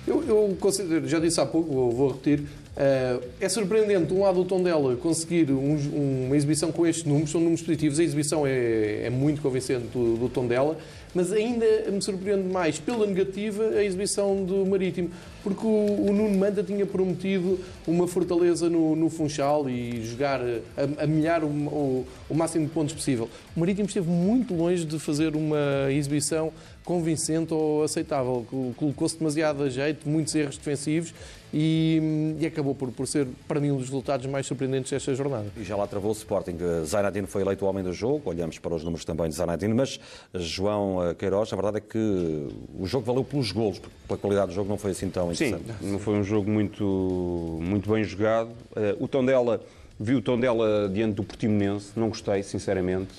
Eu, 0.08 0.24
eu 0.24 0.58
considero, 0.58 1.06
já 1.06 1.20
disse 1.20 1.38
há 1.42 1.46
pouco, 1.46 1.70
vou, 1.70 1.92
vou 1.92 2.08
repetir, 2.08 2.40
uh, 2.40 3.22
é 3.42 3.50
surpreendente, 3.50 4.06
de 4.06 4.14
um 4.14 4.22
lado, 4.22 4.40
o 4.40 4.46
Tondela 4.46 4.96
conseguir 4.96 5.52
um, 5.52 6.26
uma 6.28 6.38
exibição 6.38 6.72
com 6.72 6.88
estes 6.88 7.04
números, 7.04 7.30
são 7.30 7.42
números 7.42 7.62
positivos, 7.62 8.00
a 8.00 8.04
exibição 8.04 8.48
é, 8.48 9.04
é 9.04 9.10
muito 9.10 9.42
convincente 9.42 9.88
do, 9.88 10.16
do 10.16 10.30
Tondela, 10.30 10.78
mas 11.14 11.34
ainda 11.34 11.66
me 11.92 12.02
surpreende 12.02 12.48
mais 12.48 12.80
pela 12.80 13.06
negativa 13.06 13.66
a 13.66 13.84
exibição 13.84 14.46
do 14.46 14.66
Marítimo, 14.66 15.10
porque 15.44 15.66
o, 15.66 16.08
o 16.10 16.14
Nuno 16.14 16.38
Manta 16.38 16.64
tinha 16.64 16.86
prometido 16.86 17.60
uma 17.86 18.08
fortaleza 18.08 18.70
no, 18.70 18.96
no 18.96 19.10
Funchal 19.10 19.70
e 19.70 20.06
jogar, 20.06 20.40
a, 20.42 21.04
a 21.04 21.06
milhar 21.06 21.44
o, 21.44 21.48
o, 21.48 22.08
o 22.30 22.34
máximo 22.34 22.66
de 22.66 22.72
pontos 22.72 22.94
possível. 22.94 23.30
O 23.56 23.60
Marítimo 23.60 23.88
esteve 23.88 24.10
muito 24.10 24.54
longe 24.54 24.86
de 24.86 24.98
fazer 25.00 25.36
uma 25.36 25.92
exibição 25.92 26.54
convincente 26.88 27.54
ou 27.54 27.84
aceitável. 27.84 28.46
Colocou-se 28.78 29.18
demasiado 29.18 29.62
a 29.62 29.70
jeito, 29.70 30.08
muitos 30.08 30.34
erros 30.34 30.58
defensivos 30.58 31.14
e, 31.54 32.36
e 32.40 32.46
acabou 32.46 32.74
por, 32.74 32.90
por 32.94 33.06
ser, 33.06 33.28
para 33.46 33.60
mim, 33.60 33.72
um 33.72 33.76
dos 33.76 33.88
resultados 33.88 34.26
mais 34.26 34.48
surpreendentes 34.48 34.90
desta 34.90 35.14
jornada. 35.14 35.48
E 35.58 35.64
já 35.66 35.76
lá 35.76 35.86
travou 35.86 36.12
o 36.12 36.14
Sporting. 36.14 36.56
Zainadine 36.86 37.28
foi 37.28 37.42
eleito 37.42 37.66
o 37.66 37.68
homem 37.68 37.84
do 37.84 37.92
jogo, 37.92 38.22
olhamos 38.30 38.58
para 38.58 38.74
os 38.74 38.86
números 38.86 39.04
também 39.04 39.28
de 39.28 39.36
Zainadine, 39.36 39.74
mas 39.74 40.00
João 40.34 41.14
Queiroz, 41.20 41.52
a 41.52 41.58
verdade 41.58 41.78
é 41.78 41.82
que 41.82 42.48
o 42.80 42.86
jogo 42.86 43.06
valeu 43.06 43.26
pelos 43.26 43.52
golos, 43.52 43.80
porque 43.80 43.96
pela 44.08 44.18
qualidade 44.18 44.48
do 44.48 44.54
jogo 44.54 44.70
não 44.70 44.78
foi 44.78 44.92
assim 44.92 45.10
tão 45.10 45.30
interessante. 45.30 45.66
Sim, 45.82 45.92
não 45.92 46.00
foi 46.00 46.14
um 46.14 46.24
jogo 46.24 46.50
muito, 46.50 47.60
muito 47.62 47.92
bem 47.92 48.02
jogado. 48.06 48.52
O 48.98 49.10
Tondela 49.10 49.62
Vi 50.00 50.14
o 50.14 50.22
Tondela 50.22 50.88
diante 50.88 51.16
do 51.16 51.24
Portimonense, 51.24 51.92
não 51.96 52.10
gostei, 52.10 52.44
sinceramente. 52.44 53.10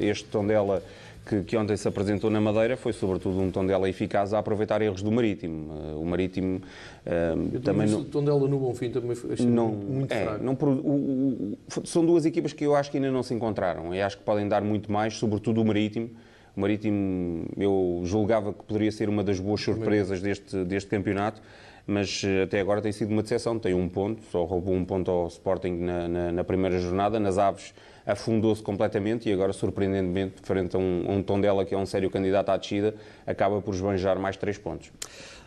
Este 0.00 0.24
Tondela 0.26 0.80
que, 1.26 1.42
que, 1.42 1.56
ontem 1.56 1.76
se 1.76 1.86
apresentou 1.88 2.30
na 2.30 2.40
Madeira 2.40 2.76
foi 2.76 2.92
sobretudo 2.92 3.40
um 3.40 3.50
Tondela 3.50 3.88
eficaz 3.88 4.34
a 4.34 4.38
aproveitar 4.38 4.82
erros 4.82 5.02
do 5.02 5.10
Marítimo. 5.10 5.72
O 6.00 6.04
Marítimo 6.04 6.60
uh, 7.06 7.60
também 7.60 7.88
não... 7.88 8.00
O 8.00 8.04
Tondela 8.04 8.48
no 8.48 8.58
Bonfim 8.58 8.90
também 8.90 9.14
foi 9.14 9.36
não, 9.46 9.68
muito 9.68 10.12
é, 10.12 10.24
fraco. 10.24 10.44
Não, 10.44 10.52
o, 10.52 11.56
o, 11.76 11.86
são 11.86 12.04
duas 12.04 12.24
equipas 12.24 12.52
que 12.52 12.64
eu 12.64 12.74
acho 12.74 12.90
que 12.90 12.96
ainda 12.96 13.10
não 13.10 13.22
se 13.22 13.32
encontraram 13.34 13.94
e 13.94 14.00
acho 14.00 14.18
que 14.18 14.24
podem 14.24 14.48
dar 14.48 14.62
muito 14.62 14.90
mais, 14.92 15.16
sobretudo 15.16 15.60
o 15.60 15.64
Marítimo. 15.64 16.10
O 16.56 16.60
Marítimo 16.60 17.46
eu 17.56 18.02
julgava 18.04 18.52
que 18.52 18.62
poderia 18.64 18.92
ser 18.92 19.08
uma 19.08 19.24
das 19.24 19.40
boas 19.40 19.60
surpresas 19.60 20.20
deste, 20.20 20.64
deste 20.64 20.88
campeonato 20.88 21.40
mas 21.86 22.22
eh, 22.24 22.42
até 22.42 22.60
agora 22.60 22.80
tem 22.80 22.92
sido 22.92 23.10
uma 23.10 23.22
decepção. 23.22 23.58
Tem 23.58 23.74
um 23.74 23.88
ponto, 23.88 24.22
só 24.30 24.44
roubou 24.44 24.74
um 24.74 24.84
ponto 24.84 25.10
ao 25.10 25.26
Sporting 25.28 25.72
na, 25.72 26.08
na, 26.08 26.32
na 26.32 26.44
primeira 26.44 26.78
jornada. 26.78 27.20
Nas 27.20 27.38
Aves 27.38 27.74
afundou-se 28.06 28.62
completamente 28.62 29.28
e 29.28 29.32
agora, 29.32 29.52
surpreendentemente, 29.52 30.36
frente 30.42 30.76
a 30.76 30.78
um, 30.78 31.04
um 31.08 31.22
Tondela 31.22 31.64
que 31.64 31.74
é 31.74 31.78
um 31.78 31.86
sério 31.86 32.10
candidato 32.10 32.50
à 32.50 32.56
descida, 32.56 32.94
acaba 33.26 33.60
por 33.60 33.74
esbanjar 33.74 34.18
mais 34.18 34.36
três 34.36 34.58
pontos. 34.58 34.92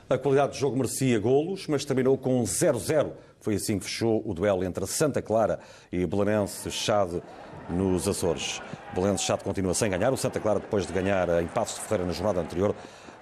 A 0.09 0.17
qualidade 0.17 0.53
do 0.53 0.57
jogo 0.57 0.77
merecia 0.77 1.19
golos, 1.19 1.67
mas 1.67 1.83
terminou 1.83 2.17
com 2.17 2.41
0-0. 2.43 3.11
Foi 3.41 3.55
assim 3.55 3.77
que 3.77 3.85
fechou 3.85 4.23
o 4.25 4.33
duelo 4.33 4.63
entre 4.63 4.85
Santa 4.87 5.21
Clara 5.21 5.59
e 5.91 6.05
Belenense 6.05 6.71
Chade 6.71 7.21
nos 7.69 8.07
Açores. 8.07 8.61
Belenense 8.95 9.23
Chade 9.23 9.43
continua 9.43 9.73
sem 9.73 9.91
ganhar. 9.91 10.13
O 10.13 10.17
Santa 10.17 10.39
Clara, 10.39 10.59
depois 10.59 10.87
de 10.87 10.93
ganhar 10.93 11.41
em 11.41 11.47
Passos 11.47 11.75
de 11.75 11.81
Ferreira 11.81 12.05
na 12.05 12.13
jornada 12.13 12.39
anterior, 12.39 12.73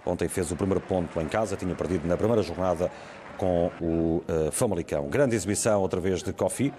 Ontem 0.05 0.27
fez 0.27 0.51
o 0.51 0.55
primeiro 0.55 0.79
ponto 0.81 1.19
em 1.19 1.27
casa, 1.27 1.55
tinha 1.55 1.73
perdido 1.73 2.07
na 2.07 2.15
primeira 2.15 2.43
jornada 2.43 2.91
com 3.37 3.71
o 3.81 4.17
uh, 4.29 4.51
Famalicão. 4.51 5.07
Grande 5.07 5.35
exibição 5.35 5.81
outra 5.81 5.99
vez 5.99 6.21
de 6.21 6.31
Kofi. 6.31 6.71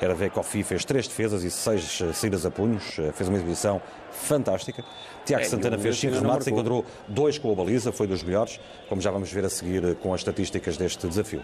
Era 0.00 0.14
ver 0.14 0.30
Kofi 0.30 0.62
fez 0.62 0.84
três 0.84 1.08
defesas 1.08 1.42
e 1.42 1.50
seis 1.50 2.00
uh, 2.00 2.12
saídas 2.12 2.44
a 2.44 2.50
punhos. 2.50 2.98
Uh, 2.98 3.12
fez 3.12 3.28
uma 3.28 3.38
exibição 3.38 3.80
fantástica. 4.10 4.84
Tiago 5.24 5.44
é, 5.44 5.48
Santana 5.48 5.78
fez 5.78 5.98
cinco 5.98 6.14
remates, 6.14 6.46
encontrou 6.46 6.84
dois 7.08 7.38
com 7.38 7.50
a 7.50 7.54
baliza, 7.54 7.90
foi 7.92 8.06
dos 8.06 8.22
melhores, 8.22 8.60
como 8.88 9.00
já 9.00 9.10
vamos 9.10 9.32
ver 9.32 9.44
a 9.44 9.48
seguir 9.48 9.96
com 9.96 10.14
as 10.14 10.20
estatísticas 10.20 10.76
deste 10.76 11.06
desafio. 11.06 11.42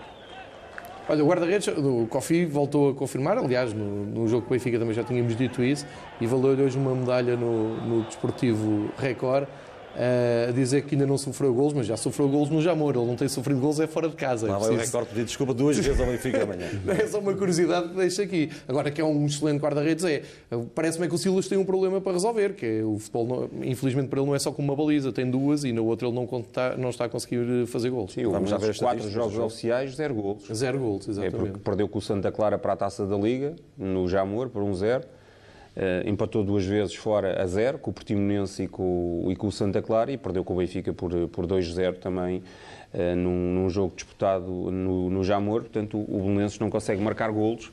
Olha, 1.09 1.25
o 1.25 1.27
guarda-redes 1.27 1.67
do 1.75 2.07
Kofi 2.09 2.45
voltou 2.45 2.91
a 2.91 2.95
confirmar, 2.95 3.37
aliás, 3.37 3.73
no, 3.73 4.07
no 4.07 4.29
jogo 4.29 4.43
com 4.47 4.55
o 4.55 4.57
Benfica 4.57 4.79
também 4.79 4.95
já 4.95 5.03
tínhamos 5.03 5.35
dito 5.35 5.63
isso, 5.63 5.85
e 6.21 6.27
valeu-lhe 6.27 6.63
hoje 6.63 6.79
uma 6.79 6.95
medalha 6.95 7.37
no, 7.37 7.77
no 7.77 8.03
Desportivo 8.05 8.89
Record 8.97 9.49
a 9.95 10.53
dizer 10.53 10.83
que 10.83 10.95
ainda 10.95 11.07
não 11.07 11.19
sofreu 11.19 11.53
gols, 11.53 11.73
mas 11.73 11.87
já 11.87 11.97
sofreu 11.97 12.29
gols 12.29 12.51
no 12.51 12.61
Jamor. 12.63 12.95
Ele 12.97 13.07
não 13.07 13.17
tem 13.17 13.29
sofrido 13.29 13.61
gols, 13.61 13.81
é 13.81 13.87
fora 13.87 14.09
de 14.09 14.17
casa. 14.17 14.47
Lá 14.47 14.59
vai 14.59 14.71
o 14.71 14.77
recorde 14.77 15.09
pedir 15.09 15.25
desculpa 15.25 15.53
duas 15.55 15.77
vezes 15.77 16.01
ao 16.01 16.07
Benfica 16.07 16.43
amanhã. 16.45 16.69
é 16.89 17.07
só 17.07 17.19
uma 17.19 17.35
curiosidade 17.35 17.89
que 17.89 17.97
deixo 17.97 18.23
aqui. 18.23 18.51
Agora, 18.67 18.91
que 18.91 19.01
é 19.01 19.05
um 19.05 19.27
excelente 19.27 19.61
guarda-redes, 19.61 20.05
é. 20.05 20.23
Parece-me 20.75 21.09
que 21.09 21.15
o 21.15 21.19
Silas 21.19 21.49
tem 21.49 21.59
um 21.59 21.65
problema 21.65 22.01
para 22.01 22.13
resolver, 22.13 22.55
que 22.55 22.67
é 22.67 22.85
o 22.85 22.99
futebol, 22.99 23.27
não, 23.27 23.65
infelizmente 23.65 24.09
para 24.09 24.21
ele, 24.21 24.29
não 24.29 24.35
é 24.35 24.39
só 24.39 24.51
com 24.53 24.63
uma 24.63 24.75
baliza, 24.75 25.13
tem 25.13 25.31
duas 25.31 25.65
e 25.65 25.73
na 25.73 25.81
outra 25.81 26.09
ele 26.09 26.15
não, 26.15 26.27
conta, 26.27 26.77
não 26.77 26.91
está 26.91 27.05
a 27.05 27.09
conseguir 27.09 27.67
fazer 27.67 27.91
gols. 27.91 28.13
Sim, 28.13 28.25
vamos 28.25 28.51
já 28.51 28.57
ver 28.57 28.77
quatro 28.77 29.11
jogos 29.11 29.39
oficiais, 29.39 29.95
zero 29.95 30.15
gols. 30.15 30.45
Zero 30.53 30.79
gols, 30.79 31.09
exatamente. 31.09 31.35
É 31.35 31.39
porque 31.39 31.59
perdeu 31.59 31.89
com 31.89 31.99
o 31.99 32.03
Santa 32.03 32.33
Clara 32.33 32.59
para 32.59 32.73
a 32.73 32.77
taça 32.77 33.07
da 33.07 33.17
Liga, 33.17 33.55
no 33.77 34.09
Jamor, 34.09 34.49
por 34.49 34.63
um 34.63 34.75
zero. 34.75 35.05
Uh, 35.75 36.07
empatou 36.07 36.45
duas 36.45 36.67
vezes 36.67 36.95
fora 36.95 37.43
a 37.43 37.47
zero, 37.47 37.79
com 37.79 37.91
o 37.91 37.95
Portimonense 37.95 38.65
e 38.65 38.69
com, 38.69 39.27
e 39.31 39.35
com 39.35 39.47
o 39.47 39.53
Santa 39.53 39.81
Clara, 39.81 40.13
e 40.13 40.19
perdeu 40.19 40.45
com 40.45 40.53
o 40.53 40.59
Benfica 40.59 40.93
por, 40.93 41.11
por 41.29 41.47
2-0 41.47 41.97
também, 41.97 42.43
uh, 42.93 43.17
num, 43.17 43.55
num, 43.55 43.71
jogo 43.71 43.95
disputado 43.97 44.51
no, 44.71 45.09
no 45.09 45.25
Jamor. 45.25 45.63
Portanto, 45.63 45.97
o, 45.97 46.19
Belenenses 46.19 46.59
não 46.59 46.69
consegue 46.69 47.01
marcar 47.01 47.33
golos 47.33 47.69
uh, 47.69 47.73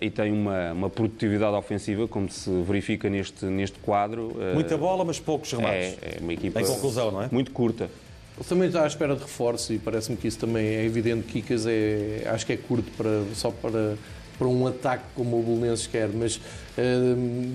e 0.00 0.10
tem 0.10 0.32
uma, 0.32 0.72
uma, 0.72 0.90
produtividade 0.90 1.54
ofensiva, 1.54 2.08
como 2.08 2.28
se 2.28 2.50
verifica 2.62 3.08
neste, 3.08 3.44
neste 3.44 3.78
quadro. 3.78 4.32
Muita 4.52 4.76
bola, 4.76 5.04
mas 5.04 5.20
poucos 5.20 5.52
remates. 5.52 5.96
É, 6.02 6.16
é 6.16 6.20
uma 6.20 6.32
equipa 6.32 6.60
em 6.60 6.66
conclusão, 6.66 7.12
não 7.12 7.22
é? 7.22 7.28
muito 7.30 7.52
curta. 7.52 7.88
Ele 8.36 8.48
também 8.48 8.66
está 8.66 8.82
à 8.82 8.86
espera 8.88 9.14
de 9.14 9.22
reforço 9.22 9.72
e 9.72 9.78
parece-me 9.78 10.16
que 10.16 10.26
isso 10.26 10.38
também 10.40 10.66
é 10.66 10.84
evidente. 10.84 11.22
Kikas 11.26 11.66
é, 11.66 12.24
acho 12.26 12.44
que 12.44 12.52
é 12.52 12.56
curto 12.56 12.90
para, 12.96 13.22
só 13.34 13.52
para 13.52 13.96
para 14.38 14.46
um 14.46 14.66
ataque 14.66 15.04
como 15.14 15.38
o 15.38 15.42
Belenenses 15.42 15.86
quer, 15.86 16.08
mas 16.08 16.36
uh, 16.36 16.40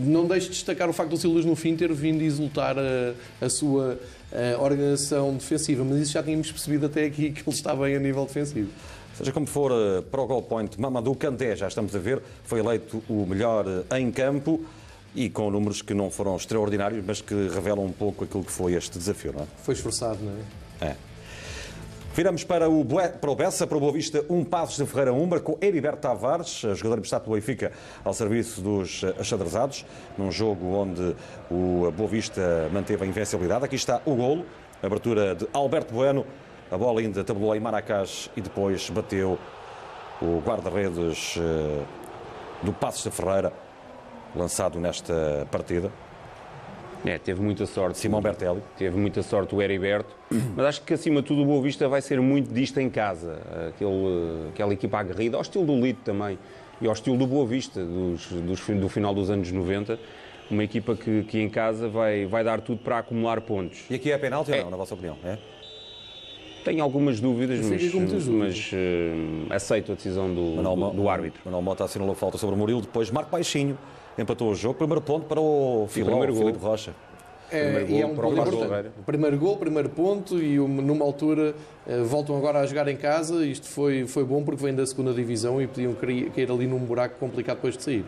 não 0.06 0.26
deixe 0.26 0.48
de 0.48 0.54
destacar 0.54 0.90
o 0.90 0.94
facto 0.94 1.12
do 1.12 1.18
Silas 1.18 1.46
no 1.46 1.56
fim 1.56 1.76
ter 1.76 1.92
vindo 1.94 2.22
exultar 2.22 2.76
a, 2.78 3.46
a 3.46 3.50
sua 3.50 3.98
a 4.34 4.60
organização 4.60 5.36
defensiva, 5.36 5.84
mas 5.84 6.00
isso 6.00 6.14
já 6.14 6.24
tínhamos 6.24 6.52
percebido 6.52 6.88
até 6.88 7.06
aqui 7.06 7.30
que 7.32 7.42
ele 7.42 7.56
está 7.56 7.76
bem 7.76 7.96
a 7.96 8.00
nível 8.00 8.26
defensivo. 8.26 8.70
Seja 9.16 9.32
como 9.32 9.46
for, 9.46 9.72
eh, 9.72 10.02
para 10.02 10.22
o 10.22 10.26
goal 10.26 10.42
point, 10.42 10.80
Mamadou 10.82 11.16
Kanté, 11.16 11.56
já 11.56 11.68
estamos 11.68 11.96
a 11.96 12.00
ver, 12.00 12.20
foi 12.44 12.60
eleito 12.60 13.04
o 13.08 13.28
melhor 13.28 13.66
eh, 13.68 14.00
em 14.00 14.12
campo 14.12 14.66
e 15.14 15.30
com 15.30 15.52
números 15.52 15.84
que 15.84 15.94
não 15.94 16.10
foram 16.10 16.36
extraordinários, 16.36 17.06
mas 17.06 17.22
que 17.22 17.36
revelam 17.54 17.86
um 17.86 17.92
pouco 17.92 18.24
aquilo 18.24 18.44
que 18.44 18.52
foi 18.52 18.74
este 18.74 18.98
desafio, 18.98 19.34
não 19.34 19.44
é? 19.44 19.46
Foi 19.62 19.76
esforçado, 19.76 20.18
não 20.24 20.32
é? 20.82 20.92
É. 20.92 20.96
Viramos 22.16 22.44
para 22.44 22.70
o, 22.70 22.86
para 22.86 23.32
o 23.32 23.36
Bessa, 23.36 23.66
para 23.66 23.76
o 23.76 23.80
Boa 23.80 23.92
Vista, 23.92 24.24
um 24.30 24.46
Passos 24.46 24.78
de 24.78 24.86
Ferreira 24.86 25.12
1, 25.12 25.40
com 25.40 25.58
Heriberto 25.60 25.98
Tavares, 25.98 26.60
jogador 26.76 27.00
emprestado 27.00 27.26
do 27.26 27.32
Benfica, 27.32 27.72
ao 28.06 28.14
serviço 28.14 28.62
dos 28.62 29.04
achadrezados, 29.20 29.84
num 30.16 30.32
jogo 30.32 30.76
onde 30.76 31.16
o 31.50 31.92
Boa 31.92 32.08
Vista 32.08 32.70
manteve 32.72 33.04
a 33.04 33.08
invencibilidade. 33.08 33.66
Aqui 33.66 33.76
está 33.76 34.00
o 34.06 34.14
golo, 34.14 34.46
abertura 34.84 35.34
de 35.34 35.48
Alberto 35.52 35.92
Bueno, 35.92 36.24
a 36.70 36.78
bola 36.78 37.00
ainda 37.00 37.24
tabulou 37.24 37.56
em 37.56 37.60
Maracás 37.60 38.30
e 38.38 38.42
depois 38.42 38.92
bateu 38.92 39.40
o 40.22 40.40
guarda-redes 40.46 41.36
eh, 41.40 41.84
do 42.62 42.72
Passos 42.74 43.06
de 43.06 43.10
Ferreira, 43.10 43.52
lançado 44.36 44.80
nesta 44.80 45.48
partida. 45.50 45.92
É, 47.06 47.18
teve 47.18 47.42
muita 47.42 47.66
sorte. 47.66 47.98
Simão 47.98 48.22
Bertelli. 48.22 48.62
Teve 48.78 48.98
muita 48.98 49.22
sorte 49.22 49.54
o 49.54 49.62
Heriberto. 49.62 50.16
Mas 50.56 50.66
acho 50.66 50.82
que, 50.84 50.94
acima 50.94 51.22
de 51.22 51.28
tudo, 51.28 51.42
o 51.42 51.46
Boa 51.46 51.62
Vista 51.62 51.88
vai 51.88 52.02
ser 52.02 52.22
muito 52.22 52.54
disto 52.54 52.80
em 52.80 52.90
casa. 52.90 53.42
Aquele, 53.70 54.50
aquela 54.50 54.74
equipa 54.74 55.00
aguerrida, 55.00 55.36
ao 55.38 55.42
estilo 55.42 55.66
do 55.66 55.76
Lito 55.80 56.02
também. 56.04 56.40
E 56.82 56.88
ao 56.88 56.94
estilo 56.94 57.18
do 57.18 57.28
Boa 57.28 57.46
Vista, 57.46 57.84
dos, 57.84 58.28
dos, 58.28 58.60
do 58.68 58.90
final 58.90 59.14
dos 59.14 59.30
anos 59.30 59.52
90. 59.52 60.00
Uma 60.50 60.64
equipa 60.64 60.96
que, 60.96 61.24
que 61.24 61.40
em 61.40 61.50
casa 61.50 61.90
vai, 61.90 62.26
vai 62.26 62.44
dar 62.44 62.62
tudo 62.62 62.80
para 62.80 63.00
acumular 63.00 63.42
pontos. 63.42 63.86
E 63.90 63.96
aqui 63.96 64.12
é 64.12 64.18
penalti 64.18 64.52
é. 64.52 64.58
ou 64.58 64.64
não, 64.64 64.72
na 64.72 64.78
vossa 64.78 64.94
opinião? 64.94 65.18
É? 65.24 65.38
Tenho 66.64 66.82
algumas 66.82 67.20
dúvidas, 67.20 67.60
mas, 67.66 67.94
mas 68.30 68.72
uh, 68.72 69.54
aceito 69.54 69.92
a 69.92 69.96
decisão 69.96 70.34
do, 70.34 70.56
Manuel, 70.56 70.76
do, 70.76 71.02
do 71.02 71.10
árbitro. 71.10 71.42
Manuel 71.44 71.62
Mota 71.62 71.84
assinou 71.84 72.14
falta 72.16 72.38
sobre 72.38 72.56
o 72.56 72.58
Murilo, 72.58 72.82
depois 72.82 73.12
Marco 73.12 73.30
Baixinho 73.30 73.78
empatou 74.18 74.52
o 74.52 74.56
jogo. 74.56 74.76
Primeiro 74.76 75.02
ponto 75.02 75.26
para 75.26 75.40
o 75.40 75.88
Filó, 75.90 76.20
o 76.20 76.36
Filipe 76.36 76.60
Rocha. 76.60 76.94
É, 77.52 77.86
e 77.88 78.02
é 78.02 78.06
um 78.06 78.14
importante. 78.14 78.90
Primeiro 79.06 79.38
gol, 79.38 79.58
primeiro 79.58 79.90
ponto 79.90 80.42
e 80.42 80.58
numa 80.58 81.06
altura 81.06 81.54
uh, 81.86 82.04
voltam 82.04 82.36
agora 82.36 82.60
a 82.60 82.66
jogar 82.66 82.88
em 82.88 82.98
casa. 82.98 83.46
Isto 83.46 83.68
foi, 83.68 84.08
foi 84.08 84.24
bom 84.24 84.44
porque 84.44 84.64
vem 84.64 84.74
da 84.74 84.86
segunda 84.86 85.14
divisão 85.14 85.62
e 85.62 85.68
podiam 85.68 85.94
cair 85.94 86.52
ali 86.52 86.66
num 86.66 86.80
buraco 86.80 87.20
complicado 87.20 87.58
depois 87.58 87.78
de 87.78 87.84
sair. 87.84 88.06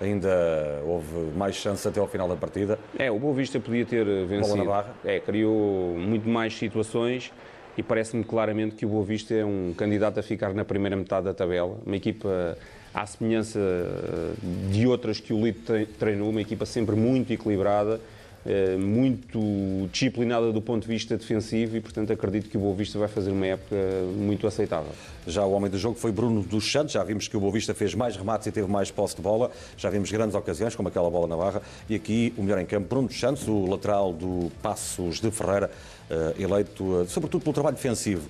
Ainda 0.00 0.80
houve 0.86 1.12
mais 1.36 1.56
chance 1.56 1.86
até 1.88 1.98
ao 1.98 2.06
final 2.06 2.28
da 2.28 2.36
partida. 2.36 2.78
É, 2.96 3.10
o 3.10 3.18
Boa 3.18 3.34
Vista 3.34 3.58
podia 3.58 3.84
ter 3.84 4.04
vencido. 4.26 4.56
Bola 4.56 4.56
na 4.56 4.64
barra. 4.64 4.94
É, 5.04 5.18
criou 5.18 5.96
muito 5.98 6.28
mais 6.28 6.56
situações 6.56 7.32
e 7.76 7.82
parece-me 7.82 8.22
claramente 8.22 8.76
que 8.76 8.86
o 8.86 8.88
Boa 8.88 9.04
Vista 9.04 9.34
é 9.34 9.44
um 9.44 9.74
candidato 9.76 10.20
a 10.20 10.22
ficar 10.22 10.54
na 10.54 10.64
primeira 10.64 10.94
metade 10.94 11.24
da 11.24 11.34
tabela. 11.34 11.78
Uma 11.84 11.96
equipa 11.96 12.56
à 12.98 13.06
semelhança 13.06 13.60
eh, 13.60 14.32
de 14.72 14.86
outras 14.86 15.20
que 15.20 15.32
o 15.32 15.44
Lito 15.44 15.72
treinou, 15.98 16.30
uma 16.30 16.40
equipa 16.40 16.66
sempre 16.66 16.96
muito 16.96 17.32
equilibrada, 17.32 18.00
eh, 18.44 18.76
muito 18.76 19.88
disciplinada 19.92 20.52
do 20.52 20.60
ponto 20.60 20.82
de 20.82 20.88
vista 20.88 21.16
defensivo 21.16 21.76
e, 21.76 21.80
portanto, 21.80 22.12
acredito 22.12 22.48
que 22.48 22.56
o 22.56 22.60
Boa 22.60 22.74
Vista 22.74 22.98
vai 22.98 23.06
fazer 23.06 23.30
uma 23.30 23.46
época 23.46 23.76
muito 24.16 24.46
aceitável. 24.48 24.90
Já 25.26 25.44
o 25.44 25.52
homem 25.52 25.70
do 25.70 25.78
jogo 25.78 25.96
foi 25.96 26.10
Bruno 26.10 26.42
dos 26.42 26.70
Santos, 26.70 26.92
já 26.92 27.04
vimos 27.04 27.28
que 27.28 27.36
o 27.36 27.40
Boa 27.40 27.52
Vista 27.52 27.72
fez 27.72 27.94
mais 27.94 28.16
remates 28.16 28.48
e 28.48 28.52
teve 28.52 28.66
mais 28.66 28.90
posse 28.90 29.14
de 29.14 29.22
bola, 29.22 29.52
já 29.76 29.90
vimos 29.90 30.10
grandes 30.10 30.34
ocasiões, 30.34 30.74
como 30.74 30.88
aquela 30.88 31.08
bola 31.08 31.28
na 31.28 31.36
barra, 31.36 31.62
e 31.88 31.94
aqui 31.94 32.34
o 32.36 32.42
melhor 32.42 32.58
em 32.58 32.66
campo, 32.66 32.88
Bruno 32.88 33.06
dos 33.06 33.18
Santos, 33.18 33.46
o 33.46 33.66
lateral 33.66 34.12
do 34.12 34.50
Passos 34.60 35.20
de 35.20 35.30
Ferreira, 35.30 35.70
eh, 36.10 36.34
eleito 36.40 37.06
sobretudo 37.08 37.42
pelo 37.42 37.52
trabalho 37.52 37.76
defensivo. 37.76 38.28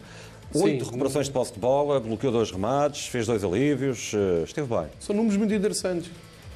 Oito 0.55 0.85
recuperações 0.87 1.27
de 1.27 1.33
posse 1.33 1.53
de 1.53 1.59
bola, 1.59 2.01
bloqueou 2.01 2.33
dois 2.33 2.51
remates, 2.51 3.07
fez 3.07 3.27
dois 3.27 3.45
alívios, 3.45 4.13
eh, 4.15 4.45
esteve 4.45 4.67
bem. 4.67 4.87
São 4.99 5.15
números 5.15 5.37
muito 5.37 5.53
interessantes. 5.53 6.11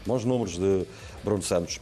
Bons 0.06 0.24
números 0.24 0.58
de 0.58 0.86
Bruno 1.22 1.42
Santos. 1.42 1.78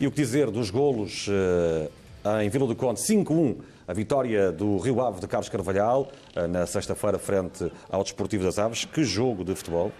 E 0.00 0.06
o 0.06 0.10
que 0.10 0.16
dizer 0.16 0.50
dos 0.50 0.68
golos 0.68 1.28
uh, 1.28 2.40
em 2.42 2.48
Vila 2.50 2.66
do 2.66 2.74
Conde? 2.74 3.00
5-1 3.00 3.56
a 3.88 3.92
vitória 3.92 4.50
do 4.50 4.78
Rio 4.78 5.00
Ave 5.00 5.20
de 5.20 5.28
Carlos 5.28 5.48
Carvalhal, 5.48 6.10
eh, 6.34 6.46
na 6.48 6.66
sexta-feira, 6.66 7.18
frente 7.18 7.70
ao 7.88 8.02
Desportivo 8.02 8.42
das 8.42 8.58
Aves. 8.58 8.84
Que 8.84 9.04
jogo 9.04 9.44
de 9.44 9.54
futebol! 9.54 9.92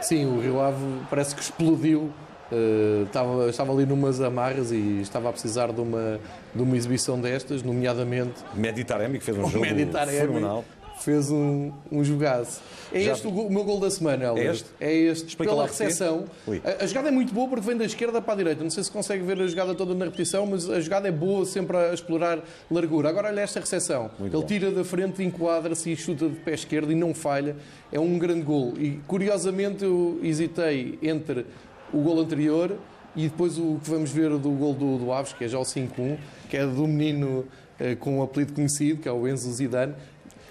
Sim, 0.00 0.26
o 0.26 0.40
Rio 0.40 0.60
Ave 0.60 0.78
parece 1.10 1.34
que 1.34 1.42
explodiu. 1.42 2.12
Uh, 2.52 3.04
estava, 3.04 3.48
estava 3.48 3.72
ali 3.72 3.86
numas 3.86 4.20
amarras 4.20 4.70
e 4.72 5.00
estava 5.00 5.30
a 5.30 5.32
precisar 5.32 5.72
de 5.72 5.80
uma, 5.80 6.20
de 6.54 6.62
uma 6.62 6.76
exibição 6.76 7.18
destas, 7.18 7.62
nomeadamente. 7.62 8.34
Meditaremi, 8.54 9.18
que 9.18 9.24
fez 9.24 9.38
um 9.38 9.48
jogo 9.48 9.64
fenomenal. 9.64 10.64
Fez 11.00 11.32
um, 11.32 11.72
um 11.90 12.04
jogaço. 12.04 12.60
É 12.92 13.00
Já- 13.00 13.12
este 13.12 13.26
o, 13.26 13.30
o 13.30 13.50
meu 13.50 13.64
gol 13.64 13.80
da 13.80 13.90
semana, 13.90 14.24
Helder. 14.24 14.46
É 14.46 14.50
este? 14.52 14.68
É 14.78 14.92
este. 14.94 15.28
Explica 15.30 15.50
Pela 15.50 15.66
recepção. 15.66 16.26
A, 16.62 16.84
a 16.84 16.86
jogada 16.86 17.08
é 17.08 17.10
muito 17.10 17.32
boa 17.34 17.48
porque 17.48 17.66
vem 17.66 17.76
da 17.76 17.84
esquerda 17.86 18.20
para 18.22 18.34
a 18.34 18.36
direita. 18.36 18.62
Não 18.62 18.70
sei 18.70 18.84
se 18.84 18.90
consegue 18.90 19.24
ver 19.24 19.40
a 19.40 19.46
jogada 19.48 19.74
toda 19.74 19.94
na 19.94 20.04
repetição, 20.04 20.46
mas 20.46 20.68
a 20.70 20.78
jogada 20.78 21.08
é 21.08 21.10
boa 21.10 21.44
sempre 21.44 21.76
a 21.76 21.92
explorar 21.92 22.38
largura. 22.70 23.08
Agora 23.08 23.28
olha 23.28 23.40
esta 23.40 23.58
recepção. 23.58 24.10
Muito 24.18 24.36
Ele 24.36 24.42
bom. 24.42 24.46
tira 24.46 24.70
da 24.70 24.84
frente, 24.84 25.24
enquadra-se 25.24 25.90
e 25.90 25.96
chuta 25.96 26.28
de 26.28 26.36
pé 26.36 26.52
esquerdo 26.54 26.92
e 26.92 26.94
não 26.94 27.12
falha. 27.14 27.56
É 27.90 27.98
um 27.98 28.16
grande 28.18 28.42
gol. 28.42 28.74
E 28.78 29.00
curiosamente 29.08 29.82
eu 29.82 30.20
hesitei 30.22 30.98
entre 31.02 31.46
o 31.92 31.98
gol 31.98 32.20
anterior 32.20 32.76
e 33.14 33.28
depois 33.28 33.58
o 33.58 33.78
que 33.82 33.90
vamos 33.90 34.10
ver 34.10 34.30
do 34.30 34.50
gol 34.50 34.74
do, 34.74 34.98
do 34.98 35.12
Aves, 35.12 35.32
que 35.32 35.44
é 35.44 35.48
já 35.48 35.58
o 35.58 35.62
5-1, 35.62 36.16
que 36.48 36.56
é 36.56 36.66
do 36.66 36.86
menino 36.86 37.44
eh, 37.78 37.94
com 37.94 38.18
um 38.18 38.22
apelido 38.22 38.52
conhecido, 38.52 39.02
que 39.02 39.08
é 39.08 39.12
o 39.12 39.28
Enzo 39.28 39.52
Zidane. 39.52 39.94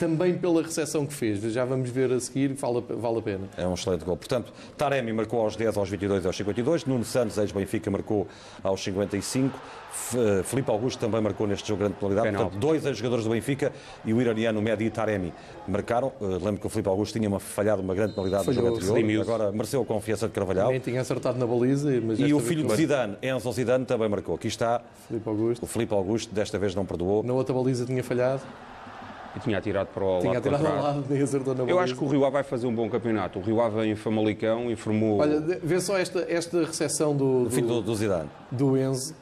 Também 0.01 0.33
pela 0.35 0.63
recepção 0.63 1.05
que 1.05 1.13
fez. 1.13 1.39
Já 1.53 1.63
vamos 1.63 1.89
ver 1.91 2.11
a 2.11 2.19
seguir, 2.19 2.53
vale, 2.55 2.79
a- 2.89 2.93
vale 2.95 3.19
a 3.19 3.21
pena. 3.21 3.47
É 3.55 3.67
um 3.67 3.75
excelente 3.75 4.03
gol. 4.03 4.17
Portanto, 4.17 4.51
Taremi 4.75 5.13
marcou 5.13 5.41
aos 5.41 5.55
10, 5.55 5.77
aos 5.77 5.87
22 5.89 6.23
e 6.23 6.27
aos 6.27 6.35
52. 6.35 6.85
Nuno 6.85 7.05
Santos, 7.05 7.37
ex-Benfica, 7.37 7.91
marcou 7.91 8.27
aos 8.63 8.83
55. 8.83 9.59
F- 9.93 10.17
eh, 10.17 10.41
Filipe 10.43 10.71
Augusto 10.71 10.99
também 10.99 11.21
marcou 11.21 11.45
neste 11.45 11.67
jogo 11.67 11.81
grande 11.81 11.95
penalidade. 11.99 12.27
Penalti. 12.29 12.43
Portanto, 12.45 12.59
dois 12.61 12.83
ex-jogadores 12.85 13.25
do 13.25 13.29
Benfica 13.31 13.71
e 14.03 14.11
o 14.13 14.19
iraniano 14.21 14.59
Mehdi 14.61 14.89
Taremi 14.89 15.31
marcaram. 15.67 16.11
Eh, 16.19 16.25
Lembro 16.41 16.61
que 16.61 16.65
o 16.65 16.69
Filipe 16.69 16.89
Augusto 16.89 17.13
tinha 17.19 17.29
uma, 17.29 17.39
falhado 17.39 17.81
uma 17.83 17.93
grande 17.93 18.13
penalidade 18.13 18.47
no 18.47 18.53
Falhou, 18.55 18.79
jogo 18.81 18.97
anterior. 18.97 19.21
Agora 19.21 19.51
mereceu 19.51 19.81
a 19.81 19.85
confiança 19.85 20.27
de 20.27 20.33
Carvalhal. 20.33 20.71
Nem 20.71 20.79
tinha 20.79 21.01
acertado 21.01 21.37
na 21.37 21.45
baliza, 21.45 21.91
mas 22.01 22.19
E 22.19 22.33
o 22.33 22.39
filho 22.39 22.65
de. 22.67 22.75
Zidane, 22.75 23.17
Enzo 23.21 23.51
Zidane, 23.51 23.85
também 23.85 24.09
marcou. 24.09 24.33
Aqui 24.33 24.47
está 24.47 24.81
Augusto. 25.25 25.63
o 25.63 25.67
Filipe 25.67 25.93
Augusto, 25.93 26.33
desta 26.33 26.57
vez 26.57 26.73
não 26.73 26.85
perdoou. 26.85 27.21
Na 27.21 27.33
outra 27.33 27.53
baliza 27.53 27.85
tinha 27.85 28.03
falhado, 28.03 28.41
E 29.35 29.39
tinha 29.39 29.57
atirado 29.57 29.87
para 29.87 30.03
o 30.03 30.19
tinha 30.19 30.33
lado 30.33 30.39
atirado 30.47 30.67
ao 30.67 30.83
lado, 30.83 31.23
acertou 31.23 31.55
na. 31.55 31.63
Eu 31.63 31.79
acho 31.79 31.95
que 31.95 32.03
o 32.03 32.07
Rio 32.07 32.25
Ave 32.25 32.33
vai 32.33 32.43
fazer 32.43 32.67
um 32.67 32.75
bom 32.75 32.89
campeonato. 32.89 33.39
O 33.39 33.41
Rio 33.41 33.61
Ave 33.61 33.85
em 33.87 33.95
Famalicão 33.95 34.69
informou... 34.69 35.19
Olha, 35.19 35.39
vê 35.63 35.79
só 35.79 35.97
esta, 35.97 36.25
esta 36.27 36.65
recepção 36.65 37.15
do, 37.15 37.43
O 37.45 37.49
filho 37.49 37.67
do, 37.67 37.75
do, 37.75 37.81
do 37.83 37.95
Zidane. 37.95 38.29
do 38.51 38.77
Enzo. 38.77 39.15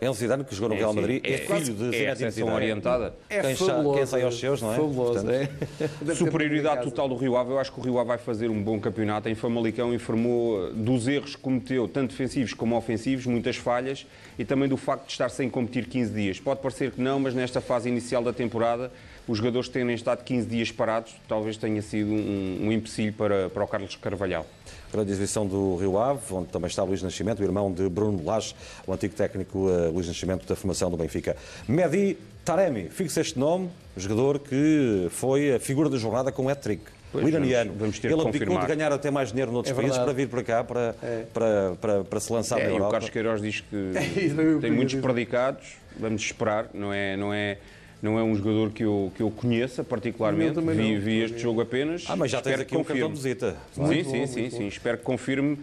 Enzo 0.00 0.14
Zidane, 0.18 0.42
que 0.42 0.52
jogou 0.52 0.70
no 0.70 0.74
É, 0.74 0.78
Real 0.78 0.92
Madrid, 0.94 1.24
é, 1.24 1.34
é, 1.34 1.38
filho 1.38 1.54
de 1.60 1.60
é 1.60 1.64
a 1.64 1.70
Zinedine 1.74 2.08
recepção 2.08 2.30
Zidane. 2.32 2.56
orientada. 2.56 3.14
É 3.30 3.40
Quem 3.40 3.54
sa- 3.54 3.66
fabuloso. 3.66 3.96
quem 3.98 4.06
sai 4.06 4.22
aos 4.24 4.40
seus, 4.40 4.60
não 4.62 4.72
é? 4.72 4.76
Fabuloso, 4.76 5.12
Portanto, 5.24 5.30
é. 5.30 6.14
Superioridade 6.14 6.82
total 6.82 7.08
do 7.08 7.14
Rio 7.14 7.36
Ave. 7.36 7.50
Eu 7.52 7.58
acho 7.60 7.70
que 7.72 7.78
o 7.78 7.82
Rio 7.84 7.98
Ave 7.98 8.08
vai 8.08 8.18
fazer 8.18 8.48
um 8.50 8.60
bom 8.60 8.80
campeonato. 8.80 9.28
Em 9.28 9.34
Famalicão 9.36 9.94
informou 9.94 10.72
dos 10.72 11.06
erros 11.06 11.36
que 11.36 11.42
cometeu, 11.42 11.86
tanto 11.86 12.10
defensivos 12.10 12.52
como 12.52 12.76
ofensivos, 12.76 13.26
muitas 13.26 13.54
falhas 13.56 14.04
e 14.36 14.44
também 14.44 14.68
do 14.68 14.76
facto 14.76 15.06
de 15.06 15.12
estar 15.12 15.28
sem 15.28 15.48
competir 15.48 15.86
15 15.86 16.12
dias. 16.12 16.40
Pode 16.40 16.60
parecer 16.60 16.90
que 16.90 17.00
não, 17.00 17.20
mas 17.20 17.32
nesta 17.32 17.60
fase 17.60 17.88
inicial 17.88 18.24
da 18.24 18.32
temporada, 18.32 18.90
os 19.28 19.38
jogadores 19.38 19.68
terem 19.68 19.94
estado 19.94 20.24
15 20.24 20.46
dias 20.48 20.70
parados 20.72 21.14
talvez 21.28 21.56
tenha 21.56 21.80
sido 21.82 22.10
um, 22.10 22.58
um 22.66 22.72
empecilho 22.72 23.12
para, 23.12 23.48
para 23.50 23.64
o 23.64 23.68
Carlos 23.68 23.96
Carvalhal. 23.96 24.46
Grande 24.92 25.10
exibição 25.10 25.46
do 25.46 25.76
Rio 25.76 25.96
Ave, 25.98 26.20
onde 26.32 26.48
também 26.48 26.66
está 26.68 26.82
Luís 26.82 27.02
Nascimento, 27.02 27.40
o 27.40 27.44
irmão 27.44 27.72
de 27.72 27.88
Bruno 27.88 28.22
Lage, 28.24 28.54
o 28.86 28.92
antigo 28.92 29.14
técnico 29.14 29.70
eh, 29.70 29.88
Luís 29.88 30.06
Nascimento 30.06 30.46
da 30.46 30.54
formação 30.54 30.90
do 30.90 30.96
Benfica. 30.98 31.34
Mehdi 31.66 32.18
Taremi, 32.44 32.88
fixe 32.90 33.20
este 33.20 33.38
nome, 33.38 33.70
jogador 33.96 34.38
que 34.40 35.06
foi 35.10 35.54
a 35.54 35.60
figura 35.60 35.88
da 35.88 35.96
jornada 35.96 36.30
com 36.30 36.44
o 36.44 36.48
hat-trick. 36.50 36.82
Pois, 37.10 37.24
O 37.24 37.28
iraniano. 37.28 37.66
vamos- 37.70 37.80
vamos 37.80 37.98
ter 38.00 38.10
Ele 38.10 38.20
abdicou 38.22 38.58
de 38.58 38.66
ganhar 38.66 38.90
até 38.92 39.10
mais 39.10 39.30
dinheiro 39.30 39.52
noutros 39.52 39.72
É 39.72 39.80
países 39.80 39.98
para 39.98 40.12
vir 40.12 40.28
para 40.28 40.42
cá, 40.42 40.64
para, 40.64 40.94
para, 41.32 41.74
para, 41.80 42.04
para 42.04 42.20
se 42.20 42.32
lançar 42.32 42.58
É, 42.58 42.64
na 42.64 42.68
e 42.68 42.72
o 42.72 42.76
Europa. 42.76 42.92
Carlos 42.92 43.10
Queiroz 43.10 43.40
diz 43.42 43.60
que 43.60 43.76
eu 44.36 44.60
tem 44.60 44.70
muitos 44.70 44.94
predicados. 44.96 45.76
Vamos 45.98 46.22
esperar. 46.22 46.68
Não 46.74 46.92
é, 46.92 47.16
não 47.16 47.32
é, 47.32 47.58
não 48.02 48.18
é 48.18 48.22
um 48.22 48.34
jogador 48.34 48.70
que 48.72 48.82
eu, 48.82 49.12
que 49.16 49.22
eu 49.22 49.30
conheça 49.30 49.84
particularmente. 49.84 50.56
Eu 50.56 50.62
Vi, 50.62 50.94
não. 50.94 51.00
vi 51.00 51.20
este 51.22 51.38
jogo 51.38 51.60
apenas. 51.60 52.04
Ah, 52.08 52.16
mas 52.16 52.30
já 52.32 52.40
tens 52.42 52.58
Espero 52.58 52.62
aqui 52.62 52.70
que 52.74 52.76
um 52.76 52.84
cartão 52.84 53.08
de 53.08 53.14
confirme. 53.14 53.34
visita. 53.36 53.56
Sim, 53.72 54.04
sim, 54.04 54.26
sim, 54.26 54.50
sim. 54.50 54.66
Espero 54.66 54.98
que 54.98 55.04
confirme 55.04 55.58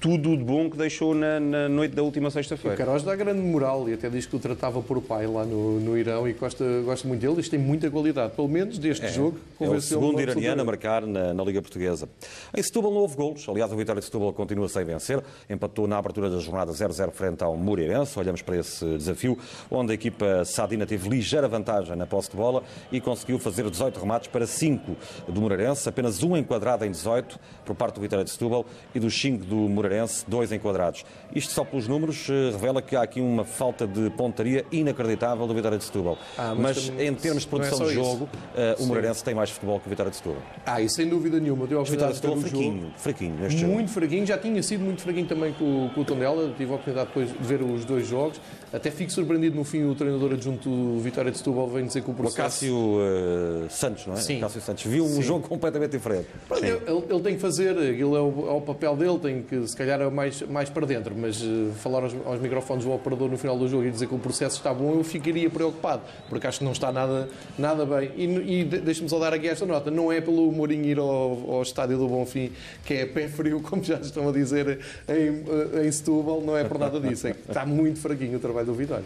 tudo 0.00 0.34
de 0.34 0.42
bom 0.42 0.70
que 0.70 0.78
deixou 0.78 1.14
na, 1.14 1.38
na 1.38 1.68
noite 1.68 1.94
da 1.94 2.02
última 2.02 2.28
O 2.28 2.30
sexta-feira. 2.30 2.74
Queiroz 2.74 3.02
dá 3.02 3.14
grande 3.14 3.42
moral 3.42 3.86
e 3.86 3.92
até 3.92 4.08
diz 4.08 4.24
que 4.24 4.34
o 4.34 4.38
tratava 4.38 4.80
por 4.80 5.00
pai 5.02 5.26
lá 5.26 5.44
no, 5.44 5.78
no 5.78 5.96
Irão 5.96 6.26
e 6.26 6.32
gosta, 6.32 6.64
gosta 6.82 7.06
muito 7.06 7.20
dele. 7.20 7.38
Isto 7.38 7.50
tem 7.50 7.60
muita 7.60 7.90
qualidade, 7.90 8.32
pelo 8.34 8.48
menos 8.48 8.78
deste 8.78 9.06
jogo. 9.08 9.38
É 9.60 9.68
o 9.68 9.80
segundo 9.80 10.18
iraniano 10.18 10.62
a 10.62 10.64
marcar 10.64 11.06
na, 11.06 11.34
na 11.34 11.44
Liga 11.44 11.60
Portuguesa. 11.60 12.08
Em 12.56 12.62
Setúbal 12.62 12.92
não 12.92 13.00
houve 13.00 13.14
golos. 13.14 13.46
Aliás, 13.46 13.70
o 13.70 13.76
Vitória 13.76 14.00
de 14.00 14.06
Setúbal 14.06 14.32
continua 14.32 14.68
sem 14.70 14.84
vencer. 14.84 15.22
Empatou 15.50 15.86
na 15.86 15.98
abertura 15.98 16.30
da 16.30 16.38
jornada 16.38 16.72
0-0 16.72 17.10
frente 17.10 17.44
ao 17.44 17.54
Moreirense. 17.54 18.18
Olhamos 18.18 18.40
para 18.40 18.56
esse 18.56 18.84
desafio, 18.96 19.38
onde 19.70 19.92
a 19.92 19.94
equipa 19.94 20.46
sadina 20.46 20.86
teve 20.86 21.10
ligeira 21.10 21.46
vantagem 21.46 21.94
na 21.94 22.06
posse 22.06 22.30
de 22.30 22.36
bola 22.38 22.62
e 22.90 23.02
conseguiu 23.02 23.38
fazer 23.38 23.68
18 23.68 24.00
remates 24.00 24.28
para 24.28 24.46
5 24.46 24.96
do 25.28 25.42
Moreirense. 25.42 25.86
Apenas 25.86 26.22
um 26.22 26.34
enquadrado 26.34 26.86
em 26.86 26.90
18 26.90 27.38
por 27.66 27.74
parte 27.76 27.96
do 27.96 28.00
Vitória 28.00 28.24
de 28.24 28.30
Setúbal 28.30 28.64
e 28.94 28.98
dos 28.98 29.20
5 29.20 29.44
do 29.44 29.56
Moreirense, 29.56 29.89
dois 30.28 30.52
enquadrados. 30.52 31.04
Isto 31.34 31.52
só 31.52 31.64
pelos 31.64 31.86
números 31.88 32.26
eh, 32.30 32.50
revela 32.52 32.80
que 32.82 32.94
há 32.96 33.02
aqui 33.02 33.20
uma 33.20 33.44
falta 33.44 33.86
de 33.86 34.10
pontaria 34.10 34.64
inacreditável 34.72 35.46
do 35.46 35.54
Vitória 35.54 35.78
de 35.78 35.84
Setúbal. 35.84 36.18
Ah, 36.36 36.54
mas 36.56 36.88
mas 36.88 37.00
em 37.00 37.14
termos 37.14 37.42
de 37.42 37.48
é 37.48 37.50
produção 37.50 37.78
só 37.78 37.84
de 37.86 37.94
jogo, 37.94 38.28
eh, 38.56 38.76
o 38.78 38.86
Moreirense 38.86 39.22
tem 39.24 39.34
mais 39.34 39.50
futebol 39.50 39.80
que 39.80 39.86
o 39.86 39.90
Vitória 39.90 40.10
de 40.10 40.16
Setúbal. 40.16 40.42
Ah, 40.66 40.80
e 40.80 40.88
sem 40.88 41.08
dúvida 41.08 41.38
nenhuma. 41.40 41.66
Deu 41.66 41.78
a 41.78 41.82
O 41.82 41.84
Vitória 41.84 42.12
de 42.12 42.16
Setúbal 42.16 42.38
o 42.38 42.40
jogo. 42.42 42.50
fraquinho, 42.56 42.92
fraquinho 42.96 43.34
neste 43.36 43.60
jogo. 43.60 43.72
Muito 43.72 43.90
fraquinho, 43.90 44.26
já 44.26 44.38
tinha 44.38 44.62
sido 44.62 44.84
muito 44.84 45.02
fraquinho 45.02 45.26
também 45.26 45.52
com, 45.52 45.86
o- 45.86 45.90
com 45.90 46.00
o 46.00 46.04
Tondela, 46.04 46.52
tive 46.56 46.70
a 46.70 46.74
oportunidade 46.74 47.08
depois 47.08 47.28
de 47.28 47.38
ver 47.38 47.62
os 47.62 47.84
dois 47.84 48.06
jogos. 48.06 48.40
Até 48.72 48.90
fico 48.90 49.10
surpreendido 49.10 49.56
no 49.56 49.64
fim 49.64 49.82
o 49.84 49.94
treinador 49.94 50.32
adjunto 50.32 50.68
do 50.68 51.00
Vitória 51.00 51.30
de 51.32 51.38
Setúbal 51.38 51.68
vem 51.68 51.86
dizer 51.86 52.02
que 52.02 52.08
o 52.08 52.12
O 52.12 52.16
processo... 52.16 52.40
Cássio 52.42 52.98
eh, 53.00 53.68
Santos, 53.68 54.06
não 54.06 54.14
é? 54.14 54.16
Sim. 54.18 54.36
O 54.38 54.40
Cássio 54.40 54.60
Santos 54.60 54.84
viu 54.84 55.04
um 55.04 55.20
jogo 55.22 55.48
completamente 55.48 55.90
diferente. 55.92 56.28
Ele, 56.50 56.68
ele- 56.68 57.04
ele 57.10 57.20
tem 57.20 57.34
que 57.34 57.40
fazer, 57.40 57.76
aquilo 57.76 58.16
é 58.16 58.20
o, 58.20 58.48
é 58.48 58.52
o 58.52 58.60
papel 58.60 58.96
dele, 58.96 59.18
tem 59.18 59.42
que 59.42 59.66
se 59.66 59.76
calhar 59.80 60.00
é 60.00 60.10
mais, 60.10 60.42
mais 60.42 60.68
para 60.68 60.86
dentro, 60.86 61.14
mas 61.16 61.42
eh, 61.42 61.72
falar 61.78 62.02
aos, 62.02 62.14
aos 62.26 62.38
microfones 62.38 62.84
do 62.84 62.92
operador 62.92 63.30
no 63.30 63.38
final 63.38 63.56
do 63.58 63.66
jogo 63.66 63.84
e 63.84 63.90
dizer 63.90 64.06
que 64.06 64.14
o 64.14 64.18
processo 64.18 64.58
está 64.58 64.74
bom, 64.74 64.94
eu 64.94 65.02
ficaria 65.02 65.48
preocupado, 65.48 66.02
porque 66.28 66.46
acho 66.46 66.58
que 66.58 66.64
não 66.64 66.72
está 66.72 66.92
nada, 66.92 67.28
nada 67.58 67.86
bem. 67.86 68.10
E, 68.14 68.24
e 68.60 68.64
de- 68.64 68.78
deixe-me 68.80 69.08
só 69.08 69.18
dar 69.18 69.32
aqui 69.32 69.48
esta 69.48 69.64
nota: 69.64 69.90
não 69.90 70.12
é 70.12 70.20
pelo 70.20 70.52
Mourinho 70.52 70.84
ir 70.84 70.98
ao, 70.98 71.06
ao 71.54 71.62
estádio 71.62 71.96
do 71.96 72.06
Bonfim, 72.08 72.52
que 72.84 72.92
é 72.94 73.06
pé 73.06 73.26
frio, 73.28 73.60
como 73.64 73.82
já 73.82 73.96
estão 73.96 74.28
a 74.28 74.32
dizer 74.32 74.80
em, 75.08 75.44
eh, 75.82 75.86
em 75.86 75.90
Setúbal, 75.92 76.42
não 76.42 76.54
é 76.56 76.62
por 76.64 76.78
nada 76.78 77.00
disso, 77.00 77.26
é 77.28 77.32
que 77.32 77.40
está 77.48 77.64
muito 77.64 77.98
fraquinho 78.00 78.36
o 78.36 78.40
trabalho 78.40 78.66
do 78.66 78.74
Vitória. 78.74 79.04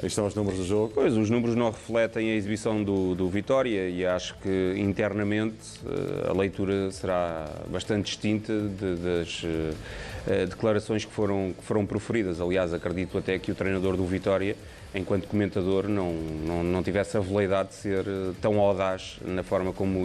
Aí 0.00 0.06
estão 0.06 0.26
os 0.26 0.34
números 0.34 0.60
do 0.60 0.64
jogo. 0.64 0.92
Pois, 0.94 1.16
os 1.16 1.28
números 1.28 1.56
não 1.56 1.70
refletem 1.72 2.30
a 2.30 2.34
exibição 2.36 2.82
do, 2.84 3.16
do 3.16 3.28
Vitória 3.28 3.88
e 3.88 4.06
acho 4.06 4.36
que 4.38 4.74
internamente 4.76 5.56
eh, 5.84 6.28
a 6.30 6.32
leitura 6.32 6.90
será 6.92 7.50
bastante 7.68 8.04
distinta 8.06 8.52
de- 8.52 8.94
das 8.94 9.42
eh, 9.44 9.72
eh, 10.28 10.46
declarações 10.46 11.04
que 11.04 11.10
foram, 11.12 11.52
que 11.58 11.64
foram 11.64 11.84
proferidas. 11.84 12.40
Aliás, 12.40 12.72
acredito 12.72 13.18
até 13.18 13.40
que 13.40 13.50
o 13.50 13.56
treinador 13.56 13.96
do 13.96 14.06
Vitória, 14.06 14.54
enquanto 14.94 15.26
comentador, 15.26 15.86
não, 15.88 16.12
não, 16.12 16.62
não 16.62 16.82
tivesse 16.82 17.16
a 17.16 17.20
veleidade 17.20 17.70
de 17.70 17.74
ser 17.74 18.06
eh, 18.06 18.32
tão 18.40 18.58
audaz 18.58 19.18
na 19.24 19.42
forma 19.42 19.72
como 19.72 20.04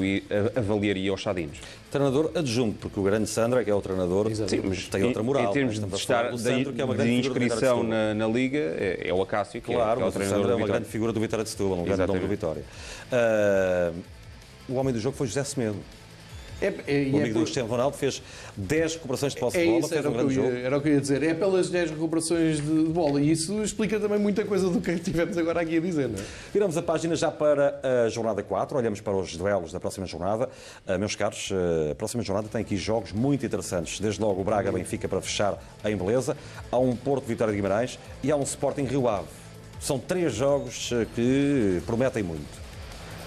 avaliaria 0.56 1.14
os 1.14 1.22
Chadinos. 1.22 1.58
Treinador 1.90 2.32
adjunto, 2.36 2.78
porque 2.80 3.00
o 3.00 3.04
grande 3.04 3.28
Sandra, 3.30 3.64
que 3.64 3.70
é 3.70 3.74
o 3.76 3.82
treinador, 3.82 4.30
sim, 4.34 4.62
mas 4.64 4.88
tem 4.88 5.04
outra 5.04 5.22
moral. 5.24 5.50
Em 5.50 5.54
termos 5.54 5.80
não 5.80 5.88
é? 5.88 5.92
de, 5.92 5.96
estar, 5.96 6.30
do 6.32 6.38
de, 6.38 6.42
Sandro, 6.44 6.74
que 6.74 6.82
é 6.82 6.86
uma 6.86 6.96
grande 6.96 7.12
de 7.16 7.22
de 7.22 7.28
inscrição 7.28 7.60
Setúbal. 7.60 7.84
na, 7.84 8.14
na 8.14 8.28
Liga, 8.28 8.58
é, 8.58 9.08
é 9.10 9.14
o 9.14 9.22
Acácio, 9.22 9.62
que 9.62 9.72
é- 9.72 9.76
Claro, 9.76 9.98
que 9.98 10.04
é, 10.04 10.06
o 10.06 10.10
o 10.10 10.12
treinador 10.12 10.38
Sandro 10.42 10.48
do 10.48 10.52
é 10.52 10.56
uma 10.56 10.66
Vitória. 10.66 10.80
grande 10.80 10.92
figura 10.92 11.14
do 11.14 11.20
Vitória 11.20 11.44
de 11.44 11.50
Setúbal, 11.50 11.80
um 11.80 11.84
grande 11.84 12.06
nome 12.08 12.20
do. 12.20 12.28
Vitória. 12.28 12.64
Ah, 13.12 13.92
o 14.68 14.74
homem 14.76 14.94
do 14.94 15.00
jogo 15.00 15.16
foi 15.16 15.28
José 15.28 15.44
Semedo. 15.44 15.78
É, 16.62 16.68
é, 16.68 16.70
O 16.70 16.76
é 16.88 17.02
amigo 17.08 17.28
do 17.28 17.34
por- 17.34 17.42
Cristiano 17.44 17.68
Ronaldo 17.70 17.98
fez 17.98 18.22
10 18.56 18.94
recuperações 18.96 19.34
de 19.34 19.40
posse 19.40 19.58
É 19.58 19.62
de 19.62 19.68
bola, 19.68 19.80
isso, 19.80 19.90
fez 19.90 20.00
era 20.00 20.10
um 20.10 20.12
o, 20.12 20.16
que 20.16 20.20
eu 20.22 20.28
grande 20.28 20.40
ia, 20.40 20.46
jogo. 20.52 20.66
era 20.66 20.78
o 20.78 20.82
que 20.82 20.88
eu 20.90 20.94
ia 20.94 21.02
dizer. 21.02 21.24
É 21.24 21.34
pelas 21.34 21.70
10 21.70 21.92
recuperações 21.92 22.58
de, 22.58 22.84
de 22.86 22.90
bola. 22.90 23.22
E 23.22 23.32
isso 23.32 23.62
explica 23.64 24.00
também 24.00 24.20
muita 24.20 24.46
coisa 24.46 24.70
do 24.70 24.80
que 24.80 24.96
tivemos 24.98 25.38
agora 25.38 25.62
aqui 25.62 25.78
a 25.78 25.82
dizer, 25.82 26.08
não 26.08 26.20
é? 26.20 26.24
Viramos 26.54 26.78
a 26.78 26.82
página 26.82 27.16
já 27.16 27.30
para 27.32 27.80
a 28.06 28.10
jornada 28.10 28.42
4, 28.44 28.78
olhamos 28.78 29.02
para 29.02 29.14
os 29.16 29.36
duelos 29.36 29.72
da 29.72 29.80
próxima 29.80 30.06
jornada. 30.06 30.50
Ah, 30.88 30.98
meus 30.98 31.16
caros, 31.16 31.50
ah, 31.52 31.92
a 31.92 31.96
próxima 31.96 32.24
jornada 32.24 32.48
tem 32.50 32.62
aqui 32.62 32.78
jogos 32.78 33.12
muito 33.12 33.46
interessantes. 33.46 34.00
Desde 34.00 34.22
logo 34.22 34.40
o 34.42 34.44
Braga-Benfica 34.44 35.08
para 35.08 35.22
fechar 35.22 35.62
em 35.84 35.96
beleza, 35.98 36.38
há 36.72 36.78
um 36.78 36.96
Porto-Vitória 36.96 37.52
de 37.54 37.62
Guimarães 37.62 38.00
e 38.24 38.32
há 38.32 38.36
um 38.38 38.44
Sporting 38.44 38.84
Rio 38.84 39.08
Ave. 39.08 39.28
São 39.80 40.00
três 40.00 40.34
jogos 40.34 40.92
ah, 40.94 41.06
que 41.14 41.82
prometem 41.86 42.24
muito. 42.24 42.63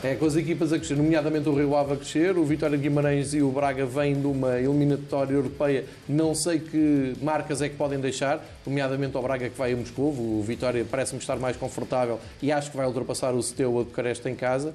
É 0.05 0.15
com 0.15 0.27
as 0.27 0.37
equipas 0.37 0.75
a 0.75 0.79
crescer, 0.79 0.95
nomeadamente 0.95 1.49
o 1.49 1.55
Rio 1.55 1.75
Ave 1.75 1.95
a 1.95 1.97
crescer, 1.97 2.37
o 2.37 2.45
Vitória 2.45 2.77
Guimarães 2.77 3.33
e 3.33 3.41
o 3.41 3.51
Braga 3.51 3.87
vêm 3.87 4.15
de 4.15 4.27
uma 4.27 4.59
eliminatória 4.59 5.33
europeia. 5.33 5.87
Não 6.07 6.35
sei 6.35 6.61
que 6.61 7.15
marcas 7.23 7.63
é 7.63 7.69
que 7.69 7.77
podem 7.77 7.99
deixar, 7.99 8.45
nomeadamente 8.67 9.17
ao 9.17 9.23
Braga 9.23 9.49
que 9.49 9.57
vai 9.57 9.73
a 9.73 9.77
Moscou. 9.77 10.11
O 10.11 10.45
Vitória 10.47 10.85
parece-me 10.89 11.19
estar 11.19 11.37
mais 11.37 11.57
confortável 11.57 12.21
e 12.43 12.53
acho 12.53 12.71
que 12.71 12.77
vai 12.77 12.87
ultrapassar 12.87 13.33
o 13.33 13.43
Seteu 13.43 13.71
a 13.81 13.85
Bucareste 13.85 14.29
em 14.29 14.35
casa, 14.35 14.75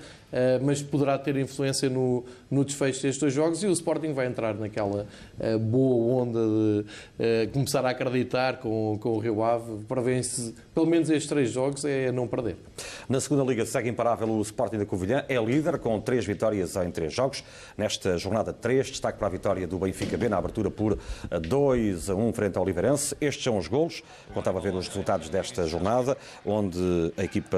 mas 0.61 0.81
poderá 0.81 1.17
ter 1.17 1.35
influência 1.37 1.89
no, 1.89 2.23
no 2.49 2.63
desfecho 2.63 3.01
destes 3.01 3.19
dois 3.19 3.33
jogos 3.33 3.63
e 3.63 3.67
o 3.67 3.71
Sporting 3.71 4.13
vai 4.13 4.27
entrar 4.27 4.55
naquela 4.55 5.05
eh, 5.39 5.57
boa 5.57 6.21
onda 6.21 6.39
de 6.39 6.85
eh, 7.19 7.49
começar 7.51 7.85
a 7.85 7.89
acreditar 7.89 8.57
com, 8.57 8.97
com 8.99 9.09
o 9.09 9.19
Rio 9.19 9.43
Ave 9.43 9.83
para 9.87 10.01
ver 10.01 10.23
se 10.23 10.55
pelo 10.73 10.87
menos 10.87 11.09
estes 11.09 11.27
três 11.27 11.51
jogos 11.51 11.83
é 11.85 12.11
não 12.11 12.27
perder. 12.27 12.55
Na 13.09 13.19
segunda 13.19 13.43
liga 13.43 13.65
segue 13.65 13.89
imparável 13.89 14.29
o 14.29 14.41
Sporting 14.41 14.77
da 14.77 14.85
Covilhã 14.85 15.23
é 15.27 15.37
líder 15.37 15.77
com 15.79 15.99
três 15.99 16.25
vitórias 16.25 16.75
em 16.75 16.89
três 16.91 17.13
jogos. 17.13 17.43
Nesta 17.77 18.17
jornada 18.17 18.53
3, 18.53 18.87
destaque 18.87 19.17
para 19.17 19.27
a 19.27 19.31
vitória 19.31 19.67
do 19.67 19.77
Benfica 19.77 20.17
B 20.17 20.29
na 20.29 20.37
abertura 20.37 20.69
por 20.69 20.97
2 21.29 22.09
a 22.09 22.15
1 22.15 22.33
frente 22.33 22.57
ao 22.57 22.63
Oliveirense. 22.63 23.15
Estes 23.19 23.43
são 23.43 23.57
os 23.57 23.67
golos. 23.67 24.01
Contava 24.33 24.59
a 24.59 24.61
ver 24.61 24.73
os 24.73 24.87
resultados 24.87 25.29
desta 25.29 25.67
jornada, 25.67 26.17
onde 26.45 26.79
a 27.17 27.23
equipa 27.23 27.57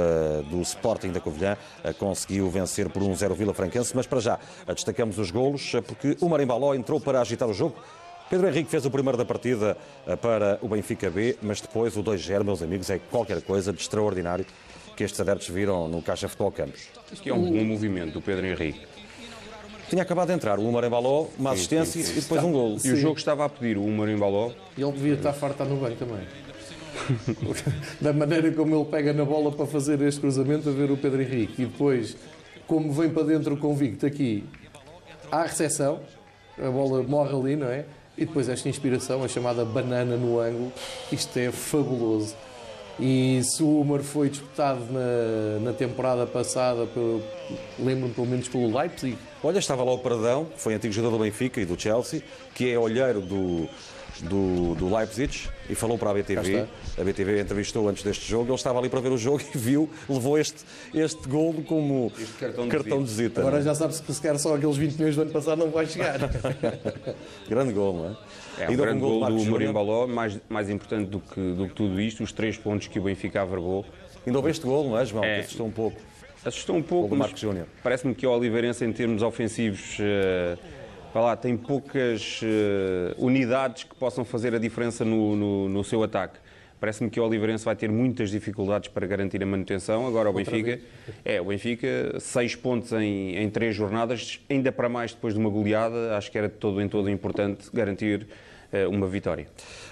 do 0.49 0.61
Sporting 0.61 1.11
da 1.11 1.19
Covilhã 1.19 1.57
eh, 1.83 1.93
conseguiu 1.93 2.49
vencer 2.49 2.62
por 2.91 3.01
1-0 3.01 3.33
Vila 3.33 3.53
Franquense. 3.53 3.95
Mas 3.95 4.07
para 4.07 4.19
já 4.19 4.39
eh, 4.67 4.73
destacamos 4.73 5.17
os 5.17 5.31
golos, 5.31 5.73
eh, 5.73 5.81
porque 5.81 6.17
o 6.21 6.29
Marimbaló 6.29 6.73
entrou 6.73 6.99
para 6.99 7.21
agitar 7.21 7.49
o 7.49 7.53
jogo. 7.53 7.75
Pedro 8.29 8.47
Henrique 8.47 8.69
fez 8.69 8.85
o 8.85 8.89
primeiro 8.89 9.17
da 9.17 9.25
partida 9.25 9.77
para 10.21 10.57
o 10.61 10.67
Benfica 10.67 11.09
B, 11.09 11.37
mas 11.41 11.61
depois 11.61 11.95
o 11.95 12.03
2-0, 12.03 12.43
meus 12.43 12.63
amigos, 12.63 12.89
é 12.89 12.97
qualquer 12.97 13.41
coisa 13.43 13.71
de 13.71 13.79
extraordinário 13.79 14.45
que 14.95 15.03
estes 15.03 15.19
adeptos 15.19 15.49
viram 15.49 15.87
no 15.87 16.01
Caixa 16.01 16.27
Futebol 16.27 16.51
Campos. 16.51 16.87
Isto 17.11 17.21
que 17.23 17.29
é 17.29 17.33
um 17.33 17.51
bom 17.51 17.63
movimento 17.63 18.13
do 18.13 18.21
Pedro 18.21 18.45
Henrique. 18.45 18.81
Tinha 19.89 20.01
acabado 20.01 20.27
de 20.27 20.33
entrar 20.33 20.57
o 20.57 20.67
Umar 20.67 20.83
embalou, 20.83 21.31
uma 21.37 21.51
sim, 21.51 21.55
assistência 21.55 22.01
sim, 22.01 22.13
sim. 22.13 22.17
e 22.17 22.21
depois 22.21 22.43
um 22.43 22.51
gol. 22.51 22.77
E 22.83 22.91
o 22.91 22.95
jogo 22.95 23.17
estava 23.17 23.45
a 23.45 23.49
pedir 23.49 23.77
o 23.77 23.83
Umar 23.83 24.09
embalou. 24.09 24.53
E 24.77 24.81
ele 24.81 24.91
devia 24.91 25.13
estar 25.13 25.33
farto 25.33 25.61
estar 25.61 25.65
no 25.65 25.79
banco 25.79 25.97
também. 25.97 26.25
da 28.01 28.13
maneira 28.13 28.51
como 28.51 28.75
ele 28.75 28.85
pega 28.85 29.13
na 29.13 29.25
bola 29.25 29.51
para 29.51 29.65
fazer 29.65 30.01
este 30.01 30.21
cruzamento, 30.21 30.69
a 30.69 30.71
ver 30.71 30.89
o 30.89 30.97
Pedro 30.97 31.21
Henrique. 31.21 31.61
E 31.61 31.65
depois, 31.65 32.15
como 32.67 32.91
vem 32.91 33.09
para 33.09 33.23
dentro 33.23 33.55
convicto 33.57 34.05
aqui, 34.05 34.43
à 35.31 35.43
recepção, 35.43 35.99
a 36.57 36.69
bola 36.69 37.03
morre 37.03 37.35
ali, 37.35 37.55
não 37.55 37.67
é? 37.67 37.85
E 38.17 38.25
depois 38.25 38.47
esta 38.47 38.69
inspiração, 38.69 39.23
a 39.23 39.27
chamada 39.27 39.65
banana 39.65 40.15
no 40.15 40.39
ângulo, 40.39 40.71
isto 41.11 41.37
é 41.37 41.51
fabuloso. 41.51 42.35
E 42.99 43.41
se 43.43 43.63
o 43.63 43.81
Umar 43.81 44.01
foi 44.01 44.29
disputado 44.29 44.81
na, 44.91 45.59
na 45.59 45.73
temporada 45.73 46.27
passada, 46.27 46.87
lembro-me 47.79 48.13
pelo 48.13 48.27
menos 48.27 48.47
pelo 48.47 48.77
Leipzig. 48.77 49.17
Olha, 49.43 49.57
estava 49.57 49.83
lá 49.83 49.91
o 49.91 49.97
Pradão, 49.97 50.45
que 50.45 50.61
foi 50.61 50.75
antigo 50.75 50.93
jogador 50.93 51.17
do 51.17 51.23
Benfica 51.23 51.59
e 51.59 51.65
do 51.65 51.79
Chelsea, 51.79 52.21
que 52.53 52.71
é 52.71 52.77
olheiro 52.77 53.19
do, 53.19 53.67
do, 54.21 54.75
do 54.75 54.95
Leipzig 54.95 55.49
e 55.69 55.75
falou 55.75 55.97
para 55.97 56.11
a 56.11 56.13
BTV. 56.13 56.65
A 56.97 57.03
BTV 57.03 57.41
entrevistou 57.41 57.87
antes 57.87 58.03
deste 58.03 58.29
jogo, 58.29 58.49
ele 58.49 58.55
estava 58.55 58.79
ali 58.79 58.89
para 58.89 58.99
ver 58.99 59.11
o 59.11 59.17
jogo 59.17 59.41
e 59.53 59.57
viu, 59.57 59.89
levou 60.09 60.37
este, 60.37 60.63
este 60.93 61.27
gol 61.27 61.53
como 61.65 62.11
este 62.17 62.33
cartão, 62.33 62.67
cartão 62.67 63.03
de, 63.03 63.09
visita. 63.09 63.41
Agora 63.41 63.61
já 63.61 63.73
sabes 63.75 63.99
que 63.99 64.13
se 64.13 64.21
quer 64.21 64.37
só 64.37 64.55
aqueles 64.55 64.77
20 64.77 64.95
milhões 64.95 65.15
do 65.15 65.21
ano 65.21 65.31
passado 65.31 65.59
não 65.59 65.71
vai 65.71 65.85
chegar. 65.85 66.19
Grande 67.47 67.73
gol, 67.73 67.93
não 67.93 68.09
é? 68.09 68.63
É, 68.65 68.69
um 68.69 68.75
grande 68.75 68.99
gol, 68.99 69.19
gol 69.19 69.29
do 69.29 69.45
Morimbaló, 69.45 70.05
mais, 70.05 70.39
mais 70.47 70.69
importante 70.69 71.09
do 71.09 71.19
que, 71.19 71.53
do 71.53 71.67
que 71.67 71.73
tudo 71.73 71.99
isto, 71.99 72.23
os 72.23 72.31
três 72.31 72.55
pontos 72.55 72.87
que 72.87 72.99
o 72.99 73.03
Benfica 73.03 73.41
averbou. 73.41 73.83
Ainda 74.25 74.37
houve 74.37 74.51
este 74.51 74.63
gol, 74.63 74.89
não 74.89 74.97
é, 74.99 75.05
João? 75.05 75.23
É. 75.23 75.39
Assustou 75.39 75.65
um 75.65 75.71
pouco. 75.71 75.99
Assustou 76.45 76.75
um 76.75 76.81
pouco, 76.81 77.15
mas 77.15 77.31
parece-me 77.81 78.13
que 78.13 78.27
o 78.27 78.31
Oliveirense, 78.31 78.83
em 78.83 78.91
termos 78.91 79.23
ofensivos, 79.23 79.97
uh, 79.99 80.59
lá, 81.21 81.35
tem 81.35 81.55
poucas 81.55 82.41
uh, 82.41 83.23
unidades 83.23 83.83
que 83.83 83.95
possam 83.95 84.25
fazer 84.25 84.55
a 84.55 84.59
diferença 84.59 85.05
no, 85.05 85.35
no, 85.35 85.69
no 85.69 85.83
seu 85.83 86.01
ataque. 86.03 86.39
Parece-me 86.79 87.09
que 87.09 87.17
o 87.17 87.25
Oliveirense 87.25 87.63
vai 87.63 87.77
ter 87.77 87.89
muitas 87.89 88.29
dificuldades 88.29 88.89
para 88.89 89.07
garantir 89.07 89.41
a 89.41 89.45
manutenção. 89.45 90.05
Agora 90.05 90.29
o 90.29 90.33
Benfica, 90.33 90.81
é, 91.23 91.39
o 91.39 91.45
Benfica, 91.45 92.19
seis 92.19 92.55
pontos 92.55 92.91
em, 92.91 93.37
em 93.37 93.49
três 93.49 93.73
jornadas, 93.73 94.41
ainda 94.49 94.69
para 94.69 94.89
mais 94.89 95.13
depois 95.13 95.33
de 95.33 95.39
uma 95.39 95.49
goleada, 95.49 96.17
acho 96.17 96.29
que 96.29 96.37
era 96.37 96.49
de 96.49 96.55
todo 96.55 96.81
em 96.81 96.89
todo 96.89 97.09
importante 97.09 97.69
garantir 97.73 98.27
uma 98.89 99.07
vitória. 99.07 99.47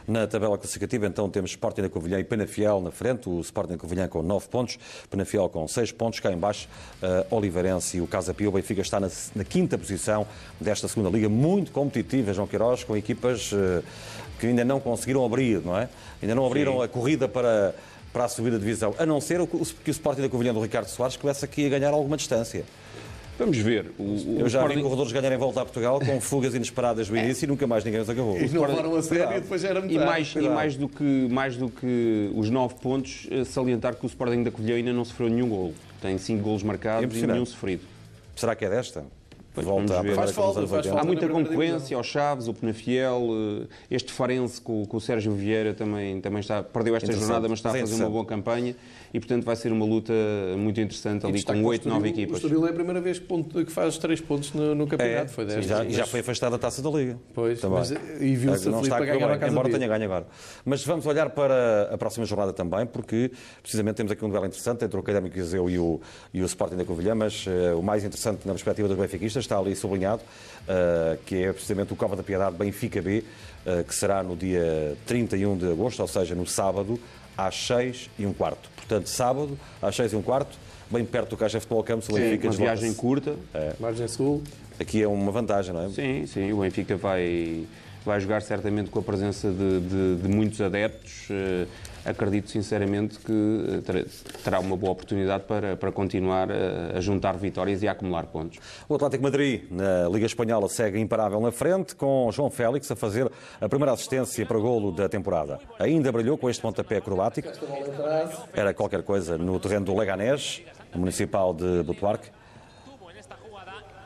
Na 0.07 0.25
tabela 0.25 0.57
classificativa, 0.57 1.05
então, 1.05 1.29
temos 1.29 1.51
Sporting 1.51 1.83
da 1.83 1.89
Covilhã 1.89 2.19
e 2.19 2.23
Penafiel 2.23 2.81
na 2.81 2.91
frente. 2.91 3.29
O 3.29 3.39
Sporting 3.41 3.73
da 3.73 3.77
Covilhã 3.77 4.07
com 4.07 4.21
9 4.21 4.47
pontos, 4.47 4.79
Penafiel 5.09 5.47
com 5.49 5.67
6 5.67 5.91
pontos. 5.91 6.19
Cá 6.19 6.31
em 6.31 6.37
baixo, 6.37 6.67
uh, 7.01 7.35
Oliveirense 7.35 7.97
e 7.97 8.01
o 8.01 8.07
Casa 8.07 8.33
Pio. 8.33 8.49
O 8.49 8.51
Benfica 8.53 8.81
está 8.81 8.99
na, 8.99 9.09
na, 9.35 9.43
quinta 9.43 9.77
posição 9.77 10.25
desta 10.59 10.87
segunda 10.87 11.09
liga, 11.09 11.29
muito 11.29 11.71
competitiva, 11.71 12.33
João 12.33 12.47
Queiroz, 12.47 12.83
com 12.83 12.97
equipas 12.97 13.51
uh, 13.51 13.83
que 14.39 14.47
ainda 14.47 14.65
não 14.65 14.79
conseguiram 14.79 15.23
abrir, 15.23 15.61
não 15.61 15.77
é? 15.77 15.87
Ainda 16.21 16.33
não 16.33 16.45
abriram 16.45 16.77
Sim. 16.77 16.83
a 16.83 16.87
corrida 16.87 17.27
para, 17.27 17.75
para 18.11 18.25
a 18.25 18.27
subida 18.27 18.57
de 18.57 18.65
divisão, 18.65 18.95
a 18.97 19.05
não 19.05 19.21
ser 19.21 19.45
que 19.45 19.55
o 19.55 19.91
Sporting 19.91 20.21
da 20.21 20.29
Covilhã 20.29 20.53
do 20.53 20.59
Ricardo 20.59 20.87
Soares 20.87 21.15
começa 21.15 21.45
aqui 21.45 21.67
a 21.67 21.69
ganhar 21.69 21.93
alguma 21.93 22.17
distância. 22.17 22.65
Vamos 23.41 23.57
ver. 23.57 23.91
O, 23.97 24.03
o 24.03 24.39
Eu 24.39 24.47
já 24.47 24.59
Sporting... 24.59 24.75
vi 24.75 24.83
corredores 24.83 25.11
ganharem 25.11 25.37
volta 25.37 25.61
a 25.61 25.65
Portugal 25.65 25.99
com 25.99 26.21
fugas 26.21 26.53
inesperadas 26.53 27.09
no 27.09 27.17
início 27.17 27.45
e 27.45 27.47
nunca 27.47 27.65
mais 27.65 27.83
ninguém 27.83 27.99
os 27.99 28.09
acabou. 28.09 28.39
E 28.39 28.47
não 28.49 28.61
levaram 28.61 28.95
a 28.95 29.01
sério 29.01 29.35
e 29.35 29.41
depois 29.41 29.63
era 29.63 29.79
muito 29.79 29.93
E 29.93 29.97
mais, 29.97 30.35
e 30.35 30.47
mais, 30.47 30.75
do 30.75 30.87
que, 30.87 31.03
mais 31.03 31.57
do 31.57 31.67
que 31.67 32.31
os 32.35 32.51
nove 32.51 32.75
pontos, 32.75 33.27
eh, 33.31 33.43
salientar 33.43 33.95
que 33.95 34.05
o 34.05 34.07
Sporting 34.07 34.43
da 34.43 34.51
Covilhã 34.51 34.75
ainda 34.75 34.93
não 34.93 35.03
sofreu 35.03 35.27
nenhum 35.27 35.49
gol. 35.49 35.73
Tem 35.99 36.19
cinco 36.19 36.43
golos 36.43 36.61
marcados 36.61 37.17
e 37.17 37.25
nenhum 37.25 37.45
sofrido. 37.45 37.81
Será 38.35 38.55
que 38.55 38.63
é 38.63 38.69
desta? 38.69 39.03
Volta 39.53 39.99
a 39.99 40.15
faz 40.15 40.31
falta, 40.31 40.65
faz 40.65 40.85
falta 40.85 41.01
Há 41.01 41.03
muita 41.03 41.27
concorrência 41.27 41.97
aos 41.97 42.07
Chaves, 42.07 42.47
o 42.47 42.53
Penafiel, 42.53 43.21
eh, 43.63 43.67
este 43.89 44.13
Farense 44.13 44.61
com, 44.61 44.85
com, 44.85 44.97
o 44.97 45.01
Sérgio 45.01 45.33
Vieira 45.33 45.73
também, 45.73 46.21
também 46.21 46.39
está, 46.39 46.63
perdeu 46.63 46.95
esta 46.95 47.11
jornada, 47.11 47.49
mas 47.49 47.59
está 47.59 47.71
a 47.71 47.73
fazer 47.73 47.95
uma 47.95 48.09
boa 48.09 48.25
campanha 48.25 48.75
e, 49.13 49.19
portanto, 49.19 49.43
vai 49.43 49.55
ser 49.55 49.71
uma 49.71 49.85
luta 49.85 50.13
muito 50.57 50.79
interessante 50.79 51.25
ali 51.25 51.43
com 51.43 51.63
8, 51.63 51.87
9 51.87 52.09
equipas. 52.09 52.33
O 52.35 52.37
Estoril 52.37 52.67
é 52.67 52.69
a 52.69 52.73
primeira 52.73 53.01
vez 53.01 53.19
que, 53.19 53.65
que 53.65 53.71
faz 53.71 53.97
3 53.97 54.21
pontos 54.21 54.53
no, 54.53 54.73
no 54.73 54.87
campeonato, 54.87 55.25
é, 55.25 55.27
foi 55.27 55.45
desta. 55.45 55.61
E 55.61 55.67
já, 55.67 55.89
já, 55.89 56.05
foi 56.05 56.21
afastada 56.21 56.55
a 56.55 56.59
taça 56.59 56.81
da 56.81 56.89
Liga. 56.89 57.17
Pois, 57.33 57.61
mas, 57.63 57.91
e 57.91 58.35
viu-se 58.35 58.69
a 58.69 58.81
está 58.81 58.97
a 58.97 58.99
ganhar 59.01 59.37
bem, 59.37 59.49
embora 59.49 59.69
tenha 59.69 59.87
ganho 59.87 60.05
agora. 60.05 60.27
Mas 60.63 60.85
vamos 60.85 61.05
olhar 61.05 61.29
para 61.29 61.89
a 61.91 61.97
próxima 61.97 62.25
jornada 62.25 62.53
também, 62.53 62.85
porque 62.85 63.31
precisamente 63.61 63.97
temos 63.97 64.11
aqui 64.11 64.23
um 64.23 64.29
duelo 64.29 64.45
interessante 64.45 64.85
entre 64.85 64.97
o 64.97 64.99
Académico 65.01 65.35
Viseu 65.35 65.69
e 65.69 65.77
o, 65.77 65.99
e 66.33 66.41
o 66.41 66.45
Sporting 66.45 66.77
da 66.77 66.85
Covilhã, 66.85 67.13
mas 67.13 67.45
uh, 67.47 67.77
o 67.77 67.83
mais 67.83 68.03
interessante 68.03 68.45
na 68.45 68.53
perspectiva 68.53 68.87
dos 68.87 68.97
benfiquistas 68.97 69.43
está 69.43 69.57
ali 69.57 69.75
sublinhado, 69.75 70.21
uh, 70.21 71.17
que 71.25 71.43
é 71.43 71.51
precisamente 71.51 71.91
o 71.91 71.95
Cova 71.95 72.15
da 72.15 72.23
Piedade 72.23 72.55
Benfica 72.55 73.01
B, 73.01 73.23
uh, 73.65 73.83
que 73.83 73.93
será 73.93 74.23
no 74.23 74.35
dia 74.35 74.95
31 75.05 75.57
de 75.57 75.69
agosto, 75.69 75.99
ou 75.99 76.07
seja, 76.07 76.33
no 76.33 76.47
sábado, 76.47 76.99
às 77.37 77.55
6 77.67 78.09
e 78.17 78.25
um 78.25 78.33
quarto. 78.33 78.70
Portanto, 78.91 79.07
sábado, 79.07 79.57
às 79.81 79.95
6 79.95 80.11
e 80.11 80.15
um 80.17 80.21
quarto, 80.21 80.57
bem 80.89 81.05
perto 81.05 81.29
do 81.29 81.37
Caixa 81.37 81.61
Futebol 81.61 81.81
Campos, 81.81 82.09
o 82.09 82.13
Benfica 82.13 82.49
Uma 82.49 82.53
viagem 82.53 82.93
curta. 82.93 83.35
É. 83.53 83.73
Margem 83.79 84.05
Sul. 84.05 84.43
Aqui 84.77 85.01
é 85.01 85.07
uma 85.07 85.31
vantagem, 85.31 85.73
não 85.73 85.85
é? 85.85 85.89
Sim, 85.89 86.25
sim. 86.27 86.51
O 86.51 86.57
Benfica 86.57 86.97
vai, 86.97 87.65
vai 88.05 88.19
jogar 88.19 88.41
certamente 88.41 88.89
com 88.89 88.99
a 88.99 89.01
presença 89.01 89.49
de, 89.49 89.79
de, 89.79 90.15
de 90.23 90.27
muitos 90.27 90.59
adeptos. 90.59 91.29
Acredito 92.03 92.49
sinceramente 92.49 93.19
que 93.19 93.31
eh, 93.31 94.05
terá 94.43 94.59
uma 94.59 94.75
boa 94.75 94.91
oportunidade 94.91 95.43
para, 95.43 95.75
para 95.75 95.91
continuar 95.91 96.49
a, 96.51 96.97
a, 96.97 97.01
juntar 97.01 97.37
vitórias 97.37 97.83
e 97.83 97.87
a 97.87 97.91
acumular 97.91 98.25
pontos. 98.25 98.59
O 98.89 98.95
Atlético 98.95 99.23
Madrid, 99.23 99.63
na 99.69 100.09
Liga 100.09 100.25
Espanhola, 100.25 100.67
segue 100.67 100.99
imparável 100.99 101.39
na 101.39 101.51
frente, 101.51 101.95
com 101.95 102.29
João 102.31 102.49
Félix 102.49 102.89
a 102.89 102.95
fazer 102.95 103.31
a 103.59 103.69
primeira 103.69 103.93
assistência 103.93 104.45
para 104.45 104.57
golo 104.57 104.91
da 104.91 105.07
temporada. 105.07 105.59
Ainda 105.79 106.11
brilhou 106.11 106.37
com 106.37 106.49
este 106.49 106.61
pontapé 106.61 106.97
acrobático. 106.97 107.49
Era 108.53 108.73
qualquer 108.73 109.03
coisa 109.03 109.37
no 109.37 109.59
terreno 109.59 109.85
do 109.85 109.95
Leganés, 109.95 110.63
municipal 110.95 111.53
de 111.53 111.83
Butuarque. 111.83 112.29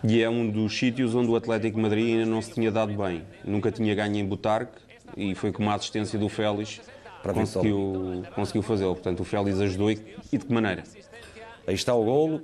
E 0.03 0.21
é 0.21 0.29
um 0.29 0.49
dos 0.49 0.77
sítios 0.77 1.15
onde 1.15 1.29
o 1.29 1.35
Atlético 1.35 1.79
Madrid 1.79 2.13
ainda 2.19 2.25
não 2.25 2.41
se 2.41 2.51
tinha 2.51 2.69
dado 2.69 2.93
bem. 2.93 3.23
Nunca 3.43 3.71
tinha 3.71 3.95
ganho 3.95 4.17
em 4.17 4.25
Butarque 4.25 4.79
e 5.15 5.33
foi 5.33 5.51
com 5.51 5.63
uma 5.63 5.75
assistência 5.75 6.19
do 6.19 6.27
Félix 6.27 6.81
conseguiu, 7.33 8.23
conseguiu 8.33 8.61
fazê-lo. 8.61 8.93
Portanto, 8.93 9.19
o 9.21 9.23
Félix 9.23 9.59
ajudou 9.59 9.91
e, 9.91 9.99
e, 10.31 10.37
de 10.37 10.45
que 10.45 10.53
maneira? 10.53 10.83
Aí 11.67 11.75
está 11.75 11.93
o 11.93 12.03
golo. 12.03 12.41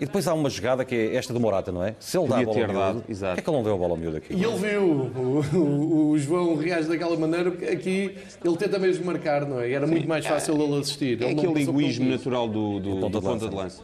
E 0.00 0.06
depois 0.06 0.26
há 0.26 0.34
uma 0.34 0.50
jogada 0.50 0.84
que 0.84 0.94
é 0.94 1.16
esta 1.16 1.32
do 1.32 1.38
Morata, 1.38 1.70
não 1.70 1.84
é? 1.84 1.94
Se 2.00 2.18
ele 2.18 2.26
dá 2.26 2.38
a 2.38 2.42
bola 2.42 2.60
ao 2.60 2.94
miúdo, 2.94 3.04
exato. 3.08 3.38
é 3.38 3.42
que 3.42 3.48
ele 3.48 3.56
não 3.56 3.62
deu 3.62 3.74
a 3.74 3.76
bola 3.76 3.92
ao 3.92 3.96
miúdo 3.96 4.16
aqui? 4.16 4.34
E 4.34 4.42
ele 4.42 4.56
viu, 4.56 4.82
o, 4.82 5.56
o, 5.56 6.10
o, 6.10 6.18
João 6.18 6.56
reage 6.56 6.88
daquela 6.88 7.16
maneira, 7.16 7.50
porque 7.50 7.66
aqui 7.66 8.16
ele 8.44 8.56
tenta 8.56 8.78
mesmo 8.78 9.04
marcar, 9.04 9.46
não 9.46 9.60
é? 9.60 9.70
Era 9.70 9.86
Sim. 9.86 9.92
muito 9.92 10.08
mais 10.08 10.26
fácil 10.26 10.60
ele 10.60 10.80
assistir. 10.80 11.22
É 11.22 11.30
ele 11.30 11.40
aquele 11.40 11.62
egoísmo 11.62 12.10
natural 12.10 12.48
do, 12.48 12.80
do, 12.80 13.08
do, 13.08 13.22
ponta, 13.22 13.48
de 13.48 13.54
lança. 13.54 13.82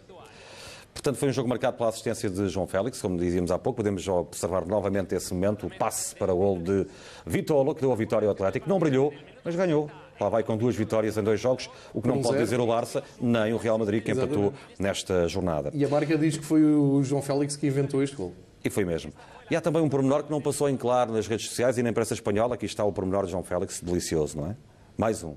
Portanto, 0.93 1.17
foi 1.17 1.29
um 1.29 1.33
jogo 1.33 1.49
marcado 1.49 1.77
pela 1.77 1.89
assistência 1.89 2.29
de 2.29 2.49
João 2.49 2.67
Félix, 2.67 3.01
como 3.01 3.17
dizíamos 3.17 3.51
há 3.51 3.59
pouco. 3.59 3.77
Podemos 3.77 4.07
observar 4.09 4.67
novamente 4.67 5.15
esse 5.15 5.33
momento, 5.33 5.67
o 5.67 5.71
passe 5.71 6.15
para 6.15 6.35
o 6.35 6.37
gol 6.37 6.59
de 6.59 6.87
Vitolo, 7.25 7.75
que 7.75 7.81
deu 7.81 7.93
a 7.93 7.97
vitória 7.97 8.27
ao 8.27 8.33
Atlético. 8.33 8.69
Não 8.69 8.79
brilhou, 8.79 9.13
mas 9.45 9.55
ganhou. 9.55 9.89
Lá 10.21 10.29
vai 10.29 10.43
com 10.43 10.57
duas 10.57 10.77
vitórias 10.77 11.17
em 11.17 11.23
dois 11.23 11.41
jogos, 11.41 11.71
o 11.95 12.03
que 12.03 12.09
não 12.09 12.17
Um 12.17 12.23
pode 12.23 12.35
zero. 12.35 12.45
dizer 12.45 12.61
o 12.61 12.67
Barça, 12.67 13.03
nem 13.21 13.53
o 13.55 13.57
Real 13.57 13.79
Madrid, 13.79 14.03
que 14.05 14.11
empatou 14.13 14.37
Exatamente. 14.53 14.83
nesta 14.83 15.27
jornada. 15.29 15.71
E 15.73 15.85
a 15.85 15.89
marca 15.89 16.19
diz 16.19 16.37
que 16.37 16.45
foi 16.45 16.63
o 16.63 17.03
João 17.03 17.23
Félix 17.23 17.57
que 17.57 17.67
inventou 17.67 18.03
este 18.03 18.17
gol. 18.17 18.33
E 18.63 18.69
foi 18.69 18.85
mesmo. 18.85 19.13
E 19.51 19.57
há 19.57 19.61
também 19.61 19.81
um 19.83 19.89
pormenor 19.89 20.23
que 20.23 20.31
não 20.31 20.41
passou 20.41 20.69
em 20.69 20.77
claro 20.77 21.13
nas 21.13 21.27
redes 21.27 21.49
sociais 21.49 21.79
e 21.79 21.83
na 21.83 21.89
imprensa 21.91 22.13
espanhola. 22.15 22.55
Aqui 22.55 22.67
está 22.67 22.85
o 22.85 22.93
pormenor 22.93 23.25
de 23.25 23.31
João 23.33 23.43
Félix, 23.43 23.81
delicioso, 23.81 24.37
não 24.37 24.51
é? 24.51 24.57
Mais 24.99 25.25
um. 25.25 25.35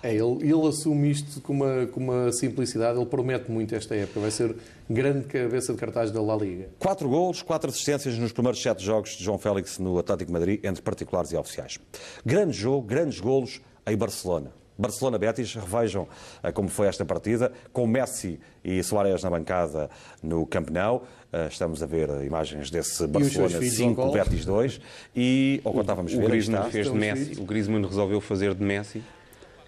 É, 0.00 0.14
ele, 0.14 0.42
ele 0.48 0.68
assume 0.68 1.10
isto 1.10 1.40
com 1.40 1.52
uma, 1.54 1.86
com 1.86 1.98
uma 1.98 2.30
simplicidade, 2.30 2.96
ele 2.96 3.06
promete 3.06 3.50
muito 3.50 3.74
esta 3.74 3.96
época. 3.96 4.20
Vai 4.20 4.30
ser 4.30 4.54
grande 4.88 5.24
cabeça 5.24 5.72
de 5.72 5.78
cartaz 5.78 6.12
da 6.12 6.22
La 6.22 6.36
Liga. 6.36 6.68
Quatro 6.78 7.08
golos, 7.08 7.42
quatro 7.42 7.68
assistências 7.68 8.16
nos 8.16 8.30
primeiros 8.30 8.62
sete 8.62 8.84
jogos 8.84 9.16
de 9.16 9.24
João 9.24 9.38
Félix 9.38 9.78
no 9.80 9.98
Atlético 9.98 10.30
Madrid, 10.30 10.64
entre 10.64 10.82
particulares 10.82 11.32
e 11.32 11.36
oficiais. 11.36 11.80
Grande 12.24 12.52
jogo, 12.52 12.86
grandes 12.86 13.18
golos 13.18 13.60
em 13.90 13.96
Barcelona. 13.96 14.50
Barcelona-Betis, 14.80 15.54
revejam 15.56 16.06
eh, 16.40 16.52
como 16.52 16.68
foi 16.68 16.86
esta 16.86 17.04
partida, 17.04 17.50
com 17.72 17.84
Messi 17.84 18.38
e 18.64 18.80
Soares 18.84 19.24
na 19.24 19.30
bancada 19.30 19.90
no 20.22 20.46
Camp 20.46 20.70
Nou. 20.70 21.04
Eh, 21.32 21.48
Estamos 21.50 21.82
a 21.82 21.86
ver 21.86 22.08
imagens 22.24 22.70
desse 22.70 23.04
Barcelona 23.08 23.58
filhos 23.58 23.74
5, 23.74 24.00
ao 24.00 24.06
gol? 24.12 24.14
Betis 24.16 24.44
2. 24.44 24.80
E, 25.16 25.60
ou 25.64 25.72
contávamos 25.72 26.12
O 26.14 26.16
ver, 26.18 26.22
aí 26.22 26.28
Griezmann 26.30 26.58
está. 26.60 26.70
fez 26.70 26.86
de 26.92 26.96
Messi, 26.96 27.40
o 27.40 27.44
Griezmann 27.44 27.82
resolveu 27.84 28.20
fazer 28.20 28.54
de 28.54 28.62
Messi. 28.62 29.02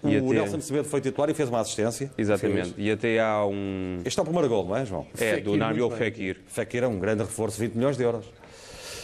O 0.02 0.08
E 0.08 0.16
até- 0.16 0.26
Nelson 0.26 0.60
Semedo 0.60 0.88
foi 0.88 1.00
titular 1.00 1.28
e 1.28 1.34
fez 1.34 1.48
uma 1.48 1.58
assistência. 1.60 2.10
Exatamente. 2.16 2.70
Fez. 2.72 2.74
E 2.78 2.90
até 2.90 3.18
há 3.20 3.44
um. 3.44 4.00
Este 4.04 4.18
é 4.18 4.22
o 4.22 4.24
primeiro 4.24 4.48
gol, 4.48 4.64
não 4.64 4.76
é, 4.76 4.86
João? 4.86 5.06
É, 5.14 5.16
Fekir 5.34 5.42
do 5.44 5.56
Nabil. 5.56 5.90
Fekir. 5.90 6.40
Fekir 6.46 6.84
é 6.84 6.86
um 6.86 6.98
grande 7.00 7.22
reforço, 7.24 7.58
20 7.60 7.74
milhões 7.74 7.96
de 7.98 8.04
euros. 8.04 8.24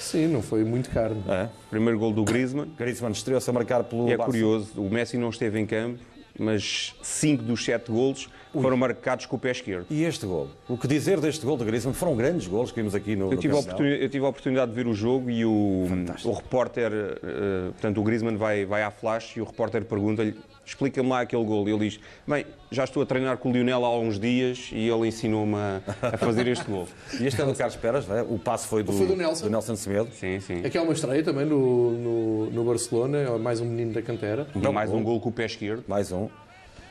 Sim, 0.07 0.29
não 0.29 0.41
foi 0.41 0.63
muito 0.63 0.89
caro. 0.91 1.17
É. 1.29 1.49
Primeiro 1.69 1.99
gol 1.99 2.13
do 2.13 2.23
Griezmann. 2.23 2.69
Griezmann 2.79 3.11
estreou-se 3.11 3.51
a 3.51 3.53
marcar 3.53 3.83
pelo 3.83 4.09
E 4.09 4.13
é 4.13 4.17
Barça. 4.17 4.31
curioso, 4.31 4.81
o 4.81 4.89
Messi 4.89 5.19
não 5.19 5.31
esteve 5.31 5.59
em 5.59 5.67
campo, 5.67 5.99
mas 6.39 6.95
cinco 7.03 7.43
dos 7.43 7.65
sete 7.65 7.91
golos 7.91 8.29
foram 8.53 8.77
marcados 8.77 9.27
com 9.27 9.35
o 9.35 9.39
pé 9.39 9.51
esquerdo. 9.51 9.87
E 9.91 10.05
este 10.05 10.25
gol? 10.25 10.49
O 10.69 10.79
que 10.79 10.87
dizer 10.87 11.21
deste 11.21 11.45
gol 11.45 11.57
de 11.57 11.65
Griezmann? 11.65 11.93
Foram 11.93 12.15
grandes 12.15 12.47
golos 12.47 12.71
que 12.71 12.81
vimos 12.81 12.95
aqui 12.95 13.17
no 13.17 13.33
Eu 13.33 13.39
tive, 13.39 13.57
a 13.57 13.61
no 13.61 13.85
eu 13.85 14.09
tive 14.09 14.25
a 14.25 14.29
oportunidade 14.29 14.71
de 14.71 14.77
ver 14.77 14.87
o 14.87 14.95
jogo 14.95 15.29
e 15.29 15.45
o, 15.45 15.87
o 16.25 16.33
repórter, 16.33 16.93
eh, 16.93 17.71
portanto, 17.73 18.01
o 18.01 18.05
Griezmann 18.05 18.37
vai, 18.37 18.65
vai 18.65 18.83
à 18.83 18.91
flash 18.93 19.37
e 19.37 19.41
o 19.41 19.45
repórter 19.45 19.85
pergunta-lhe: 19.85 20.37
explica-me 20.67 21.09
lá 21.09 21.21
aquele 21.21 21.45
gol. 21.45 21.69
E 21.69 21.73
ele 21.73 21.89
diz: 21.89 22.01
Bem, 22.27 22.45
já 22.71 22.85
estou 22.85 23.03
a 23.03 23.07
treinar 23.07 23.39
com 23.39 23.51
o 23.51 23.53
Lionel 23.53 23.85
há 23.85 23.99
uns 23.99 24.19
dias 24.19 24.69
e 24.73 24.89
ele 24.89 25.09
ensinou-me 25.09 25.55
a, 25.55 25.81
a 26.03 26.19
fazer 26.19 26.47
este 26.49 26.65
gol. 26.65 26.87
E 27.21 27.27
este 27.27 27.41
é 27.41 27.45
do 27.45 27.55
Carlos 27.55 27.77
Peras, 27.77 28.11
é? 28.11 28.23
o 28.23 28.39
passe 28.39 28.67
foi 28.67 28.83
do, 28.83 28.93
Foi 28.93 29.07
do 29.07 29.17
Nelson. 29.17 29.45
do 29.47 29.51
Nelson 29.51 29.77
Semedo. 29.77 30.11
Sim, 30.13 30.41
sim. 30.41 30.65
Aqui 30.65 30.77
há 30.77 30.83
uma 30.83 30.93
estreia 30.93 31.23
também 31.23 31.47
no, 31.47 31.93
no, 31.93 32.51
no 32.51 32.65
Barcelona, 32.65 33.19
é 33.19 33.39
mais 33.39 33.61
um 33.61 33.65
menino 33.65 33.93
da 33.93 34.03
cantera. 34.03 34.47
E 34.55 34.69
mais 34.73 34.91
um 34.91 35.03
gol 35.03 35.21
com 35.21 35.29
o 35.29 35.33
pé 35.33 35.47
esquerdo. 35.47 35.85
Mais 35.87 36.11
um, 36.13 36.29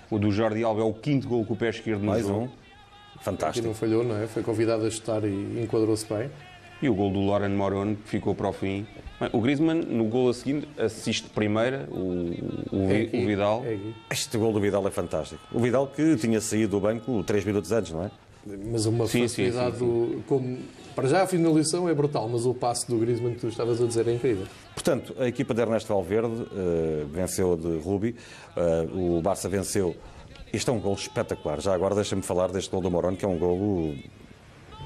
O 0.10 0.18
do 0.18 0.32
Jordi 0.32 0.64
Alba 0.64 0.82
é 0.82 0.84
o 0.86 0.94
quinto 0.94 1.28
gol 1.28 1.46
com 1.46 1.54
o 1.54 1.58
pé 1.58 1.70
esquerdo 1.70 2.00
no 2.00 2.08
mais 2.08 2.26
jogo. 2.26 2.46
um. 2.46 2.66
Fantástico. 3.22 3.66
não 3.68 3.74
falhou, 3.74 4.04
não 4.04 4.22
é? 4.22 4.28
Foi 4.28 4.44
convidado 4.44 4.86
a 4.86 4.90
chutar 4.90 5.24
e 5.24 5.62
enquadrou-se 5.64 6.06
bem. 6.12 6.30
E 6.82 6.90
o 6.90 6.94
gol 6.96 7.12
do 7.12 7.20
Loren 7.20 7.50
Moron 7.50 7.96
que 7.96 8.10
ficou 8.10 8.36
para 8.36 8.50
o 8.50 8.54
fim. 8.54 8.86
O 9.32 9.40
Griezmann, 9.40 9.82
no 9.82 10.06
gol 10.06 10.30
a 10.30 10.34
seguir, 10.34 10.68
assiste 10.78 11.30
primeira 11.30 11.88
o, 11.90 12.32
o, 12.72 12.92
É 12.92 13.02
aqui, 13.04 13.18
o 13.18 13.26
Vidal. 13.26 13.64
é. 13.66 13.78
Este 14.12 14.38
gol 14.38 14.52
do 14.52 14.60
Vidal 14.60 14.86
é 14.88 14.92
fantástico. 14.92 15.42
O 15.54 15.60
Vidal 15.60 15.88
que 15.88 16.18
tinha 16.18 16.42
saído 16.42 16.72
do 16.72 16.80
banco 16.82 17.24
3 17.24 17.46
minutos 17.46 17.72
antes, 17.72 17.92
não 17.94 18.04
é? 18.04 18.12
Mas 18.46 18.86
uma 18.86 19.08
Sim, 19.08 19.28
sim, 19.28 19.46
facilidade 19.50 19.78
sim, 19.78 19.86
do. 19.86 20.24
Como, 20.28 20.60
para 20.94 21.08
já 21.08 21.24
a 21.24 21.28
finalização 21.28 21.90
é 21.90 21.94
brutal, 21.94 22.30
mas 22.30 22.46
o 22.46 22.54
passe 22.54 22.88
do 22.88 22.98
Griezmann 23.00 23.34
que 23.34 23.40
tu 23.40 23.48
estavas 23.48 23.82
a 23.82 23.88
dizer 23.88 24.08
é 24.08 24.14
incrível. 24.14 24.46
Portanto, 24.74 25.16
a 25.18 25.28
equipa 25.28 25.54
de 25.54 25.62
Ernesto 25.62 25.88
Valverde 25.94 26.46
eh, 26.54 27.06
venceu 27.10 27.56
de 27.58 27.78
Rubi, 27.80 28.16
eh, 28.56 28.88
o 28.94 29.20
Barça 29.22 29.50
venceu. 29.50 29.96
Este 30.54 30.70
é 30.70 30.74
um 30.74 30.80
gol 30.80 30.94
espetacular. 30.94 31.60
Já 31.60 31.74
agora 31.74 31.96
deixa-me 31.96 32.22
falar 32.22 32.52
deste 32.52 32.70
gol 32.70 32.82
do 32.82 32.92
Morón, 32.92 33.16
que 33.16 33.26
é 33.26 33.28
um 33.28 33.38
gol 33.38 33.96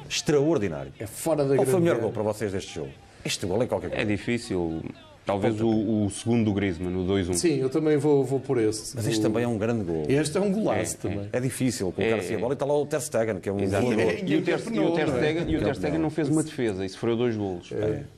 extraordinário. 0.10 0.91
É 0.99 1.06
fora 1.07 1.45
da 1.45 1.56
Qual 1.56 1.65
foi 1.65 1.76
o 1.76 1.80
melhor 1.81 1.99
gol 1.99 2.11
para 2.11 2.23
vocês 2.23 2.52
deste 2.52 2.76
jogo? 2.76 2.90
Este 3.23 3.45
gol 3.45 3.61
é 3.64 3.68
qualquer 3.68 3.88
É 3.88 3.90
coisa. 3.91 4.06
difícil. 4.06 4.81
Talvez 5.26 5.61
o, 5.61 5.68
o 6.06 6.10
segundo 6.10 6.45
do 6.45 6.53
Griezmann, 6.53 6.95
o 6.95 7.06
2-1. 7.06 7.34
Sim, 7.36 7.60
eu 7.60 7.69
também 7.69 7.98
vou, 7.98 8.23
vou 8.23 8.40
por 8.40 8.57
esse. 8.57 8.95
Mas 8.95 9.06
este 9.06 9.19
O- 9.19 9.23
também 9.23 9.44
é 9.44 9.48
um 9.48 9.60
grande 9.60 9.84
gol. 9.84 10.03
Este 10.10 10.38
é 10.40 10.41
um 10.41 10.52
golaço 10.52 10.80
É, 10.80 11.07
é. 11.07 11.11
também. 11.11 11.30
É 11.31 11.40
difícil 11.40 11.91
colocar-se 11.91 12.34
É, 12.34 12.36
a 12.36 12.40
bola 12.40 12.53
e 12.53 12.56
está 12.56 12.65
lá 12.65 12.76
o 12.76 12.86
Ter 12.88 12.99
Stegen, 12.99 13.40
que 13.40 13.48
é 13.48 13.52
um 13.52 13.57
voador. 13.57 13.94
E 14.26 14.36
o 14.38 14.41
Ter, 14.41 14.60
Ter 14.60 14.60
Stegen, 14.60 15.45
e 15.52 15.57
o 15.57 15.64
Ter 15.64 15.76
Stegen 15.76 15.99
não 15.99 16.10
fez 16.10 16.30
uma 16.30 16.41
defesa 16.41 16.84
e 16.84 16.90
sofreu 16.90 17.15
dois 17.15 17.36
golos. 17.38 17.69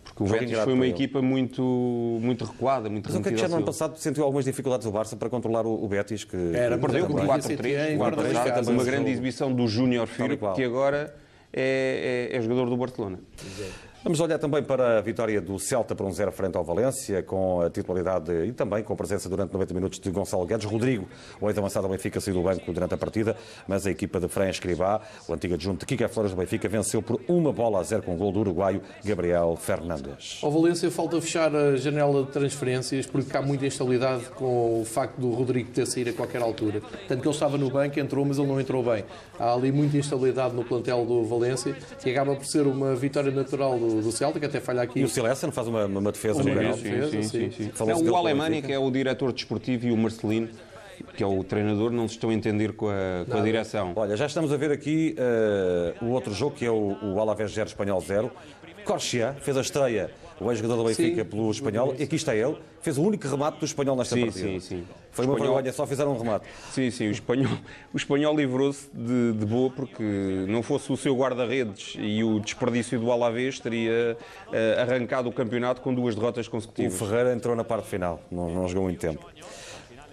Porque 0.05 0.23
o 0.23 0.25
Betis 0.25 0.57
foi 0.59 0.73
uma 0.73 0.87
equipa 0.87 1.21
muito, 1.21 1.61
muito 2.21 2.45
recuada, 2.45 2.89
muito 2.89 3.09
Mas 3.09 3.15
o 3.19 3.21
que 3.21 3.29
é 3.29 3.31
que 3.33 3.37
já 3.37 3.47
no 3.49 3.55
ano 3.57 3.65
passado 3.65 3.97
sentiu 3.97 4.23
algumas 4.23 4.45
dificuldades 4.45 4.85
o 4.87 4.91
Barça 4.91 5.15
para 5.17 5.29
controlar 5.29 5.65
o, 5.65 5.83
o 5.83 5.87
Betis? 5.89 6.23
Que, 6.23 6.37
Era, 6.53 6.77
Perdeu 6.77 7.07
por 7.07 7.19
Também. 7.21 7.27
4-3, 7.35 7.41
Setien, 7.41 7.75
o 7.75 7.83
ano 7.91 7.97
guarda-redes 7.99 8.37
passado, 8.37 8.53
casa, 8.55 8.71
uma 8.71 8.83
grande 8.85 9.09
exibição 9.09 9.53
do 9.53 9.67
Júnior 9.67 10.07
e 10.09 10.15
Firpo, 10.15 10.53
que 10.53 10.63
agora 10.63 11.13
é, 11.53 12.29
é- 12.31 12.37
é 12.37 12.41
jogador 12.41 12.69
do 12.69 12.77
Barcelona. 12.77 13.19
Vamos 14.03 14.19
olhar 14.19 14.39
também 14.39 14.63
para 14.63 14.97
a 14.97 15.01
vitória 15.01 15.39
do 15.39 15.59
Celta 15.59 15.93
por 15.93 16.07
um 16.07 16.11
0 16.11 16.31
frente 16.31 16.57
ao 16.57 16.63
Valência, 16.63 17.21
com 17.21 17.61
a 17.61 17.69
titularidade 17.69 18.31
e 18.47 18.51
também 18.51 18.83
com 18.83 18.93
a 18.93 18.95
presença 18.95 19.29
durante 19.29 19.53
90 19.53 19.75
minutos 19.75 19.99
de 19.99 20.09
Gonçalo 20.09 20.43
Guedes. 20.43 20.65
Rodrigo, 20.65 21.07
o 21.39 21.47
ex-avançado 21.47 21.87
do 21.87 21.91
Benfica, 21.91 22.19
saiu 22.19 22.37
do 22.37 22.41
banco 22.41 22.73
durante 22.73 22.95
a 22.95 22.97
partida, 22.97 23.37
mas 23.67 23.85
a 23.85 23.91
equipa 23.91 24.19
de 24.19 24.27
Fran 24.27 24.49
Escribá, 24.49 25.01
o 25.27 25.33
antigo 25.35 25.53
adjunto 25.53 25.81
de 25.81 25.85
Kika 25.85 26.09
Flores 26.09 26.31
do 26.31 26.37
Benfica, 26.37 26.67
venceu 26.67 26.99
por 27.03 27.21
uma 27.27 27.53
bola 27.53 27.79
a 27.79 27.83
zero 27.83 28.01
com 28.01 28.15
o 28.15 28.17
gol 28.17 28.31
do 28.31 28.39
uruguaio 28.39 28.81
Gabriel 29.05 29.55
Fernandes. 29.55 30.39
Ao 30.41 30.49
Valência 30.49 30.89
falta 30.89 31.21
fechar 31.21 31.55
a 31.55 31.77
janela 31.77 32.23
de 32.23 32.31
transferências 32.31 33.05
porque 33.05 33.37
há 33.37 33.41
muita 33.43 33.67
instabilidade 33.67 34.23
com 34.31 34.81
o 34.81 34.83
facto 34.83 35.21
do 35.21 35.29
Rodrigo 35.29 35.69
ter 35.69 35.85
saído 35.85 36.09
a 36.09 36.13
qualquer 36.13 36.41
altura. 36.41 36.81
Tanto 37.07 37.21
que 37.21 37.27
ele 37.27 37.35
estava 37.35 37.55
no 37.55 37.69
banco, 37.69 37.99
entrou, 37.99 38.25
mas 38.25 38.39
ele 38.39 38.47
não 38.47 38.59
entrou 38.59 38.81
bem. 38.83 39.05
Há 39.37 39.53
ali 39.53 39.71
muita 39.71 39.95
instabilidade 39.95 40.55
no 40.55 40.63
plantel 40.63 41.05
do 41.05 41.23
Valência, 41.23 41.75
que 42.01 42.09
acaba 42.09 42.35
por 42.35 42.47
ser 42.47 42.65
uma 42.65 42.95
vitória 42.95 43.31
natural 43.31 43.77
do, 43.77 43.90
do 44.01 44.11
Celta, 44.11 44.39
que 44.39 44.45
até 44.45 44.59
falha 44.59 44.83
aqui. 44.83 44.99
E 44.99 45.03
o 45.03 45.09
Silesen 45.09 45.51
faz 45.51 45.67
uma, 45.67 45.85
uma 45.85 46.11
defesa 46.11 46.43
Sim, 46.43 46.49
no 46.51 46.73
sim, 46.75 46.83
defesa, 46.83 47.23
sim. 47.23 47.71
Falou-se 47.73 48.03
Não, 48.03 48.23
dele 48.23 48.33
o 48.33 48.37
Benfica. 48.37 48.67
que 48.67 48.73
é 48.73 48.79
o 48.79 48.91
diretor 48.91 49.33
desportivo, 49.33 49.87
e 49.87 49.91
o 49.91 49.97
Marcelino, 49.97 50.49
que 51.15 51.23
é 51.23 51.27
o 51.27 51.43
treinador, 51.43 51.91
não 51.91 52.07
se 52.07 52.13
estão 52.13 52.29
a 52.29 52.33
entender 52.33 52.73
com 52.73 52.87
a, 52.89 53.25
com 53.29 53.37
a 53.37 53.41
direção. 53.41 53.91
Olha, 53.95 54.15
já 54.15 54.25
estamos 54.27 54.53
a 54.53 54.57
ver 54.57 54.71
aqui 54.71 55.15
eh, 55.17 55.93
o 56.01 56.07
outro 56.09 56.33
jogo, 56.33 56.55
que 56.55 56.65
é 56.65 56.69
o, 56.71 56.95
o 57.01 57.19
Alavés 57.19 57.51
0, 57.51 57.67
Espanhol 57.67 57.99
0. 57.99 58.31
Corchia 58.85 59.35
fez 59.41 59.57
a 59.57 59.61
estreia, 59.61 60.11
o 60.41 60.51
ex-jogador 60.51 60.81
do 60.83 60.87
Benfica, 60.89 61.23
Sim. 61.23 61.29
pelo 61.29 61.51
Espanhol, 61.51 61.95
e 61.97 62.03
aqui 62.03 62.15
está 62.15 62.35
ele, 62.35 62.57
fez 62.81 62.97
o 62.97 63.03
único 63.03 63.27
remate 63.27 63.59
do 63.59 63.65
Espanhol 63.65 63.95
nesta 63.95 64.15
Sim, 64.15 64.21
partida. 64.25 64.47
sim, 64.47 64.59
sim. 64.59 64.83
Foi 65.11 65.25
uma 65.25 65.33
Espanhol- 65.35 65.55
vergonha, 65.55 65.73
só 65.73 65.85
fizeram 65.85 66.13
um 66.13 66.17
remate. 66.17 66.45
Sim, 66.71 66.89
sim, 66.89 67.07
o 67.07 67.11
espanhol, 67.11 67.51
o 67.93 67.97
espanhol 67.97 68.35
livrou-se 68.35 68.89
de, 68.93 69.33
de 69.33 69.45
boa 69.45 69.69
porque 69.69 70.01
não 70.47 70.63
fosse 70.63 70.91
o 70.91 70.97
seu 70.97 71.15
guarda-redes 71.15 71.95
e 71.99 72.23
o 72.23 72.39
desperdício 72.39 72.99
do 72.99 73.11
Alavés 73.11 73.59
teria 73.59 74.17
eh, 74.51 74.77
arrancado 74.81 75.29
o 75.29 75.31
campeonato 75.33 75.81
com 75.81 75.93
duas 75.93 76.15
derrotas 76.15 76.47
O 76.47 76.51
consecutivas. 76.51 76.97
Ferreira 76.97 77.33
entrou 77.33 77.55
na 77.55 77.63
parte 77.63 77.87
final, 77.87 78.19
não, 78.31 78.49
não 78.49 78.67
jogou 78.67 78.83
muito 78.85 78.99
tempo. 78.99 79.25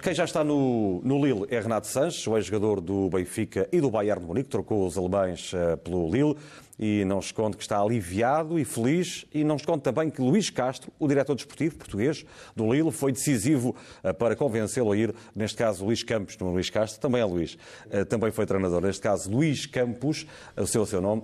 Quem 0.08 0.14
já 0.14 0.24
está 0.24 0.42
no, 0.42 1.02
no 1.04 1.22
Lille 1.22 1.44
é 1.50 1.60
Renato 1.60 1.86
Sanches, 1.86 2.26
o 2.26 2.34
ex-jogador 2.34 2.80
do 2.80 3.10
Benfica 3.10 3.68
e 3.70 3.78
do 3.78 3.90
Bayern 3.90 4.22
de 4.22 4.26
Munique, 4.26 4.48
trocou 4.48 4.86
os 4.86 4.96
alemães 4.96 5.52
eh, 5.52 5.76
pelo 5.76 6.10
Lille 6.10 6.34
e 6.78 7.04
não 7.04 7.18
esconde 7.18 7.58
que 7.58 7.62
está 7.62 7.78
aliviado 7.78 8.58
e 8.58 8.64
feliz 8.64 9.26
e 9.34 9.44
não 9.44 9.56
esconde 9.56 9.82
também 9.82 10.08
que 10.08 10.22
Luís 10.22 10.48
Castro, 10.48 10.90
o 10.98 11.06
diretor 11.06 11.34
desportivo 11.34 11.76
português 11.76 12.24
do 12.56 12.72
Lille, 12.72 12.90
foi 12.90 13.12
decisivo 13.12 13.76
eh, 14.02 14.10
para 14.14 14.34
convencê-lo 14.34 14.92
a 14.92 14.96
ir, 14.96 15.14
neste 15.36 15.58
caso 15.58 15.84
Luís 15.84 16.02
Campos, 16.02 16.38
não 16.38 16.54
Luís 16.54 16.70
Castro, 16.70 16.98
também 17.02 17.20
é 17.20 17.24
Luís, 17.26 17.58
eh, 17.90 18.02
também 18.06 18.30
foi 18.30 18.46
treinador, 18.46 18.80
neste 18.80 19.02
caso 19.02 19.30
Luís 19.30 19.66
Campos, 19.66 20.26
o 20.56 20.66
seu, 20.66 20.86
seu 20.86 21.02
nome, 21.02 21.22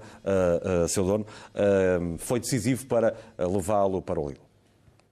seu 0.90 1.04
dono, 1.06 1.24
foi 2.18 2.38
decisivo 2.38 2.84
para 2.84 3.16
levá-lo 3.38 4.02
para 4.02 4.20
o 4.20 4.28
Lille. 4.28 4.40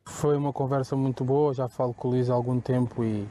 Foi 0.05 0.37
uma 0.37 0.53
conversa 0.53 0.95
muito 0.95 1.25
boa, 1.25 1.55
já 1.55 1.71
falo 1.71 1.95
com 1.95 2.09
o 2.09 2.11
Luís 2.11 2.29
há 2.29 2.35
algum 2.35 2.61
tempo 2.61 3.03
e, 3.03 3.27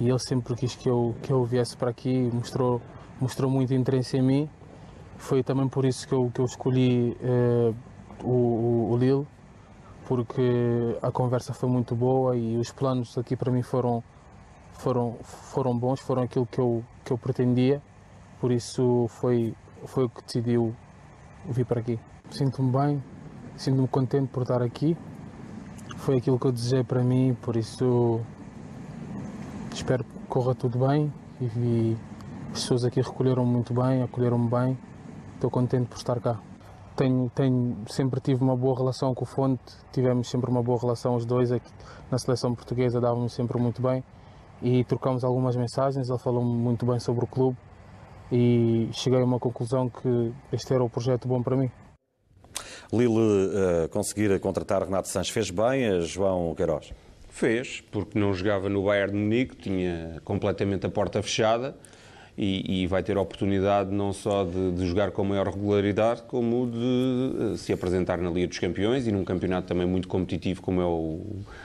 e 0.00 0.08
ele 0.08 0.18
sempre 0.18 0.54
quis 0.54 0.74
que 0.74 0.88
eu, 0.88 1.14
que 1.22 1.32
eu 1.32 1.44
viesse 1.44 1.76
para 1.76 1.90
aqui, 1.90 2.30
mostrou, 2.32 2.80
mostrou 3.20 3.50
muito 3.50 3.72
interesse 3.74 4.16
em 4.16 4.22
mim. 4.22 4.50
Foi 5.16 5.42
também 5.42 5.68
por 5.68 5.84
isso 5.84 6.06
que 6.06 6.14
eu, 6.14 6.30
que 6.34 6.40
eu 6.40 6.44
escolhi 6.44 7.16
eh, 7.22 7.72
o, 8.22 8.28
o, 8.28 8.92
o 8.92 8.96
Lille, 8.96 9.26
porque 10.06 10.98
a 11.00 11.10
conversa 11.10 11.54
foi 11.54 11.68
muito 11.68 11.94
boa 11.94 12.36
e 12.36 12.56
os 12.56 12.72
planos 12.72 13.16
aqui 13.16 13.36
para 13.36 13.50
mim 13.50 13.62
foram, 13.62 14.02
foram, 14.72 15.16
foram 15.22 15.78
bons, 15.78 16.00
foram 16.00 16.22
aquilo 16.22 16.46
que 16.46 16.58
eu, 16.58 16.84
que 17.04 17.12
eu 17.12 17.18
pretendia, 17.18 17.80
por 18.40 18.50
isso 18.50 19.06
foi, 19.08 19.54
foi 19.86 20.04
o 20.04 20.08
que 20.08 20.22
decidiu 20.24 20.74
vir 21.48 21.64
para 21.64 21.80
aqui. 21.80 21.98
Sinto-me 22.30 22.72
bem, 22.72 23.02
sinto-me 23.56 23.86
contente 23.86 24.28
por 24.28 24.42
estar 24.42 24.60
aqui 24.60 24.96
foi 25.96 26.18
aquilo 26.18 26.38
que 26.38 26.46
eu 26.46 26.52
desejei 26.52 26.84
para 26.84 27.02
mim, 27.02 27.36
por 27.40 27.56
isso 27.56 28.20
espero 29.74 30.04
que 30.04 30.10
corra 30.28 30.54
tudo 30.54 30.86
bem 30.86 31.12
e, 31.40 31.96
as 32.52 32.60
pessoas 32.60 32.84
aqui 32.84 33.00
recolheram 33.00 33.44
muito 33.44 33.74
bem, 33.74 34.02
acolheram-me 34.02 34.48
bem 34.48 34.78
estou 35.44 35.50
contente 35.50 35.88
por 35.88 35.96
estar 35.96 36.18
cá. 36.20 36.40
Tenho, 36.96 37.30
tenho, 37.34 37.76
sempre 37.88 38.20
tive 38.20 38.42
uma 38.42 38.56
boa 38.56 38.76
relação 38.76 39.14
com 39.14 39.24
o 39.24 39.26
Fonte, 39.26 39.60
tivemos 39.92 40.30
sempre 40.30 40.50
uma 40.50 40.62
boa 40.62 40.78
relação 40.78 41.16
os 41.16 41.26
dois 41.26 41.50
aqui 41.50 41.70
na 42.10 42.18
seleção 42.18 42.54
portuguesa, 42.54 43.00
dávamos 43.00 43.32
sempre 43.32 43.60
muito 43.60 43.82
bem 43.82 44.02
e 44.62 44.84
trocamos 44.84 45.24
algumas 45.24 45.56
mensagens, 45.56 46.08
ele 46.08 46.18
falou 46.18 46.42
muito 46.44 46.86
bem 46.86 47.00
sobre 47.00 47.24
o 47.24 47.26
clube 47.26 47.56
e 48.30 48.88
cheguei 48.92 49.20
a 49.20 49.24
uma 49.24 49.40
conclusão 49.40 49.90
que 49.90 50.32
este 50.52 50.72
era 50.72 50.84
o 50.84 50.88
projeto 50.88 51.26
bom 51.26 51.42
para 51.42 51.56
mim. 51.56 51.70
Lille 52.92 53.08
uh, 53.08 53.88
conseguir 53.90 54.38
contratar 54.38 54.84
Renato 54.84 55.08
Sanches 55.08 55.32
fez 55.32 55.50
bem 55.50 55.86
a 55.88 56.00
João 56.00 56.54
Queiroz? 56.54 56.92
Fez, 57.34 57.82
porque 57.90 58.16
não 58.16 58.32
jogava 58.32 58.68
no 58.68 58.84
Bayern 58.84 59.10
de 59.10 59.18
Munique, 59.18 59.56
tinha 59.56 60.20
completamente 60.22 60.86
a 60.86 60.88
porta 60.88 61.20
fechada 61.20 61.76
e, 62.36 62.82
e 62.82 62.86
vai 62.86 63.02
ter 63.02 63.16
a 63.16 63.20
oportunidade 63.20 63.92
não 63.92 64.12
só 64.12 64.44
de, 64.44 64.72
de, 64.72 64.86
jogar 64.86 65.12
com 65.12 65.24
maior 65.24 65.46
regularidade, 65.46 66.22
como 66.26 66.68
de 66.68 67.52
uh, 67.52 67.56
se 67.56 67.72
apresentar 67.72 68.18
na 68.18 68.28
Liga 68.28 68.48
dos 68.48 68.58
Campeões 68.58 69.06
e 69.06 69.12
num 69.12 69.24
campeonato 69.24 69.68
também 69.68 69.86
muito 69.86 70.08
competitivo 70.08 70.60
como 70.60 70.80
é, 70.80 70.84
o, 70.84 71.20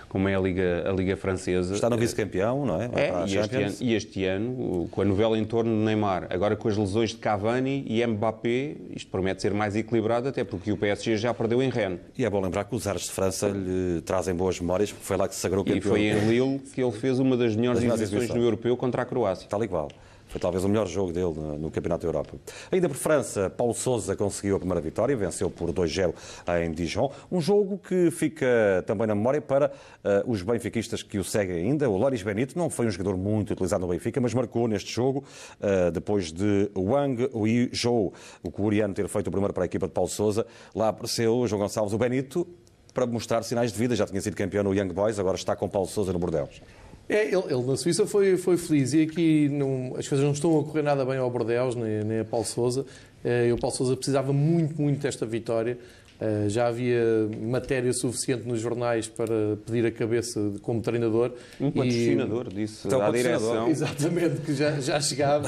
como 0.07 0.27
é 0.27 0.35
a, 0.35 0.39
Liga, 0.39 0.87
a 0.87 0.91
Liga 0.91 1.17
Francesa. 1.17 1.73
Está 1.73 1.89
no 1.89 1.97
vice-campeão, 1.97 2.65
não 2.65 2.81
é? 2.81 2.85
é 2.85 3.25
e, 3.27 3.37
este 3.37 3.55
ano, 3.55 3.75
e 3.81 3.93
este 3.95 4.25
ano, 4.25 4.87
com 4.91 5.01
a 5.01 5.05
novela 5.05 5.37
em 5.37 5.43
torno 5.43 5.71
de 5.71 5.83
Neymar, 5.83 6.27
agora 6.29 6.55
com 6.55 6.67
as 6.67 6.77
lesões 6.77 7.09
de 7.11 7.17
Cavani 7.17 7.83
e 7.87 8.05
Mbappé, 8.05 8.75
isto 8.95 9.09
promete 9.09 9.41
ser 9.41 9.53
mais 9.53 9.75
equilibrado, 9.75 10.27
até 10.27 10.43
porque 10.43 10.71
o 10.71 10.77
PSG 10.77 11.17
já 11.17 11.33
perdeu 11.33 11.63
em 11.63 11.69
Rennes. 11.69 11.99
E 12.15 12.23
é 12.23 12.29
bom 12.29 12.39
lembrar 12.39 12.65
que 12.65 12.75
os 12.75 12.85
Ares 12.85 13.03
de 13.03 13.11
França 13.11 13.47
lhe 13.47 14.01
trazem 14.01 14.35
boas 14.35 14.59
memórias, 14.59 14.91
porque 14.91 15.05
foi 15.05 15.17
lá 15.17 15.27
que 15.27 15.33
se 15.33 15.41
sagrou 15.41 15.63
campeão. 15.63 15.77
E 15.77 15.81
foi 15.81 16.01
em 16.01 16.29
Lille 16.29 16.59
que 16.59 16.81
ele 16.81 16.91
fez 16.91 17.17
uma 17.17 17.35
das 17.35 17.55
melhores 17.55 17.81
exibições 17.81 18.29
no 18.29 18.43
Europeu 18.43 18.77
contra 18.77 19.01
a 19.01 19.05
Croácia. 19.05 19.47
Tal 19.49 19.63
e 19.63 19.67
qual. 19.67 19.89
Foi 20.29 20.39
talvez 20.39 20.63
o 20.63 20.69
melhor 20.69 20.87
jogo 20.87 21.11
dele 21.11 21.33
no 21.59 21.71
Campeonato 21.71 22.03
da 22.03 22.07
Europa. 22.07 22.37
Ainda 22.71 22.87
por 22.87 22.95
França, 22.95 23.49
Paulo 23.49 23.73
Sousa 23.73 24.15
conseguiu 24.15 24.55
a 24.55 24.59
primeira 24.59 24.79
vitória, 24.79 25.17
venceu 25.17 25.49
por 25.49 25.71
2-0 25.73 26.13
em 26.63 26.71
Dijon. 26.71 27.11
Um 27.31 27.41
jogo 27.41 27.79
que 27.79 28.11
fica 28.11 28.83
também 28.85 29.07
na 29.07 29.15
memória 29.15 29.41
para 29.41 29.67
uh, 29.67 30.31
os 30.31 30.43
benfiquistas 30.43 31.01
que 31.01 31.17
o 31.17 31.23
seguem 31.23 31.57
ainda. 31.57 31.89
O 31.89 31.97
Loris 31.97 32.21
Benito 32.21 32.57
não 32.57 32.69
foi 32.69 32.85
um 32.85 32.91
jogador 32.91 33.17
muito 33.17 33.53
utilizado 33.53 33.81
no 33.81 33.91
Benfica, 33.91 34.21
mas 34.21 34.33
marcou 34.33 34.67
neste 34.67 34.93
jogo, 34.93 35.23
uh, 35.59 35.89
depois 35.91 36.31
de 36.31 36.69
Wang 36.77 37.27
Weizhou, 37.33 38.13
o 38.43 38.51
coreano, 38.51 38.93
ter 38.93 39.07
feito 39.07 39.27
o 39.27 39.31
primeiro 39.31 39.53
para 39.53 39.63
a 39.63 39.65
equipa 39.65 39.87
de 39.87 39.93
Paulo 39.93 40.09
Sousa. 40.09 40.45
Lá 40.75 40.89
apareceu 40.89 41.35
o 41.35 41.47
João 41.47 41.61
Gonçalves, 41.61 41.93
o 41.93 41.97
Benito, 41.97 42.47
para 42.93 43.07
mostrar 43.07 43.41
sinais 43.43 43.71
de 43.71 43.79
vida. 43.79 43.95
Já 43.95 44.05
tinha 44.05 44.21
sido 44.21 44.35
campeão 44.35 44.63
no 44.63 44.75
Young 44.75 44.93
Boys, 44.93 45.17
agora 45.17 45.35
está 45.35 45.55
com 45.55 45.67
Paulo 45.67 45.87
Sousa 45.87 46.13
no 46.13 46.19
Bordeaux. 46.19 46.61
É, 47.09 47.25
ele, 47.25 47.43
ele, 47.49 47.63
na 47.63 47.75
Suíça 47.75 48.05
foi, 48.05 48.37
foi 48.37 48.55
feliz 48.55 48.93
e 48.93 49.01
aqui 49.01 49.49
não, 49.49 49.95
as 49.97 50.07
coisas 50.07 50.23
não 50.23 50.31
estão 50.31 50.59
a 50.59 50.63
correr 50.63 50.83
nada 50.83 51.03
bem 51.03 51.17
ao 51.17 51.29
Bordeaux, 51.29 51.75
nem, 51.75 52.03
nem 52.03 52.19
a 52.19 52.25
Paulo 52.25 52.45
Sousa. 52.45 52.85
Eh, 53.25 53.47
e 53.47 53.51
o 53.51 53.57
Paulo 53.57 53.75
Sousa 53.75 53.95
precisava 53.95 54.31
muito, 54.31 54.79
muito 54.79 55.01
desta 55.01 55.25
vitória. 55.25 55.77
Eh, 56.21 56.49
já 56.49 56.67
havia 56.67 57.29
matéria 57.41 57.93
suficiente 57.93 58.45
nos 58.45 58.59
jornais 58.59 59.07
para 59.07 59.57
pedir 59.65 59.85
a 59.85 59.91
cabeça 59.91 60.51
como 60.61 60.81
treinador. 60.81 61.31
Um 61.59 61.71
patrocinador 61.71 62.47
e... 62.51 62.55
disse 62.55 62.87
então, 62.87 63.01
à 63.01 63.09
direção. 63.09 63.67
Exatamente, 63.69 64.41
que 64.41 64.53
já, 64.53 64.79
já 64.79 65.01
chegava. 65.01 65.47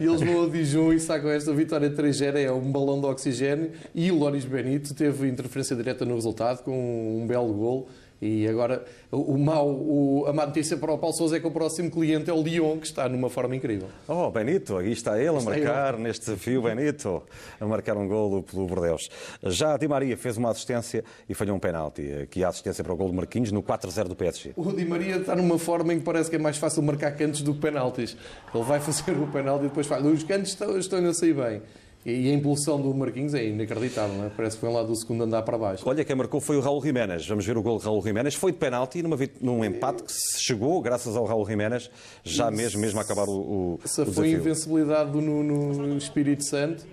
e 0.00 0.04
eles 0.04 0.20
vão 0.20 0.44
a 0.44 0.48
Dijon 0.48 0.92
e 0.92 1.00
sacam 1.00 1.30
esta 1.30 1.52
vitória 1.52 1.90
3-0, 1.90 2.36
é 2.36 2.52
um 2.52 2.70
balão 2.70 3.00
de 3.00 3.06
oxigênio. 3.06 3.72
E 3.94 4.12
o 4.12 4.18
Loris 4.18 4.44
Benito 4.44 4.94
teve 4.94 5.26
interferência 5.26 5.74
direta 5.74 6.04
no 6.04 6.14
resultado 6.14 6.62
com 6.62 7.20
um 7.20 7.26
belo 7.26 7.52
gol. 7.52 7.88
E 8.20 8.46
agora, 8.46 8.84
o, 9.10 9.38
mau, 9.38 9.66
o, 9.66 10.26
a 10.26 10.32
má 10.32 10.44
notícia 10.44 10.76
para 10.76 10.92
o 10.92 10.98
Paulo 10.98 11.16
Sousa 11.16 11.38
é 11.38 11.40
que 11.40 11.46
o 11.46 11.50
próximo 11.50 11.90
cliente 11.90 12.28
é 12.28 12.32
o 12.34 12.42
Lyon, 12.42 12.78
que 12.78 12.86
está 12.86 13.08
numa 13.08 13.30
forma 13.30 13.56
incrível. 13.56 13.88
Oh, 14.06 14.30
Benito, 14.30 14.76
aí 14.76 14.92
está 14.92 15.18
ele 15.18 15.38
a 15.38 15.40
marcar 15.40 15.94
ele. 15.94 16.02
neste 16.02 16.26
desafio, 16.26 16.60
Benito, 16.60 17.22
a 17.58 17.66
marcar 17.66 17.96
um 17.96 18.06
golo 18.06 18.42
pelo 18.42 18.66
Bordeus. 18.66 19.08
Já 19.44 19.74
a 19.74 19.78
Di 19.78 19.88
Maria 19.88 20.18
fez 20.18 20.36
uma 20.36 20.50
assistência 20.50 21.02
e 21.28 21.34
falhou 21.34 21.56
um 21.56 21.58
penalti, 21.58 22.28
que 22.30 22.42
é 22.42 22.44
a 22.44 22.50
assistência 22.50 22.84
para 22.84 22.92
o 22.92 22.96
golo 22.96 23.10
de 23.10 23.16
Marquinhos 23.16 23.50
no 23.52 23.62
4-0 23.62 24.08
do 24.08 24.16
PSG. 24.16 24.52
O 24.54 24.70
Di 24.70 24.84
Maria 24.84 25.16
está 25.16 25.34
numa 25.34 25.58
forma 25.58 25.94
em 25.94 25.98
que 25.98 26.04
parece 26.04 26.28
que 26.28 26.36
é 26.36 26.38
mais 26.38 26.58
fácil 26.58 26.82
marcar 26.82 27.12
cantos 27.12 27.40
do 27.40 27.54
que 27.54 27.60
penaltis. 27.60 28.16
Ele 28.54 28.64
vai 28.64 28.80
fazer 28.80 29.12
o 29.12 29.26
penalti 29.28 29.64
e 29.64 29.68
depois 29.68 29.86
faz. 29.86 30.04
Os 30.04 30.24
cantos 30.24 30.50
estão, 30.50 30.78
estão 30.78 31.06
a 31.06 31.14
sair 31.14 31.32
bem. 31.32 31.62
E 32.04 32.30
a 32.30 32.34
impulsão 32.34 32.80
do 32.80 32.94
Marquinhos 32.94 33.34
é 33.34 33.44
inacreditável, 33.44 34.16
não 34.16 34.24
é? 34.24 34.30
Parece 34.30 34.56
que 34.56 34.60
foi 34.60 34.72
lá 34.72 34.82
do 34.82 34.96
segundo 34.96 35.24
andar 35.24 35.42
para 35.42 35.58
baixo. 35.58 35.82
Olha, 35.86 36.02
quem 36.02 36.16
marcou 36.16 36.40
foi 36.40 36.56
o 36.56 36.60
Raul 36.60 36.82
Jiménez. 36.82 37.26
Vamos 37.26 37.44
ver 37.44 37.58
o 37.58 37.62
gol 37.62 37.78
de 37.78 37.84
Raul 37.84 38.02
Jiménez. 38.02 38.34
Foi 38.34 38.52
de 38.52 38.58
penalti 38.58 39.02
numa, 39.02 39.18
num 39.38 39.62
empate 39.62 40.02
que 40.04 40.12
se 40.12 40.42
chegou 40.42 40.80
graças 40.80 41.14
ao 41.14 41.26
Raul 41.26 41.46
Jiménez, 41.46 41.90
já 42.24 42.50
mesmo, 42.50 42.80
mesmo 42.80 42.98
a 42.98 43.02
acabar 43.02 43.28
o, 43.28 43.32
o 43.32 43.80
Essa 43.84 44.02
o 44.02 44.12
foi 44.12 44.28
a 44.34 44.38
invencibilidade 44.38 45.10
do 45.10 45.20
Nuno 45.20 45.98
Espírito 45.98 46.42
Santo. 46.44 46.86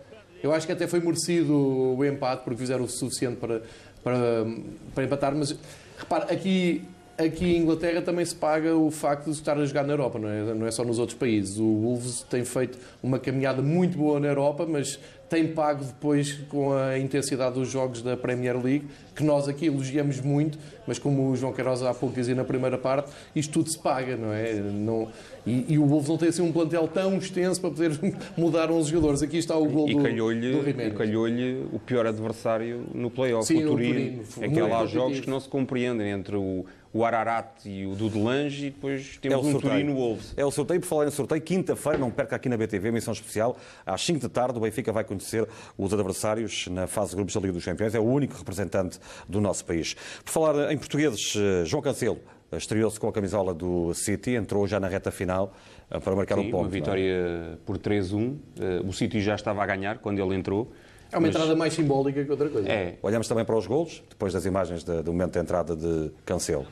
Eu 0.43 0.53
acho 0.53 0.65
que 0.65 0.73
até 0.73 0.85
foi 0.87 0.99
merecido 0.99 1.53
o 1.55 2.03
empate, 2.03 2.43
porque 2.43 2.59
fizeram 2.59 2.83
o 2.83 2.89
suficiente 2.89 3.37
para, 3.37 3.61
para, 4.03 4.45
para 4.93 5.03
empatar. 5.05 5.33
Mas, 5.33 5.57
repara, 5.97 6.25
aqui 6.25 6.83
aqui 7.17 7.55
em 7.55 7.61
Inglaterra 7.61 8.01
também 8.01 8.23
se 8.23 8.35
paga 8.35 8.75
o 8.75 8.91
facto 8.91 9.25
de 9.25 9.31
estar 9.31 9.57
a 9.57 9.65
jogar 9.65 9.83
na 9.83 9.93
Europa, 9.93 10.19
não 10.19 10.29
é, 10.29 10.53
não 10.53 10.67
é 10.67 10.71
só 10.71 10.83
nos 10.83 10.99
outros 10.99 11.17
países. 11.17 11.57
O 11.57 11.65
Wolves 11.65 12.25
tem 12.29 12.45
feito 12.45 12.77
uma 13.01 13.17
caminhada 13.17 13.61
muito 13.61 13.97
boa 13.97 14.19
na 14.19 14.27
Europa, 14.27 14.65
mas 14.67 14.99
tem 15.29 15.47
pago 15.47 15.83
depois 15.83 16.33
com 16.47 16.73
a 16.73 16.97
intensidade 16.97 17.55
dos 17.55 17.69
jogos 17.69 18.01
da 18.01 18.15
Premier 18.15 18.55
League, 18.55 18.85
que 19.13 19.23
nós 19.23 19.47
aqui 19.47 19.65
elogiamos 19.65 20.21
muito, 20.21 20.57
mas 20.85 20.97
como 20.97 21.29
o 21.29 21.35
João 21.35 21.51
Queiroz 21.51 21.81
há 21.81 21.93
pouco 21.93 22.15
dizia 22.15 22.33
na 22.33 22.45
primeira 22.45 22.77
parte, 22.77 23.11
isto 23.35 23.51
tudo 23.51 23.69
se 23.69 23.77
paga, 23.77 24.15
não 24.15 24.31
é? 24.31 24.53
Não, 24.53 25.09
e, 25.45 25.65
e 25.73 25.77
o 25.77 25.85
Wolves 25.85 26.07
não 26.07 26.17
tem 26.17 26.29
assim 26.29 26.41
um 26.41 26.51
plantel 26.51 26.87
tão 26.87 27.17
extenso 27.17 27.59
para 27.59 27.71
poder 27.71 27.91
mudar 28.37 28.71
11 28.71 28.89
jogadores. 28.89 29.21
Aqui 29.21 29.37
está 29.37 29.57
o 29.57 29.65
gol 29.65 29.89
e, 29.89 29.95
do, 29.95 30.03
calhou-lhe, 30.03 30.51
do 30.51 30.69
E 30.69 30.91
calhou-lhe 30.91 31.67
o 31.73 31.79
pior 31.79 32.05
adversário 32.05 32.85
no 32.93 33.09
play-off, 33.09 33.53
o 33.53 33.67
Turino. 33.67 34.23
É 34.39 34.47
que 34.47 34.59
há 34.59 34.85
jogos 34.85 35.19
que 35.19 35.29
não 35.29 35.39
se 35.39 35.49
compreendem 35.49 36.09
entre 36.09 36.37
o, 36.37 36.65
o 36.97 37.05
Ararat 37.05 37.63
e 37.63 37.85
o 37.85 37.93
Dudelange 37.93 38.65
e 38.65 38.69
depois 38.71 39.19
temos 39.21 39.37
é 39.37 39.39
um 39.39 39.51
sorteio. 39.51 39.73
Turino 39.73 39.93
Wolves. 39.95 40.33
É 40.35 40.43
o 40.43 40.49
sorteio, 40.49 40.79
por 40.79 40.87
falar 40.87 41.05
em 41.05 41.11
sorteio, 41.11 41.39
quinta-feira, 41.41 41.97
não 41.99 42.09
perca 42.09 42.35
aqui 42.35 42.49
na 42.49 42.57
BTV, 42.57 42.89
missão 42.89 43.13
especial, 43.13 43.55
às 43.85 44.03
5 44.03 44.21
da 44.21 44.29
tarde, 44.29 44.57
o 44.57 44.61
Benfica 44.61 44.91
vai 44.91 45.03
conhecer 45.03 45.47
os 45.77 45.93
adversários 45.93 46.65
na 46.67 46.87
fase 46.87 47.11
de 47.11 47.17
grupos 47.17 47.35
da 47.35 47.39
Liga 47.39 47.53
dos 47.53 47.63
Campeões, 47.63 47.93
é 47.93 47.99
o 47.99 48.03
único 48.03 48.35
representante 48.35 48.99
do 49.29 49.39
nosso 49.39 49.63
país. 49.63 49.95
Por 50.25 50.31
falar 50.31 50.71
em 50.71 50.77
portugueses, 50.77 51.35
eh, 51.35 51.65
João 51.65 51.83
Cancelo 51.83 52.17
eh, 52.51 52.57
estreou-se 52.57 52.99
com 52.99 53.07
a 53.07 53.11
camisola 53.13 53.53
do 53.53 53.93
City, 53.93 54.31
entrou 54.31 54.65
já 54.65 54.79
na 54.79 54.87
reta 54.87 55.11
final 55.11 55.53
eh, 55.91 55.99
para 55.99 56.15
marcar 56.15 56.35
Sim, 56.35 56.47
um 56.47 56.51
ponto. 56.51 56.63
uma 56.63 56.69
vitória 56.69 57.03
é? 57.03 57.55
por 57.63 57.77
3-1. 57.77 58.37
O 58.83 58.91
City 58.91 59.21
já 59.21 59.35
estava 59.35 59.61
a 59.61 59.67
ganhar 59.67 59.99
quando 59.99 60.19
ele 60.19 60.33
entrou. 60.33 60.71
É 61.11 61.15
uma 61.15 61.27
mas... 61.27 61.35
entrada 61.35 61.55
mais 61.55 61.73
simbólica 61.73 62.23
que 62.23 62.31
outra 62.31 62.49
coisa. 62.49 62.67
É. 62.67 62.97
Olhamos 63.03 63.27
também 63.27 63.45
para 63.45 63.55
os 63.55 63.67
golos, 63.67 64.03
depois 64.09 64.33
das 64.33 64.45
imagens 64.45 64.83
do 64.83 65.13
momento 65.13 65.33
da 65.33 65.39
entrada 65.41 65.75
de 65.75 66.11
Cancelo. 66.25 66.65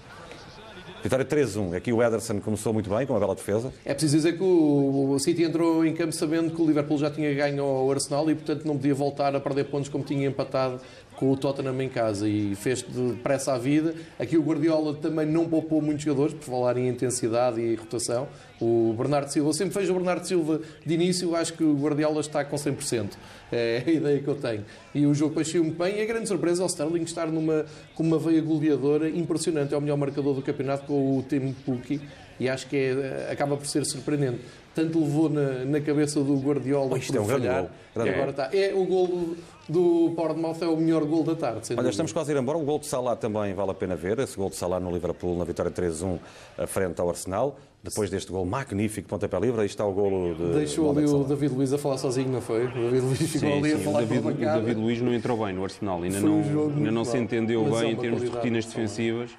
Vitória 1.06 1.24
3-1. 1.24 1.76
Aqui 1.76 1.94
o 1.94 2.02
Ederson 2.02 2.40
começou 2.40 2.74
muito 2.74 2.90
bem, 2.90 3.06
com 3.06 3.14
uma 3.14 3.20
bela 3.20 3.36
defesa. 3.36 3.72
É 3.86 3.94
preciso 3.94 4.16
dizer 4.16 4.40
que 4.40 4.44
o 4.44 5.16
City 5.20 5.44
entrou 5.44 5.86
em 5.86 5.94
campo 5.94 6.12
sabendo 6.12 6.50
que 6.50 6.60
o 6.60 6.66
Liverpool 6.66 6.98
já 6.98 7.12
tinha 7.12 7.32
ganho 7.32 7.64
ao 7.64 7.92
Arsenal 7.92 8.28
e, 8.32 8.34
portanto, 8.34 8.66
não 8.66 8.76
podia 8.76 8.96
voltar 8.96 9.36
a 9.36 9.40
perder 9.40 9.66
pontos 9.66 9.88
como 9.88 10.04
tinha 10.04 10.28
empatado 10.28 10.82
com 11.16 11.32
o 11.32 11.38
Tottenham 11.38 11.82
em 11.82 11.90
casa 11.90 12.28
e 12.28 12.56
fez 12.56 12.82
depressa 12.82 13.54
a 13.54 13.58
vida. 13.58 13.96
Aqui 14.20 14.38
o 14.38 14.42
Guardiola 14.42 14.94
também 14.96 15.26
não 15.26 15.48
poupou 15.48 15.82
muitos 15.82 16.04
jogadores, 16.04 16.34
por 16.34 16.44
falar 16.44 16.78
em 16.78 16.88
intensidade 16.88 17.62
e 17.62 17.76
rotação. 17.76 18.28
O 18.60 18.94
Bernardo 18.98 19.30
Silva, 19.30 19.50
eu 19.50 19.54
sempre 19.54 19.80
vejo 19.80 19.92
o 19.92 19.96
Bernardo 19.96 20.26
Silva 20.26 20.62
de 20.86 20.94
início, 20.94 21.36
acho 21.36 21.54
que 21.54 21.64
o 21.64 21.76
Guardiola 21.76 22.22
está 22.22 22.44
com 22.44 22.56
100%. 22.56 23.12
É 23.52 23.84
a 23.86 23.90
ideia 23.90 24.20
que 24.20 24.28
eu 24.28 24.36
tenho. 24.36 24.66
E 24.94 25.06
o 25.06 25.14
jogo 25.14 25.44
saiu 25.44 25.64
muito 25.64 25.78
bem. 25.78 25.98
E 25.98 26.02
a 26.02 26.06
grande 26.06 26.28
surpresa 26.28 26.64
é 26.64 26.66
o 26.66 26.68
Sterling 26.68 27.04
estar 27.04 27.28
numa, 27.28 27.66
com 27.94 28.04
uma 28.04 28.18
veia 28.18 28.42
goleadora 28.42 29.10
impressionante. 29.10 29.74
É 29.74 29.78
o 29.78 29.82
melhor 29.82 29.98
marcador 29.98 30.34
do 30.34 30.42
campeonato 30.42 30.86
com 30.86 31.18
o 31.18 31.24
Tim 31.24 31.54
Pukki. 31.66 32.02
E 32.40 32.50
acho 32.50 32.68
que 32.68 32.76
é, 32.76 33.30
acaba 33.32 33.56
por 33.56 33.66
ser 33.66 33.86
surpreendente. 33.86 34.42
Tanto 34.74 35.00
levou 35.00 35.30
na, 35.30 35.64
na 35.64 35.80
cabeça 35.80 36.22
do 36.22 36.38
Guardiola 36.38 36.92
oh, 36.94 36.98
isto 36.98 37.16
é 37.16 37.22
um 37.22 37.26
falhar. 37.26 37.70
Grande 37.94 38.10
gol. 38.10 38.22
agora 38.22 38.32
está. 38.32 38.50
É 38.54 38.74
o 38.74 38.86
gol 38.86 39.36
do 39.68 40.14
Portsmouth 40.16 40.62
é 40.62 40.68
o 40.68 40.78
melhor 40.78 41.04
gol 41.06 41.24
da 41.24 41.36
tarde. 41.36 41.74
Olha, 41.76 41.90
estamos 41.90 42.14
quase 42.14 42.32
a 42.32 42.36
ir 42.36 42.42
embora. 42.42 42.58
O 42.58 42.64
gol 42.64 42.80
de 42.80 42.86
Salah 42.86 43.16
também 43.16 43.54
vale 43.54 43.72
a 43.72 43.74
pena 43.74 43.96
ver. 43.96 44.20
Esse 44.20 44.38
gol 44.38 44.50
de 44.50 44.56
Salah 44.56 44.80
no 44.80 44.92
Liverpool, 44.92 45.38
na 45.38 45.44
vitória 45.44 45.72
3-1, 45.72 46.20
frente 46.68 47.02
ao 47.02 47.10
Arsenal. 47.10 47.58
Depois 47.84 48.10
deste 48.10 48.32
gol 48.32 48.46
magnífico, 48.46 49.08
pontapé 49.08 49.40
livre, 49.40 49.62
aí 49.62 49.68
está 49.68 49.86
o 49.86 49.94
golo 49.94 50.34
de. 50.34 50.54
Deixou 50.54 50.90
ali 50.90 51.06
o 51.06 51.24
David 51.24 51.54
Luiz 51.54 51.72
a 51.72 51.78
falar 51.78 52.00
sozinho, 52.00 52.30
não 52.30 52.42
foi? 52.42 52.66
O 52.66 52.72
David 52.72 53.02
Luiz 53.02 53.20
ficou 53.20 53.40
sim, 53.50 53.58
ali 53.60 53.70
sim, 53.70 53.76
a 53.76 53.80
falar 53.80 54.04
o 54.04 54.06
David, 54.08 54.28
o 54.28 54.34
David 54.34 54.80
Luiz 54.80 55.02
não 55.02 55.14
entrou 55.14 55.46
bem 55.46 55.54
no 55.54 55.64
Arsenal, 55.64 56.02
ainda 56.02 56.20
não, 56.20 56.40
um 56.40 56.74
ainda 56.78 56.92
não 56.92 57.06
se 57.06 57.16
entendeu 57.16 57.64
Mas 57.64 57.80
bem 57.80 57.90
é 57.90 57.94
em 57.94 57.96
termos 57.96 58.22
de 58.22 58.28
rotinas 58.28 58.66
defensivas. 58.66 59.30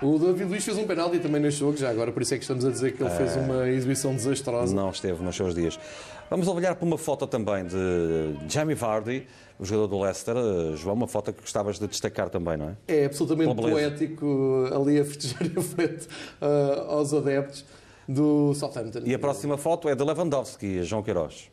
O 0.00 0.18
David 0.18 0.44
Luiz 0.44 0.64
fez 0.64 0.78
um 0.78 0.86
penalti 0.86 1.18
também 1.18 1.42
neste 1.42 1.60
jogo, 1.60 1.76
já 1.76 1.90
agora, 1.90 2.12
por 2.12 2.22
isso 2.22 2.32
é 2.32 2.38
que 2.38 2.44
estamos 2.44 2.64
a 2.64 2.70
dizer 2.70 2.92
que 2.92 3.02
ele 3.02 3.10
fez 3.10 3.36
uma 3.36 3.68
exibição 3.68 4.14
desastrosa. 4.14 4.74
Não 4.74 4.90
esteve 4.90 5.22
nos 5.22 5.34
seus 5.34 5.54
dias. 5.54 5.78
Vamos 6.30 6.46
olhar 6.46 6.76
para 6.76 6.86
uma 6.86 6.96
foto 6.96 7.26
também 7.26 7.66
de 7.66 8.36
Jamie 8.48 8.76
Vardy, 8.76 9.26
o 9.58 9.64
jogador 9.64 9.88
do 9.88 10.00
Leicester. 10.00 10.36
Eh, 10.36 10.76
João, 10.76 10.94
uma 10.94 11.08
foto 11.08 11.32
que 11.32 11.40
gostavas 11.40 11.76
de 11.76 11.88
destacar 11.88 12.30
também, 12.30 12.56
não 12.56 12.68
é? 12.68 12.76
É 12.86 13.04
absolutamente 13.06 13.52
poético 13.52 14.70
ali 14.72 15.00
a 15.00 15.04
festejar 15.04 15.44
em 15.44 15.60
frente 15.60 16.06
uh, 16.40 16.82
aos 16.88 17.12
adeptos 17.12 17.64
do 18.08 18.54
Southampton. 18.54 19.00
E 19.04 19.12
a 19.12 19.18
próxima 19.18 19.58
foto 19.58 19.88
é 19.88 19.96
de 19.96 20.04
Lewandowski, 20.04 20.84
João 20.84 21.02
Queiroz. 21.02 21.50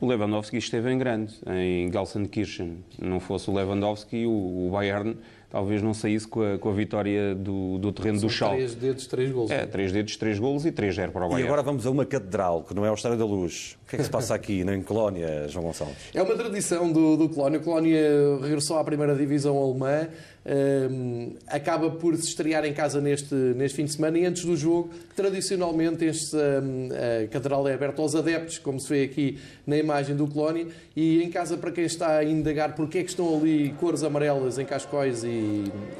O 0.00 0.06
Lewandowski 0.06 0.56
esteve 0.56 0.90
em 0.90 0.98
grande, 0.98 1.34
em 1.46 1.88
Gelsenkirchen. 1.92 2.84
Não 3.00 3.20
fosse 3.20 3.48
o 3.48 3.54
Lewandowski, 3.54 4.26
o, 4.26 4.66
o 4.66 4.70
Bayern 4.72 5.16
talvez 5.52 5.82
não 5.82 5.92
saísse 5.92 6.26
com 6.26 6.40
a, 6.42 6.56
com 6.58 6.70
a 6.70 6.72
vitória 6.72 7.34
do, 7.34 7.76
do 7.78 7.92
terreno 7.92 8.18
São 8.18 8.28
do 8.28 8.32
Schalke. 8.32 8.56
três 8.56 8.74
dedos, 8.74 9.06
três 9.06 9.30
gols. 9.30 9.50
É, 9.50 9.66
três 9.66 9.92
dedos, 9.92 10.16
três 10.16 10.38
golos 10.38 10.64
e 10.64 10.72
3-0 10.72 11.10
para 11.10 11.24
o 11.24 11.26
E 11.26 11.28
Bayern. 11.28 11.46
agora 11.46 11.62
vamos 11.62 11.86
a 11.86 11.90
uma 11.90 12.06
catedral, 12.06 12.62
que 12.64 12.74
não 12.74 12.86
é 12.86 12.90
o 12.90 12.94
Estádio 12.94 13.18
da 13.18 13.26
Luz. 13.26 13.76
O 13.84 13.88
que 13.92 13.96
é 13.96 13.98
que 13.98 14.04
se 14.04 14.10
passa 14.10 14.34
aqui, 14.34 14.62
em 14.62 14.82
Colónia, 14.82 15.46
João 15.48 15.66
Gonçalves? 15.66 15.96
É 16.14 16.22
uma 16.22 16.34
tradição 16.34 16.90
do, 16.90 17.14
do 17.18 17.28
Colónia. 17.28 17.60
O 17.60 17.62
Colónia 17.62 18.00
regressou 18.40 18.78
à 18.78 18.84
primeira 18.84 19.14
divisão 19.14 19.58
alemã, 19.62 20.08
hum, 20.90 21.34
acaba 21.46 21.90
por 21.90 22.16
se 22.16 22.28
estrear 22.28 22.64
em 22.64 22.72
casa 22.72 23.02
neste, 23.02 23.34
neste 23.34 23.76
fim 23.76 23.84
de 23.84 23.92
semana 23.92 24.18
e 24.18 24.24
antes 24.24 24.46
do 24.46 24.56
jogo, 24.56 24.88
tradicionalmente, 25.14 26.04
este, 26.06 26.34
hum, 26.36 26.88
a 26.92 27.26
catedral 27.28 27.68
é 27.68 27.74
aberta 27.74 28.00
aos 28.00 28.14
adeptos, 28.14 28.56
como 28.58 28.80
se 28.80 28.88
vê 28.88 29.02
aqui 29.04 29.38
na 29.66 29.76
imagem 29.76 30.16
do 30.16 30.26
Colónia, 30.26 30.66
e 30.96 31.22
em 31.22 31.28
casa, 31.30 31.58
para 31.58 31.70
quem 31.70 31.84
está 31.84 32.16
a 32.16 32.24
indagar 32.24 32.74
porque 32.74 32.98
é 32.98 33.02
que 33.02 33.10
estão 33.10 33.36
ali 33.36 33.74
cores 33.78 34.02
amarelas 34.02 34.58
em 34.58 34.64
cascóis 34.64 35.22
e, 35.24 35.28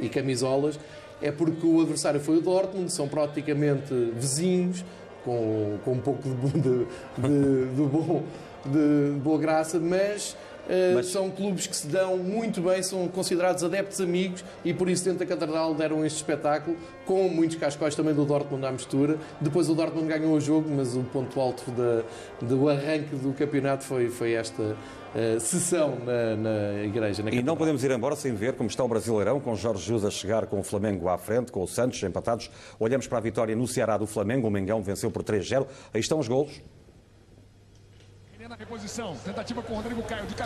e 0.01 0.09
camisolas, 0.09 0.79
é 1.21 1.31
porque 1.31 1.65
o 1.67 1.81
adversário 1.81 2.21
foi 2.21 2.39
o 2.39 2.41
Dortmund, 2.41 2.93
são 2.93 3.09
praticamente 3.09 3.95
vizinhos, 4.17 4.85
com, 5.25 5.79
com 5.85 5.93
um 5.93 6.01
pouco 6.01 6.23
de, 6.29 6.61
de, 6.61 6.85
de, 7.19 7.67
de 7.77 7.83
bom, 7.83 8.23
de 8.67 9.19
boa 9.21 9.39
graça, 9.39 9.79
mas, 9.79 10.33
uh, 10.67 10.95
Mas- 10.95 11.07
são 11.07 11.31
clubes 11.31 11.67
que 11.67 11.77
se 11.77 11.87
dão 11.87 12.17
muito 12.17 12.61
bem, 12.61 12.83
são 12.83 13.07
considerados 13.09 13.63
adeptos 13.63 14.01
amigos 14.01 14.45
e 14.65 14.75
por 14.75 14.89
isso 14.89 15.05
dentro 15.05 15.21
da 15.21 15.27
Catedral 15.27 15.75
deram 15.75 16.05
este 16.05 16.17
espetáculo, 16.17 16.77
com 17.07 17.29
muitos 17.29 17.57
cascóis 17.57 17.95
também 17.95 18.15
do 18.15 18.25
Dortmund 18.25 18.67
à 18.67 18.73
mistura. 18.73 19.17
Depois 19.41 19.69
o 19.69 19.75
Dortmund 19.75 20.09
ganhou 20.09 20.35
o 20.35 20.41
jogo, 20.41 20.69
mas 20.75 20.97
o 20.97 21.03
ponto 21.05 21.41
alto 21.41 21.71
da, 21.71 22.03
do 22.41 22.69
arranque 22.69 23.15
do 23.15 23.33
campeonato 23.33 23.85
foi, 23.85 24.09
foi 24.09 24.33
esta 24.33 24.77
uh, 25.15 25.41
sessão 25.41 25.97
na, 26.05 26.37
na 26.37 26.83
igreja. 26.85 27.23
Na 27.23 27.31
E 27.31 27.43
não 27.43 27.57
podemos 27.57 27.83
ir 27.85 27.91
embora 27.91 28.17
sem 28.17 28.35
ver 28.35 28.55
como 28.55 28.69
está 28.69 28.83
o 28.85 28.89
Brasileirão, 28.89 29.41
com 29.41 29.55
Jorge 29.55 29.85
Jesus 29.85 30.05
a 30.05 30.11
chegar 30.11 30.47
com 30.47 30.61
o 30.61 30.63
Flamengo 30.63 31.09
à 31.09 31.19
frente, 31.19 31.53
com 31.53 31.63
o 31.63 31.69
Santos 31.69 32.03
empatados. 32.03 32.51
Olhamos 32.79 33.07
para 33.07 33.19
a 33.19 33.21
vitória 33.21 33.55
no 33.55 33.67
Ceará 33.67 33.97
do 33.97 34.07
Flamengo, 34.07 34.49
o 34.49 34.51
Mengão 34.51 34.83
venceu 34.83 35.11
por 35.11 35.23
3-0. 35.23 35.67
Aí 35.93 36.01
estão 36.01 36.19
os 36.19 36.29
golos. 36.29 36.61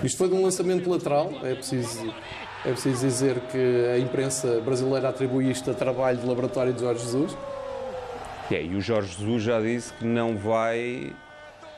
Isto 0.05 0.18
foi 0.18 0.28
de 0.28 0.34
um 0.34 0.43
lançamento 0.43 0.88
lateral, 0.88 1.30
é 1.43 1.55
preciso, 1.55 2.14
é 2.64 2.70
preciso 2.70 3.06
dizer 3.06 3.40
que 3.51 3.86
a 3.94 3.98
imprensa 3.98 4.60
brasileira 4.60 5.09
atribui 5.09 5.51
isto 5.51 5.70
a 5.70 5.74
trabalho 5.74 6.18
de 6.18 6.26
laboratório 6.26 6.72
de 6.72 6.80
Jorge 6.80 7.02
Jesus. 7.02 7.36
É, 8.51 8.62
e 8.62 8.76
o 8.76 8.80
Jorge 8.80 9.16
Jesus 9.16 9.43
já 9.43 9.60
disse 9.60 9.93
que 9.94 10.05
não 10.05 10.36
vai 10.36 11.12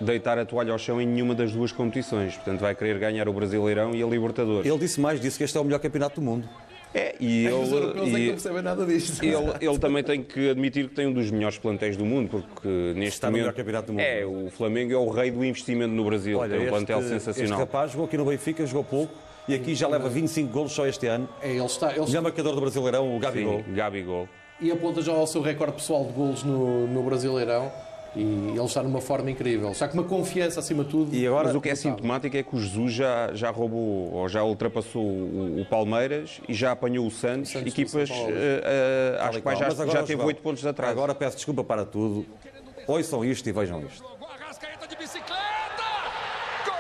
deitar 0.00 0.38
a 0.38 0.44
toalha 0.44 0.72
ao 0.72 0.78
chão 0.78 1.00
em 1.00 1.06
nenhuma 1.06 1.34
das 1.34 1.52
duas 1.52 1.72
competições. 1.72 2.34
Portanto, 2.36 2.60
vai 2.60 2.74
querer 2.74 2.98
ganhar 2.98 3.28
o 3.28 3.32
Brasileirão 3.32 3.94
e 3.94 4.02
a 4.02 4.06
Libertadores. 4.06 4.68
Ele 4.68 4.78
disse 4.78 5.00
mais, 5.00 5.20
disse 5.20 5.38
que 5.38 5.44
este 5.44 5.56
é 5.56 5.60
o 5.60 5.64
melhor 5.64 5.78
campeonato 5.80 6.20
do 6.20 6.24
mundo. 6.24 6.48
É, 6.94 7.14
e 7.20 7.46
Os 7.48 7.70
europeus 7.70 8.08
é 8.08 8.10
que 8.10 8.10
ele, 8.10 8.10
não 8.12 8.18
e 8.18 8.30
percebem 8.30 8.62
nada 8.62 8.86
disto. 8.86 9.22
ele, 9.22 9.36
ele 9.60 9.78
também 9.78 10.02
tem 10.02 10.22
que 10.22 10.48
admitir 10.48 10.88
que 10.88 10.94
tem 10.94 11.06
um 11.06 11.12
dos 11.12 11.30
melhores 11.30 11.58
plantéis 11.58 11.98
do 11.98 12.04
mundo, 12.06 12.30
porque 12.30 12.66
neste 12.94 13.16
Está 13.16 13.26
no 13.26 13.32
momento 13.32 13.44
melhor 13.44 13.54
campeonato 13.54 13.86
do 13.88 13.92
mundo. 13.92 14.02
é 14.02 14.24
o 14.24 14.50
Flamengo 14.50 14.92
é 14.94 14.96
o 14.96 15.08
rei 15.10 15.30
do 15.30 15.44
investimento 15.44 15.92
no 15.92 16.04
Brasil, 16.04 16.38
tem 16.48 16.60
um 16.66 16.68
plantel 16.68 17.00
este 17.00 17.10
sensacional. 17.10 17.58
rapaz 17.58 17.90
jogou 17.92 18.06
aqui 18.06 18.16
no 18.16 18.24
Benfica, 18.24 18.64
jogou 18.66 18.84
pouco 18.84 19.12
e 19.46 19.54
aqui 19.54 19.74
já 19.74 19.86
leva 19.86 20.08
25 20.08 20.50
golos 20.50 20.72
só 20.72 20.86
este 20.86 21.06
ano. 21.06 21.28
É, 21.42 21.50
ele 21.50 21.64
está, 21.66 21.92
ele 21.94 22.06
Melhor 22.06 22.22
marcador 22.22 22.54
do 22.54 22.60
Brasileirão, 22.62 23.14
o 23.16 23.18
Gabigol. 23.18 23.62
Sim, 23.66 23.74
Gabigol. 23.74 24.28
e 24.58 24.70
aponta 24.70 25.02
já 25.02 25.12
ao 25.12 25.26
seu 25.26 25.42
recorde 25.42 25.74
pessoal 25.74 26.06
de 26.06 26.12
golos 26.12 26.42
no, 26.42 26.86
no 26.86 27.02
Brasileirão. 27.02 27.70
E 28.16 28.51
ele 28.51 28.64
está 28.64 28.82
numa 28.82 29.01
forma 29.01 29.30
incrível. 29.30 29.70
Está 29.70 29.86
com 29.86 29.94
uma 29.94 30.05
confiança 30.05 30.60
acima 30.60 30.82
de 30.85 30.90
tudo. 30.90 31.14
E 31.14 31.26
agora, 31.26 31.48
Mas 31.48 31.56
o 31.56 31.60
que 31.60 31.68
é 31.68 31.74
sintomático 31.74 32.36
é 32.36 32.43
que 32.43 32.56
o 32.56 32.60
Jesus 32.60 32.93
já, 32.93 33.32
já 33.35 33.51
roubou, 33.51 34.12
ou 34.12 34.28
já 34.28 34.43
ultrapassou 34.43 35.02
o, 35.02 35.60
o 35.60 35.64
Palmeiras 35.66 36.40
e 36.48 36.55
já 36.55 36.72
apanhou 36.72 37.06
o 37.06 37.10
Santos, 37.10 37.51
Santos 37.51 37.72
equipas 37.72 38.10
às 39.20 39.36
e 39.36 39.40
quais 39.40 39.59
já, 39.59 39.70
já 39.70 40.02
teve 40.02 40.14
João, 40.14 40.26
8 40.26 40.43
pontos 40.43 40.62
de 40.62 40.68
atrás. 40.68 40.90
Agora 40.90 41.14
peço 41.14 41.36
desculpa 41.36 41.62
para 41.62 41.85
tudo. 41.85 42.26
Ouçam 42.86 43.24
isto 43.24 43.48
e 43.48 43.52
vejam 43.52 43.82
isto. 43.82 43.98
Jogou 44.02 44.28
a 44.28 44.47
Rascaeta 44.47 44.86
de 44.86 44.97
bicicleta. 44.97 45.39
Gol! 46.64 46.74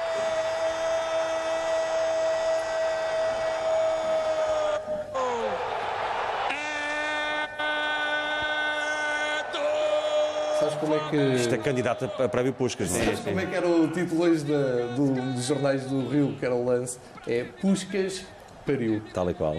É 10.50 10.60
Sabes 10.60 10.67
como 10.78 10.94
é 10.94 11.10
que. 11.10 11.16
Isto 11.16 11.54
é 11.54 11.58
candidato 11.58 12.04
a 12.22 12.28
prémio 12.28 12.52
Puscas, 12.52 12.90
não 12.90 12.98
é? 13.00 13.04
Sabes 13.04 13.20
como 13.20 13.40
é 13.40 13.46
que 13.46 13.54
era 13.54 13.66
o 13.68 13.88
título 13.88 14.22
hoje 14.22 14.44
da- 14.44 14.94
do- 14.96 15.32
dos 15.34 15.44
jornais 15.44 15.84
do 15.84 16.08
Rio, 16.08 16.34
que 16.38 16.44
era 16.44 16.54
o 16.54 16.64
lance? 16.64 16.98
É 17.26 17.44
Puscas 17.60 18.24
pariu. 18.72 19.02
Tal 19.14 19.30
e 19.30 19.34
qual. 19.34 19.54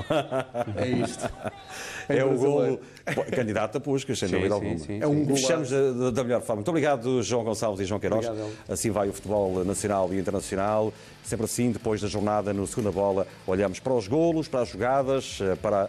É 0.77 0.87
isto. 0.87 1.29
É 2.07 2.23
o 2.23 2.29
brasileiro. 2.29 2.79
golo 3.15 3.31
candidato 3.31 3.77
a 3.77 3.81
Puscas, 3.81 4.19
sem 4.19 4.29
Sim, 4.29 4.35
dúvida 4.35 4.55
sim, 4.55 4.61
alguma. 4.65 4.79
sim, 4.79 4.99
É 5.01 5.07
um 5.07 5.35
Fechamos 5.35 5.69
da, 5.69 6.11
da 6.11 6.23
melhor 6.23 6.41
forma. 6.41 6.57
Muito 6.57 6.69
obrigado, 6.69 7.21
João 7.23 7.43
Gonçalves 7.43 7.81
e 7.81 7.85
João 7.85 7.99
Queiroz. 7.99 8.27
Obrigado, 8.27 8.51
assim 8.67 8.91
vai 8.91 9.09
o 9.09 9.13
futebol 9.13 9.63
nacional 9.63 10.13
e 10.13 10.19
internacional. 10.19 10.93
Sempre 11.23 11.45
assim, 11.45 11.71
depois 11.71 12.01
da 12.01 12.07
jornada 12.07 12.53
no 12.53 12.65
segunda 12.65 12.91
bola, 12.91 13.27
olhamos 13.45 13.79
para 13.79 13.93
os 13.93 14.07
golos, 14.07 14.47
para 14.47 14.61
as 14.61 14.69
jogadas, 14.69 15.39
eh, 15.41 15.55
para 15.55 15.83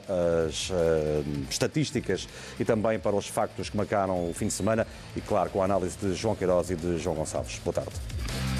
as 0.46 0.70
eh, 0.70 1.22
estatísticas 1.48 2.28
e 2.58 2.64
também 2.64 2.98
para 2.98 3.16
os 3.16 3.26
factos 3.26 3.70
que 3.70 3.76
marcaram 3.76 4.28
o 4.28 4.34
fim 4.34 4.46
de 4.48 4.52
semana. 4.52 4.86
E, 5.16 5.20
claro, 5.20 5.48
com 5.50 5.62
a 5.62 5.64
análise 5.64 5.96
de 5.96 6.14
João 6.14 6.34
Queiroz 6.36 6.70
e 6.70 6.76
de 6.76 6.98
João 6.98 7.16
Gonçalves. 7.16 7.58
Boa 7.64 7.72
tarde. 7.74 8.59